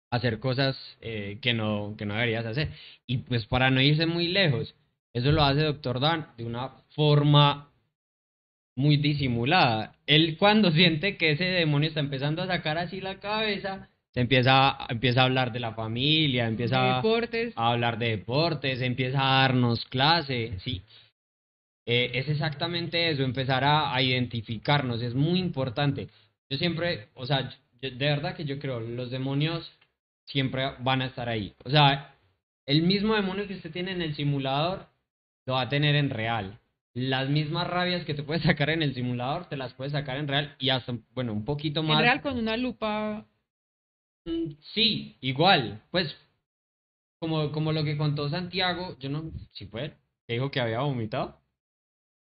hacer 0.10 0.40
cosas 0.40 0.78
eh, 1.02 1.40
que, 1.42 1.54
no, 1.54 1.96
que 1.98 2.06
no 2.06 2.14
deberías 2.14 2.46
hacer. 2.46 2.72
Y 3.06 3.20
pues 3.20 3.46
para 3.46 3.70
no 3.72 3.82
irse 3.82 4.06
muy 4.06 4.28
lejos, 4.28 4.76
eso 5.14 5.32
lo 5.32 5.44
hace 5.44 5.62
Doctor 5.62 6.00
Dan 6.00 6.28
de 6.38 6.46
una 6.46 6.70
forma 6.90 7.72
muy 8.76 8.98
disimulada. 8.98 9.96
Él 10.06 10.38
cuando 10.38 10.72
siente 10.72 11.18
que 11.18 11.32
ese 11.32 11.46
demonio 11.46 11.90
está 11.90 12.00
empezando 12.00 12.42
a 12.42 12.48
sacar 12.48 12.78
así 12.78 13.02
la 13.02 13.20
cabeza, 13.20 13.90
se 14.14 14.22
empieza, 14.22 14.78
empieza 14.90 15.22
a 15.22 15.26
hablar 15.26 15.52
de 15.52 15.60
la 15.60 15.74
familia, 15.74 16.48
empieza 16.48 17.00
a, 17.00 17.02
hablar 17.56 18.00
de 18.00 18.10
deportes, 18.10 18.82
empieza 18.82 19.20
a 19.20 19.42
darnos 19.42 19.86
clase, 19.86 20.58
sí. 20.64 20.82
Eh, 21.86 22.12
es 22.16 22.28
exactamente 22.28 23.10
eso, 23.10 23.24
empezar 23.24 23.64
a, 23.64 23.94
a 23.94 24.02
identificarnos, 24.02 25.02
es 25.02 25.14
muy 25.14 25.40
importante. 25.40 26.08
Yo 26.50 26.58
siempre, 26.58 27.10
o 27.14 27.26
sea, 27.26 27.50
yo- 27.82 27.92
de 27.92 28.06
verdad 28.06 28.36
que 28.36 28.46
yo 28.46 28.60
creo, 28.60 28.80
los 28.80 29.12
demonios 29.12 29.72
siempre 30.28 30.72
van 30.80 31.02
a 31.02 31.08
estar 31.08 31.28
ahí. 31.28 31.54
O 31.66 31.70
sea, 31.70 32.16
el 32.66 32.84
mismo 32.84 33.16
demonio 33.16 33.48
que 33.48 33.56
usted 33.56 33.72
tiene 33.72 33.92
en 33.92 34.02
el 34.02 34.16
simulador, 34.16 34.88
lo 35.46 35.54
va 35.54 35.62
a 35.62 35.70
tener 35.70 35.96
en 35.96 36.10
real. 36.10 36.60
Las 36.94 37.30
mismas 37.30 37.68
rabias 37.68 38.06
que 38.06 38.14
te 38.14 38.24
puedes 38.24 38.44
sacar 38.44 38.70
en 38.70 38.82
el 38.82 38.94
simulador, 38.94 39.48
te 39.50 39.58
las 39.58 39.74
puedes 39.74 39.94
sacar 39.94 40.18
en 40.18 40.28
real 40.28 40.56
y 40.60 40.70
hasta, 40.70 40.96
bueno, 41.14 41.34
un 41.34 41.46
poquito 41.46 41.80
En 41.82 41.88
más. 41.88 42.02
real 42.02 42.22
con 42.22 42.38
una 42.38 42.56
lupa. 42.58 43.26
Mm, 44.26 44.52
Sí, 44.74 45.18
igual, 45.22 45.82
pues 45.92 46.16
como, 47.20 47.52
como 47.52 47.72
lo 47.72 47.84
que 47.84 47.98
contó 47.98 48.30
Santiago, 48.30 48.96
yo 49.00 49.10
no, 49.10 49.32
si 49.54 49.66
fue, 49.68 49.96
que 50.28 50.34
dijo 50.34 50.52
que 50.52 50.60
había 50.60 50.82
vomitado. 50.82 51.40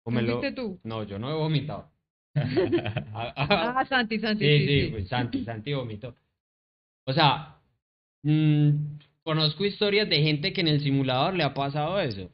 O 0.04 0.10
me 0.10 0.20
¿No 0.22 0.28
lo- 0.28 0.38
fuiste 0.40 0.54
tú? 0.56 0.78
No, 0.84 1.02
yo 1.04 1.18
no 1.18 1.30
he 1.30 1.34
vomitado. 1.34 1.90
Ah, 3.14 3.32
ah, 3.36 3.74
Ah, 3.78 3.84
Santi, 3.86 4.18
Santi. 4.18 4.44
sí, 4.44 4.58
Sí, 4.58 4.66
sí, 4.66 4.84
sí. 4.86 4.90
pues 4.90 5.08
Santi, 5.08 5.44
Santi 5.44 5.72
vomitó. 5.72 6.14
O 7.06 7.12
sea, 7.12 7.53
mm, 8.24 8.98
conozco 9.22 9.64
historias 9.64 10.08
de 10.08 10.22
gente 10.22 10.52
que 10.52 10.60
en 10.62 10.68
el 10.68 10.80
simulador 10.80 11.34
le 11.34 11.44
ha 11.44 11.54
pasado 11.54 12.00
eso. 12.00 12.30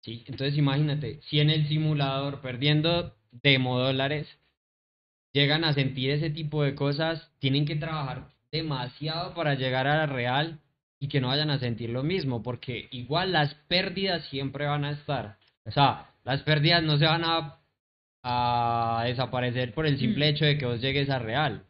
Sí, 0.00 0.24
entonces 0.26 0.56
imagínate, 0.56 1.20
si 1.28 1.40
en 1.40 1.50
el 1.50 1.68
simulador 1.68 2.40
perdiendo 2.40 3.14
demo 3.30 3.78
dólares 3.78 4.26
llegan 5.32 5.64
a 5.64 5.74
sentir 5.74 6.10
ese 6.10 6.30
tipo 6.30 6.62
de 6.62 6.74
cosas, 6.74 7.30
tienen 7.40 7.66
que 7.66 7.76
trabajar 7.76 8.28
demasiado 8.50 9.34
para 9.34 9.54
llegar 9.54 9.86
a 9.86 9.96
la 9.98 10.06
real 10.06 10.60
y 10.98 11.08
que 11.08 11.20
no 11.20 11.28
vayan 11.28 11.50
a 11.50 11.58
sentir 11.58 11.90
lo 11.90 12.02
mismo, 12.02 12.42
porque 12.42 12.88
igual 12.90 13.32
las 13.32 13.54
pérdidas 13.68 14.24
siempre 14.28 14.64
van 14.66 14.84
a 14.84 14.92
estar. 14.92 15.36
O 15.66 15.70
sea, 15.70 16.10
las 16.24 16.42
pérdidas 16.42 16.82
no 16.82 16.96
se 16.98 17.04
van 17.04 17.22
a, 17.24 17.58
a 18.22 19.04
desaparecer 19.04 19.74
por 19.74 19.86
el 19.86 19.98
simple 19.98 20.26
Mm. 20.26 20.28
hecho 20.28 20.44
de 20.46 20.56
que 20.56 20.66
vos 20.66 20.80
llegues 20.80 21.10
a 21.10 21.18
real. 21.18 21.64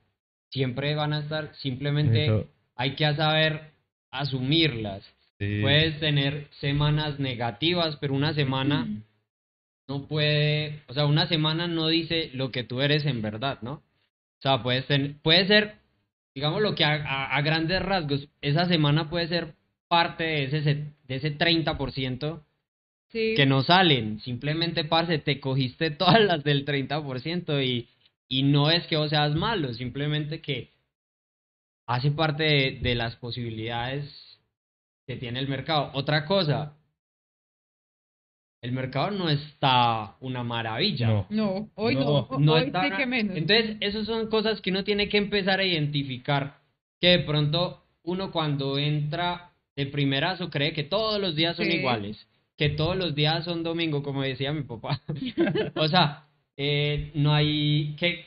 Siempre 0.50 0.94
van 0.94 1.12
a 1.12 1.20
estar, 1.20 1.54
simplemente 1.57 2.26
Eso, 2.26 2.48
hay 2.77 2.95
que 2.95 3.12
saber 3.14 3.72
asumirlas. 4.11 5.03
sí. 5.39 5.59
Puedes 5.61 6.01
tener 6.01 6.49
semanas 6.61 7.18
negativas, 7.20 7.97
pero 8.01 8.14
una 8.14 8.33
semana 8.33 8.85
Mm. 8.87 9.03
no 9.89 10.07
puede, 10.07 10.81
o 10.89 10.95
sea, 10.95 11.05
una 11.07 11.27
semana 11.29 11.66
no 11.68 11.89
dice 11.89 12.31
lo 12.33 12.51
que 12.51 12.64
tú 12.64 12.81
eres 12.81 13.05
en 13.05 13.20
verdad, 13.22 13.59
¿no? 13.62 13.72
O 13.72 14.43
sea, 14.43 14.62
puedes 14.62 14.87
ten- 14.87 15.18
puede 15.22 15.47
ser, 15.47 15.74
digamos 16.35 16.62
lo 16.62 16.74
que 16.74 16.85
a, 16.85 16.95
a- 16.95 17.37
a 17.37 17.43
grandes 17.43 17.83
rasgos, 17.83 18.29
esa 18.41 18.64
semana 18.66 19.11
puede 19.11 19.29
ser 19.29 19.55
parte 19.89 20.24
de 20.24 20.45
ese, 20.45 20.62
se- 20.62 20.85
de 21.07 21.14
ese 21.16 21.31
30% 21.33 22.43
Sí. 23.12 23.35
que 23.37 23.47
no 23.47 23.62
salen. 23.62 24.20
Simplemente, 24.20 24.85
parce, 24.85 25.18
te 25.18 25.39
cogiste 25.39 25.91
todas 25.91 26.20
las 26.20 26.43
del 26.45 26.64
30% 26.64 27.62
y, 27.62 27.89
y 28.29 28.43
no 28.43 28.70
es 28.70 28.87
que 28.87 28.97
vos 28.97 29.11
seas 29.11 29.35
malo, 29.35 29.72
simplemente 29.74 30.41
que 30.41 30.70
hace 31.87 32.11
parte 32.11 32.43
de, 32.45 32.78
de 32.82 32.95
las 32.95 33.16
posibilidades 33.16 34.39
que 35.07 35.16
tiene 35.16 35.39
el 35.41 35.49
mercado. 35.49 35.91
Otra 35.95 36.26
cosa, 36.26 36.76
el 38.62 38.72
mercado 38.72 39.11
no 39.12 39.28
está 39.28 40.16
una 40.20 40.43
maravilla. 40.43 41.07
No. 41.07 41.26
No, 41.30 41.70
hoy 41.74 41.95
no. 41.95 42.01
No, 42.01 42.11
o- 42.30 42.39
No 42.41 42.53
hoy 42.55 42.62
está 42.64 42.82
sí 42.84 42.91
na- 42.91 42.97
que 42.97 43.07
menos. 43.07 43.37
Entonces, 43.37 43.76
esas 43.80 44.07
son 44.07 44.28
cosas 44.28 44.61
que 44.61 44.70
uno 44.70 44.82
tiene 44.84 45.09
que 45.09 45.18
empezar 45.18 45.61
a 45.61 45.64
identificar. 45.64 46.59
Que 47.01 47.09
de 47.09 47.18
pronto 47.20 47.84
uno 48.03 48.32
cuando 48.32 48.78
entra 48.78 49.53
de 49.76 49.87
primerazo 49.87 50.51
cree 50.51 50.72
que 50.72 50.84
todos 50.84 51.20
los 51.20 51.37
días 51.37 51.57
son 51.57 51.66
Sí. 51.66 51.72
iguales. 51.76 52.26
Que 52.57 52.70
todos 52.70 52.97
los 52.97 53.14
días 53.14 53.45
son 53.45 53.62
domingo, 53.62 54.03
como 54.03 54.22
decía 54.22 54.53
mi 54.53 54.62
papá. 54.62 55.03
o 55.76 55.87
sea, 55.89 56.26
eh, 56.57 57.11
no 57.14 57.34
hay. 57.34 57.95
Que, 57.99 58.24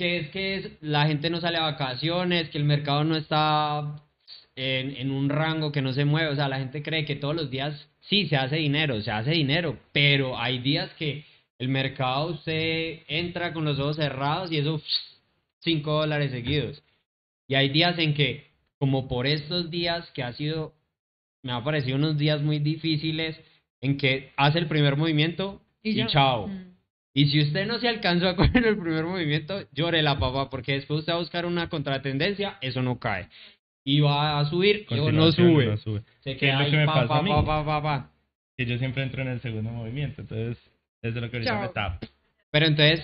que 0.00 0.16
es 0.16 0.28
que 0.30 0.78
la 0.80 1.06
gente 1.06 1.28
no 1.28 1.42
sale 1.42 1.58
a 1.58 1.62
vacaciones, 1.64 2.48
que 2.48 2.56
el 2.56 2.64
mercado 2.64 3.04
no 3.04 3.16
está 3.16 4.02
en, 4.56 4.96
en 4.96 5.10
un 5.10 5.28
rango 5.28 5.72
que 5.72 5.82
no 5.82 5.92
se 5.92 6.06
mueve. 6.06 6.30
O 6.30 6.34
sea, 6.34 6.48
la 6.48 6.58
gente 6.58 6.82
cree 6.82 7.04
que 7.04 7.16
todos 7.16 7.36
los 7.36 7.50
días 7.50 7.86
sí 8.00 8.26
se 8.26 8.38
hace 8.38 8.56
dinero, 8.56 9.02
se 9.02 9.10
hace 9.10 9.32
dinero, 9.32 9.78
pero 9.92 10.38
hay 10.38 10.60
días 10.60 10.90
que 10.98 11.26
el 11.58 11.68
mercado 11.68 12.28
usted 12.28 13.00
entra 13.08 13.52
con 13.52 13.66
los 13.66 13.78
ojos 13.78 13.96
cerrados 13.96 14.50
y 14.50 14.56
eso 14.56 14.80
5 15.58 15.92
dólares 15.92 16.30
seguidos. 16.30 16.82
Y 17.46 17.56
hay 17.56 17.68
días 17.68 17.98
en 17.98 18.14
que, 18.14 18.46
como 18.78 19.06
por 19.06 19.26
estos 19.26 19.70
días 19.70 20.10
que 20.12 20.22
ha 20.22 20.32
sido, 20.32 20.72
me 21.42 21.52
ha 21.52 21.62
parecido 21.62 21.98
unos 21.98 22.16
días 22.16 22.40
muy 22.40 22.58
difíciles, 22.58 23.38
en 23.82 23.98
que 23.98 24.32
hace 24.38 24.60
el 24.60 24.66
primer 24.66 24.96
movimiento 24.96 25.60
y, 25.82 25.92
ya. 25.92 26.06
chao. 26.06 26.48
Mm. 26.48 26.69
Y 27.12 27.26
si 27.30 27.40
usted 27.42 27.66
no 27.66 27.78
se 27.80 27.88
alcanzó 27.88 28.28
a 28.28 28.36
coger 28.36 28.64
el 28.66 28.78
primer 28.78 29.04
movimiento, 29.04 29.60
llore 29.72 30.02
la 30.02 30.18
papá, 30.18 30.48
porque 30.50 30.72
después 30.74 31.00
usted 31.00 31.12
va 31.12 31.16
a 31.16 31.20
buscar 31.20 31.44
una 31.46 31.68
contratendencia, 31.68 32.56
eso 32.60 32.82
no 32.82 32.98
cae. 32.98 33.28
y 33.84 34.00
va 34.00 34.38
a 34.38 34.44
subir, 34.44 34.86
y 34.90 34.94
no 34.94 35.32
sube. 35.32 35.66
no 35.66 35.76
sube. 35.78 36.02
Se 36.20 36.36
¿Qué 36.36 36.50
es 36.50 36.52
queda 36.52 36.58
ahí, 36.60 36.70
que 36.70 36.76
me 36.76 36.86
pa, 36.86 36.94
pasa 36.94 37.08
pa, 37.08 37.18
a 37.18 37.22
mí? 37.22 37.30
pa, 37.30 37.44
pa, 37.44 37.64
pa, 37.64 37.82
pa. 37.82 38.10
Que 38.56 38.66
yo 38.66 38.78
siempre 38.78 39.02
entro 39.02 39.22
en 39.22 39.28
el 39.28 39.40
segundo 39.40 39.70
movimiento, 39.70 40.20
entonces 40.20 40.58
eso 41.02 41.16
es 41.16 41.22
lo 41.22 41.30
que 41.30 41.36
ahorita 41.38 41.50
Chao. 41.52 41.60
me 41.60 41.66
está. 41.66 41.98
Pero 42.50 42.66
entonces, 42.66 43.00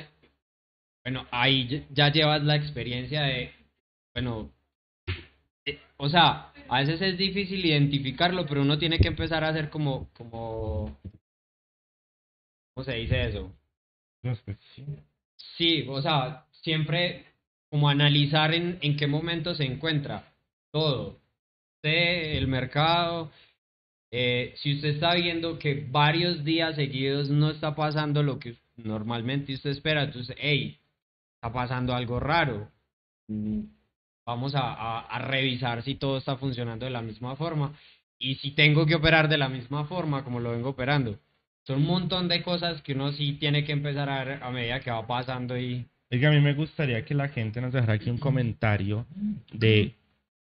bueno, 1.05 1.27
ahí 1.31 1.67
ya- 1.67 1.83
ya 1.91 2.13
llevas 2.13 2.43
la 2.45 2.57
experiencia 2.57 3.23
de, 3.23 3.51
bueno, 4.15 4.53
eh, 5.65 5.79
o 5.97 6.09
sea, 6.09 6.53
a 6.69 6.81
veces 6.81 7.01
es 7.01 7.17
difícil 7.17 7.65
identificarlo, 7.65 8.45
pero 8.47 8.61
uno 8.63 8.79
tiene 8.79 8.99
que 8.99 9.09
empezar 9.09 9.43
a 9.45 9.49
hacer 9.49 9.71
como, 9.71 10.09
como, 10.13 10.97
¿cómo 12.75 12.85
se 12.85 12.95
dice 12.95 13.29
eso? 13.29 13.53
Sí, 15.57 15.87
o 15.89 16.01
sea, 16.03 16.47
siempre 16.63 17.27
como 17.71 17.89
analizar 17.89 18.55
en, 18.55 18.79
en 18.81 18.97
qué 18.97 19.07
momento 19.07 19.55
se 19.55 19.65
encuentra 19.65 20.33
todo. 20.71 21.21
Usted, 21.77 22.37
el 22.37 22.49
mercado, 22.49 23.31
eh, 24.11 24.55
si 24.57 24.75
usted 24.75 24.91
está 24.91 25.15
viendo 25.15 25.59
que 25.59 25.87
varios 25.91 26.45
días 26.45 26.77
seguidos 26.77 27.29
no 27.29 27.51
está 27.51 27.75
pasando 27.75 28.23
lo 28.23 28.39
que 28.39 28.57
normalmente 28.77 29.55
usted 29.55 29.71
espera, 29.71 30.05
entonces, 30.05 30.37
hey, 30.39 30.79
está 31.35 31.53
pasando 31.53 31.95
algo 31.95 32.21
raro. 32.21 32.71
Vamos 34.25 34.55
a, 34.55 34.73
a, 34.73 35.01
a 35.01 35.19
revisar 35.21 35.83
si 35.83 35.95
todo 35.95 36.19
está 36.19 36.37
funcionando 36.37 36.85
de 36.85 36.91
la 36.91 37.03
misma 37.03 37.37
forma 37.37 37.79
y 38.19 38.37
si 38.37 38.53
tengo 38.53 38.87
que 38.87 38.95
operar 38.95 39.29
de 39.29 39.39
la 39.39 39.49
misma 39.49 39.85
forma 39.85 40.25
como 40.25 40.41
lo 40.41 40.53
vengo 40.53 40.71
operando. 40.71 41.19
Son 41.67 41.79
un 41.79 41.87
montón 41.87 42.29
de 42.29 42.43
cosas 42.43 42.81
que 42.83 42.93
uno 42.93 43.13
sí 43.13 43.33
tiene 43.35 43.65
que 43.65 43.73
empezar 43.73 44.09
a 44.09 44.25
ver 44.25 44.43
a 44.43 44.51
medida 44.51 44.81
que 44.81 44.91
va 44.91 45.07
pasando 45.07 45.59
y... 45.59 45.85
Oiga, 46.13 46.29
a 46.29 46.33
mí 46.33 46.41
me 46.41 46.55
gustaría 46.55 47.05
que 47.05 47.15
la 47.15 47.29
gente 47.29 47.61
nos 47.61 47.73
dejara 47.73 47.95
aquí 47.95 48.09
un 48.09 48.19
comentario 48.19 49.05
de 49.53 49.97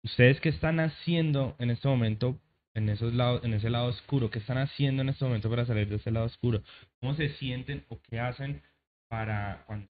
ustedes 0.03 0.41
qué 0.41 0.49
están 0.49 0.81
haciendo 0.81 1.55
en 1.61 1.71
este 1.71 1.87
momento 1.87 2.41
en 2.75 2.89
esos 2.89 3.15
lados, 3.15 3.45
en 3.45 3.55
ese 3.55 3.71
lado 3.71 3.87
oscuro, 3.87 4.31
qué 4.31 4.41
están 4.41 4.59
haciendo 4.59 5.03
en 5.03 5.11
este 5.11 5.25
momento 5.25 5.49
para 5.49 5.65
salir 5.65 5.89
de 5.89 5.97
ese 5.97 6.11
lado 6.11 6.27
oscuro, 6.27 6.63
cómo 7.01 7.15
se 7.15 7.29
sienten 7.37 7.85
o 7.89 8.01
qué 8.03 8.19
hacen 8.19 8.63
para 9.09 9.63
cuando 9.67 9.87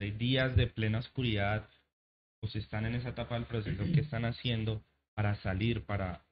hay 0.00 0.10
días 0.10 0.56
de 0.56 0.66
plena 0.66 0.98
oscuridad 0.98 1.68
o 2.40 2.48
si 2.48 2.58
están 2.58 2.86
en 2.86 2.96
esa 2.96 3.10
etapa 3.10 3.36
del 3.36 3.44
proceso, 3.44 3.84
qué 3.94 4.00
están 4.00 4.24
haciendo 4.24 4.82
para 5.14 5.36
salir, 5.36 5.84
para, 5.84 6.24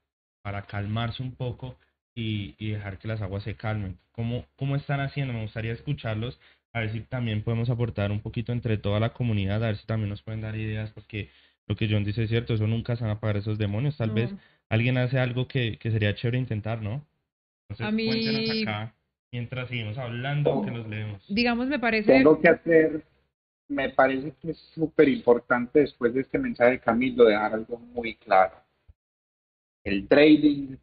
para 0.43 0.63
calmarse 0.63 1.23
un 1.23 1.37
poco 1.37 1.79
y, 2.21 2.55
y 2.59 2.71
dejar 2.73 2.99
que 2.99 3.09
las 3.09 3.23
aguas 3.23 3.43
se 3.45 3.55
calmen. 3.55 3.99
¿Cómo, 4.13 4.45
¿Cómo 4.57 4.77
están 4.77 5.01
haciendo? 5.01 5.33
Me 5.33 5.43
gustaría 5.43 5.73
escucharlos, 5.73 6.39
a 6.73 6.81
ver 6.81 6.93
si 6.93 7.01
también 7.01 7.43
podemos 7.43 7.71
aportar 7.71 8.13
un 8.13 8.21
poquito 8.21 8.53
entre 8.53 8.77
toda 8.77 9.01
la 9.01 9.13
comunidad, 9.15 9.63
a 9.65 9.69
ver 9.69 9.77
si 9.77 9.87
también 9.87 10.11
nos 10.11 10.23
pueden 10.23 10.43
dar 10.43 10.55
ideas, 10.57 10.91
porque 10.91 11.31
lo 11.67 11.77
que 11.77 11.89
John 11.91 12.05
dice 12.05 12.25
es 12.25 12.29
cierto, 12.31 12.53
eso 12.55 12.67
nunca 12.67 12.97
se 12.97 13.03
van 13.05 13.11
a 13.11 13.15
apagar 13.15 13.39
esos 13.39 13.57
demonios. 13.59 13.97
Tal 13.97 14.09
No. 14.11 14.15
vez 14.17 14.35
alguien 14.69 14.99
hace 14.99 15.19
algo 15.19 15.49
que, 15.49 15.79
que 15.79 15.91
sería 15.91 16.15
chévere 16.15 16.39
intentar, 16.39 16.83
¿no? 16.83 17.05
Entonces, 17.69 17.87
A 17.87 17.91
mí- 17.91 18.05
cuéntenos 18.07 18.51
acá, 18.61 18.95
mientras 19.33 19.69
seguimos 19.69 19.97
hablando, 19.97 20.63
que 20.63 20.71
los 20.71 20.87
leemos. 20.89 21.25
Digamos, 21.29 21.69
me 21.69 21.79
parece... 21.79 22.13
Tengo 22.13 22.41
que 22.41 22.49
hacer, 22.49 23.05
me 23.69 23.89
parece 23.89 24.33
que 24.43 24.51
es 24.51 24.59
súper 24.75 25.09
importante 25.09 25.81
después 25.81 26.13
de 26.13 26.21
este 26.21 26.39
mensaje 26.39 26.73
de 26.73 26.81
Camilo 26.81 27.25
dejar 27.25 27.55
algo 27.55 27.79
muy 27.79 28.15
claro. 28.17 28.57
El 29.85 30.07
trading, 30.09 30.77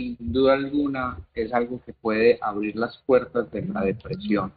sin 0.00 0.32
duda 0.32 0.54
alguna, 0.54 1.18
es 1.34 1.52
algo 1.52 1.80
que 1.84 1.92
puede 1.92 2.38
abrir 2.40 2.76
las 2.76 2.96
puertas 3.06 3.50
de 3.50 3.62
la 3.62 3.82
depresión. 3.82 4.52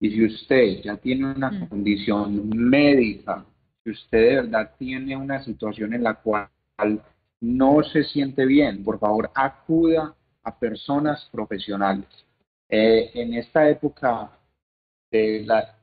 Y 0.00 0.10
si 0.10 0.24
usted 0.24 0.82
ya 0.82 0.96
tiene 0.96 1.26
una 1.32 1.50
Mm. 1.50 1.68
condición 1.68 2.48
médica, 2.48 3.44
si 3.84 3.90
usted 3.90 4.18
de 4.18 4.34
verdad 4.36 4.70
tiene 4.78 5.16
una 5.16 5.42
situación 5.44 5.92
en 5.94 6.04
la 6.04 6.14
cual 6.14 6.48
no 7.40 7.82
se 7.82 8.04
siente 8.04 8.46
bien, 8.46 8.82
por 8.82 8.98
favor 8.98 9.30
acuda 9.34 10.14
a 10.42 10.58
personas 10.58 11.28
profesionales. 11.32 12.06
Eh, 12.68 13.10
en 13.14 13.34
esta 13.34 13.68
época 13.68 14.30
de 15.10 15.42
la, 15.44 15.76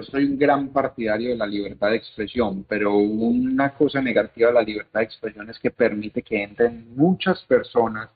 yo 0.00 0.10
soy 0.10 0.24
un 0.24 0.38
gran 0.38 0.68
partidario 0.68 1.30
de 1.30 1.36
la 1.36 1.46
libertad 1.46 1.90
de 1.90 1.96
expresión, 1.96 2.64
pero 2.68 2.96
una 2.96 3.74
cosa 3.74 4.00
negativa 4.00 4.48
de 4.48 4.54
la 4.54 4.62
libertad 4.62 5.00
de 5.00 5.04
expresión 5.06 5.48
es 5.50 5.58
que 5.58 5.70
permite 5.70 6.22
que 6.22 6.42
entren 6.42 6.94
muchas 6.96 7.42
personas 7.44 8.10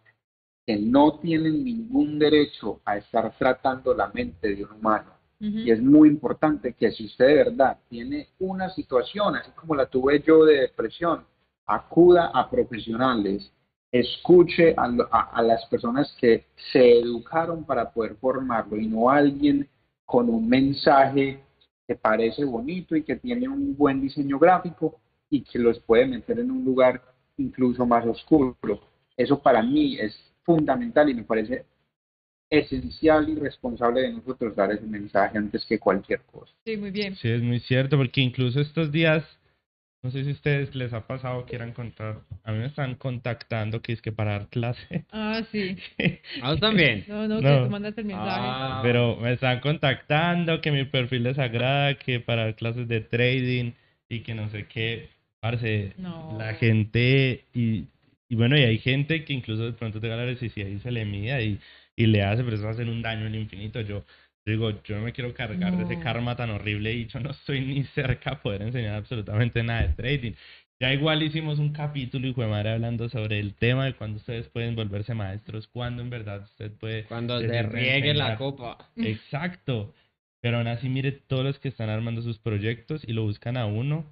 que 0.66 0.76
no 0.76 1.18
tienen 1.18 1.64
ningún 1.64 2.18
derecho 2.18 2.80
a 2.84 2.96
estar 2.96 3.36
tratando 3.36 3.94
la 3.94 4.08
mente 4.08 4.54
de 4.54 4.64
un 4.64 4.72
humano. 4.72 5.10
Y 5.40 5.72
es 5.72 5.82
muy 5.82 6.08
importante 6.08 6.72
que 6.74 6.92
si 6.92 7.06
usted 7.06 7.26
de 7.26 7.34
verdad 7.34 7.76
tiene 7.88 8.28
una 8.38 8.70
situación, 8.70 9.34
así 9.34 9.50
como 9.52 9.74
la 9.74 9.86
tuve 9.86 10.22
yo 10.22 10.44
de 10.44 10.60
depresión, 10.60 11.24
acuda 11.66 12.30
a 12.32 12.48
profesionales, 12.48 13.50
escuche 13.90 14.72
a- 14.76 15.30
a 15.32 15.42
las 15.42 15.66
personas 15.66 16.16
que 16.20 16.46
se 16.72 17.00
educaron 17.00 17.64
para 17.64 17.90
poder 17.90 18.14
formarlo 18.20 18.76
y 18.76 18.86
no 18.86 19.10
a 19.10 19.16
alguien 19.16 19.68
con 20.06 20.28
un 20.28 20.48
mensaje 20.48 21.42
que 21.93 21.99
parece 21.99 22.45
bonito 22.45 22.97
y 22.97 23.03
que 23.03 23.16
tiene 23.16 23.49
un 23.49 23.76
buen 23.76 24.01
diseño 24.01 24.38
gráfico 24.38 24.99
y 25.28 25.43
que 25.43 25.59
los 25.59 25.78
puede 25.80 26.07
meter 26.07 26.38
en 26.38 26.51
un 26.51 26.64
lugar 26.64 27.03
incluso 27.36 27.84
más 27.84 28.07
oscuro. 28.07 28.57
Eso 29.16 29.40
para 29.43 29.62
mí 29.62 29.99
es 29.99 30.16
fundamental 30.43 31.11
y 31.11 31.14
me 31.14 31.24
parece 31.24 31.66
esencial 32.49 33.28
y 33.28 33.34
responsable 33.34 34.03
de 34.03 34.12
nosotros 34.12 34.57
dar 34.57 34.72
ese 34.72 34.86
mensaje 34.86 35.38
antes 35.38 35.64
que 35.66 35.78
cualquier 35.78 36.20
cosa. 36.22 36.53
Sí, 36.64 36.76
muy 36.76 36.90
bien. 36.90 37.14
Sí, 37.16 37.28
es 37.28 37.43
muy 37.43 37.61
cierto, 37.61 37.97
porque 37.97 38.20
incluso 38.20 38.61
estos 38.61 38.90
días, 38.90 39.24
no 40.03 40.11
sé 40.11 40.24
si 40.24 40.30
a 40.30 40.32
ustedes 40.32 40.74
les 40.74 40.92
ha 40.92 41.07
pasado 41.07 41.44
quieran 41.46 41.72
contar, 41.72 42.20
a 42.44 42.53
mí 42.53 42.59
me 42.59 42.66
están 42.66 42.96
contactando 42.96 43.80
que 43.82 43.92
es 43.92 44.03
que 44.03 44.12
para 44.12 44.32
dar 44.32 44.48
clase, 44.48 45.05
Ah, 45.12 45.42
sí. 45.50 45.76
¿A 46.42 46.50
vos 46.50 46.61
también? 46.61 47.05
No, 47.09 47.28
no, 47.28 47.40
No. 47.40 47.40
que 47.40 47.64
tú 47.66 47.70
mandaste 47.70 48.00
el 48.00 48.07
mensaje. 48.09 48.40
Ah, 48.40 48.80
pero 48.82 49.16
me 49.16 49.32
están 49.32 49.61
contactando 49.61 50.61
que 50.61 50.70
mi 50.72 50.84
perfil 50.84 51.22
les 51.24 51.38
agrada, 51.38 51.94
que 51.94 52.18
para 52.20 52.44
dar 52.44 52.57
clases 52.57 52.88
de 52.88 53.00
trading 53.00 53.72
y 54.09 54.20
que 54.20 54.34
no 54.34 54.48
sé 54.50 54.66
qué, 54.66 55.09
parce, 55.40 55.92
No. 55.98 56.36
la 56.38 56.55
gente 56.55 57.44
y, 57.55 57.84
y 58.28 58.34
bueno, 58.34 58.57
y 58.59 58.62
hay 58.62 58.78
gente 58.78 59.24
que 59.24 59.32
incluso 59.32 59.64
de 59.64 59.72
pronto 59.72 60.00
la 60.00 60.24
necesidad 60.26 60.66
y 60.66 60.78
se 60.80 60.90
le 60.90 61.05
mida 61.05 61.40
y, 61.40 61.59
y 61.96 62.07
le 62.07 62.22
hace, 62.22 62.42
pero 62.42 62.57
eso 62.57 62.64
va 62.64 62.70
a 62.70 62.72
hacer 62.72 62.88
un 62.88 63.03
daño 63.03 63.26
en 63.26 63.34
el 63.34 63.40
infinito. 63.42 63.80
Yo 63.82 64.05
digo, 64.45 64.82
yo 64.82 64.97
no 64.97 65.03
me 65.03 65.12
quiero 65.12 65.32
cargar 65.34 65.76
de 65.76 65.84
ese 65.84 66.01
karma 66.01 66.36
tan 66.36 66.51
horrible 66.51 66.93
y 66.93 67.07
yo 67.07 67.20
no 67.20 67.30
estoy 67.30 67.61
ni 67.61 67.84
cerca 67.95 68.32
a 68.32 68.43
poder 68.43 68.62
enseñar 68.62 68.97
absolutamente 68.97 69.62
nada 69.62 69.82
de 69.82 69.88
trading. 69.95 70.32
Ya 70.80 70.93
igual 70.93 71.22
hicimos 71.22 71.61
un 71.61 71.72
capítulo, 71.72 72.26
hijo 72.26 72.43
de 72.43 72.49
madre, 72.49 72.70
hablando 72.70 73.09
sobre 73.09 73.38
el 73.38 73.55
tema 73.55 73.84
de 73.84 73.95
cuándo 73.95 74.18
ustedes 74.18 74.49
pueden 74.49 74.74
volverse 74.74 75.14
maestros, 75.14 75.68
cuándo 75.68 76.03
en 76.03 76.11
verdad 76.11 76.43
usted 76.43 76.72
puede... 76.72 77.05
Cuando 77.05 77.38
se 77.38 77.47
decirte 77.47 77.76
riegue 77.76 78.14
la 78.14 78.32
enseñar. 78.32 78.38
copa. 78.38 78.90
Exacto. 78.97 79.95
Pero 80.40 80.59
aún 80.59 80.66
así, 80.66 80.88
mire 80.88 81.12
todos 81.12 81.45
los 81.45 81.61
que 81.61 81.68
están 81.68 81.88
armando 81.88 82.20
sus 82.20 82.40
proyectos 82.40 83.05
y 83.07 83.12
lo 83.12 83.22
buscan 83.22 83.57
a 83.57 83.66
uno 83.66 84.05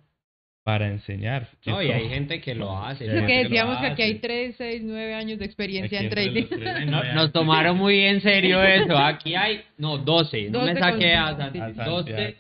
para 0.63 0.89
enseñar. 0.89 1.49
que 1.63 1.71
No, 1.71 1.83
y 1.83 1.87
todo- 1.87 1.97
hay 1.97 2.09
gente 2.09 2.41
que 2.41 2.55
lo 2.55 2.77
hace. 2.79 3.07
Lo 3.07 3.27
decíamos 3.27 3.79
que 3.79 3.87
aquí 3.87 4.03
hay 4.03 4.11
hace. 4.13 4.21
3, 4.21 4.55
6, 4.57 4.83
9 4.85 5.15
años 5.15 5.39
de 5.39 5.45
experiencia 5.47 5.99
Aquí 5.99 6.07
en 6.07 6.13
entre 6.13 6.25
trading. 6.25 6.41
los 6.43 6.51
tres 6.51 6.75
hay 6.77 6.85
No- 6.87 6.91
nueve 6.93 7.15
nos 7.15 7.33
tomaron 7.33 7.77
muy 7.79 7.99
en 8.01 8.21
serio 8.21 8.63
eso. 8.65 8.97
Aquí 8.97 9.35
hay, 9.35 9.63
no, 9.79 9.99
12. 9.99 10.51
No 10.51 10.61
me 10.63 10.75
12 10.75 10.81
saqué 10.81 11.15
a. 11.15 11.27
A 11.29 11.35
12, 11.35 12.13
Santiago. 12.13 12.35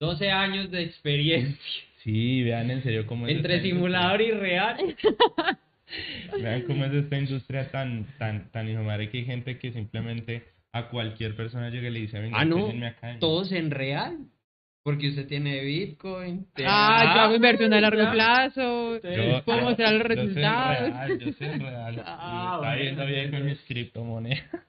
12 0.00 0.30
años 0.30 0.70
de 0.70 0.82
experiencia. 0.82 1.58
Sí, 2.04 2.42
vean 2.42 2.70
en 2.70 2.82
serio 2.82 3.06
cómo 3.06 3.26
es 3.26 3.36
Entre 3.36 3.60
simulador 3.62 4.20
y 4.22 4.30
real. 4.30 4.76
industria. 4.80 5.58
Vean 6.42 6.62
cómo 6.62 6.84
es 6.84 6.92
esta 6.92 7.18
industria 7.18 7.70
tan, 7.70 8.06
tan, 8.18 8.50
tan 8.52 8.68
hijo 8.68 8.82
madre 8.82 9.08
que 9.08 9.18
hay 9.18 9.24
gente 9.24 9.58
que 9.58 9.72
simplemente 9.72 10.44
a 10.72 10.88
cualquier 10.90 11.34
persona 11.34 11.70
llega 11.70 11.88
y 11.88 11.90
le 11.92 12.00
dice, 12.00 12.18
venga, 12.20 12.38
Ah, 12.38 12.44
no. 12.44 12.70
Todos 13.18 13.50
en 13.52 13.70
real. 13.70 14.18
Porque 14.88 15.10
usted 15.10 15.26
tiene 15.26 15.60
Bitcoin. 15.64 16.46
tiene- 16.54 16.70
Ah, 16.72 17.12
yo 17.14 17.20
hago 17.20 17.34
inversión 17.34 17.74
a 17.74 17.80
largo 17.82 18.02
ya. 18.04 18.10
plazo. 18.10 18.98
Yo- 19.02 19.44
puedo 19.44 19.60
mostrar 19.60 19.92
los 19.92 20.16
yo 20.16 20.22
soy 20.24 20.32
real, 20.32 21.18
yo 21.18 21.32
soy 21.34 21.48
real. 21.58 22.02
Ah, 22.06 22.54
Está 22.54 22.58
bueno, 22.70 22.82
viendo 22.82 23.06
bien 23.06 23.30
con 23.30 23.44
mis 23.44 23.60
criptomonedas. 23.64 24.44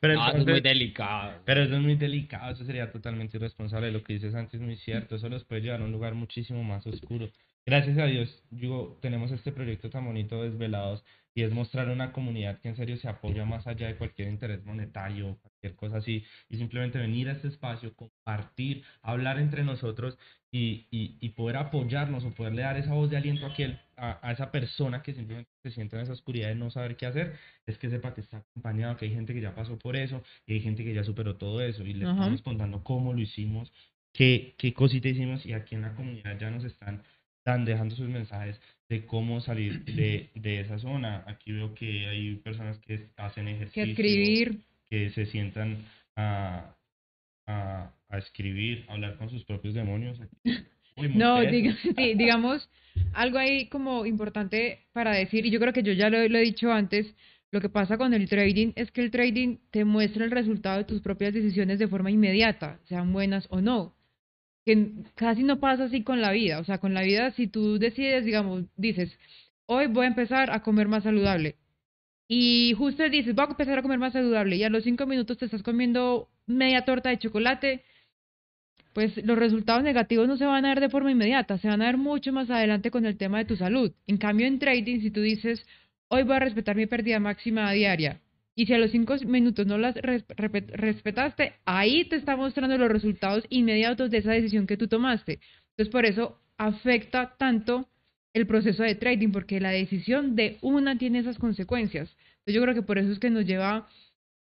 Pero 0.00 0.12
No, 0.12 0.28
eso 0.28 0.36
es 0.36 0.44
muy 0.46 0.60
delicado. 0.60 1.32
Pero 1.46 1.62
eso 1.62 1.74
es 1.74 1.80
muy 1.80 1.94
delicado, 1.96 2.52
eso 2.52 2.66
sería 2.66 2.92
totalmente 2.92 3.38
irresponsable. 3.38 3.90
Lo 3.90 4.02
que 4.02 4.12
dices 4.12 4.34
antes 4.34 4.54
es 4.54 4.60
muy 4.60 4.76
cierto, 4.76 5.16
eso 5.16 5.30
los 5.30 5.44
puede 5.44 5.62
llevar 5.62 5.80
a 5.80 5.84
un 5.84 5.92
lugar 5.92 6.12
muchísimo 6.14 6.62
más 6.62 6.86
oscuro. 6.86 7.30
Gracias 7.64 7.96
a 7.96 8.04
Dios, 8.04 8.44
digo, 8.50 8.98
tenemos 9.00 9.32
este 9.32 9.52
proyecto 9.52 9.88
tan 9.88 10.04
bonito, 10.04 10.42
Desvelados, 10.42 11.02
y 11.36 11.42
es 11.42 11.52
mostrar 11.52 11.90
una 11.90 12.12
comunidad 12.12 12.58
que 12.60 12.68
en 12.70 12.76
serio 12.76 12.96
se 12.96 13.08
apoya 13.08 13.44
más 13.44 13.66
allá 13.66 13.88
de 13.88 13.96
cualquier 13.96 14.28
interés 14.28 14.64
monetario, 14.64 15.36
cualquier 15.42 15.76
cosa 15.76 15.98
así, 15.98 16.24
y 16.48 16.56
simplemente 16.56 16.98
venir 16.98 17.28
a 17.28 17.32
este 17.32 17.48
espacio, 17.48 17.94
compartir, 17.94 18.82
hablar 19.02 19.38
entre 19.38 19.62
nosotros 19.62 20.16
y, 20.50 20.86
y, 20.90 21.18
y 21.20 21.28
poder 21.30 21.58
apoyarnos 21.58 22.24
o 22.24 22.30
poderle 22.30 22.62
dar 22.62 22.78
esa 22.78 22.94
voz 22.94 23.10
de 23.10 23.18
aliento 23.18 23.44
a, 23.44 23.50
aquel, 23.50 23.78
a, 23.98 24.18
a 24.26 24.32
esa 24.32 24.50
persona 24.50 25.02
que 25.02 25.12
simplemente 25.12 25.50
se 25.62 25.72
siente 25.72 25.96
en 25.96 26.02
esa 26.04 26.14
oscuridad 26.14 26.48
de 26.48 26.54
no 26.54 26.70
saber 26.70 26.96
qué 26.96 27.04
hacer, 27.04 27.36
es 27.66 27.76
que 27.76 27.90
sepa 27.90 28.14
que 28.14 28.22
está 28.22 28.38
acompañado, 28.38 28.96
que 28.96 29.04
hay 29.04 29.12
gente 29.12 29.34
que 29.34 29.42
ya 29.42 29.54
pasó 29.54 29.78
por 29.78 29.94
eso 29.94 30.22
y 30.46 30.54
hay 30.54 30.60
gente 30.60 30.84
que 30.84 30.94
ya 30.94 31.04
superó 31.04 31.36
todo 31.36 31.60
eso 31.60 31.84
y 31.84 31.92
le 31.92 32.06
Ajá. 32.06 32.14
estamos 32.14 32.40
contando 32.40 32.82
cómo 32.82 33.12
lo 33.12 33.20
hicimos, 33.20 33.70
qué, 34.14 34.54
qué 34.56 34.72
cosita 34.72 35.08
hicimos 35.08 35.44
y 35.44 35.52
aquí 35.52 35.74
en 35.74 35.82
la 35.82 35.94
comunidad 35.94 36.38
ya 36.38 36.50
nos 36.50 36.64
están 36.64 37.02
están 37.46 37.64
dejando 37.64 37.94
sus 37.94 38.08
mensajes 38.08 38.60
de 38.88 39.04
cómo 39.06 39.40
salir 39.40 39.84
de, 39.84 40.30
de 40.34 40.60
esa 40.60 40.78
zona. 40.78 41.24
Aquí 41.26 41.52
veo 41.52 41.74
que 41.74 42.06
hay 42.06 42.36
personas 42.36 42.78
que 42.78 43.08
hacen 43.16 43.48
ejercicio, 43.48 43.82
Que 43.84 43.90
escribir, 43.92 44.60
que 44.88 45.10
se 45.10 45.26
sientan 45.26 45.78
a, 46.14 46.76
a, 47.46 47.90
a 48.08 48.18
escribir, 48.18 48.84
a 48.88 48.92
hablar 48.94 49.16
con 49.16 49.28
sus 49.28 49.44
propios 49.44 49.74
demonios. 49.74 50.20
Uy, 50.96 51.08
No, 51.14 51.40
diga- 51.42 51.76
sí, 51.96 52.14
digamos, 52.14 52.68
algo 53.12 53.38
ahí 53.38 53.66
como 53.68 54.06
importante 54.06 54.86
para 54.92 55.12
decir, 55.14 55.44
y 55.46 55.50
yo 55.50 55.58
creo 55.58 55.72
que 55.72 55.82
yo 55.82 55.92
ya 55.92 56.08
lo, 56.08 56.26
lo 56.28 56.38
he 56.38 56.42
dicho 56.42 56.72
antes, 56.72 57.12
lo 57.50 57.60
que 57.60 57.68
pasa 57.68 57.98
con 57.98 58.14
el 58.14 58.28
trading 58.28 58.72
es 58.76 58.90
que 58.92 59.00
el 59.02 59.10
trading 59.10 59.56
te 59.70 59.84
muestra 59.84 60.24
el 60.24 60.30
resultado 60.30 60.78
de 60.78 60.84
tus 60.84 61.00
propias 61.00 61.34
decisiones 61.34 61.78
de 61.78 61.88
forma 61.88 62.10
inmediata, 62.10 62.78
sean 62.84 63.12
buenas 63.12 63.46
o 63.50 63.60
no. 63.60 63.95
Que 64.66 64.90
casi 65.14 65.44
no 65.44 65.60
pasa 65.60 65.84
así 65.84 66.02
con 66.02 66.20
la 66.20 66.32
vida, 66.32 66.58
o 66.58 66.64
sea, 66.64 66.78
con 66.78 66.92
la 66.92 67.02
vida 67.02 67.30
si 67.30 67.46
tú 67.46 67.78
decides, 67.78 68.24
digamos, 68.24 68.64
dices, 68.76 69.16
hoy 69.66 69.86
voy 69.86 70.06
a 70.06 70.08
empezar 70.08 70.50
a 70.50 70.62
comer 70.62 70.88
más 70.88 71.04
saludable. 71.04 71.54
Y 72.28 72.74
justo 72.76 73.08
dices, 73.08 73.34
voy 73.36 73.46
a 73.46 73.50
empezar 73.50 73.78
a 73.78 73.82
comer 73.82 74.00
más 74.00 74.12
saludable, 74.12 74.56
y 74.56 74.64
a 74.64 74.68
los 74.68 74.82
cinco 74.82 75.06
minutos 75.06 75.38
te 75.38 75.44
estás 75.44 75.62
comiendo 75.62 76.28
media 76.46 76.84
torta 76.84 77.10
de 77.10 77.18
chocolate, 77.18 77.84
pues 78.92 79.16
los 79.24 79.38
resultados 79.38 79.84
negativos 79.84 80.26
no 80.26 80.36
se 80.36 80.46
van 80.46 80.64
a 80.64 80.70
ver 80.70 80.80
de 80.80 80.88
forma 80.88 81.12
inmediata, 81.12 81.58
se 81.58 81.68
van 81.68 81.82
a 81.82 81.86
ver 81.86 81.98
mucho 81.98 82.32
más 82.32 82.50
adelante 82.50 82.90
con 82.90 83.06
el 83.06 83.16
tema 83.16 83.38
de 83.38 83.44
tu 83.44 83.54
salud. 83.54 83.92
En 84.08 84.16
cambio, 84.16 84.48
en 84.48 84.58
trading, 84.58 85.00
si 85.00 85.12
tú 85.12 85.20
dices, 85.20 85.64
hoy 86.08 86.24
voy 86.24 86.36
a 86.36 86.40
respetar 86.40 86.74
mi 86.74 86.86
pérdida 86.86 87.20
máxima 87.20 87.70
diaria, 87.70 88.20
y 88.58 88.64
si 88.64 88.72
a 88.72 88.78
los 88.78 88.90
cinco 88.90 89.14
minutos 89.26 89.66
no 89.66 89.76
las 89.76 89.94
respetaste, 89.94 91.52
ahí 91.66 92.06
te 92.06 92.16
está 92.16 92.36
mostrando 92.36 92.78
los 92.78 92.90
resultados 92.90 93.44
inmediatos 93.50 94.10
de 94.10 94.18
esa 94.18 94.32
decisión 94.32 94.66
que 94.66 94.78
tú 94.78 94.88
tomaste. 94.88 95.40
Entonces, 95.70 95.92
por 95.92 96.06
eso 96.06 96.40
afecta 96.56 97.36
tanto 97.38 97.86
el 98.32 98.46
proceso 98.46 98.82
de 98.82 98.94
trading, 98.94 99.30
porque 99.30 99.60
la 99.60 99.70
decisión 99.70 100.36
de 100.36 100.56
una 100.62 100.96
tiene 100.96 101.18
esas 101.18 101.38
consecuencias. 101.38 102.08
Entonces, 102.38 102.54
yo 102.54 102.62
creo 102.62 102.74
que 102.74 102.82
por 102.82 102.96
eso 102.96 103.12
es 103.12 103.18
que 103.18 103.28
nos 103.28 103.44
lleva 103.44 103.88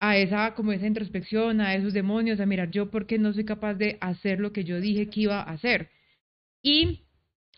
a 0.01 0.17
esa, 0.17 0.55
como 0.55 0.73
esa 0.73 0.89
introspección, 0.89 1.61
a 1.61 1.77
esos 1.77 1.93
demonios, 1.93 2.41
a 2.41 2.47
mirar 2.47 2.73
yo 2.73 2.91
por 2.91 3.07
qué 3.07 3.17
no 3.17 3.33
soy 3.33 3.45
capaz 3.45 3.75
de 3.75 3.97
hacer 4.01 4.41
lo 4.41 4.53
que 4.53 4.65
yo 4.65 4.81
dije 4.81 5.09
que 5.09 5.21
iba 5.21 5.41
a 5.41 5.53
hacer. 5.53 5.89
Y 6.63 7.03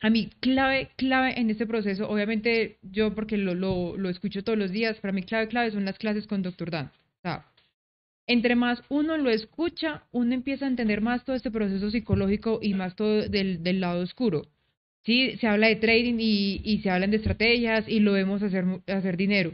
a 0.02 0.10
mí, 0.10 0.30
clave, 0.40 0.90
clave 0.96 1.40
en 1.40 1.48
este 1.48 1.64
proceso, 1.64 2.08
obviamente 2.08 2.78
yo 2.82 3.14
porque 3.14 3.36
lo, 3.36 3.54
lo, 3.54 4.08
escucho 4.10 4.42
todos 4.42 4.58
los 4.58 4.72
días, 4.72 4.98
para 4.98 5.12
mí 5.12 5.22
clave, 5.22 5.46
clave 5.46 5.70
son 5.70 5.84
las 5.84 5.96
clases 5.96 6.26
con 6.26 6.42
Dr. 6.42 6.72
Dan. 6.72 6.86
O 6.86 7.20
sea, 7.22 7.46
entre 8.26 8.56
más 8.56 8.82
uno 8.88 9.16
lo 9.16 9.30
escucha, 9.30 10.02
uno 10.10 10.34
empieza 10.34 10.64
a 10.64 10.68
entender 10.68 11.02
más 11.02 11.24
todo 11.24 11.36
este 11.36 11.52
proceso 11.52 11.88
psicológico 11.88 12.58
y 12.60 12.74
más 12.74 12.96
todo 12.96 13.28
del, 13.28 13.62
del 13.62 13.80
lado 13.80 14.02
oscuro. 14.02 14.48
Sí, 15.04 15.36
se 15.36 15.46
habla 15.46 15.68
de 15.68 15.76
trading 15.76 16.16
y, 16.18 16.60
y 16.64 16.78
se 16.82 16.90
hablan 16.90 17.12
de 17.12 17.18
estrategias 17.18 17.88
y 17.88 18.00
lo 18.00 18.12
vemos 18.12 18.42
hacer, 18.42 18.64
hacer 18.88 19.16
dinero. 19.16 19.52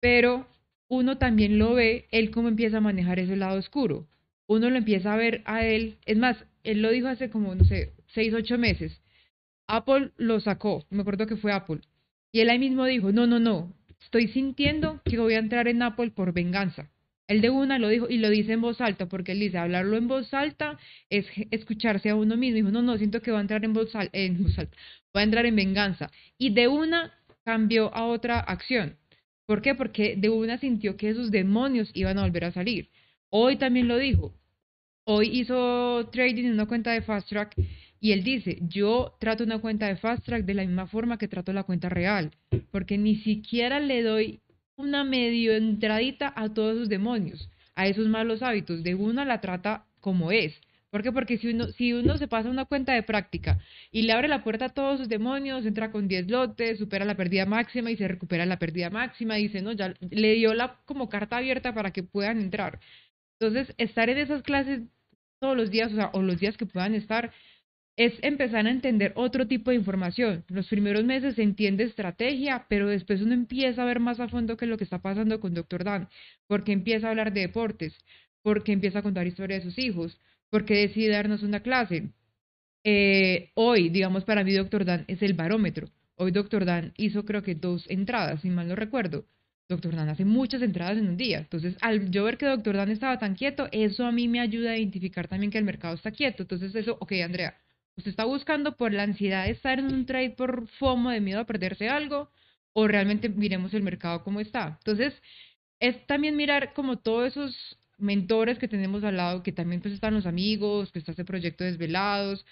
Pero 0.00 0.48
uno 0.88 1.18
también 1.18 1.60
lo 1.60 1.74
ve, 1.74 2.08
él 2.10 2.32
cómo 2.32 2.48
empieza 2.48 2.78
a 2.78 2.80
manejar 2.80 3.20
ese 3.20 3.36
lado 3.36 3.60
oscuro. 3.60 4.08
Uno 4.48 4.70
lo 4.70 4.76
empieza 4.76 5.14
a 5.14 5.16
ver 5.16 5.42
a 5.44 5.64
él, 5.64 5.98
es 6.04 6.18
más, 6.18 6.36
él 6.64 6.82
lo 6.82 6.90
dijo 6.90 7.06
hace 7.06 7.30
como, 7.30 7.54
no 7.54 7.64
sé, 7.64 7.92
seis, 8.08 8.34
ocho 8.34 8.58
meses. 8.58 9.01
Apple 9.66 10.12
lo 10.16 10.40
sacó, 10.40 10.84
me 10.90 11.02
acuerdo 11.02 11.26
que 11.26 11.36
fue 11.36 11.52
Apple. 11.52 11.80
Y 12.32 12.40
él 12.40 12.50
ahí 12.50 12.58
mismo 12.58 12.84
dijo, 12.84 13.12
no, 13.12 13.26
no, 13.26 13.38
no, 13.38 13.72
estoy 14.00 14.28
sintiendo 14.28 15.00
que 15.04 15.18
voy 15.18 15.34
a 15.34 15.38
entrar 15.38 15.68
en 15.68 15.82
Apple 15.82 16.10
por 16.10 16.32
venganza. 16.32 16.90
Él 17.28 17.40
de 17.40 17.50
una 17.50 17.78
lo 17.78 17.88
dijo 17.88 18.08
y 18.10 18.18
lo 18.18 18.28
dice 18.28 18.52
en 18.52 18.60
voz 18.60 18.80
alta, 18.80 19.06
porque 19.06 19.32
él 19.32 19.40
dice, 19.40 19.58
hablarlo 19.58 19.96
en 19.96 20.08
voz 20.08 20.34
alta 20.34 20.78
es 21.08 21.26
escucharse 21.50 22.10
a 22.10 22.14
uno 22.14 22.36
mismo. 22.36 22.56
Dijo, 22.56 22.70
no, 22.70 22.82
no, 22.82 22.98
siento 22.98 23.22
que 23.22 23.30
va 23.30 23.38
a 23.38 23.42
entrar 23.42 23.64
en 23.64 23.72
voz, 23.72 23.90
en 24.12 24.42
voz 24.42 24.58
alta, 24.58 24.76
va 25.16 25.20
a 25.20 25.24
entrar 25.24 25.46
en 25.46 25.56
venganza. 25.56 26.10
Y 26.36 26.50
de 26.50 26.68
una 26.68 27.12
cambió 27.44 27.94
a 27.94 28.06
otra 28.06 28.40
acción. 28.40 28.96
¿Por 29.46 29.62
qué? 29.62 29.74
Porque 29.74 30.16
de 30.16 30.30
una 30.30 30.58
sintió 30.58 30.96
que 30.96 31.10
esos 31.10 31.30
demonios 31.30 31.90
iban 31.94 32.18
a 32.18 32.22
volver 32.22 32.44
a 32.44 32.52
salir. 32.52 32.90
Hoy 33.30 33.56
también 33.56 33.88
lo 33.88 33.98
dijo. 33.98 34.34
Hoy 35.04 35.30
hizo 35.32 36.08
trading 36.12 36.44
en 36.44 36.52
una 36.52 36.66
cuenta 36.66 36.92
de 36.92 37.02
Fast 37.02 37.28
Track 37.28 37.56
y 37.98 38.12
él 38.12 38.22
dice, 38.22 38.58
yo 38.68 39.16
trato 39.18 39.42
una 39.42 39.58
cuenta 39.58 39.88
de 39.88 39.96
Fast 39.96 40.24
Track 40.24 40.44
de 40.44 40.54
la 40.54 40.64
misma 40.64 40.86
forma 40.86 41.18
que 41.18 41.26
trato 41.26 41.52
la 41.52 41.64
cuenta 41.64 41.88
real, 41.88 42.30
porque 42.70 42.98
ni 42.98 43.16
siquiera 43.16 43.80
le 43.80 44.02
doy 44.02 44.40
una 44.76 45.02
medio 45.02 45.54
entradita 45.54 46.32
a 46.36 46.54
todos 46.54 46.76
esos 46.76 46.88
demonios, 46.88 47.50
a 47.74 47.88
esos 47.88 48.06
malos 48.06 48.42
hábitos. 48.42 48.84
De 48.84 48.94
una 48.94 49.24
la 49.24 49.40
trata 49.40 49.86
como 50.00 50.30
es. 50.30 50.54
¿Por 50.90 51.02
qué? 51.02 51.10
Porque 51.10 51.38
si 51.38 51.48
uno, 51.48 51.68
si 51.68 51.94
uno 51.94 52.18
se 52.18 52.28
pasa 52.28 52.50
una 52.50 52.66
cuenta 52.66 52.92
de 52.92 53.02
práctica 53.02 53.58
y 53.90 54.02
le 54.02 54.12
abre 54.12 54.28
la 54.28 54.44
puerta 54.44 54.66
a 54.66 54.68
todos 54.68 54.98
sus 54.98 55.08
demonios, 55.08 55.64
entra 55.64 55.90
con 55.90 56.06
10 56.06 56.30
lotes, 56.30 56.78
supera 56.78 57.04
la 57.04 57.16
pérdida 57.16 57.46
máxima 57.46 57.90
y 57.90 57.96
se 57.96 58.06
recupera 58.06 58.44
la 58.44 58.58
pérdida 58.58 58.90
máxima, 58.90 59.36
dice, 59.36 59.62
no, 59.62 59.72
ya 59.72 59.94
le 60.10 60.34
dio 60.34 60.54
la 60.54 60.76
como 60.84 61.08
carta 61.08 61.38
abierta 61.38 61.72
para 61.74 61.92
que 61.92 62.02
puedan 62.02 62.40
entrar. 62.40 62.78
Entonces, 63.42 63.74
estar 63.76 64.08
en 64.08 64.18
esas 64.18 64.42
clases 64.42 64.82
todos 65.40 65.56
los 65.56 65.68
días, 65.68 65.92
o 65.92 65.96
sea, 65.96 66.10
o 66.12 66.22
los 66.22 66.38
días 66.38 66.56
que 66.56 66.64
puedan 66.64 66.94
estar, 66.94 67.32
es 67.96 68.14
empezar 68.22 68.64
a 68.66 68.70
entender 68.70 69.12
otro 69.16 69.48
tipo 69.48 69.70
de 69.70 69.76
información. 69.76 70.44
Los 70.46 70.68
primeros 70.68 71.04
meses 71.04 71.34
se 71.34 71.42
entiende 71.42 71.82
estrategia, 71.82 72.66
pero 72.68 72.88
después 72.88 73.20
uno 73.20 73.34
empieza 73.34 73.82
a 73.82 73.86
ver 73.86 73.98
más 73.98 74.20
a 74.20 74.28
fondo 74.28 74.56
qué 74.56 74.66
es 74.66 74.68
lo 74.70 74.78
que 74.78 74.84
está 74.84 75.02
pasando 75.02 75.40
con 75.40 75.54
Dr. 75.54 75.82
Dan, 75.82 76.08
porque 76.46 76.70
empieza 76.70 77.08
a 77.08 77.10
hablar 77.10 77.32
de 77.32 77.40
deportes, 77.40 77.92
porque 78.42 78.70
empieza 78.70 79.00
a 79.00 79.02
contar 79.02 79.26
historia 79.26 79.56
de 79.56 79.64
sus 79.64 79.76
hijos, 79.76 80.20
porque 80.48 80.74
decide 80.74 81.10
darnos 81.10 81.42
una 81.42 81.60
clase. 81.60 82.10
Eh, 82.84 83.50
hoy, 83.54 83.88
digamos, 83.88 84.22
para 84.22 84.44
mí 84.44 84.52
Dr. 84.52 84.84
Dan 84.84 85.04
es 85.08 85.20
el 85.20 85.34
barómetro. 85.34 85.88
Hoy 86.14 86.30
Dr. 86.30 86.64
Dan 86.64 86.92
hizo 86.96 87.24
creo 87.24 87.42
que 87.42 87.56
dos 87.56 87.90
entradas, 87.90 88.40
si 88.42 88.50
mal 88.50 88.68
no 88.68 88.76
recuerdo. 88.76 89.24
Dr. 89.68 89.94
Dan 89.94 90.08
hace 90.08 90.24
muchas 90.24 90.62
entradas 90.62 90.98
en 90.98 91.08
un 91.08 91.16
día. 91.16 91.38
Entonces, 91.38 91.76
al 91.80 92.10
yo 92.10 92.24
ver 92.24 92.38
que 92.38 92.46
Dr. 92.46 92.76
Dan 92.76 92.90
estaba 92.90 93.18
tan 93.18 93.34
quieto, 93.34 93.68
eso 93.72 94.04
a 94.06 94.12
mí 94.12 94.28
me 94.28 94.40
ayuda 94.40 94.72
a 94.72 94.76
identificar 94.76 95.28
también 95.28 95.50
que 95.50 95.58
el 95.58 95.64
mercado 95.64 95.94
está 95.94 96.10
quieto. 96.10 96.42
Entonces, 96.42 96.74
eso, 96.74 96.96
ok, 97.00 97.12
Andrea, 97.24 97.56
¿usted 97.96 98.10
está 98.10 98.24
buscando 98.24 98.76
por 98.76 98.92
la 98.92 99.04
ansiedad 99.04 99.44
de 99.44 99.52
estar 99.52 99.78
en 99.78 99.86
un 99.86 100.06
trade 100.06 100.30
por 100.30 100.68
FOMO, 100.68 101.10
de 101.10 101.20
miedo 101.20 101.40
a 101.40 101.46
perderse 101.46 101.88
algo? 101.88 102.30
¿O 102.74 102.86
realmente 102.88 103.28
miremos 103.28 103.74
el 103.74 103.82
mercado 103.82 104.22
como 104.24 104.40
está? 104.40 104.78
Entonces, 104.78 105.14
es 105.80 106.06
también 106.06 106.36
mirar 106.36 106.72
como 106.74 106.98
todos 106.98 107.28
esos 107.28 107.78
mentores 107.98 108.58
que 108.58 108.68
tenemos 108.68 109.04
al 109.04 109.16
lado, 109.16 109.42
que 109.42 109.52
también 109.52 109.80
pues 109.80 109.94
están 109.94 110.14
los 110.14 110.26
amigos, 110.26 110.90
que 110.92 110.98
está 110.98 111.12
este 111.12 111.24
proyecto 111.24 111.64
Desvelados, 111.64 112.44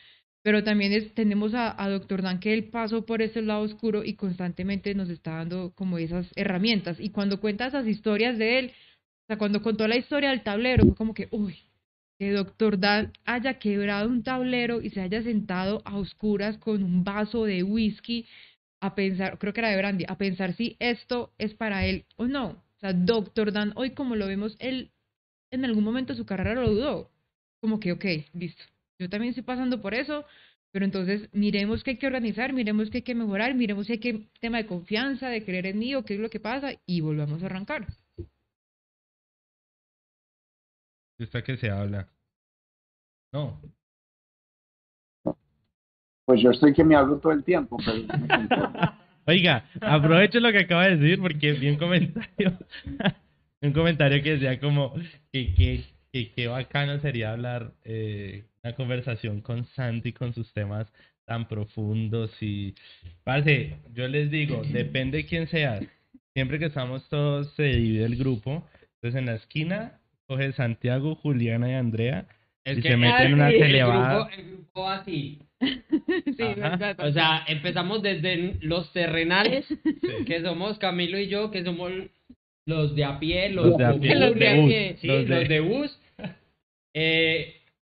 pero 0.42 0.64
también 0.64 0.92
es, 0.92 1.14
tenemos 1.14 1.54
a, 1.54 1.82
a 1.82 1.88
Dr. 1.88 2.22
Dan 2.22 2.40
que 2.40 2.54
él 2.54 2.64
pasó 2.64 3.04
por 3.04 3.22
ese 3.22 3.42
lado 3.42 3.62
oscuro 3.62 4.04
y 4.04 4.14
constantemente 4.14 4.94
nos 4.94 5.10
está 5.10 5.36
dando 5.36 5.72
como 5.74 5.98
esas 5.98 6.26
herramientas. 6.34 6.98
Y 6.98 7.10
cuando 7.10 7.40
cuenta 7.40 7.66
esas 7.66 7.86
historias 7.86 8.38
de 8.38 8.58
él, 8.58 8.72
o 9.24 9.26
sea, 9.26 9.38
cuando 9.38 9.62
contó 9.62 9.86
la 9.86 9.96
historia 9.96 10.30
del 10.30 10.42
tablero, 10.42 10.84
fue 10.84 10.94
como 10.94 11.14
que, 11.14 11.28
uy, 11.30 11.56
que 12.18 12.32
Dr. 12.32 12.78
Dan 12.78 13.12
haya 13.24 13.58
quebrado 13.58 14.08
un 14.08 14.22
tablero 14.22 14.80
y 14.82 14.90
se 14.90 15.00
haya 15.00 15.22
sentado 15.22 15.82
a 15.84 15.96
oscuras 15.96 16.58
con 16.58 16.82
un 16.82 17.04
vaso 17.04 17.44
de 17.44 17.62
whisky 17.62 18.26
a 18.80 18.94
pensar, 18.94 19.38
creo 19.38 19.52
que 19.52 19.60
era 19.60 19.70
de 19.70 19.76
brandy, 19.76 20.04
a 20.08 20.16
pensar 20.16 20.54
si 20.54 20.76
esto 20.80 21.32
es 21.38 21.54
para 21.54 21.86
él 21.86 22.06
o 22.16 22.26
no. 22.26 22.48
O 22.48 22.80
sea, 22.80 22.92
Dr. 22.92 23.52
Dan, 23.52 23.72
hoy 23.76 23.90
como 23.90 24.16
lo 24.16 24.26
vemos, 24.26 24.56
él 24.58 24.90
en 25.50 25.64
algún 25.64 25.84
momento 25.84 26.12
de 26.12 26.18
su 26.18 26.26
carrera 26.26 26.54
lo 26.60 26.70
dudó. 26.70 27.10
Como 27.60 27.78
que, 27.78 27.92
ok, 27.92 28.04
listo. 28.32 28.64
Yo 29.00 29.08
también 29.08 29.30
estoy 29.30 29.44
pasando 29.44 29.80
por 29.80 29.94
eso, 29.94 30.26
pero 30.72 30.84
entonces 30.84 31.30
miremos 31.32 31.82
qué 31.82 31.92
hay 31.92 31.96
que 31.96 32.06
organizar, 32.06 32.52
miremos 32.52 32.90
qué 32.90 32.98
hay 32.98 33.02
que 33.02 33.14
mejorar, 33.14 33.54
miremos 33.54 33.86
si 33.86 33.94
hay 33.94 33.98
que 33.98 34.28
tema 34.40 34.58
de 34.58 34.66
confianza, 34.66 35.30
de 35.30 35.42
creer 35.42 35.64
en 35.66 35.78
mí 35.78 35.94
o 35.94 36.04
qué 36.04 36.14
es 36.14 36.20
lo 36.20 36.28
que 36.28 36.38
pasa 36.38 36.72
y 36.84 37.00
volvamos 37.00 37.42
a 37.42 37.46
arrancar. 37.46 37.86
Gusta 41.18 41.42
que 41.42 41.56
se 41.56 41.70
habla. 41.70 42.10
No. 43.32 43.58
Pues 46.26 46.42
yo 46.42 46.50
estoy 46.50 46.74
que 46.74 46.84
me 46.84 46.94
hablo 46.94 47.18
todo 47.20 47.32
el 47.32 47.42
tiempo, 47.42 47.78
pero. 47.82 48.02
Oiga, 49.26 49.64
aprovecho 49.80 50.40
lo 50.40 50.52
que 50.52 50.58
acaba 50.58 50.88
de 50.88 50.98
decir 50.98 51.20
porque 51.20 51.52
vi 51.52 51.70
un 51.70 51.76
comentario, 51.76 52.58
un 53.62 53.72
comentario 53.72 54.22
que 54.22 54.32
decía 54.32 54.60
como 54.60 54.92
que 55.32 55.54
que, 55.54 55.84
que, 56.12 56.30
que 56.32 56.46
bacano 56.48 56.98
sería 57.00 57.32
hablar 57.32 57.72
eh, 57.84 58.44
una 58.62 58.74
conversación 58.74 59.40
con 59.40 59.64
Santi 59.64 60.12
con 60.12 60.34
sus 60.34 60.52
temas 60.52 60.86
tan 61.26 61.46
profundos 61.46 62.30
y 62.42 62.74
parce, 63.24 63.76
yo 63.94 64.08
les 64.08 64.30
digo, 64.30 64.62
depende 64.72 65.26
quién 65.26 65.46
seas. 65.46 65.84
Siempre 66.34 66.58
que 66.58 66.66
estamos 66.66 67.08
todos 67.08 67.52
se 67.54 67.64
divide 67.64 68.04
el 68.04 68.16
grupo, 68.16 68.66
entonces 68.94 69.18
en 69.18 69.26
la 69.26 69.34
esquina 69.34 70.00
coge 70.26 70.52
Santiago, 70.52 71.14
Juliana 71.16 71.70
y 71.70 71.74
Andrea 71.74 72.26
Es 72.64 72.78
y 72.78 72.82
que 72.82 72.90
se 72.90 72.96
meten 72.96 73.26
en 73.28 73.34
una 73.34 73.50
el 73.50 73.62
elevada. 73.62 74.14
grupo, 74.14 74.30
el 74.36 74.50
grupo 74.52 74.88
así. 74.88 75.38
sí, 75.60 76.44
O 76.98 77.12
sea, 77.12 77.44
empezamos 77.48 78.02
desde 78.02 78.56
los 78.62 78.92
terrenales, 78.92 79.66
Sí. 79.84 80.24
que 80.26 80.40
somos 80.42 80.78
Camilo 80.78 81.18
y 81.18 81.28
yo, 81.28 81.50
que 81.50 81.64
somos 81.64 81.90
los 82.66 82.94
de 82.94 83.04
a 83.04 83.18
pie, 83.18 83.50
los, 83.50 83.66
Los 83.66 83.78
de 83.78 83.84
a 83.84 83.94
pie, 83.98 84.14
los 84.14 84.34
de 84.36 84.60
bus, 84.60 85.00
sí, 85.00 85.06
los 85.06 85.28
los 85.28 85.40
de- 85.40 85.48
de, 85.48 85.60
bus. 85.60 85.99
Eh, 86.94 87.56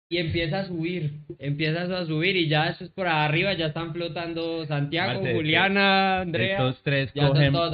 y 0.10 0.18
empieza 0.18 0.60
a 0.60 0.68
subir, 0.68 1.12
empieza 1.40 1.82
a 1.98 2.06
subir 2.06 2.36
y 2.36 2.48
ya 2.48 2.68
eso 2.68 2.84
es 2.84 2.92
por 2.92 3.08
arriba, 3.08 3.54
ya 3.54 3.68
están 3.68 3.94
flotando 3.94 4.64
Santiago, 4.68 5.22
Juliana, 5.26 6.22
Andrea. 6.22 6.58
Estos 6.68 6.84
tres 6.84 7.12
cogen, 7.14 7.52
todos, 7.52 7.72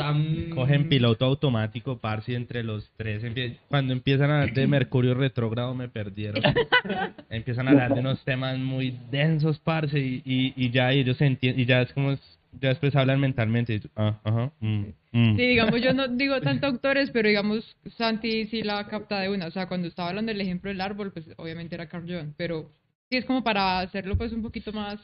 cogen 0.56 0.88
piloto 0.88 1.26
automático, 1.26 1.98
parce, 2.00 2.32
y 2.32 2.36
entre 2.36 2.64
los 2.64 2.90
tres. 2.96 3.24
Cuando 3.68 3.92
empiezan 3.92 4.32
a 4.32 4.36
hablar 4.42 4.54
de 4.54 4.68
Mercurio 4.68 5.16
retrógrado 5.16 5.74
me 5.76 5.90
perdieron. 5.90 6.42
empiezan 7.30 7.68
a 7.68 7.72
hablar 7.72 7.94
de 7.94 8.00
unos 8.00 8.24
temas 8.24 8.58
muy 8.58 8.98
densos, 9.12 9.60
parce, 9.60 10.00
y, 10.00 10.22
y, 10.24 10.54
y 10.56 10.70
ya 10.72 10.94
ellos 10.94 11.20
entienden, 11.20 11.60
y 11.62 11.66
ya 11.66 11.82
es 11.82 11.92
como, 11.92 12.14
es- 12.14 12.39
ya 12.60 12.70
después 12.70 12.96
hablan 12.96 13.20
mentalmente. 13.20 13.74
y 13.76 13.80
tú, 13.80 13.90
ah, 13.96 14.20
ajá, 14.24 14.52
mm, 14.60 14.84
mm. 15.12 15.36
Sí, 15.36 15.48
digamos, 15.48 15.82
yo 15.82 15.94
no 15.94 16.08
digo 16.16 16.40
tanto 16.42 16.68
autores, 16.68 17.10
pero 17.12 17.28
digamos, 17.28 17.76
Santi 17.98 18.48
sí 18.48 18.62
la 18.64 18.88
capta 18.88 19.20
de 19.20 19.30
una. 19.30 19.48
O 19.48 19.52
sea, 19.52 19.68
cuando 19.68 19.88
estaba 19.88 20.10
hablando 20.10 20.32
del 20.32 20.42
ejemplo 20.42 20.70
del 20.70 20.82
árbol, 20.82 21.12
pues 21.12 21.26
obviamente 21.38 21.76
era 21.76 21.88
Carl 21.88 22.06
Jung, 22.08 22.34
pero 22.38 22.72
sí 23.10 23.18
es 23.18 23.26
como 23.26 23.44
para 23.44 23.80
hacerlo 23.80 24.18
pues 24.18 24.32
un 24.32 24.42
poquito 24.42 24.72
más... 24.72 25.00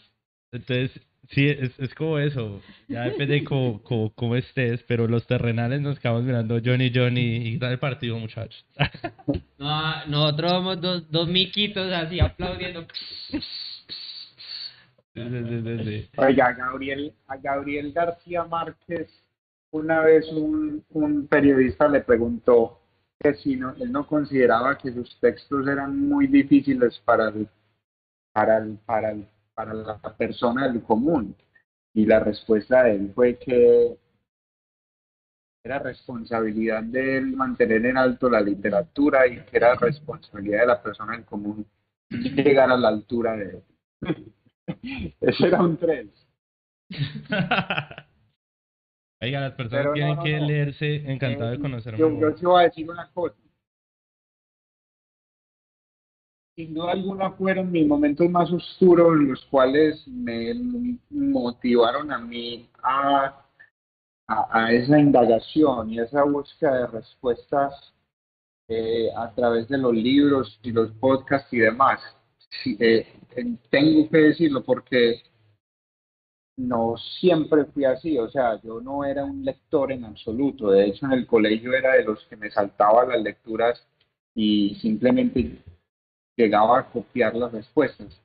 Entonces, 0.52 0.92
sí, 1.32 1.48
es, 1.48 1.78
es 1.80 1.94
como 1.96 2.18
eso. 2.18 2.62
Ya 2.88 3.04
depende 3.04 3.36
de 3.36 3.44
cómo, 3.44 3.82
cómo, 3.84 4.14
cómo 4.14 4.36
estés, 4.36 4.84
pero 4.84 5.08
los 5.08 5.28
terrenales 5.28 5.82
nos 5.82 6.00
quedamos 6.00 6.24
mirando 6.24 6.62
Johnny, 6.64 6.92
Johnny, 6.94 7.50
y 7.50 7.58
tal 7.58 7.74
el 7.74 7.80
partido, 7.80 8.18
muchachos. 8.18 8.66
No, 9.58 10.06
nosotros 10.06 10.52
somos 10.52 10.82
dos, 10.82 11.10
dos 11.10 11.28
miquitos 11.28 11.92
así 11.92 12.20
aplaudiendo. 12.20 12.86
Sí, 13.32 13.40
sí, 13.40 13.40
sí, 13.40 13.40
sí, 13.40 13.96
sí. 13.98 15.05
Oiga, 16.18 16.48
a 16.48 16.54
Gabriel, 16.54 17.14
a 17.28 17.38
Gabriel 17.38 17.94
García 17.94 18.44
Márquez, 18.44 19.10
una 19.72 20.02
vez 20.02 20.26
un, 20.32 20.84
periodista 21.30 21.88
le 21.88 22.02
preguntó 22.02 22.80
que 23.20 23.34
si 23.36 23.56
no, 23.56 23.74
él 23.76 23.92
no 23.92 24.06
consideraba 24.08 24.78
que 24.78 24.92
sus 24.92 25.18
textos 25.20 25.68
eran 25.68 25.98
muy 26.00 26.28
difíciles 26.28 27.00
para 27.06 27.34
para 28.34 28.58
el, 28.58 28.78
para 28.86 29.12
el- 29.12 29.28
para 29.54 29.74
la 29.74 29.98
persona 30.18 30.68
del 30.68 30.84
común. 30.84 31.34
Y 31.94 32.06
la 32.06 32.20
respuesta 32.20 32.84
de 32.84 32.96
él 32.96 33.12
fue 33.16 33.38
que 33.38 33.98
era 35.64 35.80
responsabilidad 35.80 36.84
de 36.84 37.18
él 37.18 37.36
mantener 37.38 37.86
en 37.86 37.98
alto 37.98 38.30
la 38.30 38.42
literatura 38.42 39.26
y 39.28 39.38
que 39.46 39.58
era 39.58 39.76
responsabilidad 39.76 40.60
de 40.62 40.68
la 40.68 40.84
persona 40.84 41.14
del 41.14 41.24
común 41.26 41.66
llegar 42.10 42.70
a 42.70 42.78
la 42.78 42.90
altura 42.90 43.38
de 43.38 43.46
él. 43.46 43.64
Ese 45.22 45.48
era 45.48 45.62
un 45.62 45.78
3. 45.78 46.08
Oiga, 49.22 49.40
las 49.42 49.54
personas 49.54 49.86
no, 49.88 49.94
tienen 49.94 50.16
no, 50.16 50.24
que 50.24 50.40
no. 50.40 50.46
leerse, 50.48 50.96
encantado 51.12 51.50
de 51.52 51.56
Eh, 51.56 51.60
conocer 51.60 51.96
Yo, 51.96 52.20
yo 52.20 52.36
te 52.36 52.46
voy 52.46 52.62
a 52.62 52.66
decir 52.66 52.90
una 52.90 53.10
cosa. 53.12 53.36
Sin 56.56 56.74
duda 56.74 56.92
alguna 56.94 57.32
fueron 57.32 57.72
mis 57.72 57.86
momentos 57.86 58.30
más 58.30 58.50
oscuros 58.52 59.16
los 59.18 59.46
cuales 59.48 60.08
me 60.08 60.54
motivaron 61.10 62.12
a 62.12 62.18
mí 62.20 62.70
a, 62.82 63.46
a, 64.28 64.48
a 64.66 64.72
esa 64.72 64.98
indagación 65.00 65.92
y 65.92 66.00
esa 66.00 66.24
búsqueda 66.24 66.80
de 66.82 66.88
respuestas 66.88 67.94
eh, 68.70 69.10
a 69.18 69.34
través 69.34 69.68
de 69.68 69.78
los 69.78 69.94
libros 69.94 70.58
y 70.64 70.72
los 70.72 70.92
podcasts 70.92 71.52
y 71.54 71.58
demás. 71.60 72.00
Sí, 72.64 72.78
eh, 72.80 73.06
tengo 73.70 74.10
que 74.10 74.18
decirlo 74.18 74.64
porque 74.64 75.22
no 76.58 76.96
siempre 77.20 77.66
fui 77.66 77.86
así, 77.86 78.18
o 78.18 78.30
sea, 78.30 78.62
yo 78.62 78.80
no 78.80 79.04
era 79.04 79.26
un 79.26 79.44
lector 79.44 79.92
en 79.92 80.06
absoluto, 80.06 80.72
de 80.72 80.86
hecho 80.86 81.06
en 81.06 81.12
el 81.12 81.28
colegio 81.28 81.74
era 81.74 81.94
de 81.94 82.04
los 82.06 82.24
que 82.26 82.38
me 82.38 82.50
saltaba 82.50 83.06
las 83.06 83.22
lecturas 83.22 83.86
y 84.34 84.76
simplemente 84.76 85.62
llegaba 86.38 86.80
a 86.80 86.90
copiar 86.90 87.36
las 87.36 87.52
respuestas. 87.52 88.22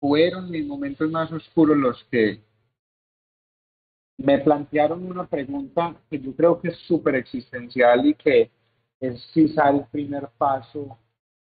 Fueron 0.00 0.50
mis 0.50 0.66
momentos 0.66 1.10
más 1.10 1.30
oscuros 1.32 1.76
los 1.76 2.04
que 2.10 2.40
me 4.18 4.38
plantearon 4.38 5.04
una 5.04 5.26
pregunta 5.26 5.96
que 6.10 6.20
yo 6.20 6.34
creo 6.34 6.60
que 6.60 6.68
es 6.68 6.78
súper 6.86 7.16
existencial 7.16 8.06
y 8.06 8.14
que 8.14 8.50
es 9.00 9.26
quizá 9.32 9.70
el 9.70 9.84
primer 9.86 10.28
paso 10.38 10.98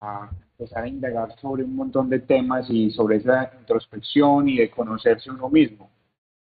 a 0.01 0.29
empezar 0.57 0.83
a 0.83 0.87
indagar 0.87 1.39
sobre 1.39 1.63
un 1.63 1.75
montón 1.75 2.09
de 2.09 2.19
temas 2.19 2.67
y 2.69 2.89
sobre 2.89 3.17
esa 3.17 3.51
introspección 3.59 4.49
y 4.49 4.57
de 4.57 4.71
conocerse 4.71 5.29
uno 5.29 5.49
mismo. 5.49 5.89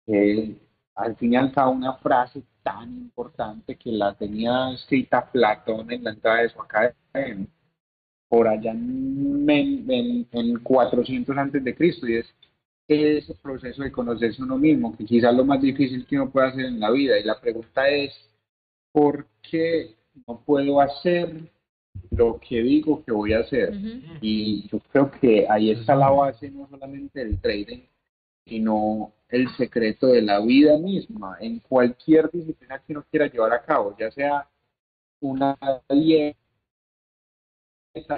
Eh, 0.06 0.56
al 0.96 1.16
fin 1.18 1.34
y 1.34 1.36
al 1.36 1.52
cabo, 1.52 1.72
una 1.72 1.94
frase 1.98 2.44
tan 2.64 2.90
importante 2.90 3.76
que 3.76 3.92
la 3.92 4.14
tenía 4.16 4.72
escrita 4.72 5.30
Platón 5.30 5.92
en 5.92 6.04
la 6.04 6.12
entrada 6.12 6.42
de 6.42 6.50
su 6.50 6.62
academia, 6.62 7.48
por 8.30 8.48
allá 8.48 8.72
en, 8.72 9.46
en, 9.50 10.28
en 10.32 10.60
400 10.60 11.38
antes 11.38 11.64
de 11.64 11.76
Cristo, 11.76 12.08
y 12.08 12.16
es 12.16 12.34
ese 12.88 13.36
proceso 13.36 13.84
de 13.84 13.92
conocerse 13.92 14.42
uno 14.42 14.58
mismo, 14.58 14.96
que 14.96 15.06
quizás 15.06 15.36
lo 15.36 15.44
más 15.44 15.62
difícil 15.62 16.06
que 16.06 16.16
uno 16.16 16.32
puede 16.32 16.48
hacer 16.48 16.66
en 16.66 16.80
la 16.80 16.90
vida. 16.92 17.20
Y 17.20 17.24
la 17.24 17.40
pregunta 17.40 17.88
es, 17.90 18.14
¿por 18.94 19.28
qué 19.42 19.96
no 20.26 20.40
puedo 20.46 20.80
hacer 20.80 21.52
lo 22.12 22.40
que 22.40 22.62
digo 22.62 23.04
que 23.04 23.12
voy 23.12 23.34
a 23.34 23.40
hacer? 23.40 23.74
Y 24.22 24.68
yo 24.70 24.80
creo 24.92 25.12
que 25.12 25.46
ahí 25.50 25.72
está 25.72 25.96
la 25.96 26.10
base 26.10 26.50
no 26.52 26.68
solamente 26.70 27.24
del 27.24 27.40
trading, 27.40 27.82
sino 28.46 29.14
el 29.30 29.50
secreto 29.58 30.08
de 30.08 30.22
la 30.22 30.40
vida 30.40 30.78
misma, 30.78 31.38
en 31.40 31.60
cualquier 31.60 32.32
disciplina 32.32 32.80
que 32.80 32.94
uno 32.94 33.06
quiera 33.10 33.28
llevar 33.28 33.54
a 33.54 33.64
cabo, 33.64 33.96
ya 33.98 34.10
sea 34.12 34.48
una 35.20 35.58
dieta, 35.90 36.38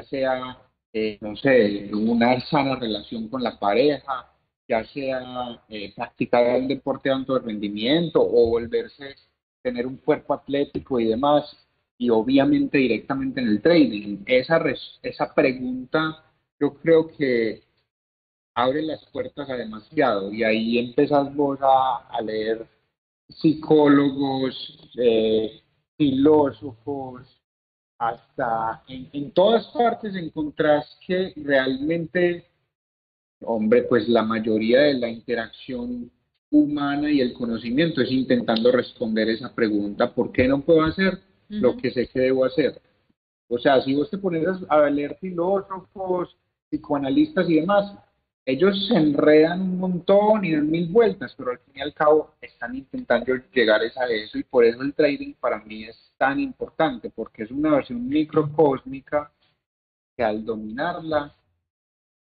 sea, 0.09 0.57
eh, 0.93 1.17
no 1.21 1.35
sé, 1.35 1.89
una 1.93 2.39
sana 2.41 2.75
relación 2.75 3.27
con 3.27 3.43
la 3.43 3.57
pareja, 3.57 4.31
ya 4.67 4.83
sea 4.85 5.63
eh, 5.67 5.93
practicar 5.95 6.59
un 6.59 6.67
deporte 6.67 7.09
de 7.09 7.15
alto 7.15 7.39
rendimiento 7.39 8.21
o 8.21 8.49
volverse, 8.49 9.15
tener 9.63 9.87
un 9.87 9.97
cuerpo 9.97 10.33
atlético 10.33 10.99
y 10.99 11.05
demás, 11.05 11.43
y 11.99 12.09
obviamente 12.09 12.79
directamente 12.79 13.41
en 13.41 13.49
el 13.49 13.61
trading. 13.61 14.19
Esa, 14.25 14.57
res- 14.57 14.99
esa 15.03 15.35
pregunta 15.35 16.23
yo 16.59 16.73
creo 16.75 17.09
que 17.09 17.61
abre 18.55 18.81
las 18.81 19.05
puertas 19.07 19.49
a 19.49 19.55
demasiado 19.55 20.31
y 20.33 20.43
ahí 20.43 20.79
empezás 20.79 21.33
vos 21.35 21.59
a, 21.61 22.07
a 22.09 22.21
leer 22.21 22.67
psicólogos, 23.29 24.55
eh, 24.97 25.61
filósofos, 25.97 27.27
hasta 27.99 28.83
en, 28.87 29.09
en 29.13 29.31
todas 29.31 29.67
partes 29.67 30.15
encontrás 30.15 30.97
que 31.05 31.33
realmente, 31.37 32.45
hombre, 33.41 33.83
pues 33.83 34.07
la 34.07 34.23
mayoría 34.23 34.81
de 34.81 34.93
la 34.95 35.09
interacción 35.09 36.11
humana 36.51 37.11
y 37.11 37.21
el 37.21 37.33
conocimiento 37.33 38.01
es 38.01 38.11
intentando 38.11 38.71
responder 38.71 39.29
esa 39.29 39.53
pregunta, 39.53 40.13
¿por 40.13 40.31
qué 40.31 40.47
no 40.47 40.61
puedo 40.61 40.83
hacer 40.83 41.19
lo 41.49 41.75
que 41.77 41.91
sé 41.91 42.07
que 42.07 42.19
debo 42.19 42.45
hacer? 42.45 42.81
O 43.47 43.57
sea, 43.57 43.81
si 43.81 43.95
vos 43.95 44.09
te 44.09 44.17
pones 44.17 44.45
a 44.69 44.89
leer 44.89 45.17
filósofos, 45.19 46.37
psicoanalistas 46.69 47.49
y 47.49 47.55
demás, 47.55 47.93
ellos 48.45 48.87
se 48.87 48.95
enredan 48.95 49.61
un 49.61 49.77
montón 49.79 50.43
y 50.45 50.53
dan 50.53 50.69
mil 50.69 50.87
vueltas, 50.87 51.33
pero 51.37 51.51
al 51.51 51.59
fin 51.59 51.73
y 51.77 51.81
al 51.81 51.93
cabo 51.93 52.33
están 52.41 52.75
intentando 52.75 53.33
llegar 53.53 53.81
a 53.81 53.85
eso 53.85 54.37
y 54.37 54.43
por 54.43 54.65
eso 54.65 54.81
el 54.81 54.93
trading 54.93 55.33
para 55.33 55.59
mí 55.59 55.83
es 55.83 56.13
tan 56.17 56.39
importante, 56.39 57.09
porque 57.09 57.43
es 57.43 57.51
una 57.51 57.71
versión 57.71 58.07
microcósmica 58.07 59.31
que 60.15 60.23
al 60.23 60.43
dominarla 60.43 61.35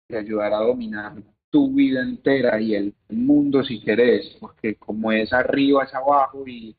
te 0.08 0.18
ayudará 0.18 0.58
a 0.58 0.66
dominar 0.66 1.14
tu 1.50 1.74
vida 1.74 2.02
entera 2.02 2.60
y 2.60 2.76
el 2.76 2.94
mundo 3.10 3.64
si 3.64 3.82
querés, 3.82 4.38
porque 4.40 4.76
como 4.76 5.12
es 5.12 5.32
arriba 5.34 5.84
es 5.84 5.94
abajo 5.94 6.46
y, 6.48 6.76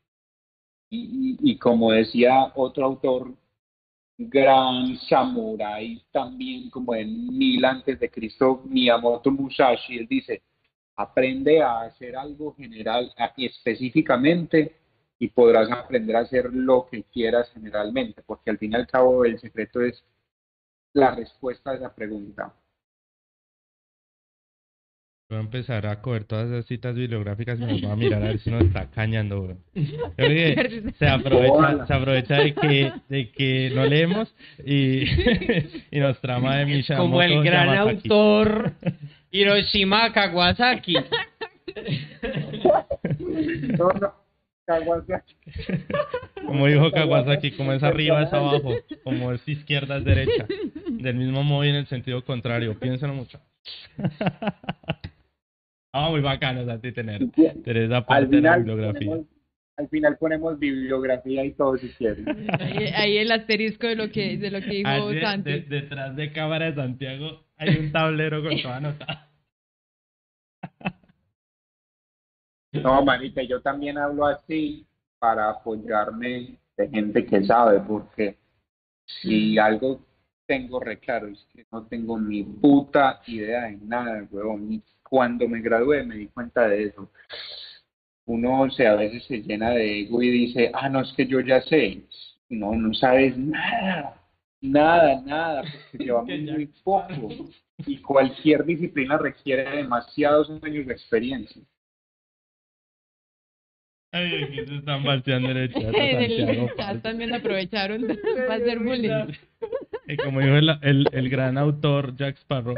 y, 0.91 1.57
como 1.57 1.91
decía 1.91 2.51
otro 2.53 2.85
autor, 2.85 3.33
gran 4.17 4.97
samurái 5.09 6.03
también 6.11 6.69
como 6.69 6.93
en 6.93 7.27
mil 7.37 7.63
antes 7.63 7.99
de 7.99 8.11
Cristo, 8.11 8.61
Miyamoto 8.65 9.31
Musashi, 9.31 9.97
él 9.97 10.07
dice, 10.07 10.43
aprende 10.95 11.61
a 11.61 11.81
hacer 11.81 12.15
algo 12.15 12.53
general 12.55 13.11
específicamente 13.37 14.75
y 15.17 15.29
podrás 15.29 15.71
aprender 15.71 16.15
a 16.17 16.21
hacer 16.21 16.53
lo 16.53 16.87
que 16.89 17.03
quieras 17.03 17.49
generalmente, 17.53 18.21
porque 18.23 18.49
al 18.49 18.57
fin 18.57 18.73
y 18.73 18.75
al 18.75 18.87
cabo 18.87 19.23
el 19.23 19.39
secreto 19.39 19.81
es 19.81 20.03
la 20.93 21.15
respuesta 21.15 21.71
a 21.71 21.75
esa 21.75 21.95
pregunta. 21.95 22.53
Voy 25.31 25.37
a 25.37 25.41
empezar 25.43 25.87
a 25.87 26.01
coger 26.01 26.25
todas 26.25 26.49
esas 26.49 26.65
citas 26.65 26.93
bibliográficas 26.93 27.57
y 27.57 27.63
me 27.63 27.71
voy 27.71 27.85
a 27.85 27.95
mirar 27.95 28.21
a 28.21 28.25
ver 28.27 28.39
si 28.39 28.51
nos 28.51 28.65
está 28.65 28.87
cañando, 28.87 29.41
bro. 29.41 29.57
Creo 29.73 30.13
que 30.17 30.91
se 30.99 31.07
aprovecha, 31.07 31.87
se 31.87 31.93
aprovecha 31.93 32.35
de 32.35 32.53
que, 32.53 32.91
de 33.07 33.31
que 33.31 33.71
no 33.73 33.85
leemos 33.85 34.35
y, 34.65 35.05
y 35.91 35.99
nos 36.01 36.19
trama 36.19 36.57
de 36.57 36.65
Misha 36.65 36.97
Como 36.97 37.21
el 37.21 37.41
gran 37.45 37.67
Yamasaki. 37.67 38.09
autor 38.09 38.73
Hiroshima 39.31 40.11
Kawasaki. 40.11 40.95
No, 43.77 43.87
no, 44.01 44.13
Kawasaki. 44.65 45.35
Como 46.45 46.67
dijo 46.67 46.91
Kawasaki, 46.91 47.51
como 47.51 47.71
es 47.71 47.81
arriba 47.83 48.23
es 48.23 48.33
abajo, 48.33 48.73
como 49.05 49.31
es 49.31 49.47
izquierda 49.47 49.95
es 49.95 50.03
derecha. 50.03 50.45
Del 50.89 51.15
mismo 51.15 51.41
modo 51.41 51.63
y 51.63 51.69
en 51.69 51.75
el 51.75 51.87
sentido 51.87 52.21
contrario. 52.25 52.77
Piénsalo 52.77 53.13
mucho. 53.13 53.39
Ah, 55.93 56.09
muy 56.09 56.21
bacano, 56.21 56.65
Santi, 56.65 56.91
tener, 56.93 57.21
tener 57.31 57.77
esa 57.83 57.97
Al 57.97 58.05
parte 58.05 58.25
de 58.27 58.41
la 58.41 58.53
final, 58.53 58.59
bibliografía. 58.63 58.99
ponemos, 59.09 59.27
al 59.77 59.89
final 59.89 60.17
ponemos 60.17 60.59
bibliografía 60.59 61.43
y 61.45 61.51
todo 61.53 61.77
si 61.77 61.89
quieren. 61.89 62.25
Ahí, 62.59 62.77
ahí 62.95 63.17
el 63.17 63.31
asterisco 63.31 63.87
de 63.87 63.95
lo 63.95 64.09
que, 64.09 64.37
de 64.37 64.51
lo 64.51 64.61
que 64.61 64.69
dijo 64.69 64.89
Allí, 64.89 65.19
Santi. 65.19 65.51
de- 65.51 65.61
detrás 65.61 66.15
de 66.15 66.31
cámara 66.31 66.67
de 66.67 66.75
Santiago 66.75 67.43
hay 67.57 67.77
un 67.77 67.91
tablero 67.91 68.41
con 68.41 68.61
toda 68.61 68.79
nota. 68.79 69.27
No, 72.73 73.03
manita, 73.03 73.41
yo 73.43 73.61
también 73.61 73.97
hablo 73.97 74.25
así 74.25 74.85
para 75.19 75.49
apoyarme 75.49 76.57
de 76.77 76.87
gente 76.89 77.25
que 77.25 77.43
sabe, 77.43 77.81
porque 77.81 78.37
si 79.05 79.57
algo 79.57 79.99
tengo 80.47 80.79
re 80.79 80.97
claro 80.97 81.27
es 81.27 81.45
que 81.53 81.65
no 81.69 81.85
tengo 81.87 82.17
ni 82.17 82.43
puta 82.43 83.21
idea 83.27 83.63
de 83.63 83.77
nada, 83.83 84.25
huevón. 84.31 84.71
Y 84.71 84.81
cuando 85.11 85.45
me 85.45 85.59
gradué 85.59 86.05
me 86.05 86.15
di 86.15 86.27
cuenta 86.27 86.69
de 86.69 86.85
eso. 86.85 87.11
Uno, 88.25 88.61
o 88.61 88.69
sea, 88.69 88.93
a 88.93 88.95
veces 88.95 89.25
se 89.25 89.41
llena 89.41 89.71
de 89.71 90.03
ego 90.03 90.23
y 90.23 90.29
dice, 90.29 90.71
ah, 90.73 90.87
no, 90.87 91.01
es 91.01 91.11
que 91.17 91.27
yo 91.27 91.41
ya 91.41 91.61
sé. 91.63 92.03
No, 92.47 92.73
no 92.75 92.93
sabes 92.93 93.37
nada, 93.37 94.15
nada, 94.61 95.21
nada, 95.21 95.63
porque 95.91 96.05
llevamos 96.05 96.29
muy 96.39 96.65
poco. 96.83 97.49
Y 97.85 97.97
cualquier 97.97 98.63
disciplina 98.63 99.17
requiere 99.17 99.69
demasiados 99.75 100.49
años 100.63 100.87
de 100.87 100.93
experiencia. 100.93 101.61
Ay, 104.13 104.43
aquí 104.43 104.65
se 104.65 104.75
están 104.75 105.05
en 105.05 105.57
el 105.57 105.73
chat 105.73 105.93
En 105.93 106.49
el 106.49 107.01
también 107.01 107.33
aprovecharon 107.33 108.07
para 108.47 108.55
hacer 108.55 108.79
bullying. 108.79 109.33
Y 110.07 110.17
como 110.17 110.39
dijo 110.39 110.55
el, 110.55 110.69
el, 110.81 111.07
el 111.11 111.29
gran 111.29 111.57
autor 111.57 112.15
Jack 112.15 112.37
Sparrow. 112.37 112.75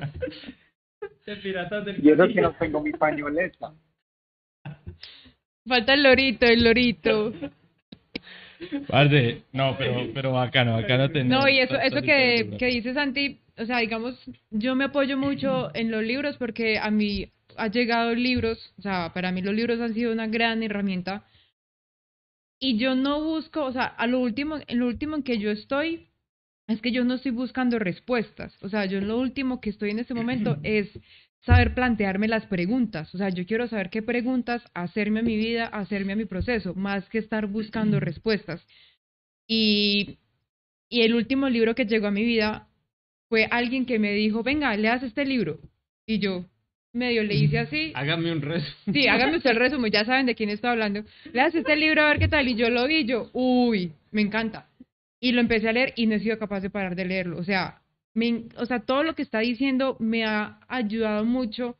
De 1.26 1.36
piratas 1.36 1.84
del 1.84 2.04
Y 2.04 2.10
eso 2.10 2.26
que 2.28 2.40
no 2.40 2.52
tengo 2.54 2.82
mi 2.82 2.92
pañoleta. 2.92 3.72
Falta 5.66 5.94
el 5.94 6.02
lorito, 6.02 6.46
el 6.46 6.64
lorito. 6.64 7.32
No, 9.52 9.76
pero, 9.78 10.12
pero 10.12 10.32
bacano, 10.32 10.74
bacano 10.74 11.10
tener. 11.10 11.26
No, 11.26 11.48
y 11.48 11.60
eso, 11.60 11.76
eso 11.76 12.02
que, 12.02 12.56
que 12.58 12.66
dice 12.66 12.92
Santi, 12.92 13.40
o 13.56 13.64
sea, 13.64 13.78
digamos, 13.78 14.18
yo 14.50 14.74
me 14.74 14.84
apoyo 14.84 15.16
mucho 15.16 15.70
en 15.74 15.90
los 15.90 16.02
libros 16.02 16.36
porque 16.36 16.78
a 16.78 16.90
mí 16.90 17.30
ha 17.56 17.68
llegado 17.68 18.14
libros, 18.14 18.72
o 18.78 18.82
sea, 18.82 19.12
para 19.14 19.32
mí 19.32 19.42
los 19.42 19.54
libros 19.54 19.80
han 19.80 19.94
sido 19.94 20.12
una 20.12 20.26
gran 20.26 20.62
herramienta. 20.62 21.24
Y 22.58 22.76
yo 22.78 22.94
no 22.94 23.22
busco, 23.22 23.64
o 23.64 23.72
sea, 23.72 23.84
a 23.84 24.06
lo 24.06 24.20
último, 24.20 24.58
en 24.66 24.78
lo 24.78 24.86
último 24.86 25.16
en 25.16 25.22
que 25.22 25.38
yo 25.38 25.50
estoy, 25.50 26.09
es 26.72 26.80
que 26.80 26.92
yo 26.92 27.04
no 27.04 27.14
estoy 27.14 27.32
buscando 27.32 27.78
respuestas. 27.78 28.56
O 28.62 28.68
sea, 28.68 28.84
yo 28.86 29.00
lo 29.00 29.18
último 29.18 29.60
que 29.60 29.70
estoy 29.70 29.90
en 29.90 29.98
este 29.98 30.14
momento 30.14 30.58
es 30.62 30.88
saber 31.40 31.74
plantearme 31.74 32.28
las 32.28 32.46
preguntas. 32.46 33.14
O 33.14 33.18
sea, 33.18 33.30
yo 33.30 33.46
quiero 33.46 33.66
saber 33.66 33.90
qué 33.90 34.02
preguntas 34.02 34.62
hacerme 34.74 35.20
a 35.20 35.22
mi 35.22 35.36
vida, 35.36 35.66
hacerme 35.66 36.12
a 36.12 36.16
mi 36.16 36.26
proceso, 36.26 36.74
más 36.74 37.08
que 37.08 37.18
estar 37.18 37.46
buscando 37.46 37.98
respuestas. 37.98 38.64
Y, 39.46 40.18
y 40.88 41.02
el 41.02 41.14
último 41.14 41.48
libro 41.48 41.74
que 41.74 41.86
llegó 41.86 42.06
a 42.06 42.12
mi 42.12 42.24
vida 42.24 42.68
fue 43.28 43.46
alguien 43.50 43.86
que 43.86 43.98
me 43.98 44.12
dijo, 44.12 44.42
venga, 44.42 44.76
leas 44.76 45.02
este 45.02 45.24
libro. 45.24 45.58
Y 46.06 46.18
yo 46.18 46.44
medio 46.92 47.22
le 47.22 47.34
hice 47.34 47.58
así. 47.58 47.92
Hágame 47.94 48.32
un 48.32 48.42
resumen. 48.42 48.92
Sí, 48.92 49.08
hágame 49.08 49.36
usted 49.36 49.50
el 49.50 49.56
resumen, 49.56 49.92
ya 49.92 50.04
saben 50.04 50.26
de 50.26 50.34
quién 50.34 50.50
estoy 50.50 50.70
hablando. 50.70 51.04
Leas 51.32 51.54
este 51.54 51.76
libro 51.76 52.02
a 52.02 52.08
ver 52.08 52.18
qué 52.18 52.28
tal. 52.28 52.48
Y 52.48 52.54
yo 52.54 52.68
lo 52.68 52.86
vi, 52.86 52.98
y 52.98 53.04
yo, 53.06 53.30
uy, 53.32 53.92
me 54.10 54.20
encanta. 54.20 54.69
Y 55.20 55.32
lo 55.32 55.40
empecé 55.40 55.68
a 55.68 55.72
leer 55.72 55.92
y 55.96 56.06
no 56.06 56.14
he 56.14 56.20
sido 56.20 56.38
capaz 56.38 56.60
de 56.60 56.70
parar 56.70 56.96
de 56.96 57.04
leerlo. 57.04 57.38
O 57.38 57.44
sea, 57.44 57.82
o 58.56 58.66
sea 58.66 58.80
todo 58.80 59.02
lo 59.02 59.14
que 59.14 59.22
está 59.22 59.40
diciendo 59.40 59.96
me 60.00 60.24
ha 60.24 60.60
ayudado 60.68 61.24
mucho 61.24 61.76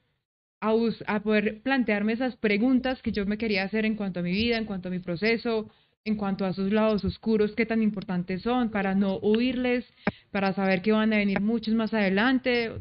a, 0.61 0.75
a 1.07 1.21
poder 1.21 1.63
plantearme 1.63 2.13
esas 2.13 2.37
preguntas 2.37 3.01
que 3.03 3.13
yo 3.13 3.27
me 3.27 3.39
quería 3.39 3.65
hacer 3.65 3.85
en 3.87 3.97
cuanto 3.97 4.21
a 4.21 4.23
mi 4.23 4.33
vida, 4.33 4.59
en 4.59 4.67
cuanto 4.67 4.89
a 4.89 4.91
mi 4.91 4.99
proceso, 4.99 5.71
en 6.05 6.17
cuanto 6.17 6.45
a 6.45 6.53
sus 6.53 6.73
lados 6.73 7.05
oscuros, 7.05 7.55
qué 7.55 7.67
tan 7.67 7.83
importantes 7.83 8.43
son, 8.43 8.71
para 8.71 8.95
no 8.95 9.17
huirles, 9.17 9.85
para 10.31 10.53
saber 10.53 10.83
que 10.83 10.93
van 10.93 11.13
a 11.13 11.19
venir 11.19 11.41
muchos 11.41 11.75
más 11.75 11.93
adelante, 11.93 12.73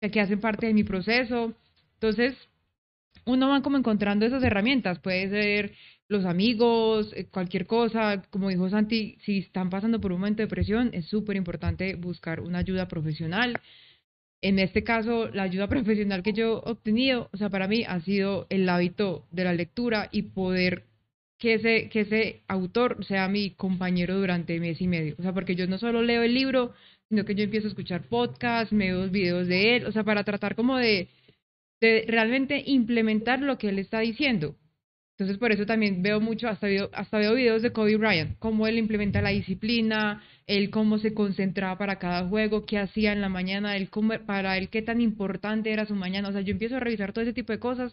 que 0.00 0.20
hacen 0.20 0.40
parte 0.40 0.66
de 0.66 0.74
mi 0.74 0.84
proceso. 0.84 1.54
Entonces, 1.94 2.34
uno 3.26 3.48
va 3.48 3.62
como 3.62 3.76
encontrando 3.76 4.26
esas 4.26 4.42
herramientas, 4.42 4.98
puede 5.00 5.28
ser 5.28 5.72
los 6.08 6.24
amigos, 6.24 7.12
eh, 7.14 7.26
cualquier 7.26 7.66
cosa, 7.66 8.22
como 8.30 8.48
dijo 8.48 8.68
Santi, 8.70 9.18
si 9.24 9.38
están 9.38 9.70
pasando 9.70 10.00
por 10.00 10.12
un 10.12 10.20
momento 10.20 10.42
de 10.42 10.48
presión, 10.48 10.90
es 10.92 11.06
súper 11.06 11.36
importante 11.36 11.94
buscar 11.96 12.40
una 12.40 12.58
ayuda 12.58 12.88
profesional. 12.88 13.60
En 14.40 14.58
este 14.58 14.84
caso, 14.84 15.28
la 15.28 15.44
ayuda 15.44 15.68
profesional 15.68 16.22
que 16.22 16.32
yo 16.32 16.62
he 16.66 16.70
obtenido, 16.70 17.28
o 17.32 17.36
sea, 17.36 17.50
para 17.50 17.68
mí 17.68 17.84
ha 17.86 18.00
sido 18.00 18.46
el 18.50 18.68
hábito 18.68 19.26
de 19.30 19.44
la 19.44 19.52
lectura 19.52 20.08
y 20.10 20.22
poder 20.22 20.84
que 21.38 21.54
ese, 21.54 21.88
que 21.90 22.00
ese 22.00 22.42
autor 22.48 23.04
sea 23.04 23.28
mi 23.28 23.50
compañero 23.50 24.18
durante 24.18 24.58
mes 24.60 24.80
y 24.80 24.88
medio. 24.88 25.14
O 25.18 25.22
sea, 25.22 25.32
porque 25.32 25.54
yo 25.54 25.66
no 25.66 25.78
solo 25.78 26.02
leo 26.02 26.22
el 26.22 26.34
libro, 26.34 26.72
sino 27.08 27.24
que 27.24 27.34
yo 27.34 27.44
empiezo 27.44 27.68
a 27.68 27.70
escuchar 27.70 28.08
podcasts, 28.08 28.72
me 28.72 28.92
veo 28.92 29.08
videos 29.08 29.46
de 29.46 29.76
él, 29.76 29.86
o 29.86 29.92
sea, 29.92 30.04
para 30.04 30.24
tratar 30.24 30.56
como 30.56 30.76
de, 30.78 31.08
de 31.80 32.04
realmente 32.08 32.62
implementar 32.66 33.40
lo 33.40 33.58
que 33.58 33.68
él 33.68 33.78
está 33.78 34.00
diciendo. 34.00 34.56
Entonces, 35.18 35.38
por 35.38 35.50
eso 35.50 35.66
también 35.66 36.00
veo 36.00 36.20
mucho, 36.20 36.48
hasta 36.48 36.68
veo, 36.68 36.90
hasta 36.92 37.18
veo 37.18 37.34
videos 37.34 37.60
de 37.60 37.72
Kobe 37.72 37.96
Bryant, 37.96 38.38
cómo 38.38 38.68
él 38.68 38.78
implementa 38.78 39.20
la 39.20 39.30
disciplina, 39.30 40.22
él 40.46 40.70
cómo 40.70 40.98
se 40.98 41.12
concentraba 41.12 41.76
para 41.76 41.98
cada 41.98 42.28
juego, 42.28 42.64
qué 42.66 42.78
hacía 42.78 43.12
en 43.12 43.20
la 43.20 43.28
mañana, 43.28 43.76
él 43.76 43.90
cómo, 43.90 44.14
para 44.26 44.56
él 44.56 44.68
qué 44.68 44.80
tan 44.80 45.00
importante 45.00 45.72
era 45.72 45.86
su 45.86 45.96
mañana. 45.96 46.28
O 46.28 46.32
sea, 46.32 46.42
yo 46.42 46.52
empiezo 46.52 46.76
a 46.76 46.80
revisar 46.80 47.12
todo 47.12 47.22
ese 47.24 47.32
tipo 47.32 47.52
de 47.52 47.58
cosas 47.58 47.92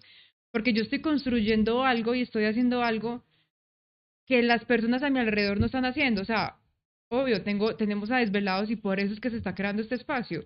porque 0.52 0.72
yo 0.74 0.84
estoy 0.84 1.02
construyendo 1.02 1.84
algo 1.84 2.14
y 2.14 2.22
estoy 2.22 2.46
haciendo 2.46 2.84
algo 2.84 3.24
que 4.28 4.44
las 4.44 4.64
personas 4.66 5.02
a 5.02 5.10
mi 5.10 5.20
alrededor 5.20 5.60
no 5.60 5.66
están 5.66 5.86
haciendo. 5.86 6.22
O 6.22 6.26
sea, 6.26 6.58
obvio, 7.10 7.42
tengo, 7.44 7.76
tenemos 7.76 8.12
a 8.12 8.18
desvelados 8.18 8.70
y 8.70 8.76
por 8.76 9.00
eso 9.00 9.14
es 9.14 9.20
que 9.20 9.32
se 9.32 9.38
está 9.38 9.56
creando 9.56 9.82
este 9.82 9.96
espacio. 9.96 10.46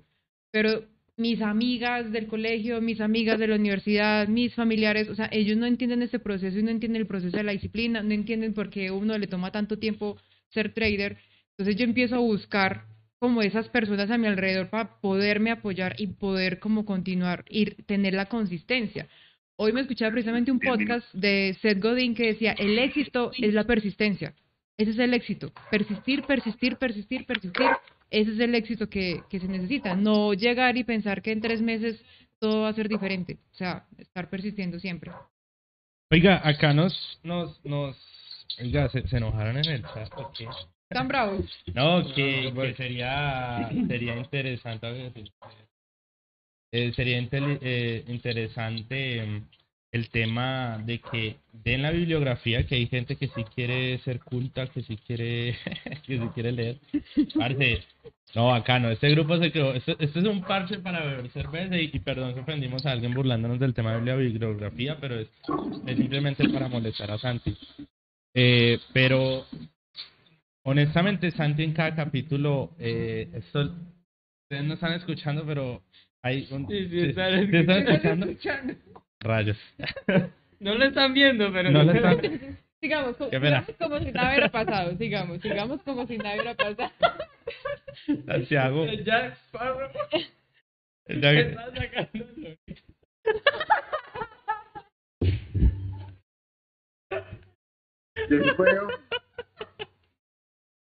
Pero 0.52 0.86
mis 1.20 1.42
amigas 1.42 2.12
del 2.12 2.28
colegio, 2.28 2.82
mis 2.82 3.02
amigas 3.02 3.38
de 3.40 3.48
la 3.48 3.56
universidad, 3.56 4.28
mis 4.28 4.56
familiares, 4.56 5.10
o 5.10 5.16
sea, 5.16 5.30
ellos 5.32 5.58
no 5.58 5.66
entienden 5.66 6.02
este 6.02 6.18
proceso 6.18 6.58
y 6.58 6.64
no 6.64 6.72
entienden 6.72 7.02
el 7.02 7.08
proceso 7.08 7.36
de 7.36 7.44
la 7.44 7.52
disciplina, 7.52 8.02
no 8.02 8.14
entienden 8.14 8.54
por 8.54 8.70
qué 8.70 8.90
uno 8.90 9.18
le 9.18 9.28
toma 9.28 9.52
tanto 9.52 9.78
tiempo 9.78 10.18
ser 10.48 10.74
trader. 10.74 11.18
Entonces 11.52 11.76
yo 11.76 11.84
empiezo 11.84 12.16
a 12.16 12.20
buscar 12.20 12.86
como 13.20 13.42
esas 13.42 13.68
personas 13.68 14.10
a 14.10 14.18
mi 14.18 14.28
alrededor 14.28 14.70
para 14.70 15.02
poderme 15.02 15.52
apoyar 15.52 15.94
y 15.98 16.08
poder 16.08 16.60
como 16.60 16.86
continuar 16.86 17.44
y 17.50 17.66
tener 17.84 18.14
la 18.14 18.28
consistencia. 18.28 19.10
Hoy 19.58 19.74
me 19.74 19.82
escuchaba 19.82 20.12
precisamente 20.12 20.54
un 20.54 20.60
podcast 20.62 21.14
de 21.14 21.58
Seth 21.62 21.84
Godin 21.84 22.16
que 22.16 22.28
decía, 22.28 22.54
el 22.54 22.80
éxito 22.80 23.32
es 23.38 23.54
la 23.54 23.66
persistencia. 23.66 24.34
Ese 24.78 24.92
es 24.92 25.00
el 25.00 25.14
éxito. 25.14 25.52
Persistir, 25.70 26.24
persistir, 26.24 26.78
persistir, 26.78 27.26
persistir. 27.26 27.68
Ese 28.12 28.32
es 28.32 28.40
el 28.40 28.56
éxito 28.56 28.90
que, 28.90 29.24
que 29.30 29.40
se 29.40 29.48
necesita. 29.48 29.96
No 29.96 30.34
llegar 30.34 30.78
y 30.78 30.84
pensar 30.84 31.22
que 31.22 31.32
en 31.32 31.42
tres 31.42 31.62
meses 31.62 32.04
todo 32.40 32.62
va 32.62 32.70
a 32.70 32.74
ser 32.74 32.90
diferente. 32.90 33.38
O 33.54 33.56
sea, 33.56 33.86
estar 33.98 34.30
persistiendo 34.30 34.80
siempre. 34.80 35.12
Oiga, 36.12 36.42
acá 36.44 36.74
nos, 36.74 37.20
nos, 37.24 37.64
nos, 37.64 37.96
oiga, 38.60 38.90
se, 38.90 39.08
se 39.08 39.18
enojaron 39.18 39.58
en 39.58 39.66
el 39.66 39.84
chat. 39.84 40.12
¿o 40.18 40.32
qué? 40.36 40.48
¿Están 40.90 41.08
bravos? 41.08 41.46
No, 41.76 42.04
que, 42.16 42.52
que 42.52 42.74
sería, 42.74 43.70
sería 43.88 44.18
interesante, 44.18 45.14
eh, 46.72 46.92
sería 46.94 47.20
eh, 47.32 48.04
interesante 48.08 49.44
el 49.92 50.10
tema 50.10 50.78
de 50.86 51.00
que 51.00 51.38
den 51.52 51.82
la 51.82 51.92
bibliografía, 51.92 52.66
que 52.68 52.76
hay 52.76 52.88
gente 52.88 53.16
que 53.16 53.28
sí 53.30 53.44
quiere 53.56 53.98
ser 54.00 54.20
culta, 54.20 54.68
que 54.68 54.84
sí 54.84 54.98
quiere, 54.98 55.56
que 56.06 56.18
sí 56.20 56.28
quiere 56.34 56.52
leer. 56.52 56.78
Parce, 57.36 57.84
no, 58.36 58.48
bacano, 58.50 58.92
este 58.92 59.10
grupo 59.10 59.38
se 59.40 59.52
quedó, 59.52 59.74
este, 59.74 59.96
este 60.00 60.20
es 60.20 60.26
un 60.26 60.44
parche 60.44 60.78
para 60.80 61.04
beber 61.04 61.30
cerveza 61.32 61.76
y, 61.78 61.90
y 61.92 62.00
perdón 62.00 62.36
que 62.36 62.42
ofendimos 62.42 62.86
a 62.86 62.92
alguien 62.92 63.14
burlándonos 63.16 63.60
del 63.60 63.74
tema 63.74 63.96
de 63.98 64.06
la 64.06 64.16
bibliografía, 64.16 64.98
pero 65.02 65.20
es, 65.20 65.28
es 65.88 65.98
simplemente 65.98 66.48
para 66.50 66.68
molestar 66.68 67.10
a 67.10 67.18
Santi. 67.18 67.58
Eh, 68.36 68.78
pero 68.94 69.46
honestamente, 70.64 71.32
Santi 71.32 71.64
en 71.64 71.74
cada 71.74 71.96
capítulo, 71.96 72.72
eh, 72.80 73.28
esto, 73.34 73.62
ustedes 74.44 74.66
no 74.66 74.76
están 74.76 74.94
escuchando, 74.94 75.44
pero 75.46 75.82
hay 76.22 76.48
un... 76.52 76.68
Sí, 76.68 76.84
sí, 76.84 76.90
¿sí- 76.90 77.00
están 77.08 77.50
sí 77.50 77.58
están 77.58 77.88
escuchando. 77.88 78.74
Rayos. 79.22 79.58
No 80.62 80.76
lo 80.76 80.84
están 80.84 81.14
viendo, 81.14 81.54
pero 81.54 81.72
No 81.72 81.84
lo 81.84 81.94
están... 81.94 82.20
Sigamos, 82.82 83.16
co- 83.16 83.30
Qué 83.30 83.40
pena. 83.40 83.64
sigamos 83.66 83.78
como 83.78 84.00
si 84.06 84.12
nada 84.12 84.28
hubiera 84.30 84.50
pasado. 84.50 84.98
Sigamos, 84.98 85.42
sigamos 85.42 85.82
como 85.84 86.06
si 86.08 86.18
nada 86.18 86.34
hubiera 86.36 86.54
pasado. 86.56 86.92
Santiago. 88.26 88.86
Jack 89.06 89.38
Sparrow 89.48 89.90
Ya- 91.08 91.32
está 91.32 91.66
sacando 91.74 92.26
lo- 92.36 92.58
Yo 98.30 98.56
puedo. 98.56 98.88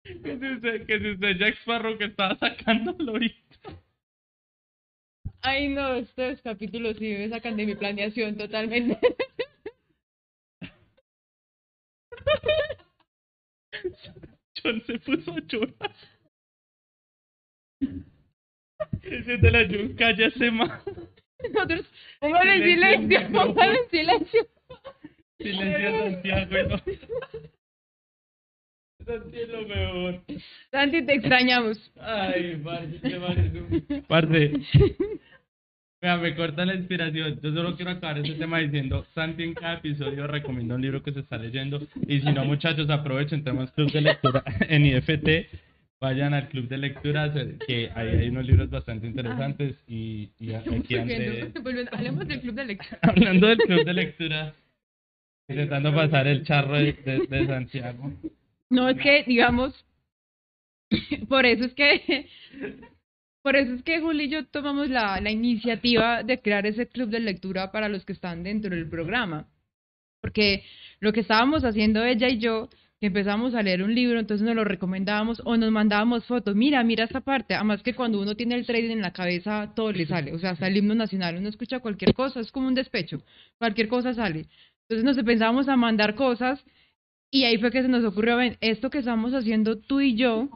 Que 0.04 0.38
si 0.38 0.54
usted, 0.56 0.86
que 0.86 1.00
si 1.00 1.12
usted 1.12 1.38
Jack 1.38 1.56
Sparrow 1.62 1.98
que 1.98 2.06
estaba 2.06 2.36
sacando 2.38 2.96
ahorita. 3.00 3.43
Ay, 5.44 5.68
no, 5.70 5.96
estos 5.96 6.42
capítulos 6.42 6.98
sí 6.98 7.06
me 7.10 7.30
sacan 7.30 7.56
de 7.58 7.66
mi 7.66 7.76
planeación 7.76 8.38
totalmente. 8.38 8.98
John 14.64 14.82
se 14.86 15.00
puso 15.00 15.32
a 15.34 15.40
llorar. 15.48 15.92
Ese 19.02 19.38
de 19.38 19.52
la 19.52 19.68
John, 19.70 19.94
cállase 19.96 20.52
más. 20.52 20.82
Nosotros, 21.54 21.86
póngalo 22.20 22.52
en 22.54 22.64
Silencio, 22.64 23.20
póngalo 23.32 23.74
en 23.74 23.90
silencio. 23.90 24.48
Silencio 25.40 25.90
a 25.90 25.92
Santiago 26.12 26.58
no. 26.70 26.78
Santi 29.06 29.38
es 29.40 29.50
lo 29.50 29.62
mejor. 29.68 30.22
Santi, 30.72 31.06
te 31.06 31.14
extrañamos. 31.16 31.92
Ay, 32.00 32.62
parce, 32.64 33.60
un- 33.60 34.06
Parce. 34.08 34.52
Vea, 36.04 36.18
me 36.18 36.36
corta 36.36 36.66
la 36.66 36.76
inspiración. 36.76 37.40
Yo 37.42 37.54
solo 37.54 37.78
quiero 37.78 37.92
acabar 37.92 38.18
este 38.18 38.34
tema 38.34 38.60
diciendo, 38.60 39.06
Santi 39.16 39.44
en 39.44 39.54
cada 39.54 39.76
episodio 39.76 40.28
recomienda 40.28 40.76
un 40.76 40.82
libro 40.82 41.02
que 41.02 41.14
se 41.14 41.22
está 41.22 41.38
leyendo. 41.38 41.82
Y 42.06 42.20
si 42.20 42.30
no, 42.34 42.44
muchachos, 42.44 42.90
aprovechen, 42.90 43.42
tenemos 43.42 43.72
club 43.72 43.90
de 43.90 44.02
lectura 44.02 44.44
en 44.68 44.86
IFT. 44.86 45.48
Vayan 46.02 46.34
al 46.34 46.50
club 46.50 46.68
de 46.68 46.78
lectura, 46.78 47.32
que 47.66 47.90
hay, 47.96 48.08
hay 48.10 48.28
unos 48.28 48.46
libros 48.46 48.70
bastante 48.70 49.08
interesantes. 49.08 49.78
Y, 49.88 50.30
y 50.42 50.52
aquí 50.52 50.72
Volviendo, 50.72 51.88
Hablemos 51.94 52.28
del 52.28 52.42
club 52.42 52.56
de 52.56 52.66
lectura. 52.66 53.00
hablando 53.02 53.48
del 53.48 53.58
club 53.60 53.86
de 53.86 53.94
lectura, 53.94 54.54
intentando 55.48 55.96
pasar 55.96 56.28
el 56.28 56.44
charro 56.44 56.74
de, 56.74 56.92
de- 56.92 57.28
de 57.30 57.48
Santiago. 57.48 58.12
No, 58.70 58.90
es 58.90 58.98
que, 58.98 59.24
digamos, 59.26 59.86
por 61.30 61.46
eso 61.46 61.64
es 61.64 61.74
que, 61.74 62.28
por 63.44 63.58
eso 63.58 63.74
es 63.74 63.84
que 63.84 64.00
Juli 64.00 64.24
y 64.24 64.30
yo 64.30 64.46
tomamos 64.48 64.90
la, 64.90 65.20
la 65.20 65.30
iniciativa 65.30 66.24
de 66.24 66.40
crear 66.40 66.66
ese 66.66 66.88
club 66.88 67.10
de 67.10 67.20
lectura 67.20 67.72
para 67.72 67.90
los 67.90 68.06
que 68.06 68.14
están 68.14 68.42
dentro 68.42 68.74
del 68.74 68.90
programa. 68.90 69.48
Porque 70.22 70.64
lo 71.02 71.12
que 71.12 71.20
estábamos 71.20 71.66
haciendo 71.66 72.06
ella 72.06 72.30
y 72.30 72.40
yo, 72.40 72.70
que 73.02 73.08
empezamos 73.08 73.54
a 73.54 73.62
leer 73.62 73.84
un 73.84 73.94
libro, 73.94 74.18
entonces 74.18 74.46
nos 74.48 74.56
lo 74.56 74.64
recomendábamos 74.64 75.42
o 75.44 75.58
nos 75.58 75.70
mandábamos 75.72 76.26
fotos. 76.26 76.56
Mira, 76.56 76.82
mira 76.86 77.04
esta 77.04 77.20
parte. 77.20 77.54
Además 77.54 77.84
que 77.84 77.94
cuando 77.94 78.22
uno 78.22 78.34
tiene 78.36 78.56
el 78.56 78.66
trading 78.66 78.92
en 78.92 79.02
la 79.02 79.12
cabeza, 79.12 79.74
todo 79.76 79.92
le 79.92 80.06
sale. 80.06 80.34
O 80.34 80.40
sea, 80.40 80.52
hasta 80.52 80.68
el 80.68 80.78
himno 80.78 80.96
nacional, 80.96 81.36
uno 81.38 81.50
escucha 81.50 81.82
cualquier 81.82 82.14
cosa, 82.14 82.40
es 82.40 82.50
como 82.50 82.70
un 82.70 82.76
despecho. 82.76 83.22
Cualquier 83.58 83.90
cosa 83.90 84.14
sale. 84.14 84.48
Entonces 84.84 85.04
nos 85.04 85.18
empezamos 85.18 85.68
a 85.68 85.76
mandar 85.76 86.16
cosas 86.16 86.64
y 87.30 87.46
ahí 87.46 87.58
fue 87.58 87.72
que 87.72 87.82
se 87.82 87.90
nos 87.90 88.06
ocurrió, 88.06 88.38
ven, 88.38 88.58
esto 88.62 88.90
que 88.90 89.00
estamos 89.00 89.34
haciendo 89.34 89.80
tú 89.80 90.00
y 90.00 90.16
yo, 90.16 90.50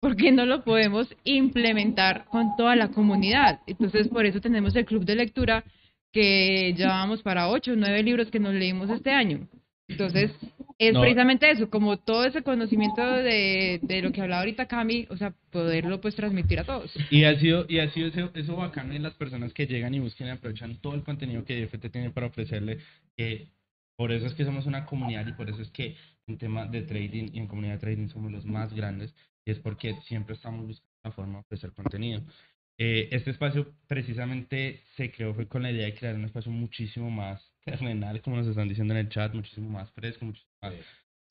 ¿por 0.00 0.16
qué 0.16 0.32
no 0.32 0.46
lo 0.46 0.64
podemos 0.64 1.08
implementar 1.24 2.24
con 2.26 2.56
toda 2.56 2.76
la 2.76 2.88
comunidad? 2.88 3.60
Entonces, 3.66 4.08
por 4.08 4.26
eso 4.26 4.40
tenemos 4.40 4.74
el 4.76 4.84
club 4.84 5.04
de 5.04 5.16
lectura 5.16 5.64
que 6.12 6.74
llevamos 6.76 7.22
para 7.22 7.48
ocho 7.48 7.72
o 7.72 7.76
nueve 7.76 8.02
libros 8.02 8.30
que 8.30 8.40
nos 8.40 8.54
leímos 8.54 8.90
este 8.90 9.10
año. 9.10 9.46
Entonces, 9.88 10.30
es 10.78 10.92
No. 10.94 11.00
precisamente 11.00 11.50
eso, 11.50 11.70
como 11.70 11.96
todo 11.98 12.24
ese 12.24 12.42
conocimiento 12.42 13.02
de, 13.02 13.80
de 13.82 14.02
lo 14.02 14.12
que 14.12 14.20
hablaba 14.20 14.40
ahorita 14.40 14.66
Cami, 14.66 15.06
o 15.10 15.16
sea, 15.16 15.34
poderlo 15.50 16.00
pues 16.00 16.14
transmitir 16.14 16.60
a 16.60 16.64
todos. 16.64 16.92
Y 17.10 17.24
ha 17.24 17.38
sido, 17.38 17.66
y 17.68 17.78
ha 17.78 17.90
sido 17.90 18.08
eso, 18.08 18.30
eso 18.34 18.56
bacano 18.56 18.92
en 18.94 19.02
las 19.02 19.14
personas 19.14 19.52
que 19.52 19.66
llegan 19.66 19.94
y 19.94 19.98
buscan 20.00 20.28
y 20.28 20.30
aprovechan 20.30 20.76
todo 20.80 20.94
el 20.94 21.02
contenido 21.02 21.44
que 21.44 21.58
IFT 21.60 21.90
tiene 21.90 22.10
para 22.10 22.26
ofrecerle. 22.26 22.78
Que 23.16 23.48
por 23.96 24.12
eso 24.12 24.26
es 24.26 24.34
que 24.34 24.44
somos 24.44 24.66
una 24.66 24.84
comunidad 24.86 25.26
y 25.26 25.32
por 25.32 25.48
eso 25.48 25.62
es 25.62 25.70
que 25.70 25.96
en 26.26 26.38
tema 26.38 26.66
de 26.66 26.82
trading 26.82 27.30
y 27.32 27.38
en 27.38 27.46
comunidad 27.48 27.74
de 27.74 27.80
trading 27.80 28.08
somos 28.08 28.30
los 28.30 28.44
más 28.44 28.72
grandes. 28.72 29.14
Y 29.48 29.50
es 29.50 29.58
porque 29.60 29.94
siempre 30.06 30.34
estamos 30.34 30.66
buscando 30.66 30.92
una 31.04 31.14
forma 31.14 31.32
de 31.32 31.40
ofrecer 31.40 31.72
contenido. 31.72 32.20
Eh, 32.76 33.08
este 33.12 33.30
espacio 33.30 33.72
precisamente 33.86 34.82
se 34.94 35.10
creó 35.10 35.32
fue 35.32 35.48
con 35.48 35.62
la 35.62 35.70
idea 35.70 35.86
de 35.86 35.94
crear 35.94 36.16
un 36.16 36.26
espacio 36.26 36.52
muchísimo 36.52 37.10
más 37.10 37.42
terrenal, 37.64 38.20
como 38.20 38.36
nos 38.36 38.46
están 38.46 38.68
diciendo 38.68 38.92
en 38.92 39.00
el 39.00 39.08
chat, 39.08 39.32
muchísimo 39.32 39.70
más 39.70 39.90
fresco, 39.92 40.26
muchísimo 40.26 40.52
más 40.60 40.74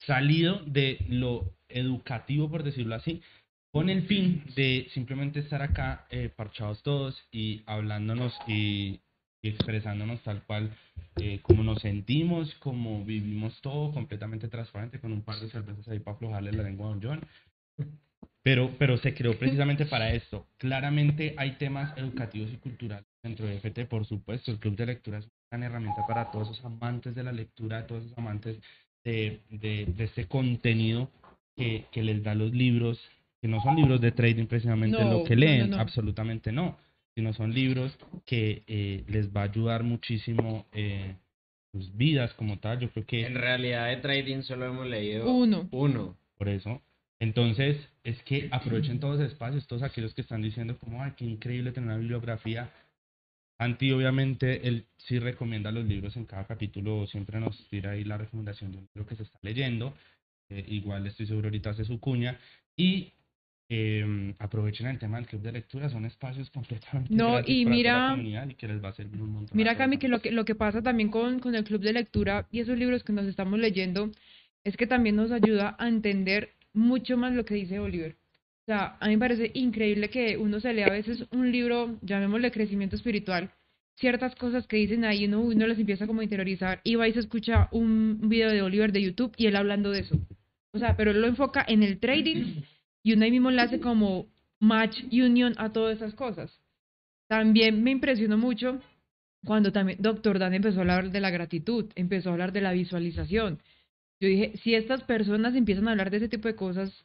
salido 0.00 0.60
de 0.66 0.98
lo 1.08 1.54
educativo, 1.68 2.50
por 2.50 2.64
decirlo 2.64 2.96
así, 2.96 3.22
con 3.70 3.88
el 3.88 4.02
fin 4.08 4.42
de 4.56 4.88
simplemente 4.94 5.38
estar 5.38 5.62
acá 5.62 6.08
eh, 6.10 6.28
parchados 6.28 6.82
todos 6.82 7.24
y 7.30 7.62
hablándonos 7.66 8.36
y, 8.48 9.00
y 9.42 9.48
expresándonos 9.48 10.20
tal 10.24 10.42
cual 10.42 10.76
eh, 11.20 11.38
como 11.42 11.62
nos 11.62 11.82
sentimos, 11.82 12.52
como 12.56 13.04
vivimos 13.04 13.60
todo 13.60 13.92
completamente 13.92 14.48
transparente 14.48 14.98
con 14.98 15.12
un 15.12 15.22
par 15.22 15.38
de 15.38 15.50
cervezas 15.50 15.86
ahí 15.86 16.00
para 16.00 16.16
aflojarle 16.16 16.50
la 16.50 16.64
lengua 16.64 16.88
a 16.88 16.90
Don 16.90 17.00
John. 17.00 17.20
Pero, 18.48 18.70
pero 18.78 18.96
se 18.96 19.12
creó 19.12 19.34
precisamente 19.38 19.84
para 19.84 20.14
esto. 20.14 20.46
Claramente 20.56 21.34
hay 21.36 21.52
temas 21.58 21.92
educativos 21.98 22.50
y 22.50 22.56
culturales 22.56 23.04
dentro 23.22 23.44
de 23.46 23.56
FT, 23.56 23.84
por 23.84 24.06
supuesto. 24.06 24.50
El 24.50 24.58
club 24.58 24.74
de 24.74 24.86
lectura 24.86 25.18
es 25.18 25.24
una 25.26 25.34
gran 25.50 25.62
herramienta 25.64 26.06
para 26.06 26.30
todos 26.30 26.48
esos 26.48 26.64
amantes 26.64 27.14
de 27.14 27.22
la 27.24 27.32
lectura, 27.32 27.86
todos 27.86 28.04
esos 28.06 28.16
amantes 28.16 28.56
de, 29.04 29.40
de, 29.50 29.84
de 29.94 30.04
este 30.04 30.24
contenido 30.24 31.10
que, 31.56 31.84
que 31.92 32.02
les 32.02 32.22
da 32.22 32.34
los 32.34 32.50
libros, 32.54 32.98
que 33.42 33.48
no 33.48 33.60
son 33.60 33.76
libros 33.76 34.00
de 34.00 34.12
trading 34.12 34.46
precisamente 34.46 35.04
No, 35.04 35.10
lo 35.18 35.24
que 35.24 35.36
no, 35.36 35.40
no, 35.40 35.46
leen, 35.46 35.70
no. 35.70 35.76
absolutamente 35.76 36.50
no, 36.50 36.78
sino 37.14 37.34
son 37.34 37.52
libros 37.52 37.98
que 38.24 38.62
eh, 38.66 39.04
les 39.08 39.28
va 39.28 39.42
a 39.42 39.44
ayudar 39.44 39.82
muchísimo 39.82 40.64
eh, 40.72 41.16
sus 41.72 41.94
vidas 41.98 42.32
como 42.32 42.58
tal. 42.60 42.80
Yo 42.80 42.88
creo 42.92 43.04
que 43.04 43.26
En 43.26 43.34
realidad 43.34 43.88
de 43.88 43.96
trading 43.98 44.40
solo 44.40 44.64
hemos 44.66 44.86
leído 44.86 45.30
Uno. 45.30 45.68
uno. 45.70 46.16
por 46.38 46.48
eso. 46.48 46.80
Entonces, 47.20 47.76
es 48.08 48.22
que 48.22 48.48
aprovechen 48.50 48.98
todos 49.00 49.18
los 49.20 49.30
espacios, 49.30 49.66
todos 49.66 49.82
aquellos 49.82 50.14
que 50.14 50.22
están 50.22 50.40
diciendo 50.40 50.78
como, 50.78 51.02
ay, 51.02 51.12
qué 51.16 51.24
increíble 51.26 51.72
tener 51.72 51.88
una 51.90 51.98
bibliografía. 51.98 52.70
Anti, 53.58 53.90
obviamente, 53.92 54.66
él 54.66 54.86
sí 54.96 55.18
recomienda 55.18 55.70
los 55.70 55.84
libros 55.84 56.16
en 56.16 56.24
cada 56.24 56.46
capítulo, 56.46 57.06
siempre 57.06 57.38
nos 57.40 57.68
tira 57.68 57.90
ahí 57.90 58.04
la 58.04 58.16
recomendación 58.16 58.72
de 58.72 58.78
un 58.78 58.88
libro 58.94 59.06
que 59.08 59.16
se 59.16 59.24
está 59.24 59.38
leyendo. 59.42 59.94
Eh, 60.48 60.64
igual 60.68 61.06
estoy 61.06 61.26
seguro 61.26 61.48
ahorita 61.48 61.70
hace 61.70 61.84
su 61.84 62.00
cuña. 62.00 62.38
Y 62.76 63.12
eh, 63.68 64.34
aprovechen 64.38 64.86
el 64.86 64.98
tema 64.98 65.18
del 65.18 65.26
club 65.26 65.42
de 65.42 65.52
lectura, 65.52 65.90
son 65.90 66.06
espacios 66.06 66.48
completamente 66.50 67.12
No, 67.14 67.40
y 67.44 67.66
mira- 67.66 68.16
la 68.16 68.46
y 68.46 68.54
que 68.54 68.68
les 68.68 68.82
va 68.82 68.88
a 68.88 68.92
servir 68.94 69.20
un 69.20 69.32
montón. 69.32 69.54
Mira. 69.56 69.76
Cami, 69.76 69.98
que 69.98 70.08
lo 70.08 70.20
que, 70.22 70.30
lo 70.30 70.46
que 70.46 70.54
pasa 70.54 70.80
también 70.82 71.10
con, 71.10 71.40
con 71.40 71.54
el 71.54 71.64
club 71.64 71.82
de 71.82 71.92
lectura 71.92 72.46
y 72.50 72.60
esos 72.60 72.78
libros 72.78 73.04
que 73.04 73.12
nos 73.12 73.26
estamos 73.26 73.58
leyendo 73.58 74.10
es 74.64 74.76
que 74.76 74.86
también 74.86 75.16
nos 75.16 75.30
ayuda 75.32 75.76
a 75.78 75.88
entender 75.88 76.54
mucho 76.72 77.16
más 77.16 77.32
lo 77.34 77.44
que 77.44 77.54
dice 77.54 77.78
Oliver. 77.78 78.16
O 78.62 78.64
sea, 78.66 78.96
a 79.00 79.06
mí 79.06 79.16
me 79.16 79.20
parece 79.20 79.50
increíble 79.54 80.10
que 80.10 80.36
uno 80.36 80.60
se 80.60 80.72
lea 80.72 80.86
a 80.86 80.92
veces 80.92 81.24
un 81.32 81.50
libro, 81.50 81.98
llamémosle 82.02 82.50
crecimiento 82.50 82.96
espiritual, 82.96 83.50
ciertas 83.94 84.34
cosas 84.36 84.66
que 84.66 84.76
dicen 84.76 85.04
ahí, 85.04 85.26
uno, 85.26 85.66
las 85.66 85.78
empieza 85.78 86.06
como 86.06 86.20
a 86.20 86.24
interiorizar 86.24 86.80
y 86.84 86.94
va 86.94 87.08
y 87.08 87.12
se 87.12 87.20
escucha 87.20 87.68
un 87.72 88.28
video 88.28 88.50
de 88.50 88.62
Oliver 88.62 88.92
de 88.92 89.02
YouTube 89.02 89.32
y 89.36 89.46
él 89.46 89.56
hablando 89.56 89.90
de 89.90 90.00
eso. 90.00 90.16
O 90.72 90.78
sea, 90.78 90.96
pero 90.96 91.10
él 91.10 91.20
lo 91.20 91.26
enfoca 91.26 91.64
en 91.66 91.82
el 91.82 91.98
trading 91.98 92.62
y 93.02 93.14
uno 93.14 93.24
ahí 93.24 93.30
mismo 93.30 93.50
le 93.50 93.62
hace 93.62 93.80
como 93.80 94.26
match 94.60 95.02
union 95.10 95.54
a 95.56 95.72
todas 95.72 95.96
esas 95.96 96.14
cosas. 96.14 96.60
También 97.26 97.82
me 97.82 97.90
impresionó 97.90 98.38
mucho 98.38 98.80
cuando 99.44 99.72
también 99.72 99.98
Doctor 100.00 100.38
Dan 100.38 100.54
empezó 100.54 100.78
a 100.78 100.82
hablar 100.82 101.10
de 101.10 101.20
la 101.20 101.30
gratitud, 101.30 101.86
empezó 101.94 102.28
a 102.28 102.32
hablar 102.32 102.52
de 102.52 102.60
la 102.60 102.72
visualización. 102.72 103.60
Yo 104.20 104.28
dije, 104.28 104.52
si 104.62 104.74
estas 104.74 105.02
personas 105.02 105.54
empiezan 105.54 105.88
a 105.88 105.92
hablar 105.92 106.10
de 106.10 106.16
ese 106.18 106.28
tipo 106.28 106.48
de 106.48 106.56
cosas, 106.56 107.04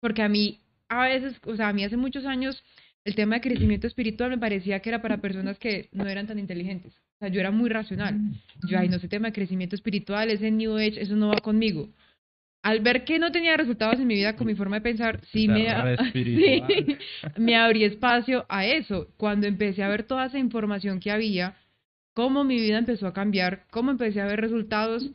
porque 0.00 0.22
a 0.22 0.28
mí, 0.28 0.60
a 0.88 1.06
veces, 1.06 1.40
o 1.46 1.54
sea, 1.56 1.68
a 1.68 1.72
mí 1.72 1.84
hace 1.84 1.96
muchos 1.96 2.26
años, 2.26 2.62
el 3.04 3.14
tema 3.14 3.36
de 3.36 3.40
crecimiento 3.40 3.86
espiritual 3.86 4.30
me 4.30 4.38
parecía 4.38 4.80
que 4.80 4.88
era 4.88 5.02
para 5.02 5.20
personas 5.20 5.58
que 5.58 5.88
no 5.92 6.06
eran 6.06 6.26
tan 6.26 6.38
inteligentes. 6.38 6.92
O 7.16 7.18
sea, 7.20 7.28
yo 7.28 7.40
era 7.40 7.50
muy 7.50 7.68
racional. 7.68 8.18
Yo, 8.66 8.78
ay, 8.78 8.88
no 8.88 8.98
sé, 8.98 9.08
tema 9.08 9.28
de 9.28 9.34
crecimiento 9.34 9.76
espiritual, 9.76 10.30
ese 10.30 10.50
New 10.50 10.76
Age, 10.76 11.00
eso 11.00 11.16
no 11.16 11.28
va 11.28 11.40
conmigo. 11.40 11.88
Al 12.62 12.80
ver 12.80 13.04
que 13.04 13.18
no 13.18 13.32
tenía 13.32 13.56
resultados 13.56 13.98
en 14.00 14.06
mi 14.06 14.14
vida 14.14 14.36
con 14.36 14.46
mi 14.46 14.54
forma 14.54 14.76
de 14.76 14.82
pensar, 14.82 15.20
sí 15.32 15.48
me, 15.48 15.66
sí, 16.12 16.62
me 17.38 17.56
abrí 17.56 17.84
espacio 17.84 18.44
a 18.48 18.66
eso. 18.66 19.08
Cuando 19.16 19.46
empecé 19.46 19.82
a 19.82 19.88
ver 19.88 20.02
toda 20.02 20.26
esa 20.26 20.38
información 20.38 21.00
que 21.00 21.10
había, 21.10 21.56
cómo 22.12 22.44
mi 22.44 22.60
vida 22.60 22.78
empezó 22.78 23.06
a 23.06 23.14
cambiar, 23.14 23.64
cómo 23.70 23.90
empecé 23.90 24.20
a 24.20 24.26
ver 24.26 24.40
resultados, 24.40 25.10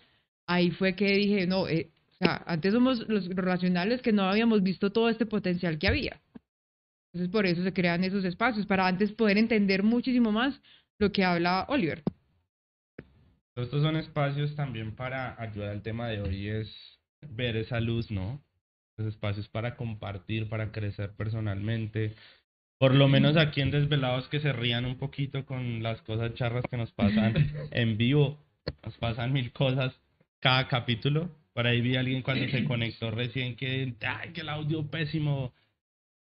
ahí 0.47 0.71
fue 0.71 0.95
que 0.95 1.05
dije, 1.05 1.47
no, 1.47 1.67
eh, 1.67 1.91
o 2.11 2.17
sea, 2.17 2.43
antes 2.45 2.73
somos 2.73 3.07
los 3.09 3.27
racionales 3.35 4.01
que 4.01 4.13
no 4.13 4.23
habíamos 4.23 4.63
visto 4.63 4.91
todo 4.91 5.09
este 5.09 5.25
potencial 5.25 5.77
que 5.77 5.87
había. 5.87 6.21
Entonces 7.13 7.31
por 7.31 7.45
eso 7.45 7.63
se 7.63 7.73
crean 7.73 8.03
esos 8.03 8.25
espacios, 8.25 8.65
para 8.65 8.87
antes 8.87 9.11
poder 9.11 9.37
entender 9.37 9.83
muchísimo 9.83 10.31
más 10.31 10.59
lo 10.99 11.11
que 11.11 11.23
habla 11.23 11.65
Oliver. 11.69 12.03
Estos 13.55 13.81
son 13.81 13.95
espacios 13.95 14.55
también 14.55 14.95
para 14.95 15.41
ayudar 15.41 15.69
al 15.69 15.81
tema 15.81 16.07
de 16.07 16.21
hoy, 16.21 16.49
es 16.49 16.99
ver 17.29 17.55
esa 17.55 17.79
luz, 17.79 18.11
¿no? 18.11 18.41
Los 18.97 19.07
espacios 19.07 19.47
para 19.47 19.75
compartir, 19.77 20.49
para 20.49 20.71
crecer 20.71 21.11
personalmente. 21.11 22.15
Por 22.77 22.93
lo 22.93 23.07
menos 23.07 23.37
aquí 23.37 23.61
en 23.61 23.71
Desvelados 23.71 24.27
que 24.27 24.41
se 24.41 24.51
rían 24.51 24.85
un 24.85 24.97
poquito 24.97 25.45
con 25.45 25.81
las 25.81 26.01
cosas 26.01 26.33
charras 26.33 26.65
que 26.69 26.77
nos 26.77 26.91
pasan 26.91 27.33
en 27.71 27.97
vivo. 27.97 28.37
Nos 28.83 28.97
pasan 28.97 29.31
mil 29.31 29.51
cosas 29.53 29.93
cada 30.45 30.67
capítulo. 30.67 31.31
Por 31.53 31.65
ahí 31.65 31.81
vi 31.81 31.95
a 31.95 32.01
alguien 32.01 32.21
cuando 32.21 32.47
se 32.49 32.63
conectó 32.65 33.09
recién 33.09 33.55
que, 33.55 33.95
ay, 34.05 34.29
que 34.31 34.41
el 34.41 34.49
audio 34.49 34.85
pésimo. 34.91 35.55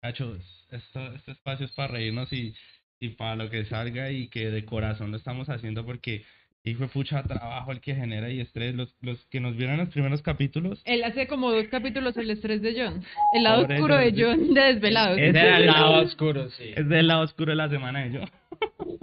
Cachos, 0.02 0.66
esto, 0.72 1.14
este 1.14 1.30
espacio 1.32 1.66
es 1.66 1.72
para 1.72 1.92
reírnos 1.92 2.32
y, 2.32 2.52
y 2.98 3.10
para 3.10 3.36
lo 3.36 3.48
que 3.48 3.64
salga 3.66 4.10
y 4.10 4.26
que 4.26 4.50
de 4.50 4.64
corazón 4.64 5.12
lo 5.12 5.16
estamos 5.16 5.48
haciendo 5.48 5.86
porque 5.86 6.24
y 6.64 6.74
fue 6.74 6.88
pucha 6.88 7.22
trabajo 7.22 7.70
el 7.70 7.80
que 7.80 7.94
genera 7.94 8.28
y 8.28 8.40
estrés. 8.40 8.74
Los, 8.74 8.92
los 9.02 9.24
que 9.26 9.38
nos 9.38 9.56
vieron 9.56 9.74
en 9.74 9.80
los 9.82 9.90
primeros 9.90 10.20
capítulos. 10.20 10.82
Él 10.84 11.04
hace 11.04 11.28
como 11.28 11.52
dos 11.52 11.68
capítulos 11.68 12.16
el 12.16 12.30
estrés 12.30 12.60
de 12.60 12.74
John. 12.76 13.04
El 13.34 13.44
lado 13.44 13.66
oscuro 13.66 13.96
de 13.96 14.14
John 14.16 14.52
de 14.52 14.60
Desvelados. 14.60 15.16
Es 15.16 15.32
del 15.32 15.66
lado 15.66 16.02
oscuro, 16.02 16.50
sí. 16.50 16.72
Es 16.74 16.88
del 16.88 17.06
lado 17.06 17.22
oscuro 17.22 17.52
de 17.52 17.56
la 17.56 17.68
semana 17.68 18.04
de 18.04 18.18
John. 18.18 18.30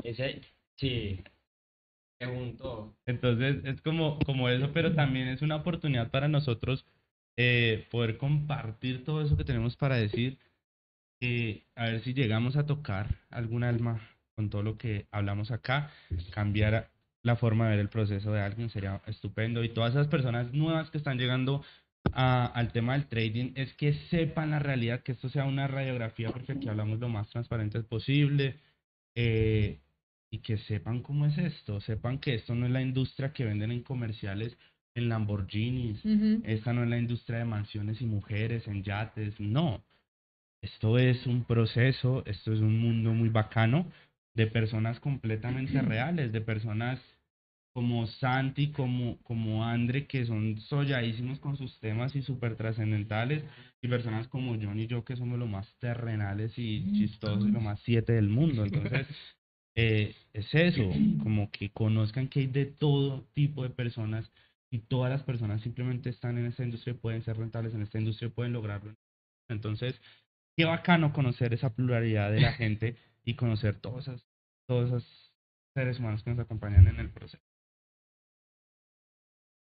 Ese, 0.04 0.42
sí. 0.76 1.24
Se 2.20 2.26
juntó. 2.28 2.96
Entonces 3.06 3.64
es 3.66 3.82
como, 3.82 4.20
como 4.20 4.50
eso, 4.50 4.72
pero 4.74 4.94
también 4.94 5.28
es 5.28 5.42
una 5.42 5.58
oportunidad 5.58 6.12
para 6.12 6.28
nosotros 6.28 6.86
eh, 7.38 7.88
poder 7.92 8.18
compartir 8.18 9.04
todo 9.04 9.22
eso 9.22 9.36
que 9.36 9.44
tenemos 9.44 9.76
para 9.76 9.96
decir. 9.96 10.40
Eh, 11.22 11.66
a 11.76 11.86
ver 11.86 12.02
si 12.02 12.14
llegamos 12.14 12.56
a 12.56 12.66
tocar 12.66 13.16
algún 13.30 13.64
alma 13.64 14.02
con 14.36 14.50
todo 14.50 14.64
lo 14.64 14.78
que 14.78 15.08
hablamos 15.12 15.52
acá, 15.52 15.92
cambiar 16.32 16.92
la 17.24 17.36
forma 17.36 17.66
de 17.66 17.72
ver 17.72 17.80
el 17.80 17.90
proceso 17.90 18.32
de 18.32 18.42
alguien 18.42 18.70
sería 18.70 19.02
estupendo. 19.08 19.64
Y 19.64 19.70
todas 19.70 19.92
esas 19.92 20.08
personas 20.08 20.54
nuevas 20.54 20.92
que 20.92 20.98
están 20.98 21.18
llegando 21.18 21.64
a, 22.12 22.46
al 22.46 22.72
tema 22.72 22.94
del 22.94 23.08
trading 23.08 23.54
es 23.56 23.74
que 23.74 23.94
sepan 23.94 24.52
la 24.52 24.60
realidad, 24.60 25.02
que 25.04 25.14
esto 25.14 25.30
sea 25.30 25.46
una 25.46 25.68
radiografía, 25.68 26.30
porque 26.32 26.54
aquí 26.54 26.68
hablamos 26.70 27.00
lo 27.00 27.10
más 27.10 27.30
transparente 27.30 27.82
posible. 27.82 28.60
Eh, 29.16 29.80
y 30.36 30.40
que 30.40 30.58
sepan 30.58 31.02
cómo 31.02 31.26
es 31.26 31.38
esto, 31.38 31.80
sepan 31.80 32.20
que 32.20 32.36
esto 32.36 32.56
no 32.56 32.66
es 32.66 32.72
la 32.74 32.82
industria 32.82 33.32
que 33.32 33.46
venden 33.46 33.72
en 33.72 33.84
comerciales 33.84 34.58
en 34.94 35.08
Lamborghinis, 35.08 36.04
esta 36.44 36.74
no 36.74 36.84
es 36.84 36.90
la 36.90 36.98
industria 36.98 37.40
de 37.40 37.46
mansiones 37.46 38.02
y 38.02 38.06
mujeres 38.06 38.68
en 38.68 38.84
yates, 38.84 39.40
no. 39.40 39.82
Esto 40.62 40.98
es 40.98 41.26
un 41.26 41.46
proceso, 41.46 42.24
esto 42.26 42.52
es 42.52 42.60
un 42.60 42.78
mundo 42.80 43.14
muy 43.14 43.30
bacano 43.30 43.90
de 44.34 44.48
personas 44.48 45.00
completamente 45.00 45.82
reales, 45.82 46.34
de 46.34 46.42
personas 46.42 47.00
como 47.74 48.08
Santi, 48.08 48.72
como, 48.72 49.18
como 49.24 49.66
Andre, 49.66 50.06
que 50.08 50.26
son 50.26 50.60
solladísimos 50.62 51.40
con 51.40 51.56
sus 51.58 51.78
temas 51.80 52.16
y 52.16 52.22
súper 52.22 52.56
trascendentales, 52.56 53.44
y 53.82 53.88
personas 53.88 54.28
como 54.28 54.58
John 54.62 54.80
y 54.80 54.88
yo, 54.88 55.06
que 55.06 55.16
somos 55.16 55.40
lo 55.40 55.48
más 55.48 55.68
terrenales 55.80 56.58
y 56.58 56.84
chistosos 56.94 57.48
y 57.48 57.52
lo 57.52 57.62
más 57.62 57.80
siete 57.86 58.14
del 58.14 58.30
mundo. 58.30 58.64
Entonces, 58.64 59.08
eh, 59.76 60.16
es 60.34 60.54
eso, 60.54 60.90
como 61.22 61.52
que 61.52 61.70
conozcan 61.70 62.28
que 62.30 62.42
hay 62.42 62.48
de 62.48 62.66
todo 62.66 63.24
tipo 63.34 63.64
de 63.64 63.70
personas 63.70 64.32
y 64.72 64.80
todas 64.80 65.12
las 65.12 65.24
personas 65.24 65.62
simplemente 65.62 66.10
están 66.10 66.38
en 66.38 66.46
esta 66.46 66.64
industria, 66.64 66.96
pueden 66.96 67.24
ser 67.24 67.38
rentables 67.38 67.74
en 67.74 67.82
esta 67.82 68.00
industria, 68.00 68.30
pueden 68.30 68.54
lograrlo. 68.54 68.96
Entonces, 69.50 70.00
qué 70.58 70.66
bacano 70.66 71.14
conocer 71.14 71.54
esa 71.54 71.74
pluralidad 71.74 72.32
de 72.32 72.42
la 72.42 72.54
gente 72.54 72.96
y 73.24 73.36
conocer 73.36 73.76
todos 73.76 74.08
esos, 74.08 74.26
todos 74.68 74.88
esos 74.88 75.34
seres 75.76 76.00
humanos 76.00 76.24
que 76.24 76.32
nos 76.32 76.40
acompañan 76.40 76.88
en 76.88 77.00
el 77.00 77.10
proceso. 77.10 77.44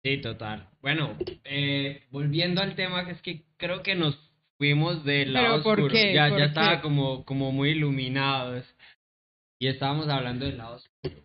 Sí, 0.04 0.18
total. 0.18 0.68
Bueno, 0.82 1.18
eh, 1.46 2.04
volviendo 2.12 2.62
al 2.62 2.76
tema, 2.76 3.06
que 3.06 3.14
es 3.14 3.22
que 3.22 3.44
creo 3.58 3.84
que 3.84 3.96
nos 3.96 4.20
fuimos 4.58 5.06
del 5.06 5.34
lado 5.34 5.46
¿Pero 5.56 5.64
por 5.64 5.80
oscuro. 5.80 5.94
qué? 5.94 6.14
Ya, 6.14 6.30
¿Por 6.30 6.40
ya 6.40 6.44
qué? 6.46 6.50
estaba 6.50 6.82
como, 6.82 7.24
como 7.24 7.52
muy 7.54 7.70
iluminados. 7.70 8.66
Y 9.64 9.68
estábamos 9.68 10.10
hablando 10.10 10.44
del 10.46 10.58
lado 10.58 10.76
oscuro. 10.76 11.24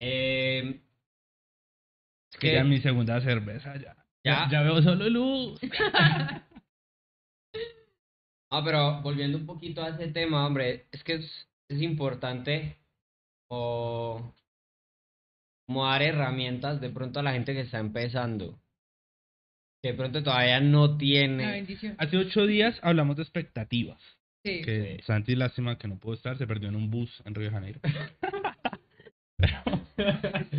Eh, 0.00 0.80
es 2.32 2.38
Que 2.38 2.54
ya 2.54 2.64
mi 2.64 2.80
segunda 2.80 3.20
cerveza 3.20 3.76
ya. 3.76 3.94
Ya. 4.24 4.46
Ya, 4.46 4.48
ya 4.50 4.62
veo 4.62 4.80
solo 4.80 5.06
luz. 5.10 5.60
No, 8.52 8.64
pero 8.64 9.02
volviendo 9.02 9.36
un 9.36 9.44
poquito 9.46 9.82
a 9.82 9.90
ese 9.90 10.08
tema, 10.08 10.44
hombre, 10.46 10.86
es 10.90 11.04
que 11.04 11.16
es, 11.16 11.48
es 11.68 11.82
importante 11.82 12.78
o 13.48 14.34
como 15.68 15.86
dar 15.86 16.02
herramientas 16.02 16.80
de 16.80 16.88
pronto 16.90 17.20
a 17.20 17.22
la 17.22 17.32
gente 17.32 17.52
que 17.52 17.60
está 17.60 17.78
empezando, 17.78 18.58
que 19.82 19.90
de 19.92 19.94
pronto 19.94 20.22
todavía 20.24 20.58
no 20.58 20.86
La 20.88 20.98
tiene. 20.98 21.46
bendición. 21.52 21.94
Hace 21.98 22.16
ocho 22.16 22.46
días 22.46 22.76
hablamos 22.82 23.16
de 23.16 23.22
expectativas. 23.24 24.00
Sí. 24.44 24.62
Que 24.62 25.00
Santi, 25.04 25.34
lástima 25.36 25.76
que 25.78 25.88
no 25.88 25.98
pudo 25.98 26.14
estar, 26.14 26.36
se 26.38 26.46
perdió 26.46 26.68
en 26.68 26.76
un 26.76 26.90
bus 26.90 27.22
en 27.26 27.34
Río 27.34 27.46
de 27.46 27.50
Janeiro. 27.52 27.80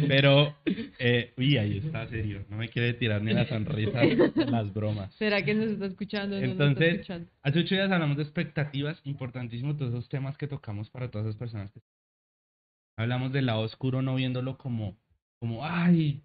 Pero, 0.08 0.56
eh, 1.00 1.34
uy, 1.38 1.58
ahí 1.58 1.78
está 1.80 2.08
serio. 2.08 2.46
No 2.50 2.58
me 2.58 2.70
quiere 2.70 2.94
tirar 2.94 3.22
ni 3.22 3.34
la 3.34 3.48
sonrisa, 3.48 4.02
las 4.36 4.74
bromas. 4.74 5.14
¿Será 5.16 5.44
que 5.44 5.54
nos 5.54 5.68
está 5.70 5.86
escuchando? 5.86 6.36
No 6.36 6.42
nos 6.42 6.52
está 6.52 6.64
Entonces, 6.66 6.94
escuchando. 6.94 7.30
hace 7.42 7.60
ocho 7.60 7.76
días 7.76 7.92
hablamos 7.92 8.18
de 8.18 8.24
expectativas, 8.24 9.02
importantísimos 9.04 9.78
todos 9.78 9.92
esos 9.94 10.10
temas 10.10 10.38
que 10.38 10.48
tocamos 10.48 10.90
para 10.90 11.10
todas 11.10 11.28
esas 11.28 11.40
personas. 11.40 11.72
que 11.72 11.80
Hablamos 12.98 13.32
del 13.32 13.48
lado 13.48 13.62
oscuro, 13.62 14.02
no 14.02 14.16
viéndolo 14.16 14.58
como, 14.58 14.98
como, 15.40 15.66
ay, 15.66 16.22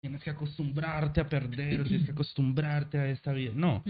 tienes 0.00 0.22
que 0.22 0.30
acostumbrarte 0.30 1.20
a 1.20 1.28
perder, 1.28 1.80
o 1.80 1.84
tienes 1.84 2.04
que 2.04 2.12
acostumbrarte 2.12 2.98
a 2.98 3.08
esta 3.10 3.32
vida. 3.32 3.52
No, 3.54 3.82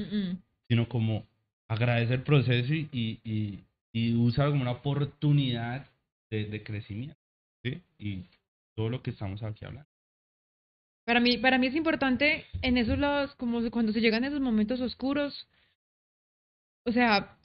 sino 0.69 0.89
como 0.89 1.27
agradece 1.69 2.15
el 2.15 2.23
proceso 2.23 2.73
y, 2.73 2.89
y, 2.93 3.65
y, 3.93 4.15
usa 4.15 4.47
como 4.47 4.63
una 4.63 4.73
oportunidad 4.73 5.87
de, 6.31 6.47
de 6.47 6.63
crecimiento. 6.63 7.17
¿sí? 7.63 7.83
Y 7.99 8.25
todo 8.75 8.89
lo 8.89 9.03
que 9.03 9.11
estamos 9.11 9.43
aquí 9.43 9.65
hablando. 9.65 9.89
Para 11.05 11.21
mí, 11.21 11.39
para 11.39 11.59
mí 11.59 11.69
es 11.69 11.75
importante 11.75 12.45
en 12.63 12.77
esos 12.77 12.99
lados, 12.99 13.35
como 13.37 13.71
cuando 13.71 13.93
se 13.93 14.01
llegan 14.01 14.25
esos 14.25 14.41
momentos 14.41 14.81
oscuros, 14.81 15.49
o 16.85 16.93
sea, 16.93 17.39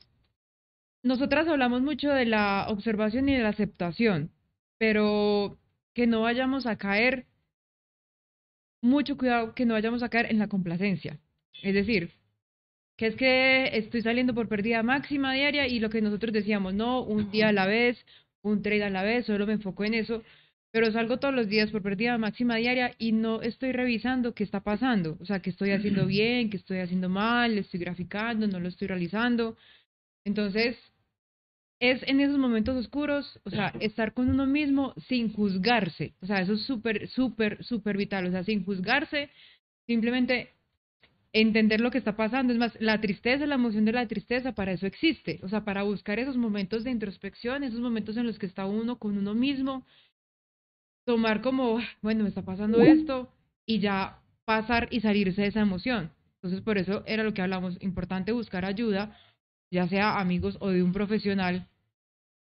nosotras 1.02 1.48
hablamos 1.48 1.82
mucho 1.82 2.10
de 2.10 2.26
la 2.26 2.68
observación 2.70 3.30
y 3.30 3.36
de 3.36 3.44
la 3.44 3.50
aceptación, 3.50 4.32
pero 4.78 5.58
que 5.94 6.08
no 6.08 6.22
vayamos 6.22 6.66
a 6.66 6.78
caer, 6.78 7.26
mucho 8.82 9.18
cuidado 9.18 9.56
que 9.56 9.66
no 9.66 9.74
vayamos 9.76 10.04
a 10.04 10.10
caer 10.10 10.30
en 10.30 10.40
la 10.40 10.50
complacencia. 10.50 11.20
Es 11.62 11.74
decir, 11.74 12.12
que 13.04 13.08
es 13.08 13.16
que 13.16 13.78
estoy 13.78 14.02
saliendo 14.02 14.34
por 14.34 14.48
pérdida 14.48 14.84
máxima 14.84 15.34
diaria 15.34 15.68
y 15.68 15.80
lo 15.80 15.90
que 15.90 16.02
nosotros 16.02 16.34
decíamos, 16.34 16.74
no, 16.74 17.02
un 17.02 17.32
día 17.32 17.50
a 17.50 17.54
la 17.54 17.66
vez, 17.66 17.98
un 18.42 18.62
trade 18.62 18.84
a 18.84 18.90
la 18.90 19.04
vez, 19.04 19.26
solo 19.26 19.46
me 19.46 19.54
enfoco 19.54 19.84
en 19.84 19.96
eso 19.96 20.24
pero 20.74 20.92
salgo 20.92 21.20
todos 21.20 21.36
los 21.36 21.48
días 21.48 21.70
por 21.70 21.84
pérdida 21.84 22.18
máxima 22.18 22.56
diaria 22.56 22.96
y 22.98 23.12
no 23.12 23.44
estoy 23.44 23.74
revisando 23.74 24.34
qué 24.34 24.44
está 24.44 24.62
pasando, 24.62 25.18
o 25.22 25.26
sea, 25.26 25.40
qué 25.40 25.52
estoy 25.52 25.70
haciendo 25.70 26.08
bien, 26.08 26.50
qué 26.50 26.58
estoy 26.58 26.80
haciendo 26.80 27.10
mal, 27.10 27.54
lo 27.54 27.62
estoy 27.62 27.80
graficando, 27.80 28.48
no 28.48 28.60
lo 28.60 28.70
estoy 28.70 28.88
realizando. 28.88 29.56
Entonces, 30.26 30.76
es 31.80 32.02
en 32.08 32.22
esos 32.22 32.40
momentos 32.40 32.76
oscuros, 32.76 33.40
o 33.44 33.52
sea, 33.52 33.72
estar 33.82 34.14
con 34.14 34.30
uno 34.30 34.48
mismo 34.48 34.96
sin 35.08 35.32
juzgarse, 35.32 36.16
o 36.24 36.26
sea, 36.26 36.42
eso 36.42 36.54
es 36.54 36.64
súper, 36.64 37.08
súper, 37.08 37.64
súper 37.64 37.96
vital, 37.96 38.26
o 38.26 38.32
sea, 38.32 38.44
sin 38.44 38.66
juzgarse, 38.66 39.30
simplemente 39.86 40.50
entender 41.34 41.82
lo 41.82 41.92
que 41.92 41.98
está 41.98 42.16
pasando. 42.16 42.54
Es 42.54 42.60
más, 42.60 42.78
la 42.80 43.02
tristeza, 43.02 43.46
la 43.46 43.56
emoción 43.56 43.86
de 43.86 43.92
la 43.92 44.08
tristeza, 44.08 44.54
para 44.54 44.72
eso 44.72 44.86
existe, 44.86 45.40
o 45.44 45.50
sea, 45.50 45.66
para 45.66 45.84
buscar 45.84 46.20
esos 46.20 46.38
momentos 46.38 46.84
de 46.84 46.92
introspección, 46.92 47.64
esos 47.64 47.80
momentos 47.80 48.16
en 48.18 48.28
los 48.28 48.40
que 48.40 48.46
está 48.46 48.66
uno 48.66 48.98
con 48.98 49.18
uno 49.18 49.34
mismo 49.34 49.84
tomar 51.06 51.42
como, 51.42 51.80
bueno, 52.02 52.24
me 52.24 52.30
está 52.30 52.44
pasando 52.44 52.82
esto 52.82 53.30
y 53.66 53.80
ya 53.80 54.20
pasar 54.46 54.88
y 54.92 55.02
salirse 55.02 55.42
de 55.42 55.48
esa 55.48 55.62
emoción. 55.62 56.12
Entonces, 56.36 56.62
por 56.62 56.78
eso 56.78 57.04
era 57.06 57.24
lo 57.24 57.34
que 57.34 57.42
hablamos, 57.42 57.78
importante 57.82 58.32
buscar 58.32 58.64
ayuda, 58.64 59.18
ya 59.72 59.88
sea 59.88 60.20
amigos 60.20 60.58
o 60.60 60.70
de 60.70 60.84
un 60.84 60.94
profesional, 60.94 61.68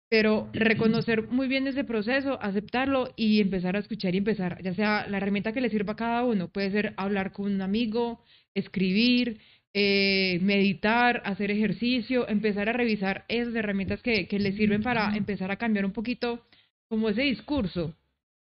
pero 0.08 0.48
reconocer 0.52 1.28
muy 1.28 1.48
bien 1.48 1.66
ese 1.66 1.84
proceso, 1.84 2.38
aceptarlo 2.40 3.12
y 3.16 3.40
empezar 3.40 3.76
a 3.76 3.80
escuchar 3.80 4.14
y 4.14 4.18
empezar, 4.18 4.62
ya 4.62 4.74
sea 4.74 5.06
la 5.08 5.16
herramienta 5.16 5.52
que 5.52 5.60
le 5.60 5.70
sirva 5.70 5.94
a 5.94 5.96
cada 5.96 6.24
uno, 6.24 6.48
puede 6.48 6.70
ser 6.70 6.94
hablar 6.96 7.32
con 7.32 7.52
un 7.52 7.62
amigo, 7.62 8.22
escribir, 8.54 9.40
eh, 9.72 10.38
meditar, 10.42 11.22
hacer 11.24 11.50
ejercicio, 11.50 12.28
empezar 12.28 12.68
a 12.68 12.72
revisar 12.72 13.24
esas 13.28 13.54
herramientas 13.54 14.02
que, 14.02 14.28
que 14.28 14.38
le 14.38 14.52
sirven 14.52 14.82
para 14.82 15.16
empezar 15.16 15.50
a 15.50 15.56
cambiar 15.56 15.84
un 15.84 15.92
poquito 15.92 16.46
como 16.88 17.08
ese 17.08 17.22
discurso 17.22 17.94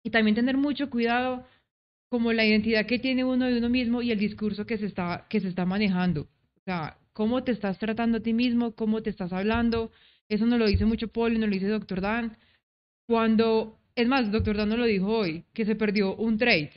y 0.02 0.10
también 0.10 0.34
tener 0.34 0.56
mucho 0.56 0.88
cuidado 0.88 1.46
como 2.08 2.32
la 2.32 2.44
identidad 2.44 2.86
que 2.86 2.98
tiene 2.98 3.24
uno 3.24 3.46
de 3.46 3.58
uno 3.58 3.68
mismo 3.68 4.02
y 4.02 4.10
el 4.10 4.18
discurso 4.18 4.66
que 4.66 4.78
se 4.78 4.86
está, 4.86 5.26
que 5.28 5.40
se 5.40 5.48
está 5.48 5.64
manejando. 5.64 6.22
O 6.22 6.62
sea, 6.64 6.98
cómo 7.12 7.44
te 7.44 7.52
estás 7.52 7.78
tratando 7.78 8.18
a 8.18 8.22
ti 8.22 8.32
mismo, 8.32 8.72
cómo 8.72 9.02
te 9.02 9.10
estás 9.10 9.32
hablando. 9.32 9.92
Eso 10.30 10.46
nos 10.46 10.60
lo 10.60 10.66
dice 10.66 10.84
mucho 10.84 11.10
y 11.14 11.38
nos 11.38 11.48
lo 11.48 11.54
dice 11.54 11.66
Dr. 11.66 12.00
Dan. 12.00 12.36
Cuando, 13.06 13.78
es 13.96 14.06
más, 14.06 14.30
Dr. 14.30 14.56
Dan 14.56 14.68
nos 14.68 14.78
lo 14.78 14.86
dijo 14.86 15.08
hoy, 15.08 15.44
que 15.52 15.64
se 15.64 15.74
perdió 15.74 16.14
un 16.14 16.38
trade. 16.38 16.70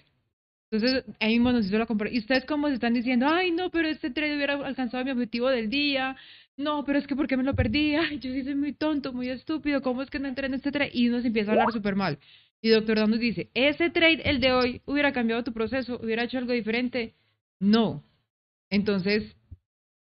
Entonces, 0.72 1.06
ahí 1.20 1.34
mismo 1.34 1.52
nos 1.52 1.68
hizo 1.68 1.78
la 1.78 1.86
comparación. 1.86 2.16
Y 2.16 2.20
ustedes 2.20 2.46
como 2.46 2.68
se 2.68 2.74
están 2.74 2.96
diciendo, 2.96 3.28
ay, 3.30 3.52
no, 3.52 3.70
pero 3.70 3.88
este 3.88 4.10
trade 4.10 4.36
hubiera 4.36 4.56
alcanzado 4.56 5.06
mi 5.06 5.12
objetivo 5.12 5.50
del 5.50 5.70
día. 5.70 6.18
No, 6.58 6.84
pero 6.84 6.98
es 6.98 7.06
que 7.06 7.16
¿por 7.16 7.28
qué 7.28 7.38
me 7.38 7.44
lo 7.44 7.54
perdí? 7.54 7.94
Ay, 7.96 8.18
yo 8.20 8.32
sí 8.34 8.44
soy 8.44 8.56
muy 8.56 8.74
tonto, 8.74 9.14
muy 9.14 9.30
estúpido. 9.30 9.84
¿Cómo 9.84 10.02
es 10.02 10.10
que 10.10 10.18
no 10.18 10.28
entré 10.28 10.48
en 10.48 10.56
este 10.56 10.72
trade? 10.72 10.92
Y 10.94 11.10
uno 11.10 11.22
se 11.22 11.28
empieza 11.28 11.52
a 11.52 11.54
hablar 11.54 11.72
súper 11.72 11.96
mal. 11.96 12.18
Y 12.60 12.70
doctor 12.70 12.98
Dan 12.98 13.12
nos 13.12 13.20
dice, 13.20 13.52
ese 13.54 13.92
trade, 13.92 14.22
el 14.24 14.40
de 14.40 14.52
hoy, 14.52 14.82
hubiera 14.86 15.12
cambiado 15.14 15.44
tu 15.44 15.54
proceso, 15.54 16.00
hubiera 16.02 16.24
hecho 16.24 16.40
algo 16.40 16.54
diferente. 16.54 17.14
No. 17.60 18.04
Entonces, 18.72 19.36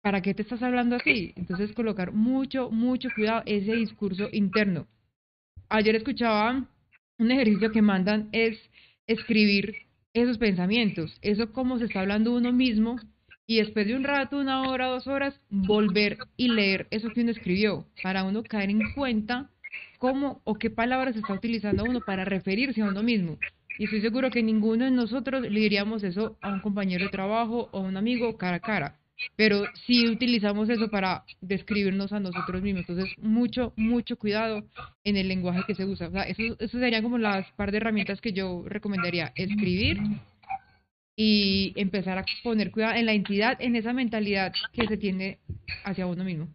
¿para 0.06 0.20
qué 0.20 0.34
te 0.34 0.42
estás 0.42 0.62
hablando 0.62 0.94
así? 0.94 1.32
Entonces, 1.34 1.72
colocar 1.72 2.12
mucho, 2.12 2.70
mucho 2.70 3.08
cuidado 3.12 3.42
ese 3.44 3.72
discurso 3.72 4.28
interno. 4.30 4.86
Ayer 5.68 5.96
escuchaba 5.96 6.64
un 7.18 7.30
ejercicio 7.32 7.72
que 7.72 7.82
mandan 7.82 8.28
es 8.30 8.56
escribir 9.08 9.74
esos 10.14 10.38
pensamientos, 10.38 11.18
eso 11.22 11.52
como 11.52 11.80
se 11.80 11.86
está 11.86 12.02
hablando 12.02 12.36
uno 12.36 12.52
mismo 12.52 13.00
y 13.48 13.56
después 13.56 13.88
de 13.88 13.96
un 13.96 14.04
rato, 14.04 14.38
una 14.38 14.70
hora, 14.70 14.86
dos 14.86 15.08
horas, 15.08 15.40
volver 15.50 16.18
y 16.36 16.50
leer 16.50 16.86
eso 16.92 17.10
que 17.10 17.22
uno 17.22 17.32
escribió 17.32 17.84
para 18.04 18.22
uno 18.22 18.44
caer 18.44 18.70
en 18.70 18.92
cuenta 18.94 19.50
cómo 19.98 20.40
o 20.44 20.54
qué 20.54 20.70
palabras 20.70 21.16
está 21.16 21.34
utilizando 21.34 21.82
uno 21.82 22.00
para 22.00 22.24
referirse 22.24 22.80
a 22.80 22.90
uno 22.90 23.02
mismo. 23.02 23.38
Y 23.76 23.86
estoy 23.86 24.02
seguro 24.02 24.30
que 24.30 24.44
ninguno 24.44 24.84
de 24.84 24.92
nosotros 24.92 25.42
le 25.42 25.58
diríamos 25.58 26.04
eso 26.04 26.36
a 26.42 26.52
un 26.52 26.60
compañero 26.60 27.06
de 27.06 27.10
trabajo 27.10 27.70
o 27.72 27.78
a 27.78 27.82
un 27.82 27.96
amigo 27.96 28.38
cara 28.38 28.58
a 28.58 28.60
cara. 28.60 29.00
Pero 29.36 29.64
sí 29.86 30.08
utilizamos 30.08 30.68
eso 30.68 30.88
para 30.88 31.24
describirnos 31.40 32.12
a 32.12 32.20
nosotros 32.20 32.62
mismos. 32.62 32.84
Entonces, 32.88 33.16
mucho, 33.18 33.72
mucho 33.76 34.16
cuidado 34.16 34.64
en 35.04 35.16
el 35.16 35.28
lenguaje 35.28 35.62
que 35.66 35.74
se 35.74 35.84
usa. 35.84 36.08
O 36.08 36.10
sea, 36.10 36.22
eso, 36.24 36.42
eso 36.58 36.78
serían 36.78 37.02
como 37.02 37.18
las 37.18 37.50
par 37.52 37.70
de 37.70 37.78
herramientas 37.78 38.20
que 38.20 38.32
yo 38.32 38.64
recomendaría. 38.66 39.32
Escribir 39.34 39.98
y 41.16 41.72
empezar 41.76 42.18
a 42.18 42.26
poner 42.44 42.70
cuidado 42.70 42.94
en 42.94 43.06
la 43.06 43.14
entidad, 43.14 43.56
en 43.60 43.74
esa 43.74 43.94
mentalidad 43.94 44.52
que 44.72 44.86
se 44.86 44.98
tiene 44.98 45.38
hacia 45.84 46.06
uno 46.06 46.22
mismo. 46.22 46.48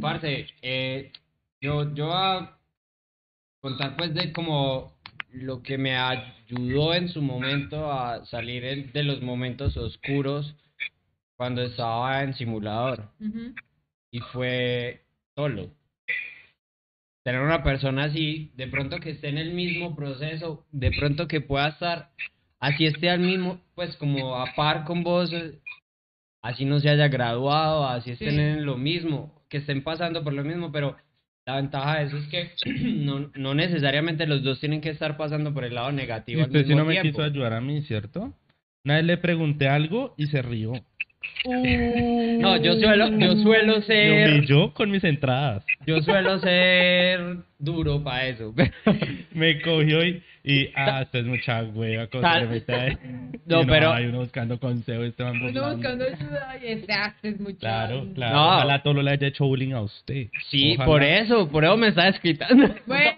Parce, 0.00 0.46
eh, 0.62 1.12
yo, 1.60 1.94
yo 1.94 2.06
voy 2.06 2.16
a 2.16 2.58
contar 3.60 3.96
pues 3.96 4.14
de 4.14 4.32
como 4.32 4.95
lo 5.36 5.62
que 5.62 5.76
me 5.78 5.96
ayudó 5.96 6.94
en 6.94 7.08
su 7.08 7.20
momento 7.20 7.92
a 7.92 8.24
salir 8.26 8.92
de 8.92 9.02
los 9.02 9.20
momentos 9.22 9.76
oscuros 9.76 10.56
cuando 11.36 11.62
estaba 11.62 12.22
en 12.22 12.34
simulador 12.34 13.10
y 14.10 14.20
fue 14.20 15.02
solo. 15.34 15.70
Tener 17.22 17.40
una 17.40 17.62
persona 17.62 18.04
así, 18.04 18.52
de 18.56 18.68
pronto 18.68 18.98
que 18.98 19.10
esté 19.10 19.28
en 19.28 19.38
el 19.38 19.52
mismo 19.52 19.94
proceso, 19.96 20.64
de 20.70 20.92
pronto 20.92 21.26
que 21.26 21.40
pueda 21.40 21.68
estar, 21.68 22.10
así 22.60 22.86
esté 22.86 23.10
al 23.10 23.20
mismo, 23.20 23.60
pues 23.74 23.96
como 23.96 24.36
a 24.36 24.54
par 24.54 24.84
con 24.84 25.02
vos, 25.02 25.32
eh, 25.32 25.58
así 26.40 26.64
no 26.64 26.78
se 26.78 26.88
haya 26.88 27.08
graduado, 27.08 27.86
así 27.86 28.12
estén 28.12 28.34
Sí. 28.36 28.40
en 28.40 28.64
lo 28.64 28.76
mismo, 28.76 29.42
que 29.50 29.58
estén 29.58 29.82
pasando 29.82 30.22
por 30.22 30.32
lo 30.32 30.44
mismo, 30.44 30.70
pero 30.70 30.96
la 31.46 31.56
ventaja 31.56 32.00
de 32.00 32.06
eso 32.06 32.16
es 32.18 32.26
que 32.26 32.50
no, 33.04 33.30
no 33.34 33.54
necesariamente 33.54 34.26
los 34.26 34.42
dos 34.42 34.60
tienen 34.60 34.80
que 34.80 34.90
estar 34.90 35.16
pasando 35.16 35.54
por 35.54 35.64
el 35.64 35.74
lado 35.74 35.92
negativo 35.92 36.42
al 36.42 36.48
usted 36.48 36.62
sí 36.62 36.68
mismo 36.68 36.80
no 36.80 36.86
me 36.86 37.00
quiso 37.00 37.22
ayudar 37.22 37.54
a 37.54 37.60
mí, 37.60 37.82
¿cierto? 37.82 38.32
Una 38.84 38.96
vez 38.96 39.04
le 39.04 39.16
pregunté 39.16 39.68
algo 39.68 40.14
y 40.18 40.26
se 40.26 40.42
rió. 40.42 40.72
No, 41.44 42.56
yo 42.56 42.74
suelo, 42.76 43.08
yo 43.18 43.36
suelo 43.42 43.82
ser, 43.82 44.38
humilló 44.38 44.72
con 44.74 44.90
mis 44.90 45.02
entradas. 45.02 45.64
yo 45.84 46.00
suelo 46.02 46.38
ser 46.38 47.38
duro 47.58 48.02
para 48.02 48.26
eso. 48.28 48.54
Me 49.32 49.60
cogió 49.60 50.04
y, 50.04 50.22
y 50.48 50.70
ah, 50.76 51.02
esto 51.02 51.18
es 51.18 51.26
mucha 51.26 51.62
hueva. 51.64 52.06
Con 52.06 52.22
Tal- 52.22 52.42
se 52.42 52.46
mete 52.46 52.74
ahí. 52.74 52.96
No, 53.46 53.60
Y 53.60 53.64
uno, 53.64 53.72
pero- 53.72 53.92
Hay 53.92 54.06
uno 54.06 54.18
buscando 54.20 54.58
consejo, 54.58 55.02
este 55.02 55.22
man 55.22 55.40
Uno 55.42 55.74
buscando 55.74 56.04
ayuda 56.04 56.56
y 56.62 56.66
exacto, 56.72 57.28
es 57.28 57.38
mucho. 57.40 57.58
Claro, 57.58 58.06
claro. 58.14 58.34
No. 58.34 58.46
Ojalá 58.56 58.82
todo 58.82 59.02
le 59.02 59.10
haya 59.10 59.26
hecho 59.28 59.44
bullying 59.44 59.72
a 59.72 59.82
usted. 59.82 60.28
Sí, 60.50 60.72
Ojalá. 60.74 60.86
por 60.86 61.02
eso, 61.02 61.48
por 61.50 61.64
eso 61.64 61.76
me 61.76 61.88
está 61.88 62.06
desquitando. 62.06 62.74
Bueno, 62.86 63.16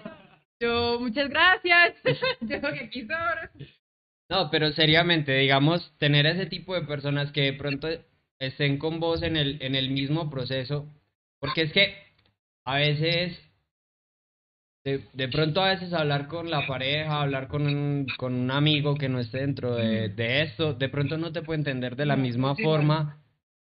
yo, 0.61 0.99
muchas 1.01 1.29
gracias. 1.31 1.95
yo 2.41 2.61
creo 2.61 2.73
que 2.91 3.01
sobra. 3.03 3.51
No, 4.31 4.51
pero 4.51 4.73
seriamente, 4.73 5.33
digamos, 5.39 5.95
tener 5.99 6.27
ese 6.27 6.47
tipo 6.47 6.75
de 6.75 6.83
personas 6.83 7.33
que 7.33 7.43
de 7.43 7.53
pronto 7.55 7.89
estén 8.39 8.77
con 8.79 9.01
vos 9.01 9.23
en 9.23 9.37
el, 9.37 9.57
en 9.63 9.75
el 9.75 9.91
mismo 9.91 10.29
proceso, 10.31 10.87
porque 11.41 11.63
es 11.63 11.73
que 11.73 11.95
a 12.67 12.77
veces, 12.77 13.41
de, 14.89 15.01
de 15.12 15.28
pronto 15.28 15.62
a 15.62 15.69
veces 15.70 15.93
hablar 15.93 16.27
con 16.28 16.51
la 16.51 16.66
pareja, 16.66 17.20
hablar 17.23 17.48
con 17.48 17.66
un, 17.66 18.06
con 18.16 18.35
un 18.35 18.51
amigo 18.51 18.94
que 18.94 19.09
no 19.09 19.19
esté 19.20 19.39
dentro 19.39 19.74
de, 19.74 20.09
de 20.09 20.43
esto, 20.43 20.74
de 20.74 20.89
pronto 20.89 21.19
no 21.19 21.32
te 21.32 21.43
puede 21.43 21.59
entender 21.60 21.97
de 21.97 22.06
la 22.06 22.16
No, 22.16 22.23
misma 22.23 22.55
forma 22.56 23.23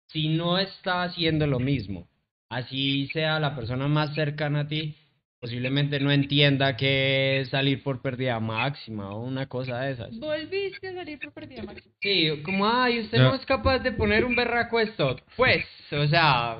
si 0.07 0.29
no 0.29 0.57
está 0.57 1.03
haciendo 1.03 1.47
lo 1.47 1.59
mismo. 1.59 2.07
Así 2.49 3.07
sea 3.13 3.39
la 3.39 3.55
persona 3.55 3.87
más 3.87 4.13
cercana 4.15 4.61
a 4.61 4.67
ti, 4.67 4.95
posiblemente 5.39 5.99
no 5.99 6.11
entienda 6.11 6.75
que 6.75 7.41
es 7.41 7.49
salir 7.49 7.83
por 7.83 8.01
pérdida 8.01 8.39
máxima 8.39 9.11
o 9.13 9.21
una 9.23 9.47
cosa 9.47 9.81
de 9.81 9.91
esas. 9.91 10.19
Volviste 10.19 10.87
a 10.89 10.93
salir 10.93 11.19
por 11.19 11.31
perdida, 11.31 11.63
Maxi. 11.63 11.89
Sí, 12.01 12.41
como, 12.43 12.67
ay, 12.67 13.01
usted 13.01 13.17
Ya. 13.19 13.23
no 13.29 13.35
es 13.35 13.45
capaz 13.45 13.79
de 13.79 13.91
poner 13.91 14.25
un 14.25 14.35
berraco 14.35 14.79
esto. 14.79 15.17
Pues, 15.37 15.63
o 15.91 16.07
sea, 16.07 16.57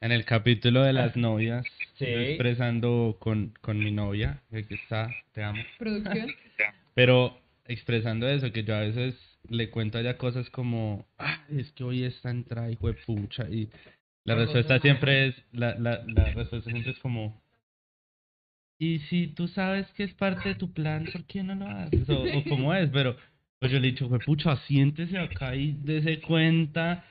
En 0.00 0.12
el 0.12 0.24
capítulo 0.24 0.82
de 0.82 0.92
las 0.92 1.16
novias, 1.16 1.64
Sí. 1.96 2.04
yo 2.06 2.20
expresando 2.20 3.16
con, 3.18 3.54
con 3.60 3.78
mi 3.78 3.90
novia, 3.90 4.42
que 4.50 4.58
aquí 4.58 4.74
está, 4.74 5.08
te 5.32 5.42
amo. 5.42 5.62
Producción. 5.78 6.28
Pero 6.94 7.38
expresando 7.64 8.28
eso, 8.28 8.52
que 8.52 8.64
yo 8.64 8.74
a 8.74 8.80
veces 8.80 9.14
le 9.48 9.70
cuento 9.70 9.98
a 9.98 10.00
ella 10.00 10.18
cosas 10.18 10.48
como, 10.50 11.06
ah, 11.18 11.44
es 11.50 11.72
que 11.72 11.84
hoy 11.84 12.04
está 12.04 12.30
entrada, 12.30 12.70
hijo 12.70 12.88
de 12.88 12.94
pucha, 12.94 13.48
y 13.48 13.68
la 14.24 14.34
respuesta 14.34 14.78
siempre 14.80 15.28
es, 15.28 15.34
la, 15.52 15.74
la, 15.78 16.02
la 16.06 16.24
respuesta 16.32 16.70
siempre 16.70 16.92
es 16.92 16.98
como, 16.98 17.40
y 18.78 18.98
si 19.10 19.28
tú 19.28 19.48
sabes 19.48 19.86
que 19.92 20.04
es 20.04 20.12
parte 20.14 20.50
de 20.50 20.54
tu 20.54 20.72
plan, 20.72 21.06
¿por 21.10 21.24
qué 21.24 21.42
no 21.42 21.54
lo 21.54 21.66
haces? 21.66 22.08
O, 22.10 22.22
o 22.22 22.44
cómo 22.48 22.74
es, 22.74 22.90
pero 22.90 23.16
pues 23.58 23.72
yo 23.72 23.80
le 23.80 23.88
he 23.88 23.90
dicho, 23.92 24.04
hijo 24.04 24.18
de 24.18 24.24
pucha, 24.24 24.56
siéntese 24.66 25.18
acá 25.18 25.54
y 25.56 25.72
dése 25.82 26.20
cuenta 26.20 27.04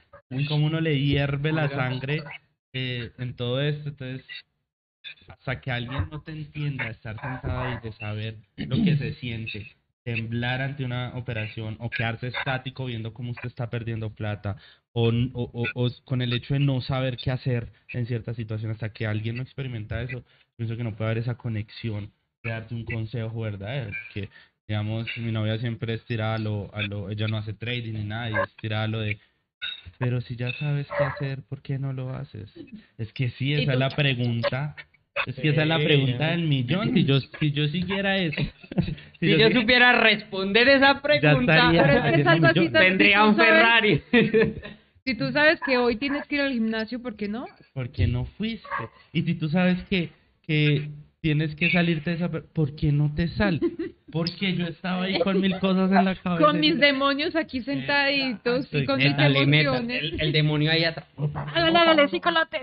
cómo 0.48 0.68
uno 0.68 0.80
le 0.80 1.00
hierve 1.00 1.52
la 1.52 1.70
sangre 1.70 2.24
eh, 2.74 3.12
en 3.18 3.36
todo 3.36 3.62
esto, 3.62 3.90
entonces 3.90 4.26
hasta 5.28 5.62
que 5.62 5.72
alguien 5.72 6.10
no 6.10 6.22
te 6.22 6.32
entienda, 6.32 6.90
estar 6.90 7.20
sentado 7.22 7.62
ahí, 7.62 7.78
de 7.78 7.92
saber 7.94 8.38
lo 8.58 8.76
que 8.84 8.96
se 8.98 9.14
siente, 9.16 9.68
temblar 10.04 10.62
ante 10.62 10.86
una 10.86 11.16
operación 11.16 11.78
o 11.80 11.92
quedarse 11.92 12.28
estático 12.28 12.86
viendo 12.86 13.14
cómo 13.14 13.32
usted 13.32 13.48
está 13.48 13.70
perdiendo 13.70 14.14
plata 14.14 14.58
o, 14.94 15.10
o, 15.10 15.44
o- 15.54 15.72
o 15.74 15.90
con 16.06 16.22
el 16.22 16.32
hecho 16.34 16.54
de 16.54 16.60
no 16.60 16.80
saber 16.82 17.18
qué 17.18 17.32
hacer 17.32 17.72
en 17.92 18.06
ciertas 18.06 18.36
situaciones, 18.36 18.76
hasta 18.76 18.94
que 18.94 19.08
alguien 19.08 19.38
no 19.38 19.44
experimenta 19.44 20.02
eso, 20.02 20.24
pienso 20.58 20.78
que 20.78 20.84
no 20.84 20.96
puede 20.96 21.12
haber 21.12 21.24
esa 21.24 21.36
conexión 21.38 22.12
de 22.44 22.52
darte 22.52 22.76
un 22.76 22.86
consejo 22.86 23.42
verdadero, 23.42 23.96
que 24.10 24.30
digamos, 24.68 25.16
mi 25.18 25.32
novia 25.32 25.58
siempre 25.60 25.94
es 25.96 26.04
tirada 26.06 26.36
a 26.36 26.40
lo, 26.40 26.74
a 26.74 26.82
lo, 26.84 27.10
ella 27.10 27.28
no 27.28 27.38
hace 27.38 27.54
trading 27.54 27.94
ni 27.94 28.04
nada, 28.04 28.30
y 28.32 28.38
es 28.40 28.56
tirada 28.58 28.84
a 28.84 28.88
lo 28.88 29.00
de, 29.00 29.20
pero 29.98 30.22
si 30.22 30.36
ya 30.36 30.52
sabes 30.54 30.88
qué 30.98 31.04
hacer, 31.04 31.44
¿por 31.44 31.62
qué 31.62 31.80
no 31.80 31.94
lo 31.94 32.14
haces? 32.16 32.50
Es 32.98 33.12
que 33.14 33.30
sí, 33.32 33.50
Y 33.50 33.54
esa 33.56 33.74
es 33.74 33.80
la 33.80 33.96
pregunta. 33.96 34.78
Es 35.26 35.36
que 35.36 35.50
esa 35.50 35.64
es 35.64 35.68
la 35.68 35.78
pregunta 35.80 36.28
del 36.32 36.44
millón. 36.44 36.94
Si 36.94 37.04
yo, 37.06 37.20
si 37.20 37.52
yo 37.52 37.68
siguiera 37.68 38.18
eso, 38.18 38.42
si 39.20 39.38
yo 39.38 39.50
supiera 39.52 39.94
responder 40.00 40.68
esa 40.70 41.02
pregunta, 41.02 41.72
estaría 41.72 41.82
es 42.16 42.72
tendría 42.72 43.26
un 43.26 43.36
sabes- 43.36 43.50
Ferrari. 43.50 44.02
Si 45.06 45.14
tú 45.14 45.32
sabes 45.32 45.62
que 45.62 45.78
hoy 45.78 45.98
tienes 45.98 46.26
que 46.26 46.34
ir 46.34 46.42
al 46.42 46.52
gimnasio, 46.52 47.00
¿por 47.00 47.16
qué 47.16 47.28
no? 47.28 47.46
¿por 47.76 47.92
qué 47.92 48.08
no 48.08 48.26
fuiste? 48.26 48.90
Y 49.14 49.22
si 49.22 49.36
tú 49.36 49.50
sabes 49.50 49.78
que, 49.84 50.10
que 50.48 50.90
tienes 51.26 51.56
que 51.56 51.72
salirte 51.72 52.12
de 52.12 52.16
esa, 52.18 52.30
¿por 52.30 52.76
qué 52.76 52.92
no 52.92 53.12
te 53.16 53.28
sales? 53.30 53.60
Porque 54.12 54.54
yo 54.54 54.68
estaba 54.68 55.06
ahí 55.06 55.18
con 55.18 55.42
mil 55.42 55.58
cosas 55.58 55.90
en 55.92 56.06
la 56.06 56.14
cabeza. 56.14 56.46
Con 56.46 56.60
mis 56.60 56.78
demonios 56.78 57.36
aquí 57.36 57.64
sentaditos 57.64 58.68
y 58.72 58.86
con 58.86 58.98
mis 59.00 59.08
emociones. 59.18 60.04
el, 60.04 60.22
el 60.22 60.32
demonio 60.32 60.70
ahí 60.70 60.84
atrás. 60.84 61.08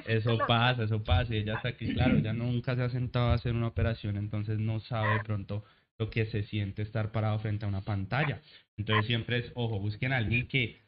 Eso 0.06 0.39
pasa, 0.47 0.84
eso 0.84 1.02
pasa. 1.02 1.34
Y 1.34 1.39
ella 1.39 1.55
está 1.56 1.70
aquí, 1.70 1.93
claro, 1.93 2.18
ella 2.18 2.32
nunca 2.32 2.76
se 2.76 2.82
ha 2.82 2.89
sentado 2.89 3.30
a 3.30 3.34
hacer 3.34 3.52
una 3.52 3.66
operación, 3.66 4.16
entonces 4.16 4.60
no 4.60 4.78
sabe 4.78 5.14
de 5.14 5.24
pronto 5.24 5.64
lo 5.98 6.09
que 6.09 6.26
se 6.26 6.44
siente 6.44 6.82
estar 6.82 7.10
parado 7.10 7.40
frente 7.40 7.64
a 7.64 7.68
una 7.68 7.80
pantalla. 7.80 8.43
Entonces 8.76 9.06
siempre 9.06 9.39
es, 9.39 9.51
ojo, 9.56 9.80
busquen 9.80 10.12
a 10.12 10.18
alguien 10.18 10.47
que 10.47 10.81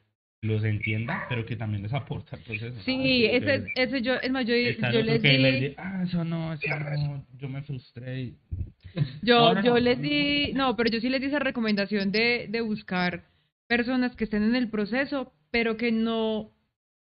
los 0.45 0.65
entienda, 0.65 1.27
pero 1.29 1.45
que 1.47 1.57
también 1.57 1.83
les 1.83 1.93
aporta 1.93 2.37
proceso. 2.37 2.81
Sí, 2.85 3.27
Ah, 3.27 3.31
ese, 3.37 3.65
ese 3.75 4.03
yo, 4.03 4.15
es 4.15 4.31
más, 4.31 4.47
yo, 4.47 4.55
les 4.55 5.23
di, 5.23 5.75
ah, 5.77 6.03
eso 6.05 6.25
no, 6.25 6.53
eso 6.53 6.67
no, 6.69 7.27
yo 7.39 7.49
me 7.49 7.63
frustré. 7.63 8.23
y- 8.23 8.39
yo, 9.23 9.55
No, 9.55 9.63
yo 9.63 9.71
no. 9.75 9.79
les 9.81 10.01
di, 10.01 10.53
no, 10.53 10.77
pero 10.77 10.91
yo 10.91 11.01
sí 11.01 11.09
les 11.09 11.21
di 11.21 11.27
esa 11.29 11.39
recomendación 11.39 12.13
de, 12.13 12.47
de 12.49 12.61
buscar 12.61 13.25
personas 13.67 14.15
que 14.15 14.25
estén 14.25 14.43
en 14.43 14.55
el 14.55 14.69
proceso, 14.69 15.33
pero 15.51 15.77
que 15.77 15.91
no 15.93 16.53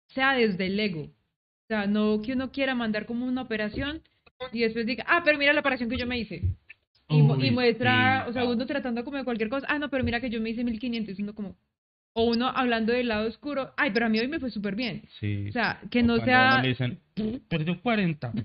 sea 0.09 0.35
desde 0.35 0.67
el 0.67 0.79
ego. 0.79 1.03
O 1.05 1.67
sea, 1.69 1.87
no 1.87 2.21
que 2.23 2.33
uno 2.35 2.51
quiera 2.53 2.75
mandar 2.75 3.07
como 3.07 3.27
una 3.27 3.43
operación 3.43 4.03
y 4.53 4.61
después 4.61 4.87
diga, 4.87 5.05
ah, 5.07 5.23
pero 5.25 5.39
mira 5.39 5.53
la 5.53 5.61
operación 5.61 5.89
que 5.89 5.97
yo 5.99 6.07
me 6.07 6.19
hice. 6.19 6.43
Y, 7.09 7.51
muestra, 7.51 8.23
sí. 8.25 8.31
o 8.31 8.33
sea, 8.33 8.45
uno 8.45 8.67
tratando 8.67 9.05
como 9.05 9.17
de 9.17 9.25
cualquier 9.25 9.49
cosa, 9.49 9.67
ah, 9.69 9.79
no, 9.79 9.89
pero 9.91 10.05
mira 10.05 10.21
que 10.21 10.31
yo 10.31 10.41
me 10.41 10.51
hice 10.51 10.63
1500, 10.63 11.19
y 11.19 11.23
uno 11.23 11.35
como, 11.35 11.57
o 12.13 12.25
uno 12.25 12.49
hablando 12.49 12.93
del 12.93 13.09
lado 13.09 13.29
oscuro, 13.29 13.73
ay, 13.77 13.91
pero 13.93 14.07
a 14.07 14.09
mí 14.09 14.19
hoy 14.19 14.29
me 14.29 14.41
fue 14.41 14.51
súper 14.51 14.75
bien. 14.75 15.03
Sí. 15.21 15.47
O 15.49 15.53
sea, 15.53 15.81
que 15.91 16.01
O 16.01 16.05
no 16.05 16.19
sea, 16.25 16.61
le 16.63 16.69
dicen, 16.69 16.99
perdió 17.49 17.81
40. 17.81 18.33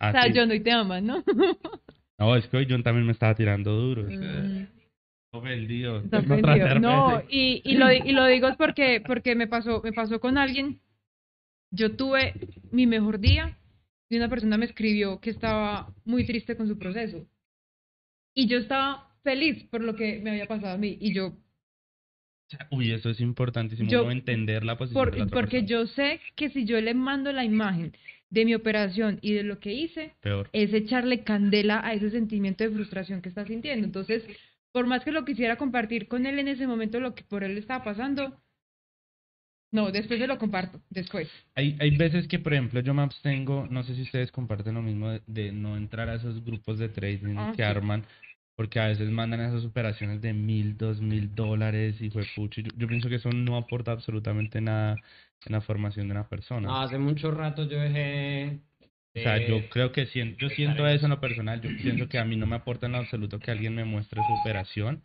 O 0.00 0.10
sea. 0.10 0.26
John 0.34 0.50
hoy 0.50 0.60
te 0.60 0.70
ama, 0.70 1.00
¿no? 1.00 1.22
No, 2.18 2.36
es 2.36 2.46
que 2.46 2.56
hoy 2.58 2.66
John 2.68 2.82
también 2.82 3.06
me 3.06 3.12
estaba 3.12 3.34
tirando 3.34 3.72
duro. 3.72 4.04
Mm. 4.04 4.66
Ofendido. 5.32 6.02
No, 6.02 6.22
cerveza. 6.22 7.24
y, 7.28 7.60
y, 7.64 7.74
lo, 7.74 7.90
y 7.92 8.12
lo 8.12 8.24
digo 8.26 8.48
porque, 8.56 9.02
porque 9.04 9.34
me, 9.34 9.48
pasó, 9.48 9.80
me 9.82 9.92
pasó 9.92 10.20
con 10.20 10.38
alguien. 10.38 10.80
Yo 11.72 11.96
tuve 11.96 12.34
mi 12.70 12.86
mejor 12.86 13.18
día 13.18 13.58
y 14.08 14.16
una 14.16 14.28
persona 14.28 14.56
me 14.56 14.66
escribió 14.66 15.20
que 15.20 15.30
estaba 15.30 15.92
muy 16.04 16.24
triste 16.24 16.56
con 16.56 16.68
su 16.68 16.78
proceso. 16.78 17.26
Y 18.32 18.46
yo 18.46 18.58
estaba 18.58 19.10
feliz 19.24 19.64
por 19.70 19.82
lo 19.82 19.96
que 19.96 20.20
me 20.20 20.30
había 20.30 20.46
pasado 20.46 20.74
a 20.74 20.78
mí. 20.78 20.96
Y 21.00 21.12
yo, 21.14 21.32
Uy, 22.70 22.92
eso 22.92 23.10
es 23.10 23.20
importantísimo, 23.20 23.90
Yo- 23.90 24.10
entender 24.10 24.64
la 24.64 24.76
posición 24.76 25.02
por- 25.04 25.12
de 25.12 25.18
la 25.18 25.24
otra 25.24 25.40
porque 25.40 25.62
persona. 25.62 25.68
yo 25.68 25.86
sé 25.88 26.20
que 26.36 26.50
si 26.50 26.64
yo 26.64 26.80
le 26.80 26.94
mando 26.94 27.32
la 27.32 27.44
imagen 27.44 27.92
de 28.30 28.44
mi 28.44 28.54
operación 28.54 29.18
y 29.22 29.32
de 29.32 29.42
lo 29.44 29.60
que 29.60 29.72
hice, 29.72 30.14
Peor. 30.20 30.48
es 30.52 30.72
echarle 30.72 31.22
candela 31.22 31.80
a 31.86 31.92
ese 31.94 32.10
sentimiento 32.10 32.64
de 32.64 32.70
frustración 32.70 33.22
que 33.22 33.28
está 33.28 33.46
sintiendo. 33.46 33.86
Entonces, 33.86 34.24
por 34.72 34.86
más 34.86 35.04
que 35.04 35.12
lo 35.12 35.24
quisiera 35.24 35.56
compartir 35.56 36.08
con 36.08 36.26
él 36.26 36.38
en 36.38 36.48
ese 36.48 36.66
momento, 36.66 36.98
lo 37.00 37.14
que 37.14 37.22
por 37.22 37.44
él 37.44 37.56
estaba 37.58 37.84
pasando, 37.84 38.40
no, 39.70 39.90
después 39.90 40.20
se 40.20 40.26
lo 40.28 40.38
comparto, 40.38 40.80
después. 40.90 41.28
Hay, 41.56 41.76
hay 41.80 41.96
veces 41.96 42.28
que, 42.28 42.38
por 42.38 42.52
ejemplo, 42.54 42.80
yo 42.80 42.94
me 42.94 43.02
abstengo, 43.02 43.66
no 43.68 43.82
sé 43.82 43.94
si 43.96 44.02
ustedes 44.02 44.30
comparten 44.30 44.74
lo 44.74 44.82
mismo, 44.82 45.10
de, 45.10 45.20
de 45.26 45.52
no 45.52 45.76
entrar 45.76 46.08
a 46.08 46.14
esos 46.14 46.44
grupos 46.44 46.78
de 46.78 46.88
trading 46.88 47.36
Ah, 47.38 47.52
que 47.56 47.62
sí. 47.62 47.68
arman, 47.68 48.04
porque 48.56 48.80
a 48.80 48.86
veces 48.86 49.10
mandan 49.10 49.40
esas 49.40 49.64
operaciones 49.64 50.20
de 50.20 50.32
mil, 50.32 50.76
dos 50.76 51.00
mil 51.00 51.34
dólares 51.34 52.00
y 52.00 52.10
fue 52.10 52.24
pucho. 52.36 52.60
Yo, 52.60 52.70
yo 52.76 52.86
pienso 52.86 53.08
que 53.08 53.16
eso 53.16 53.30
no 53.30 53.56
aporta 53.56 53.92
absolutamente 53.92 54.60
nada 54.60 54.96
en 55.46 55.52
la 55.52 55.60
formación 55.60 56.08
de 56.08 56.12
una 56.12 56.28
persona. 56.28 56.82
Hace 56.82 56.98
mucho 56.98 57.30
rato 57.30 57.68
yo 57.68 57.80
dejé. 57.80 58.60
O 59.16 59.20
sea, 59.20 59.38
yo 59.46 59.68
creo 59.68 59.92
que 59.92 60.06
siento, 60.06 60.38
yo 60.40 60.48
siento 60.48 60.88
eso 60.88 61.06
en 61.06 61.10
lo 61.10 61.20
personal, 61.20 61.60
yo 61.60 61.70
pienso 61.80 62.08
que 62.08 62.18
a 62.18 62.24
mí 62.24 62.34
no 62.34 62.46
me 62.46 62.56
aporta 62.56 62.86
en 62.86 62.92
lo 62.92 62.98
absoluto 62.98 63.38
que 63.38 63.52
alguien 63.52 63.72
me 63.72 63.84
muestre 63.84 64.20
su 64.26 64.32
operación, 64.32 65.02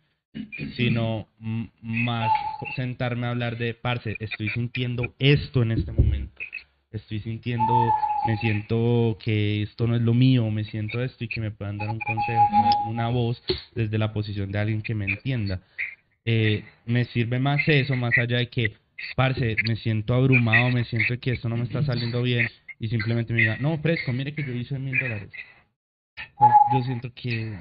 sino 0.76 1.28
más 1.80 2.32
sentarme 2.74 3.28
a 3.28 3.30
hablar 3.30 3.56
de, 3.56 3.72
parce, 3.74 4.16
estoy 4.18 4.48
sintiendo 4.50 5.14
esto 5.20 5.62
en 5.62 5.70
este 5.70 5.92
momento, 5.92 6.40
estoy 6.92 7.20
sintiendo, 7.20 7.72
me 8.26 8.36
siento 8.38 9.16
que 9.22 9.62
esto 9.62 9.86
no 9.86 9.94
es 9.94 10.02
lo 10.02 10.14
mío, 10.14 10.50
me 10.50 10.64
siento 10.64 11.02
esto 11.02 11.24
y 11.24 11.28
que 11.28 11.40
me 11.40 11.50
puedan 11.50 11.78
dar 11.78 11.88
un 11.88 12.00
consejo, 12.00 12.42
una 12.88 13.08
voz 13.08 13.42
desde 13.74 13.98
la 13.98 14.12
posición 14.12 14.50
de 14.50 14.58
alguien 14.58 14.82
que 14.82 14.94
me 14.94 15.04
entienda. 15.06 15.60
Eh, 16.24 16.64
me 16.86 17.04
sirve 17.06 17.38
más 17.38 17.66
eso, 17.68 17.96
más 17.96 18.16
allá 18.18 18.38
de 18.38 18.48
que, 18.48 18.74
parce, 19.16 19.56
me 19.66 19.76
siento 19.76 20.14
abrumado, 20.14 20.70
me 20.70 20.84
siento 20.84 21.18
que 21.18 21.32
esto 21.32 21.48
no 21.48 21.56
me 21.56 21.64
está 21.64 21.82
saliendo 21.82 22.22
bien 22.22 22.48
y 22.78 22.88
simplemente 22.88 23.32
me 23.32 23.40
diga, 23.40 23.56
no, 23.60 23.78
fresco, 23.78 24.12
mire 24.12 24.34
que 24.34 24.44
yo 24.44 24.52
hice 24.52 24.78
mil 24.78 24.98
dólares. 24.98 25.30
Pues, 26.38 26.50
yo 26.74 26.82
siento 26.82 27.12
que... 27.14 27.56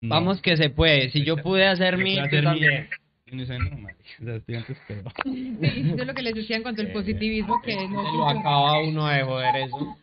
no. 0.00 0.14
Vamos 0.14 0.40
que 0.40 0.56
se 0.56 0.70
puede. 0.70 1.10
Si 1.10 1.24
yo 1.24 1.36
pude 1.38 1.66
hacer 1.66 1.96
Yo 1.96 2.04
mi. 2.04 2.14
puedo 2.14 2.28
tú 2.28 2.36
hacer 2.36 2.44
también. 2.44 2.88
No, 3.32 3.78
marica, 3.78 4.04
o 4.20 4.24
sea, 4.24 4.34
estoy 4.36 4.54
antes 4.56 4.78
peor. 4.86 5.12
Sí, 5.24 5.58
eso 5.60 6.02
es 6.02 6.06
lo 6.06 6.14
que 6.14 6.22
les 6.22 6.34
decía 6.34 6.56
en 6.56 6.62
cuanto 6.62 6.82
al 6.82 6.92
positivismo, 6.92 7.60
que 7.62 7.88
no 7.88 8.02
Se 8.04 8.16
lo 8.16 8.28
acaba 8.28 8.80
uno 8.82 9.06
de 9.06 9.22
joder 9.22 9.56
eso. 9.56 9.96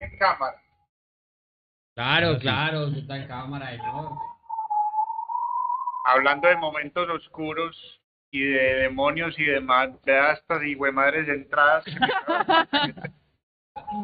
En 0.00 0.16
cámara. 0.18 0.60
Claro, 1.94 2.34
sí. 2.34 2.40
claro, 2.40 2.88
está 2.88 3.16
en 3.16 3.28
cámara 3.28 3.76
todo. 3.78 4.18
Hablando 6.06 6.48
de 6.48 6.56
momentos 6.56 7.08
oscuros 7.08 8.00
y 8.32 8.40
de 8.40 8.74
demonios 8.82 9.38
y 9.38 9.44
demás, 9.44 9.90
de 10.02 10.32
estas 10.32 10.64
y 10.64 10.74
madres 10.74 11.28
entradas. 11.28 11.84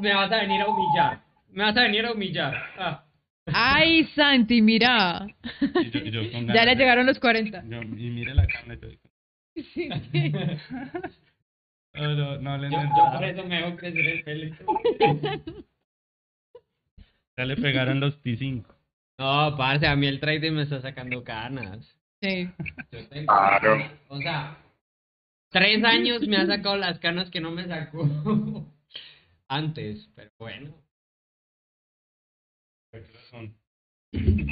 Me 0.00 0.14
vas 0.14 0.30
a 0.30 0.36
venir 0.36 0.60
a 0.62 0.68
humillar. 0.68 1.20
Me 1.50 1.64
vas 1.64 1.76
a 1.76 1.82
venir 1.82 2.06
a 2.06 2.12
humillar. 2.12 2.54
Ah. 2.78 3.07
Ay, 3.54 4.04
Santi, 4.14 4.62
mira. 4.62 5.26
Y 5.60 5.90
yo- 5.90 6.00
y 6.00 6.10
yo 6.10 6.32
con 6.32 6.46
Ya 6.48 6.64
le 6.64 6.74
llegaron 6.76 7.06
los 7.06 7.18
40. 7.18 7.62
yo- 7.68 7.82
y 7.82 8.10
mire 8.10 8.34
la 8.34 8.46
cámara. 8.46 8.78
Yo, 9.54 9.62
Sí. 9.74 9.88
no, 9.88 9.94
no, 11.94 12.38
no 12.38 12.58
le 12.58 12.70
Yo, 12.70 12.80
yo 12.82 13.12
por 13.12 13.24
eso 13.24 13.44
me 13.44 13.56
dejo 13.56 13.76
crecer 13.76 14.06
el 14.06 14.24
pelo. 14.24 14.56
Ya 17.36 17.44
le 17.44 17.56
pegaron 17.56 18.00
los 18.00 18.20
T5. 18.22 18.64
No, 19.18 19.54
parce, 19.56 19.86
a 19.86 19.94
mí 19.94 20.06
el 20.08 20.18
trading 20.18 20.52
me 20.52 20.62
está 20.62 20.80
sacando 20.80 21.22
canas. 21.22 21.78
Sí. 22.20 22.50
Yo 22.90 23.08
tengo- 23.08 23.26
Claro. 23.32 23.78
O 24.08 24.18
sea, 24.20 24.58
tres 25.50 25.84
años 25.84 26.26
me 26.26 26.36
ha 26.36 26.46
sacado 26.46 26.76
las 26.76 26.98
canas 26.98 27.30
que 27.30 27.40
no 27.40 27.52
me 27.52 27.64
sacó 27.66 28.02
antes, 29.48 30.08
pero 30.16 30.30
bueno. 30.38 30.74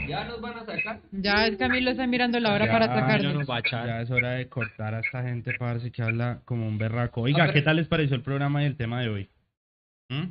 Ya 0.08 0.24
nos 0.24 0.40
van 0.40 0.58
a 0.58 0.66
sacar. 0.66 1.00
Ya 1.12 1.46
el 1.46 1.56
Camilo 1.56 1.90
está 1.90 2.06
mirando 2.06 2.38
la 2.38 2.52
hora 2.52 2.66
Ya, 2.66 2.72
para 2.72 2.86
ya 2.86 2.94
sacarnos. 3.00 3.34
nos 3.34 3.48
va 3.50 3.56
a 3.56 3.60
echar. 3.60 3.86
Ya 3.86 4.00
es 4.02 4.10
hora 4.10 4.32
de 4.32 4.48
cortar 4.48 4.94
a 4.94 5.00
esta 5.00 5.22
gente, 5.22 5.52
parce, 5.58 5.90
que 5.90 6.02
habla 6.02 6.42
como 6.44 6.66
un 6.68 6.76
berraco. 6.78 7.22
Oiga, 7.22 7.44
pero- 7.44 7.52
¿qué 7.54 7.62
tal 7.62 7.76
les 7.76 7.88
pareció 7.88 8.16
el 8.16 8.22
programa 8.22 8.62
y 8.62 8.66
el 8.66 8.76
tema 8.76 9.00
de 9.00 9.08
hoy? 9.08 9.28
¿Mm? 10.10 10.24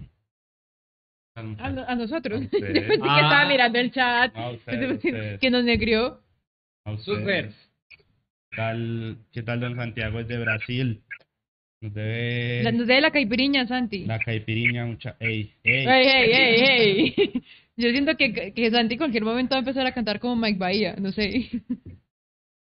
A, 1.37 1.69
no- 1.71 1.85
a 1.87 1.95
nosotros. 1.95 2.43
A 2.43 2.49
que 2.49 2.99
Ah. 3.01 3.21
estaba 3.21 3.45
mirando 3.49 3.79
el 3.79 3.91
chat. 3.91 4.33
Ustedes. 4.53 5.39
que 5.39 5.49
nos 5.49 5.63
negrió. 5.63 6.21
Súper. 6.99 7.51
¿Qué 7.89 8.55
tal, 8.55 9.17
¿Qué 9.33 9.41
tal 9.43 9.59
don 9.59 9.75
Santiago 9.75 10.19
es 10.19 10.27
de 10.27 10.37
Brasil? 10.37 11.01
Nos 11.81 11.93
debe 11.93 12.61
La- 12.63 12.71
Nos 12.71 12.87
dé 12.87 13.01
la 13.01 13.11
caipiriña, 13.11 13.67
Santi. 13.67 14.05
la 14.05 14.19
caipiriña, 14.19 14.85
mucha... 14.85 15.17
¡Ey, 15.19 15.51
ey! 15.63 15.85
Ey, 15.87 16.07
ey, 16.07 16.31
ey, 16.31 17.13
ey. 17.17 17.43
Yo 17.77 17.89
siento 17.91 18.15
que, 18.15 18.53
que 18.53 18.71
Santi 18.71 18.93
en 18.93 18.99
cualquier 18.99 19.23
momento 19.23 19.55
va 19.55 19.57
a 19.57 19.59
empezar 19.59 19.85
a 19.85 19.93
cantar 19.93 20.19
como 20.19 20.35
Mike 20.35 20.59
Bahía, 20.59 20.95
no 20.97 21.11
sé. 21.11 21.49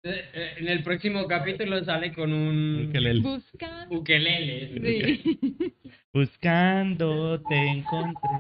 Eh, 0.06 0.30
eh, 0.34 0.54
En 0.58 0.68
el 0.68 0.82
próximo 0.82 1.26
capítulo 1.26 1.82
sale 1.82 2.12
con 2.12 2.30
un 2.30 2.88
Ukelele. 2.88 3.22
Busca. 3.22 3.86
ukelele. 3.88 5.22
Sí. 5.22 5.74
Buscando 6.12 7.40
te 7.40 7.56
encontré. 7.56 8.30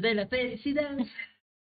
De 0.00 0.14
la 0.14 0.26
felicidad. 0.26 0.96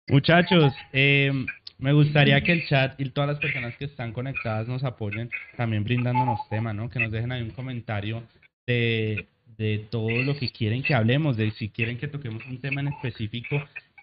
Muchachos, 0.08 0.72
eh, 0.92 1.32
me 1.78 1.92
gustaría 1.92 2.40
que 2.42 2.52
el 2.52 2.66
chat 2.68 3.00
y 3.00 3.10
todas 3.10 3.30
las 3.30 3.40
personas 3.40 3.76
que 3.76 3.86
están 3.86 4.12
conectadas 4.12 4.68
nos 4.68 4.84
apoyen 4.84 5.28
también 5.56 5.82
brindándonos 5.82 6.48
tema, 6.48 6.72
¿no? 6.72 6.88
Que 6.88 7.00
nos 7.00 7.10
dejen 7.10 7.32
ahí 7.32 7.42
un 7.42 7.50
comentario 7.50 8.22
de, 8.64 9.26
de 9.58 9.86
todo 9.90 10.22
lo 10.22 10.36
que 10.38 10.48
quieren 10.50 10.82
que 10.82 10.94
hablemos, 10.94 11.36
de 11.36 11.50
si 11.52 11.68
quieren 11.70 11.98
que 11.98 12.08
toquemos 12.08 12.44
un 12.46 12.60
tema 12.60 12.80
en 12.80 12.88
específico 12.88 13.56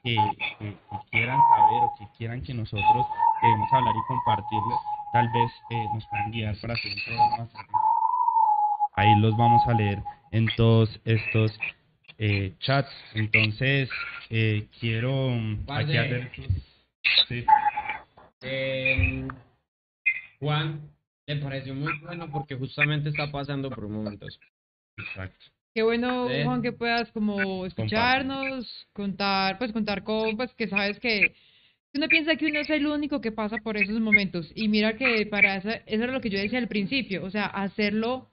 que, 0.04 0.36
que- 0.60 0.76
que 0.90 0.98
quieran 1.12 1.40
saber 1.56 1.84
o 1.84 1.94
que 1.98 2.06
quieran 2.18 2.42
que 2.42 2.54
nosotros 2.54 3.06
queremos 3.42 3.72
hablar 3.72 3.96
y 3.96 4.02
compartirlo, 4.08 4.80
tal 5.12 5.30
vez 5.30 5.52
eh, 5.70 5.88
nos 5.94 6.06
puedan 6.08 6.32
guiar 6.32 6.56
para 6.60 6.74
hacer 6.74 6.92
un 6.92 7.02
programa 7.06 7.50
Ahí 8.96 9.16
los 9.16 9.36
vamos 9.38 9.66
a 9.68 9.74
leer 9.74 10.04
en 10.32 10.48
todos 10.56 11.00
estos 11.06 11.52
eh, 12.20 12.54
chats. 12.60 12.92
Entonces, 13.16 13.90
eh, 14.30 14.68
quiero 14.80 15.32
Parce. 15.66 15.98
aquí 15.98 15.98
hacer 15.98 16.32
sí, 17.28 17.46
Eh, 18.42 19.28
Juan 20.40 20.82
le 21.26 21.36
pareció 21.38 21.74
muy 21.74 21.92
bueno 22.00 22.30
porque 22.32 22.56
justamente 22.56 23.10
está 23.10 23.32
pasando 23.32 23.70
por 23.70 23.88
momentos. 23.88 24.40
Exacto. 24.98 25.46
Qué 25.74 25.82
bueno, 25.82 26.28
Sí. 26.30 26.44
Juan, 26.44 26.62
que 26.62 26.72
puedas 26.72 27.12
como 27.12 27.66
escucharnos, 27.66 28.88
contar, 28.94 29.58
pues 29.58 29.72
contar 29.72 30.04
con, 30.04 30.38
pues 30.38 30.54
que 30.54 30.68
sabes 30.68 31.00
que 31.00 31.34
uno 31.96 32.08
piensa 32.08 32.36
que 32.36 32.46
uno 32.46 32.60
es 32.60 32.70
el 32.70 32.86
único 32.86 33.22
que 33.22 33.32
pasa 33.32 33.58
por 33.58 33.78
esos 33.78 34.00
momentos. 34.00 34.52
Y 34.56 34.68
mira 34.68 34.98
que 34.98 35.26
para 35.26 35.58
eso, 35.58 35.70
eso 35.70 36.04
era 36.04 36.14
lo 36.14 36.22
que 36.22 36.30
yo 36.30 36.40
decía 36.40 36.60
al 36.60 36.68
principio, 36.68 37.24
o 37.24 37.32
sea, 37.32 37.46
hacerlo 37.46 38.30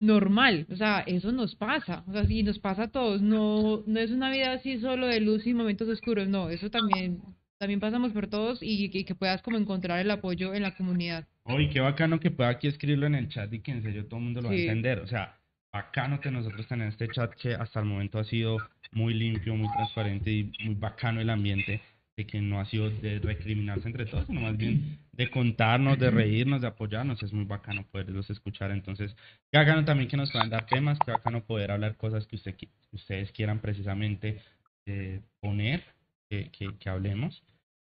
normal, 0.00 0.66
o 0.70 0.76
sea, 0.76 1.00
eso 1.06 1.32
nos 1.32 1.54
pasa, 1.54 2.04
o 2.06 2.12
sea, 2.12 2.26
sí, 2.26 2.42
nos 2.42 2.58
pasa 2.58 2.84
a 2.84 2.88
todos, 2.88 3.22
no, 3.22 3.82
no 3.86 4.00
es 4.00 4.10
una 4.10 4.30
vida 4.30 4.52
así 4.52 4.78
solo 4.78 5.06
de 5.06 5.20
luz 5.20 5.46
y 5.46 5.54
momentos 5.54 5.88
oscuros, 5.88 6.28
no, 6.28 6.50
eso 6.50 6.68
también, 6.70 7.22
también 7.58 7.80
pasamos 7.80 8.12
por 8.12 8.26
todos 8.26 8.62
y, 8.62 8.90
y 8.92 9.04
que 9.04 9.14
puedas 9.14 9.40
como 9.40 9.56
encontrar 9.56 9.98
el 10.00 10.10
apoyo 10.10 10.52
en 10.52 10.62
la 10.62 10.76
comunidad. 10.76 11.26
Uy, 11.44 11.70
qué 11.70 11.80
bacano 11.80 12.20
que 12.20 12.30
pueda 12.30 12.50
aquí 12.50 12.66
escribirlo 12.66 13.06
en 13.06 13.14
el 13.14 13.28
chat 13.28 13.50
y 13.52 13.60
que 13.60 13.70
en 13.70 13.82
serio 13.82 14.04
todo 14.06 14.18
el 14.18 14.24
mundo 14.24 14.42
lo 14.42 14.48
va 14.48 14.54
a 14.54 14.58
entender. 14.58 14.98
O 14.98 15.06
sea, 15.06 15.35
bacano 15.76 16.20
que 16.20 16.30
nosotros 16.30 16.66
tener 16.66 16.88
este 16.88 17.08
chat 17.08 17.32
que 17.34 17.54
hasta 17.54 17.80
el 17.80 17.86
momento 17.86 18.18
ha 18.18 18.24
sido 18.24 18.56
muy 18.92 19.14
limpio, 19.14 19.54
muy 19.54 19.68
transparente 19.72 20.30
y 20.30 20.52
muy 20.64 20.74
bacano 20.74 21.20
el 21.20 21.30
ambiente, 21.30 21.82
de 22.16 22.26
que 22.26 22.40
no 22.40 22.60
ha 22.60 22.64
sido 22.64 22.88
de 22.88 23.18
recriminarse 23.18 23.86
entre 23.86 24.06
todos, 24.06 24.26
sino 24.26 24.40
más 24.40 24.56
bien 24.56 24.98
de 25.12 25.30
contarnos, 25.30 25.98
de 25.98 26.10
reírnos, 26.10 26.62
de 26.62 26.68
apoyarnos. 26.68 27.22
Es 27.22 27.32
muy 27.32 27.44
bacano 27.44 27.86
poderlos 27.92 28.30
escuchar. 28.30 28.70
Entonces, 28.70 29.14
qué 29.52 29.58
bacano 29.58 29.84
también 29.84 30.08
que 30.08 30.16
nos 30.16 30.32
puedan 30.32 30.48
dar 30.48 30.66
temas, 30.66 30.98
qué 31.04 31.12
bacano 31.12 31.44
poder 31.44 31.70
hablar 31.70 31.96
cosas 31.96 32.26
que, 32.26 32.36
usted, 32.36 32.56
ustedes 32.92 33.32
quieran 33.32 33.60
precisamente 33.60 34.40
eh, 34.86 35.20
poner, 35.40 35.84
que, 36.30 36.50
que, 36.50 36.74
que 36.78 36.88
hablemos. 36.88 37.42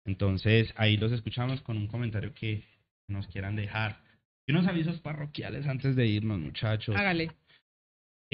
Entonces, 0.06 0.72
ahí 0.76 0.96
los 0.96 1.12
escuchamos 1.12 1.60
con 1.60 1.76
un 1.76 1.86
comentario 1.86 2.32
que 2.34 2.64
nos 3.08 3.26
quieran 3.26 3.56
dejar. 3.56 3.98
Y 4.46 4.52
unos 4.52 4.66
avisos 4.66 5.00
parroquiales 5.00 5.66
antes 5.66 5.96
de 5.96 6.06
irnos, 6.06 6.38
muchachos. 6.38 6.96
Hágale. 6.96 7.30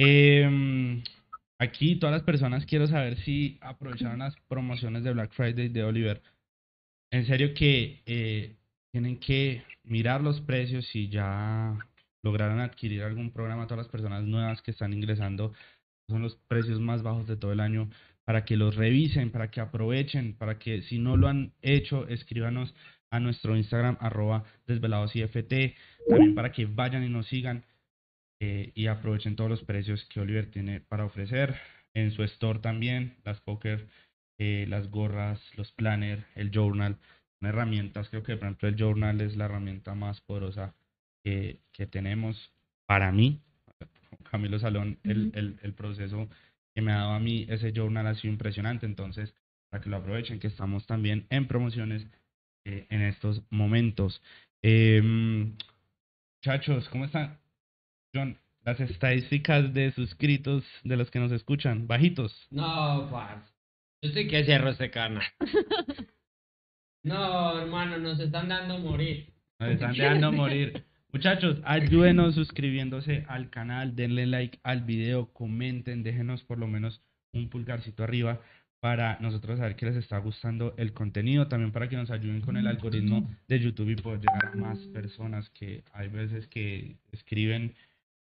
Em, 0.03 1.03
aquí 1.59 1.97
todas 1.97 2.15
las 2.15 2.23
personas 2.23 2.65
quiero 2.65 2.87
saber 2.87 3.19
si 3.19 3.59
aprovecharon 3.61 4.21
las 4.21 4.35
promociones 4.49 5.05
de 5.05 5.13
Black 5.13 5.31
Friday 5.35 5.69
de 5.69 5.85
Oliver. 5.85 6.23
En 7.13 7.27
serio 7.27 7.53
que 7.53 8.03
eh, 8.07 8.57
tienen 8.93 9.19
que 9.19 9.63
mirar 9.85 10.23
los 10.23 10.41
precios 10.41 10.87
si 10.87 11.11
ya 11.11 11.77
lograron 12.23 12.61
adquirir 12.61 13.03
algún 13.03 13.31
programa. 13.31 13.67
Todas 13.67 13.85
las 13.85 13.93
personas 13.93 14.25
nuevas 14.25 14.63
que 14.63 14.71
están 14.71 14.95
ingresando 14.95 15.53
son 16.09 16.23
los 16.23 16.37
precios 16.49 16.81
más 16.81 17.03
bajos 17.03 17.27
de 17.27 17.37
todo 17.37 17.53
el 17.53 17.61
año 17.61 17.91
para 18.25 18.47
que 18.47 18.57
los 18.57 18.77
revisen, 18.77 19.31
para 19.31 19.51
que 19.51 19.61
aprovechen, 19.61 20.33
para 20.33 20.59
que 20.59 20.81
si 20.81 20.99
no 20.99 21.19
lo 21.19 21.29
han 21.29 21.53
hecho, 21.61 22.09
escríbanos 22.09 22.75
a 23.11 23.21
nuestro 23.21 23.55
Instagram 23.55 23.99
arroba 24.01 24.45
desveladosIFT, 24.67 25.75
también 26.09 26.35
para 26.35 26.53
que 26.53 26.65
vayan 26.65 27.05
y 27.05 27.11
nos 27.11 27.27
sigan 27.27 27.65
eh, 28.41 28.73
y 28.75 28.87
aprovechen 28.87 29.37
todos 29.37 29.51
los 29.51 29.63
precios 29.63 30.05
que 30.07 30.21
Oliver 30.21 30.51
tiene 30.51 30.81
para 30.81 31.05
ofrecer. 31.05 31.57
En 31.95 32.11
su 32.13 32.23
store 32.25 32.61
también, 32.61 33.17
las 33.25 33.41
poker, 33.41 33.89
eh, 34.39 34.67
las 34.69 34.91
gorras, 34.91 35.41
los 35.57 35.73
planners, 35.73 36.25
el 36.35 36.51
journal, 36.51 36.97
son 37.39 37.49
herramientas. 37.49 38.09
Creo 38.09 38.23
que 38.23 38.37
por 38.37 38.47
ejemplo 38.47 38.69
el 38.69 38.77
journal 38.77 39.21
es 39.21 39.37
la 39.37 39.45
herramienta 39.47 39.95
más 39.95 40.21
poderosa 40.21 40.75
que, 41.25 41.61
que 41.73 41.87
tenemos 41.87 42.53
para 42.87 43.13
mí. 43.13 43.41
Camilo 44.31 44.59
Salón, 44.59 44.99
el, 45.05 45.33
el, 45.35 45.59
el 45.63 45.75
proceso 45.75 46.29
que 46.75 46.83
me 46.83 46.93
ha 46.93 46.99
dado 46.99 47.13
a 47.13 47.21
mí 47.21 47.47
ese 47.49 47.73
journal 47.73 48.07
ha 48.07 48.15
sido 48.15 48.33
impresionante. 48.33 48.87
Entonces, 48.87 49.35
para 49.71 49.83
que 49.83 49.91
lo 49.91 49.97
aprovechen, 49.97 50.41
que 50.41 50.49
estamos 50.49 50.87
también 50.87 51.27
en 51.31 51.47
promociones 51.47 52.07
eh, 52.65 52.87
en 52.91 53.03
estos 53.03 53.43
momentos. 53.51 54.23
Eh, 54.63 55.01
muchachos, 56.43 56.89
¿cómo 56.89 57.05
están? 57.05 57.39
John, 58.15 58.37
las 58.65 58.81
estadísticas 58.81 59.73
de 59.73 59.93
suscritos 59.93 60.65
de 60.85 60.97
los 60.97 61.11
que 61.11 61.21
nos 61.21 61.33
escuchan, 61.33 61.87
bajitos. 61.87 62.49
No, 62.51 63.09
parce. 63.11 63.53
Yo 64.03 64.09
estoy 64.09 64.29
que 64.29 64.45
cierro 64.45 64.71
este 64.71 64.91
canal. 64.91 65.23
No, 67.03 67.59
hermano, 67.59 67.97
nos 67.97 68.21
están 68.21 68.49
dando 68.49 68.79
morir. 68.79 69.33
Nos 69.59 69.71
están 69.71 69.95
dejando 69.95 70.33
morir. 70.33 70.85
Muchachos, 71.13 71.59
ayúdenos 71.65 72.35
suscribiéndose 72.35 73.25
al 73.27 73.49
canal, 73.49 73.97
denle 73.97 74.27
like 74.27 74.59
al 74.63 74.83
video, 74.83 75.33
comenten, 75.33 76.03
déjenos 76.03 76.45
por 76.45 76.59
lo 76.59 76.67
menos 76.67 77.03
un 77.33 77.49
pulgarcito 77.49 78.05
arriba 78.05 78.43
para 78.81 79.19
nosotros 79.21 79.59
saber 79.59 79.77
que 79.77 79.87
les 79.87 79.97
está 79.97 80.19
gustando 80.19 80.75
el 80.77 80.93
contenido, 80.93 81.49
también 81.49 81.73
para 81.73 81.89
que 81.89 81.97
nos 81.97 82.11
ayuden 82.11 82.43
con 82.43 82.57
el 82.57 82.67
algoritmo 82.67 83.29
de 83.49 83.61
YouTube 83.61 83.91
y 83.91 83.97
poder 83.97 84.21
llegar 84.21 84.53
a 84.53 84.57
más 84.57 84.79
personas 84.89 85.49
que 85.51 85.83
hay 85.93 86.09
veces 86.09 86.49
que 86.49 86.97
escriben 87.13 87.75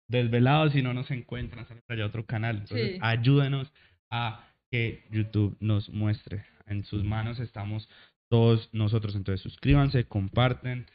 desvelados 0.08 0.76
y 0.76 0.82
no 0.82 0.94
nos 0.94 1.10
encuentran, 1.12 1.68
salen 1.68 1.84
para 1.88 2.00
allá 2.02 2.08
otro 2.08 2.26
canal. 2.26 2.58
Entonces, 2.58 2.94
Sí. 2.94 3.00
ayúdenos 3.02 3.72
a 4.12 4.46
que 4.72 5.04
YouTube 5.12 5.56
nos 5.60 5.90
muestre. 5.90 6.46
En 6.66 6.84
sus 6.86 7.04
manos 7.04 7.40
estamos 7.40 7.90
todos 8.30 8.70
nosotros. 8.74 9.16
Entonces, 9.16 9.42
suscríbanse, 9.42 10.06
comparten, 10.06 10.86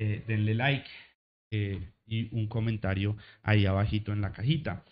eh, 0.00 0.24
denle 0.26 0.54
like 0.54 0.88
eh, 1.52 1.80
y 2.06 2.28
un 2.34 2.46
comentario 2.46 3.16
ahí 3.42 3.66
abajito 3.66 4.12
en 4.12 4.20
la 4.20 4.32
cajita. 4.32 4.84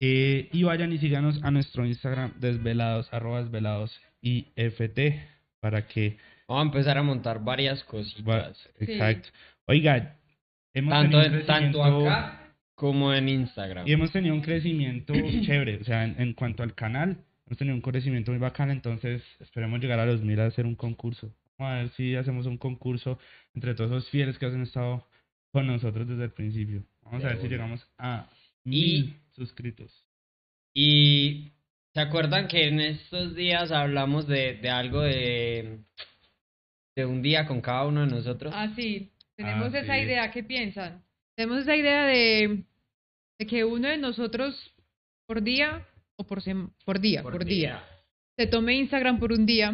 Eh, 0.00 0.48
y 0.52 0.62
vayan 0.62 0.92
y 0.92 0.98
síganos 0.98 1.42
a 1.42 1.50
nuestro 1.50 1.84
Instagram 1.84 2.32
desvelados, 2.38 3.12
arroba 3.12 3.42
desvelados 3.42 4.00
IFT 4.22 5.20
para 5.60 5.86
que... 5.88 6.16
Vamos 6.48 6.62
a 6.62 6.66
empezar 6.66 6.98
a 6.98 7.02
montar 7.02 7.42
varias 7.44 7.82
va- 7.82 7.86
cositas. 7.86 8.56
Sí. 8.78 8.92
Exacto. 8.92 9.28
Oiga, 9.66 10.16
hemos 10.74 10.92
Tanto, 10.92 11.44
tanto 11.46 11.84
acá 11.84 12.47
como 12.78 13.12
en 13.12 13.28
Instagram. 13.28 13.88
y 13.88 13.92
hemos 13.92 14.12
tenido 14.12 14.34
un 14.36 14.40
crecimiento 14.40 15.12
chévere, 15.42 15.78
o 15.80 15.84
sea, 15.84 16.04
en, 16.04 16.14
en 16.20 16.32
cuanto 16.32 16.62
al 16.62 16.74
canal, 16.76 17.16
hemos 17.44 17.58
tenido 17.58 17.74
un 17.74 17.82
crecimiento 17.82 18.30
muy 18.30 18.38
bacán, 18.40 18.70
entonces 18.70 19.20
esperemos 19.40 19.80
llegar 19.80 19.98
a 19.98 20.06
los 20.06 20.22
mil 20.22 20.38
a 20.38 20.46
hacer 20.46 20.64
un 20.64 20.76
concurso. 20.76 21.34
Vamos 21.58 21.72
a 21.72 21.76
ver 21.78 21.88
si 21.96 22.14
hacemos 22.14 22.46
un 22.46 22.56
concurso 22.56 23.18
entre 23.52 23.74
todos 23.74 23.90
los 23.90 24.08
fieles 24.10 24.38
que 24.38 24.46
han 24.46 24.62
estado 24.62 25.04
con 25.50 25.66
nosotros 25.66 26.06
desde 26.06 26.22
el 26.22 26.30
principio. 26.30 26.84
Vamos 27.02 27.24
a 27.24 27.28
ver 27.28 27.40
si 27.40 27.48
llegamos 27.48 27.84
a 27.98 28.28
Y- 28.64 28.70
mil 28.70 29.16
suscritos. 29.32 30.04
Y 30.72 31.50
¿se 31.94 32.00
acuerdan 32.00 32.46
que 32.46 32.68
en 32.68 32.78
estos 32.78 33.34
días 33.34 33.72
hablamos 33.72 34.28
de, 34.28 34.54
de 34.54 34.70
algo 34.70 35.00
de, 35.02 35.80
de 36.94 37.04
un 37.06 37.22
día 37.22 37.44
con 37.44 37.60
cada 37.60 37.86
uno 37.86 38.02
de 38.02 38.12
nosotros? 38.14 38.52
Ah, 38.56 38.72
sí, 38.76 39.10
tenemos 39.34 39.74
Ah, 39.74 39.78
esa 39.80 39.96
sí. 39.96 40.02
idea, 40.04 40.30
¿qué 40.30 40.44
piensan? 40.44 41.02
Tenemos 41.38 41.58
esa 41.62 41.76
idea 41.76 42.04
de, 42.04 42.64
de 43.38 43.46
que 43.46 43.64
uno 43.64 43.86
de 43.86 43.96
nosotros 43.96 44.74
por 45.24 45.40
día, 45.40 45.86
o 46.16 46.26
por, 46.26 46.42
sem- 46.42 46.72
por 46.84 46.98
día, 46.98 47.22
por, 47.22 47.44
día, 47.44 47.80
se 48.36 48.48
tome 48.48 48.74
Instagram 48.74 49.20
por 49.20 49.32
un 49.32 49.46
día 49.46 49.72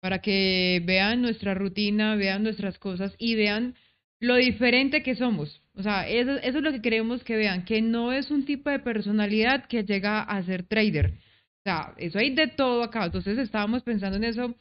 para 0.00 0.20
que 0.22 0.80
vean 0.86 1.20
nuestra 1.20 1.52
rutina, 1.52 2.16
vean 2.16 2.42
nuestras 2.42 2.78
cosas 2.78 3.14
y 3.18 3.34
vean 3.34 3.74
lo 4.18 4.36
diferente 4.36 5.02
que 5.02 5.14
somos. 5.14 5.60
O 5.74 5.82
sea, 5.82 6.08
eso, 6.08 6.38
eso 6.38 6.56
es 6.56 6.64
lo 6.64 6.72
que 6.72 6.80
queremos 6.80 7.22
que 7.22 7.36
vean, 7.36 7.66
que 7.66 7.82
no 7.82 8.14
es 8.14 8.30
un 8.30 8.46
tipo 8.46 8.70
de 8.70 8.78
personalidad 8.78 9.66
que 9.66 9.84
llega 9.84 10.22
a 10.22 10.42
ser 10.42 10.62
trader. 10.62 11.08
O 11.10 11.62
sea, 11.64 11.92
eso 11.98 12.18
hay 12.18 12.34
de 12.34 12.46
todo 12.46 12.82
acá. 12.82 13.04
Entonces 13.04 13.36
estábamos 13.36 13.82
pensando 13.82 14.16
en 14.16 14.24
eso, 14.24 14.54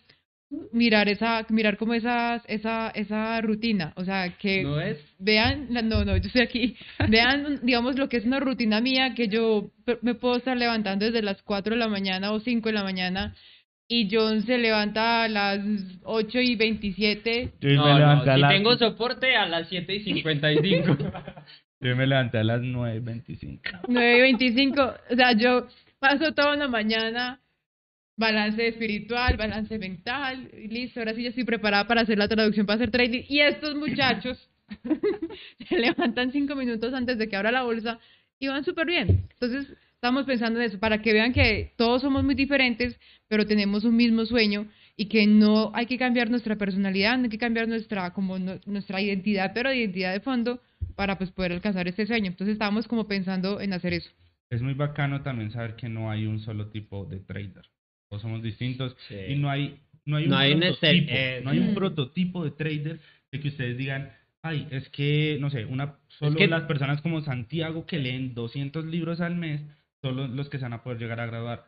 mirar 0.72 1.10
esa, 1.10 1.45
mirar 1.49 1.78
como 1.78 1.94
esas, 1.94 2.41
esa, 2.48 2.90
esa 2.91 3.41
rutina. 3.41 3.94
O 3.95 4.06
sea, 4.06 4.38
que 4.38 4.64
¿No 4.64 4.80
es? 4.80 4.98
vean, 5.19 5.68
la- 5.72 5.82
no, 5.82 6.06
no, 6.06 6.15
yo 6.18 6.28
estoy 6.28 6.41
aquí, 6.41 6.76
vean, 7.10 7.60
digamos, 7.64 7.98
lo 7.98 8.07
que 8.10 8.18
es 8.18 8.26
una 8.26 8.40
rutina 8.40 8.80
mía, 8.82 9.14
que 9.15 9.28
yo 9.28 9.69
me 10.02 10.15
puedo 10.15 10.38
estar 10.38 10.56
levantando 10.56 11.06
desde 11.06 11.22
las 11.22 11.41
4 11.44 11.74
de 11.74 11.80
la 11.80 11.88
mañana 11.90 12.32
o 12.32 12.40
5 12.40 12.69
de 12.69 12.74
la 12.74 12.84
mañana, 12.84 13.36
y 13.90 14.10
John 14.11 14.41
se 14.45 14.57
levanta 14.57 15.24
a 15.24 15.28
las 15.30 15.60
8 16.03 16.40
y 16.41 16.56
27. 16.57 17.52
Yo 17.61 17.69
No, 17.76 17.86
me 17.86 17.99
no, 17.99 18.36
si 18.36 18.41
tengo 18.49 18.78
soporte 18.78 19.36
a 19.36 19.45
las 19.45 19.69
7 19.69 19.95
y 19.95 20.03
55. 20.03 20.98
yo 21.82 21.95
me 21.95 22.06
levanté 22.07 22.38
a 22.40 22.44
las 22.44 22.61
9.25. 22.61 23.60
9 23.88 24.18
y 24.18 24.22
25, 24.22 24.94
o 25.11 25.15
sea, 25.15 25.32
yo 25.34 25.68
paso 25.99 26.34
toda 26.34 26.56
una 26.56 26.68
mañana, 26.68 27.40
balance 28.18 28.68
espiritual, 28.68 29.38
balance 29.38 29.77
mental, 29.77 30.49
y 30.53 30.68
listo, 30.68 30.99
ahora 30.99 31.14
sí 31.14 31.23
ya 31.23 31.30
estoy 31.30 31.44
preparada 31.44 31.88
para 31.88 32.02
hacer 32.02 32.18
la 32.18 32.27
traducción, 32.27 32.65
para 32.65 32.76
hacer 32.76 32.91
trading, 32.91 33.23
y 33.30 33.39
estos 33.39 33.76
muchachos 33.76 34.49
se 35.69 35.80
levantan 35.80 36.31
cinco 36.31 36.56
minutos 36.56 36.94
antes 36.94 37.18
de 37.18 37.30
que 37.30 37.35
abra 37.35 37.52
la 37.52 37.64
bolsa 37.64 37.99
y 38.39 38.48
van 38.48 38.65
súper 38.65 38.88
bien. 38.88 39.27
Entonces, 39.31 39.68
estamos 39.94 40.26
pensando 40.26 40.60
en 40.60 40.65
eso, 40.65 40.80
para 40.80 41.02
que 41.02 41.14
vean 41.14 41.31
que 41.31 41.73
todos 41.77 42.02
somos 42.02 42.23
muy 42.23 42.35
diferentes, 42.35 42.99
pero 43.27 43.45
tenemos 43.45 43.84
un 43.84 43.95
mismo 43.95 44.26
sueño 44.26 44.68
y 44.95 45.06
que 45.06 45.27
no 45.27 45.72
hay 45.76 45.85
que 45.85 45.98
cambiar 45.98 46.30
nuestra 46.30 46.56
personalidad, 46.56 47.18
no 47.18 47.26
hay 47.26 47.30
que 47.30 47.38
cambiar 47.38 47.68
nuestra, 47.68 48.14
como 48.14 48.39
no- 48.39 48.60
nuestra 48.65 48.99
identidad, 48.99 49.52
pero 49.53 49.72
identidad 49.72 50.11
de 50.11 50.19
fondo 50.22 50.60
para 50.95 51.18
pues 51.19 51.31
poder 51.31 51.52
alcanzar 51.52 51.88
este 51.88 52.07
sueño. 52.07 52.27
Entonces, 52.27 52.53
estábamos 52.53 52.88
como 52.88 53.07
pensando 53.07 53.61
en 53.61 53.73
hacer 53.73 53.94
eso. 53.94 54.10
Es 54.49 54.61
muy 54.61 54.73
bacano 54.73 55.22
también 55.22 55.52
saber 55.52 55.76
que 55.76 55.88
no 55.89 56.10
hay 56.10 56.26
un 56.26 56.39
solo 56.39 56.69
tipo 56.69 57.06
de 57.06 57.19
trader. 57.19 57.65
Todos 58.09 58.21
somos 58.21 58.41
distintos 58.41 58.95
y 59.29 59.35
no 59.35 59.49
hay 59.49 59.79
no 60.05 60.15
hay 60.17 60.23
un 60.23 60.29
No 60.29 60.38
hay 60.38 60.53
un 60.53 60.59
prototipo, 60.61 61.11
eh, 61.11 61.41
no 61.43 61.49
hay 61.51 61.59
un 61.59 61.71
Mm. 61.71 61.75
prototipo 61.75 62.43
de 62.45 62.51
trader 62.51 62.99
de 63.31 63.39
que 63.41 63.47
ustedes 63.49 63.77
digan, 63.77 64.13
ay, 64.41 64.65
es 64.71 64.88
que 64.89 65.38
no 65.41 65.49
sé, 65.49 65.65
una 65.65 65.99
solo 66.07 66.38
que- 66.38 66.47
las 66.47 66.63
personas 66.63 67.01
como 67.01 67.21
Santiago 67.21 67.85
que 67.85 67.99
leen 67.99 68.34
200 68.34 68.85
libros 68.85 69.19
al 69.19 69.35
mes 69.35 69.61
son 70.01 70.15
los, 70.15 70.29
los 70.29 70.47
que 70.49 70.57
se 70.59 70.63
van 70.63 70.73
a 70.73 70.84
poder 70.84 70.99
llegar 70.99 71.19
a 71.19 71.25
graduar. 71.25 71.65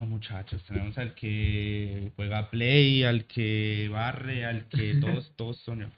No, 0.00 0.06
muchachos, 0.06 0.64
tenemos 0.64 0.96
al 0.96 1.14
que 1.14 2.10
juega 2.16 2.48
play, 2.50 3.02
al 3.02 3.26
que 3.26 3.88
barre, 3.92 4.46
al 4.46 4.66
que 4.68 4.94
todos 4.94 5.36
todos 5.36 5.58
son. 5.58 5.92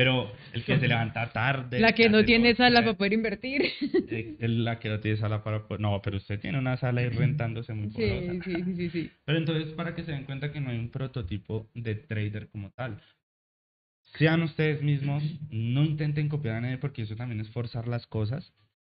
Pero 0.00 0.32
el 0.54 0.64
que 0.64 0.78
se 0.78 0.88
levanta 0.88 1.30
tarde, 1.30 1.78
La 1.78 1.92
que 1.92 2.08
no 2.08 2.24
tiene 2.24 2.54
sala 2.54 2.80
para 2.80 2.94
poder 2.96 3.12
invertir. 3.12 3.60
eh, 4.08 4.34
la 4.40 4.78
que 4.78 4.88
no 4.88 4.98
tiene 4.98 5.18
sala 5.18 5.44
para 5.44 5.68
poder- 5.68 5.82
no, 5.82 6.00
pero 6.00 6.16
usted 6.16 6.40
tiene 6.40 6.58
una 6.58 6.78
sala 6.78 7.02
ahí 7.02 7.10
rentándose 7.10 7.74
muy. 7.74 7.90
Sí, 7.90 8.40
sí, 8.42 8.62
sí, 8.64 8.74
sí, 8.76 8.88
sí. 8.88 9.10
Pero 9.26 9.36
entonces, 9.36 9.74
para 9.74 9.94
que 9.94 10.02
se 10.02 10.12
den 10.12 10.24
cuenta 10.24 10.52
que 10.52 10.60
no 10.62 10.70
hay 10.70 10.78
un 10.78 10.88
prototipo 10.88 11.68
de 11.74 11.96
trader 11.96 12.48
como 12.48 12.70
tal. 12.70 12.98
Sean 14.16 14.42
ustedes 14.42 14.82
mismos, 14.82 15.22
no 15.50 15.84
intenten 15.84 16.30
copiar 16.30 16.56
a 16.56 16.60
nadie 16.62 16.78
porque 16.78 17.02
eso 17.02 17.14
también 17.14 17.40
es 17.40 17.50
forzar 17.50 17.86
las 17.86 18.06
cosas 18.06 18.54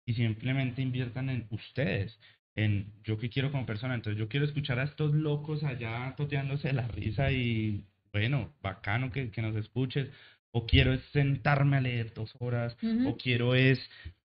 y 0.05 0.13
simplemente 0.13 0.83
inviertan 0.83 1.31
en 1.31 1.47
ustedes, 1.49 2.21
en 2.57 2.93
yo 3.05 3.17
que 3.17 3.31
quiero 3.31 3.51
como 3.51 3.65
persona. 3.65 3.95
Entonces, 3.95 4.19
yo 4.19 4.29
quiero 4.29 4.45
escuchar 4.45 4.79
a 4.79 4.85
estos 4.85 5.15
locos 5.15 5.65
allá 5.65 6.13
toteándose 6.19 6.75
la 6.75 6.87
risa 6.89 7.33
y 7.33 7.87
bueno, 8.13 8.53
bacano 8.63 9.11
que, 9.11 9.31
que 9.31 9.41
nos 9.41 9.57
escuches. 9.57 10.11
O 10.53 10.67
quiero 10.67 10.93
es 10.93 11.01
sentarme 11.13 11.77
a 11.77 11.81
leer 11.81 12.13
dos 12.13 12.35
horas, 12.39 12.77
o 13.07 13.17
quiero 13.17 13.55
es 13.55 13.79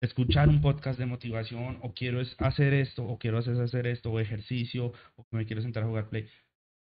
escuchar 0.01 0.48
un 0.48 0.60
podcast 0.60 0.98
de 0.98 1.06
motivación, 1.06 1.78
o 1.80 1.94
quiero 1.94 2.20
es 2.20 2.34
hacer 2.39 2.74
esto, 2.74 3.05
o 3.05 3.18
quiero 3.18 3.39
hacer, 3.39 3.59
hacer 3.60 3.86
esto, 3.86 4.10
o 4.10 4.20
ejercicio, 4.20 4.93
o 5.16 5.26
me 5.30 5.47
quiero 5.47 5.62
sentar 5.62 5.84
a 5.84 5.86
jugar 5.86 6.09
play. 6.09 6.28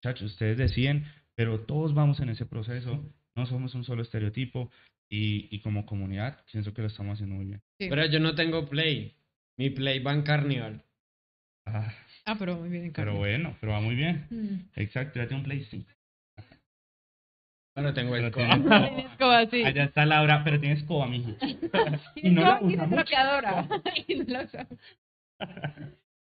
Muchachos, 0.02 0.32
ustedes 0.32 0.58
deciden, 0.58 1.06
pero 1.34 1.60
todos 1.60 1.94
vamos 1.94 2.20
en 2.20 2.28
ese 2.28 2.46
proceso, 2.46 3.02
no 3.34 3.46
somos 3.46 3.74
un 3.74 3.84
solo 3.84 4.02
estereotipo, 4.02 4.70
y, 5.08 5.48
y 5.50 5.60
como 5.60 5.86
comunidad 5.86 6.44
pienso 6.50 6.74
que 6.74 6.82
lo 6.82 6.88
estamos 6.88 7.14
haciendo 7.14 7.36
muy 7.36 7.46
bien. 7.46 7.62
Sí. 7.78 7.88
Pero 7.88 8.06
yo 8.06 8.20
no 8.20 8.34
tengo 8.34 8.68
Play. 8.68 9.14
Mi 9.56 9.70
Play 9.70 10.00
va 10.00 10.12
en 10.12 10.22
Carnival. 10.22 10.82
Ah, 11.64 11.92
Ah, 12.26 12.34
pero 12.36 12.56
muy 12.56 12.68
bien 12.68 12.86
en 12.86 12.92
pero 12.92 13.14
bueno, 13.14 13.56
pero 13.60 13.72
va 13.72 13.80
muy 13.80 13.94
bien. 13.94 14.26
Mm. 14.30 14.80
Exacto, 14.80 15.20
ya 15.20 15.28
tengo 15.28 15.38
un 15.38 15.44
Play 15.44 15.64
5. 15.70 15.88
Bueno, 17.76 17.92
tengo 17.94 18.16
escoba. 18.16 19.46
sí. 19.50 19.62
Allá 19.62 19.84
está 19.84 20.06
Laura, 20.06 20.42
pero 20.42 20.58
tiene 20.58 20.74
escoba, 20.76 21.06
mijo. 21.06 21.30
y 22.16 22.30
no 22.30 22.40
la 22.42 22.58
usa 22.62 22.86
no 22.86 22.96
usa. 22.96 24.66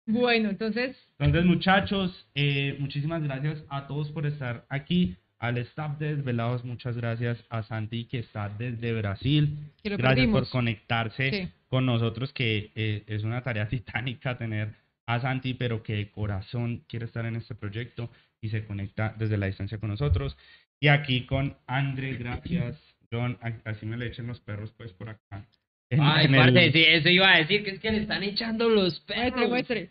Bueno, 0.06 0.50
entonces, 0.50 0.96
Entonces, 1.20 1.46
muchachos, 1.46 2.28
eh, 2.36 2.76
muchísimas 2.80 3.24
gracias 3.24 3.64
a 3.70 3.88
todos 3.88 4.10
por 4.12 4.26
estar 4.26 4.66
aquí. 4.70 5.16
Al 5.40 5.58
staff 5.60 5.98
de 6.00 6.18
Desvelados, 6.18 6.66
muchas 6.66 6.98
gracias. 6.98 7.44
A 7.50 7.64
Santi, 7.64 8.06
que 8.06 8.20
está 8.20 8.50
desde 8.50 8.94
Brasil. 8.94 9.58
Gracias 9.84 10.02
perdimos. 10.02 10.42
por 10.42 10.50
conectarse 10.50 11.32
Sí. 11.32 11.50
con 11.70 11.86
nosotros, 11.86 12.34
que 12.34 12.72
eh, 12.76 13.04
es 13.08 13.24
una 13.24 13.42
tarea 13.42 13.68
titánica 13.70 14.38
tener 14.38 14.74
a 15.06 15.20
Santi, 15.22 15.54
pero 15.54 15.82
que 15.82 15.96
de 15.96 16.12
corazón 16.12 16.84
quiere 16.88 17.06
estar 17.06 17.26
en 17.26 17.38
este 17.38 17.56
proyecto 17.56 18.10
y 18.42 18.50
se 18.50 18.66
conecta 18.66 19.16
desde 19.18 19.38
la 19.38 19.46
distancia 19.48 19.78
con 19.80 19.90
nosotros. 19.90 20.36
Y 20.82 20.88
aquí 20.88 21.26
con 21.26 21.56
André, 21.68 22.16
gracias. 22.16 22.78
John, 23.12 23.38
así 23.66 23.86
me 23.86 23.98
le 23.98 24.08
echen 24.08 24.28
los 24.28 24.40
perros, 24.40 24.72
pues, 24.78 24.94
por 24.94 25.10
acá. 25.10 25.46
En- 25.90 26.02
Ay, 26.02 26.26
en 26.26 26.36
el- 26.36 26.42
parce, 26.54 26.72
sí, 26.72 26.84
eso 26.88 27.10
iba 27.10 27.34
a 27.34 27.38
decir, 27.40 27.64
que 27.64 27.72
es 27.72 27.80
que 27.80 27.92
le 27.92 28.02
están 28.02 28.24
echando 28.24 28.70
los 28.70 29.00
perros. 29.02 29.50
muestre. 29.50 29.90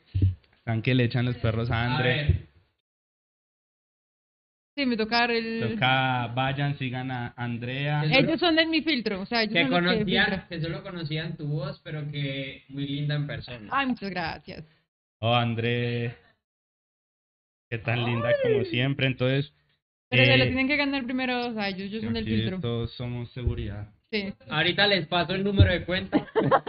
Están 0.56 0.82
que 0.82 0.94
le 0.94 1.04
echan 1.04 1.24
los 1.26 1.36
perros 1.38 1.70
a 1.70 1.84
André. 1.96 2.46
Sí, 4.76 4.86
me 4.86 4.96
tocar 4.96 5.32
el... 5.32 5.70
Toca, 5.72 6.28
vayan, 6.28 6.78
sigan 6.78 7.10
a 7.10 7.34
Andrea. 7.36 8.04
El- 8.04 8.12
Ellos 8.12 8.38
son 8.38 8.54
de 8.54 8.64
mi 8.66 8.80
filtro, 8.80 9.20
o 9.22 9.26
sea, 9.26 9.42
ellos 9.42 9.54
que 9.54 9.68
son 9.68 9.84
los 9.84 9.96
que 9.96 10.46
que 10.48 10.60
solo 10.60 10.82
conocían 10.84 11.36
tu 11.36 11.48
voz, 11.48 11.80
pero 11.82 12.08
que 12.12 12.62
muy 12.68 12.86
linda 12.86 13.16
en 13.16 13.26
persona. 13.26 13.68
Ay, 13.72 13.86
muchas 13.88 14.10
gracias. 14.10 14.64
Oh, 15.20 15.34
André. 15.34 16.14
Qué 17.68 17.78
tan 17.78 18.04
linda 18.04 18.30
como 18.40 18.64
siempre. 18.66 19.08
Entonces, 19.08 19.52
Pero 20.10 20.24
se 20.24 20.36
lo 20.38 20.44
eh, 20.44 20.46
tienen 20.46 20.68
que 20.68 20.76
ganar 20.76 21.04
primero, 21.04 21.48
o 21.48 21.52
sea, 21.54 21.68
ellos, 21.68 21.82
ellos 21.82 22.02
son 22.02 22.14
del 22.14 22.24
filtro. 22.24 22.60
todos 22.60 22.92
somos 22.92 23.30
seguridad. 23.32 23.88
Sí. 24.10 24.32
Ahorita 24.48 24.86
les 24.86 25.06
paso 25.06 25.34
el 25.34 25.44
número 25.44 25.70
de 25.70 25.84
cuenta. 25.84 26.26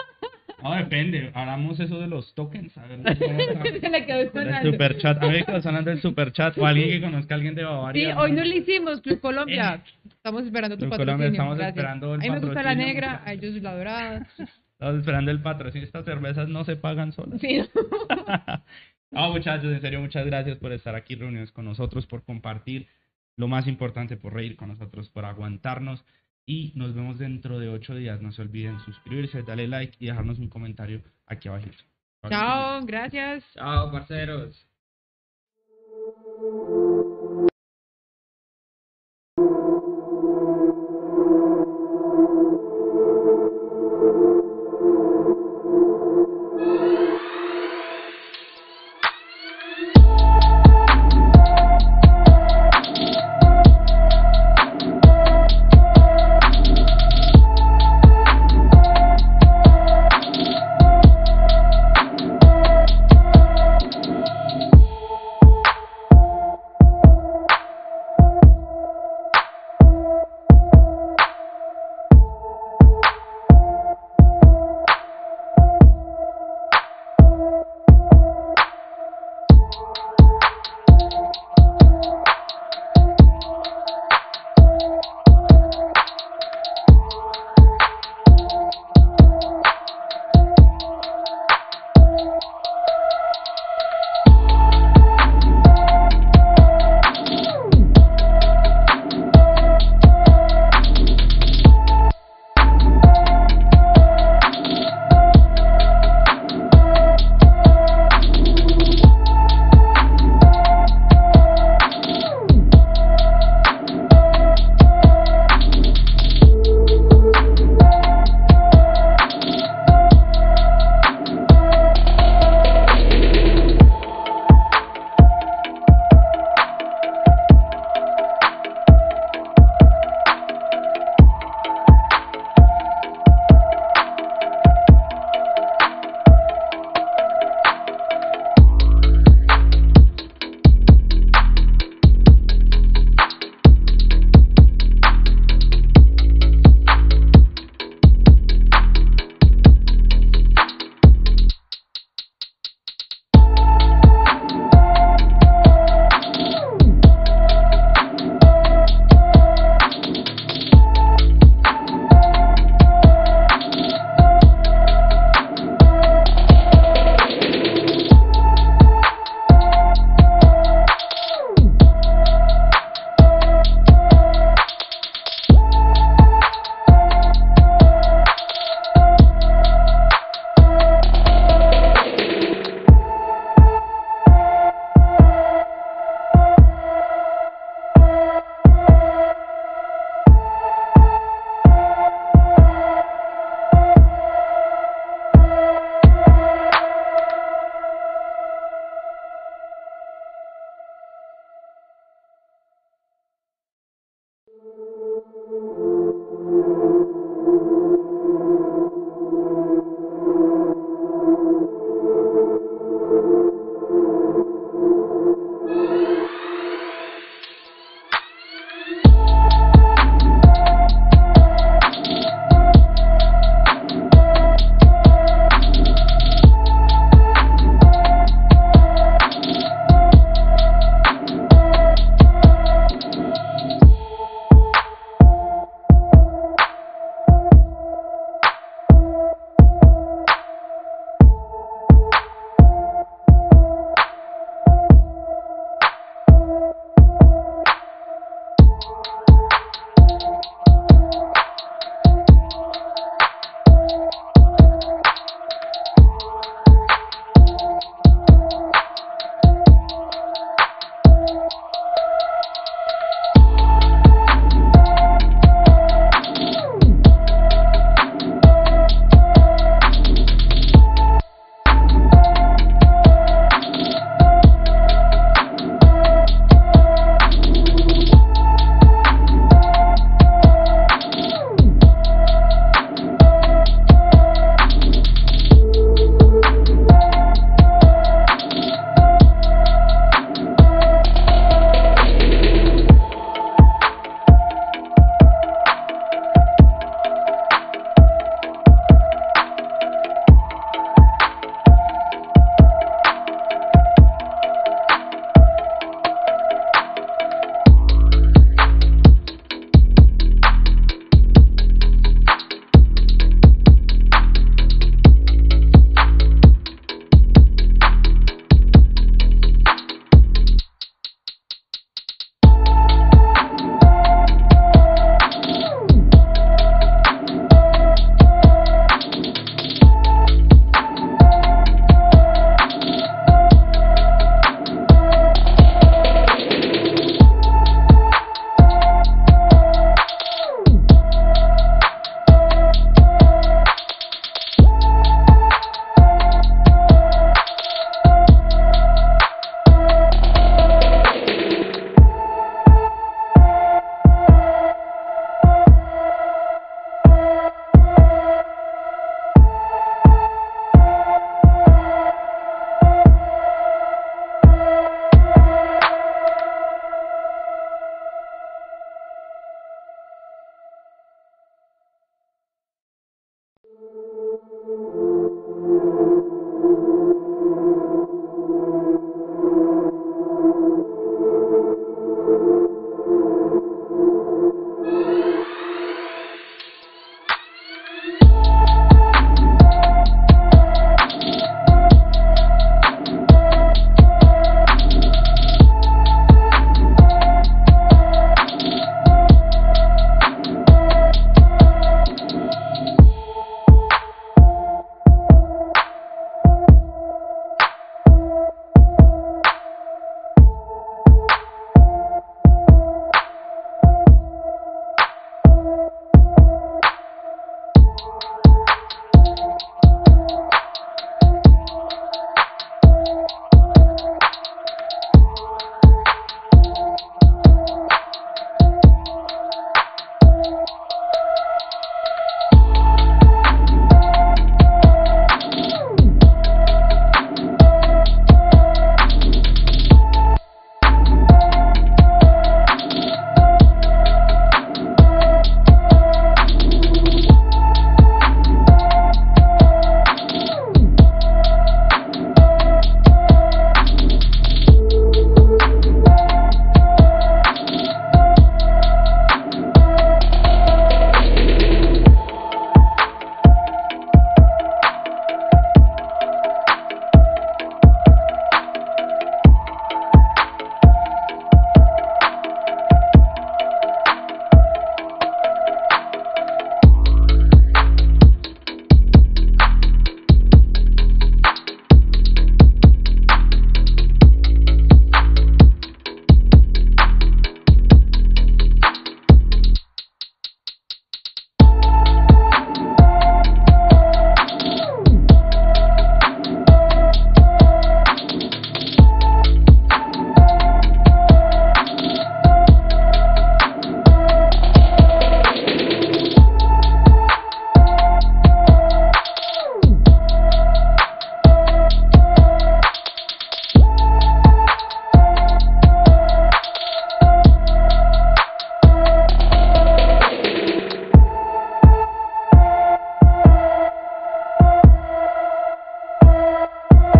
No, 0.61 0.75
depende. 0.75 1.31
Hablamos 1.33 1.79
eso 1.79 2.01
de 2.01 2.07
los 2.07 2.35
tokens. 2.35 2.77
A 2.77 2.85
ver. 2.85 2.99
Se 3.79 3.89
le 3.89 4.05
quedó 4.05 4.19
El 4.19 4.31
sonando. 4.33 4.71
superchat. 4.73 5.23
A 5.23 5.27
ver, 5.27 5.45
que 5.45 5.61
sonando 5.61 5.89
el 5.91 6.01
superchat. 6.01 6.57
O 6.57 6.65
alguien 6.65 6.89
que 6.89 6.99
conozca 6.99 7.33
a 7.33 7.37
alguien 7.37 7.55
de 7.55 7.61
Sí, 7.61 7.65
Bavaria. 7.65 8.19
hoy 8.19 8.31
no 8.33 8.43
lo 8.43 8.53
hicimos, 8.53 8.99
Club 8.99 9.21
Colombia. 9.21 9.81
Estamos 10.05 10.43
esperando 10.43 10.75
tu 10.75 10.81
Club 10.81 10.89
patrocinio. 10.89 11.15
Colombia, 11.15 11.31
estamos 11.31 11.57
gracias. 11.57 11.77
esperando 11.77 12.13
el 12.15 12.19
A 12.19 12.23
mí 12.23 12.29
me 12.29 12.39
gusta 12.39 12.47
la 12.55 12.55
patrocinio, 12.71 12.85
negra, 12.87 13.21
a 13.25 13.31
ellos 13.33 13.61
la 13.61 13.73
dorada. 13.77 14.27
Estamos 14.73 14.99
esperando 14.99 15.31
el 15.31 15.41
patrocinio. 15.41 15.85
Estas 15.85 16.03
cervezas 16.03 16.49
no 16.49 16.65
se 16.65 16.75
pagan 16.75 17.13
solas. 17.13 17.39
Sí. 17.39 17.61
No, 19.11 19.29
muchachos, 19.31 19.71
en 19.71 19.79
serio, 19.79 20.01
muchas 20.01 20.25
gracias 20.25 20.57
por 20.57 20.73
estar 20.73 20.93
aquí 20.93 21.15
reunidos 21.15 21.53
con 21.53 21.63
nosotros, 21.63 22.05
por 22.05 22.23
compartir 22.23 22.87
lo 23.39 23.47
más 23.47 23.67
importante, 23.67 24.17
por 24.17 24.33
reír 24.33 24.57
con 24.57 24.67
nosotros, 24.67 25.09
por 25.09 25.23
aguantarnos. 25.23 26.03
Y 26.45 26.73
nos 26.75 26.93
vemos 26.93 27.19
dentro 27.19 27.57
de 27.57 27.69
ocho 27.69 27.95
días. 27.95 28.21
No 28.21 28.33
se 28.33 28.41
olviden 28.41 28.81
suscribirse, 28.81 29.43
darle 29.43 29.65
like 29.69 29.95
y 29.97 30.07
dejarnos 30.07 30.39
un 30.39 30.49
comentario 30.49 31.01
aquí 31.25 31.47
abajo. 31.47 31.69
Chao, 32.27 32.85
gracias. 32.85 33.45
Chao, 33.53 33.91
parceros. 33.93 34.67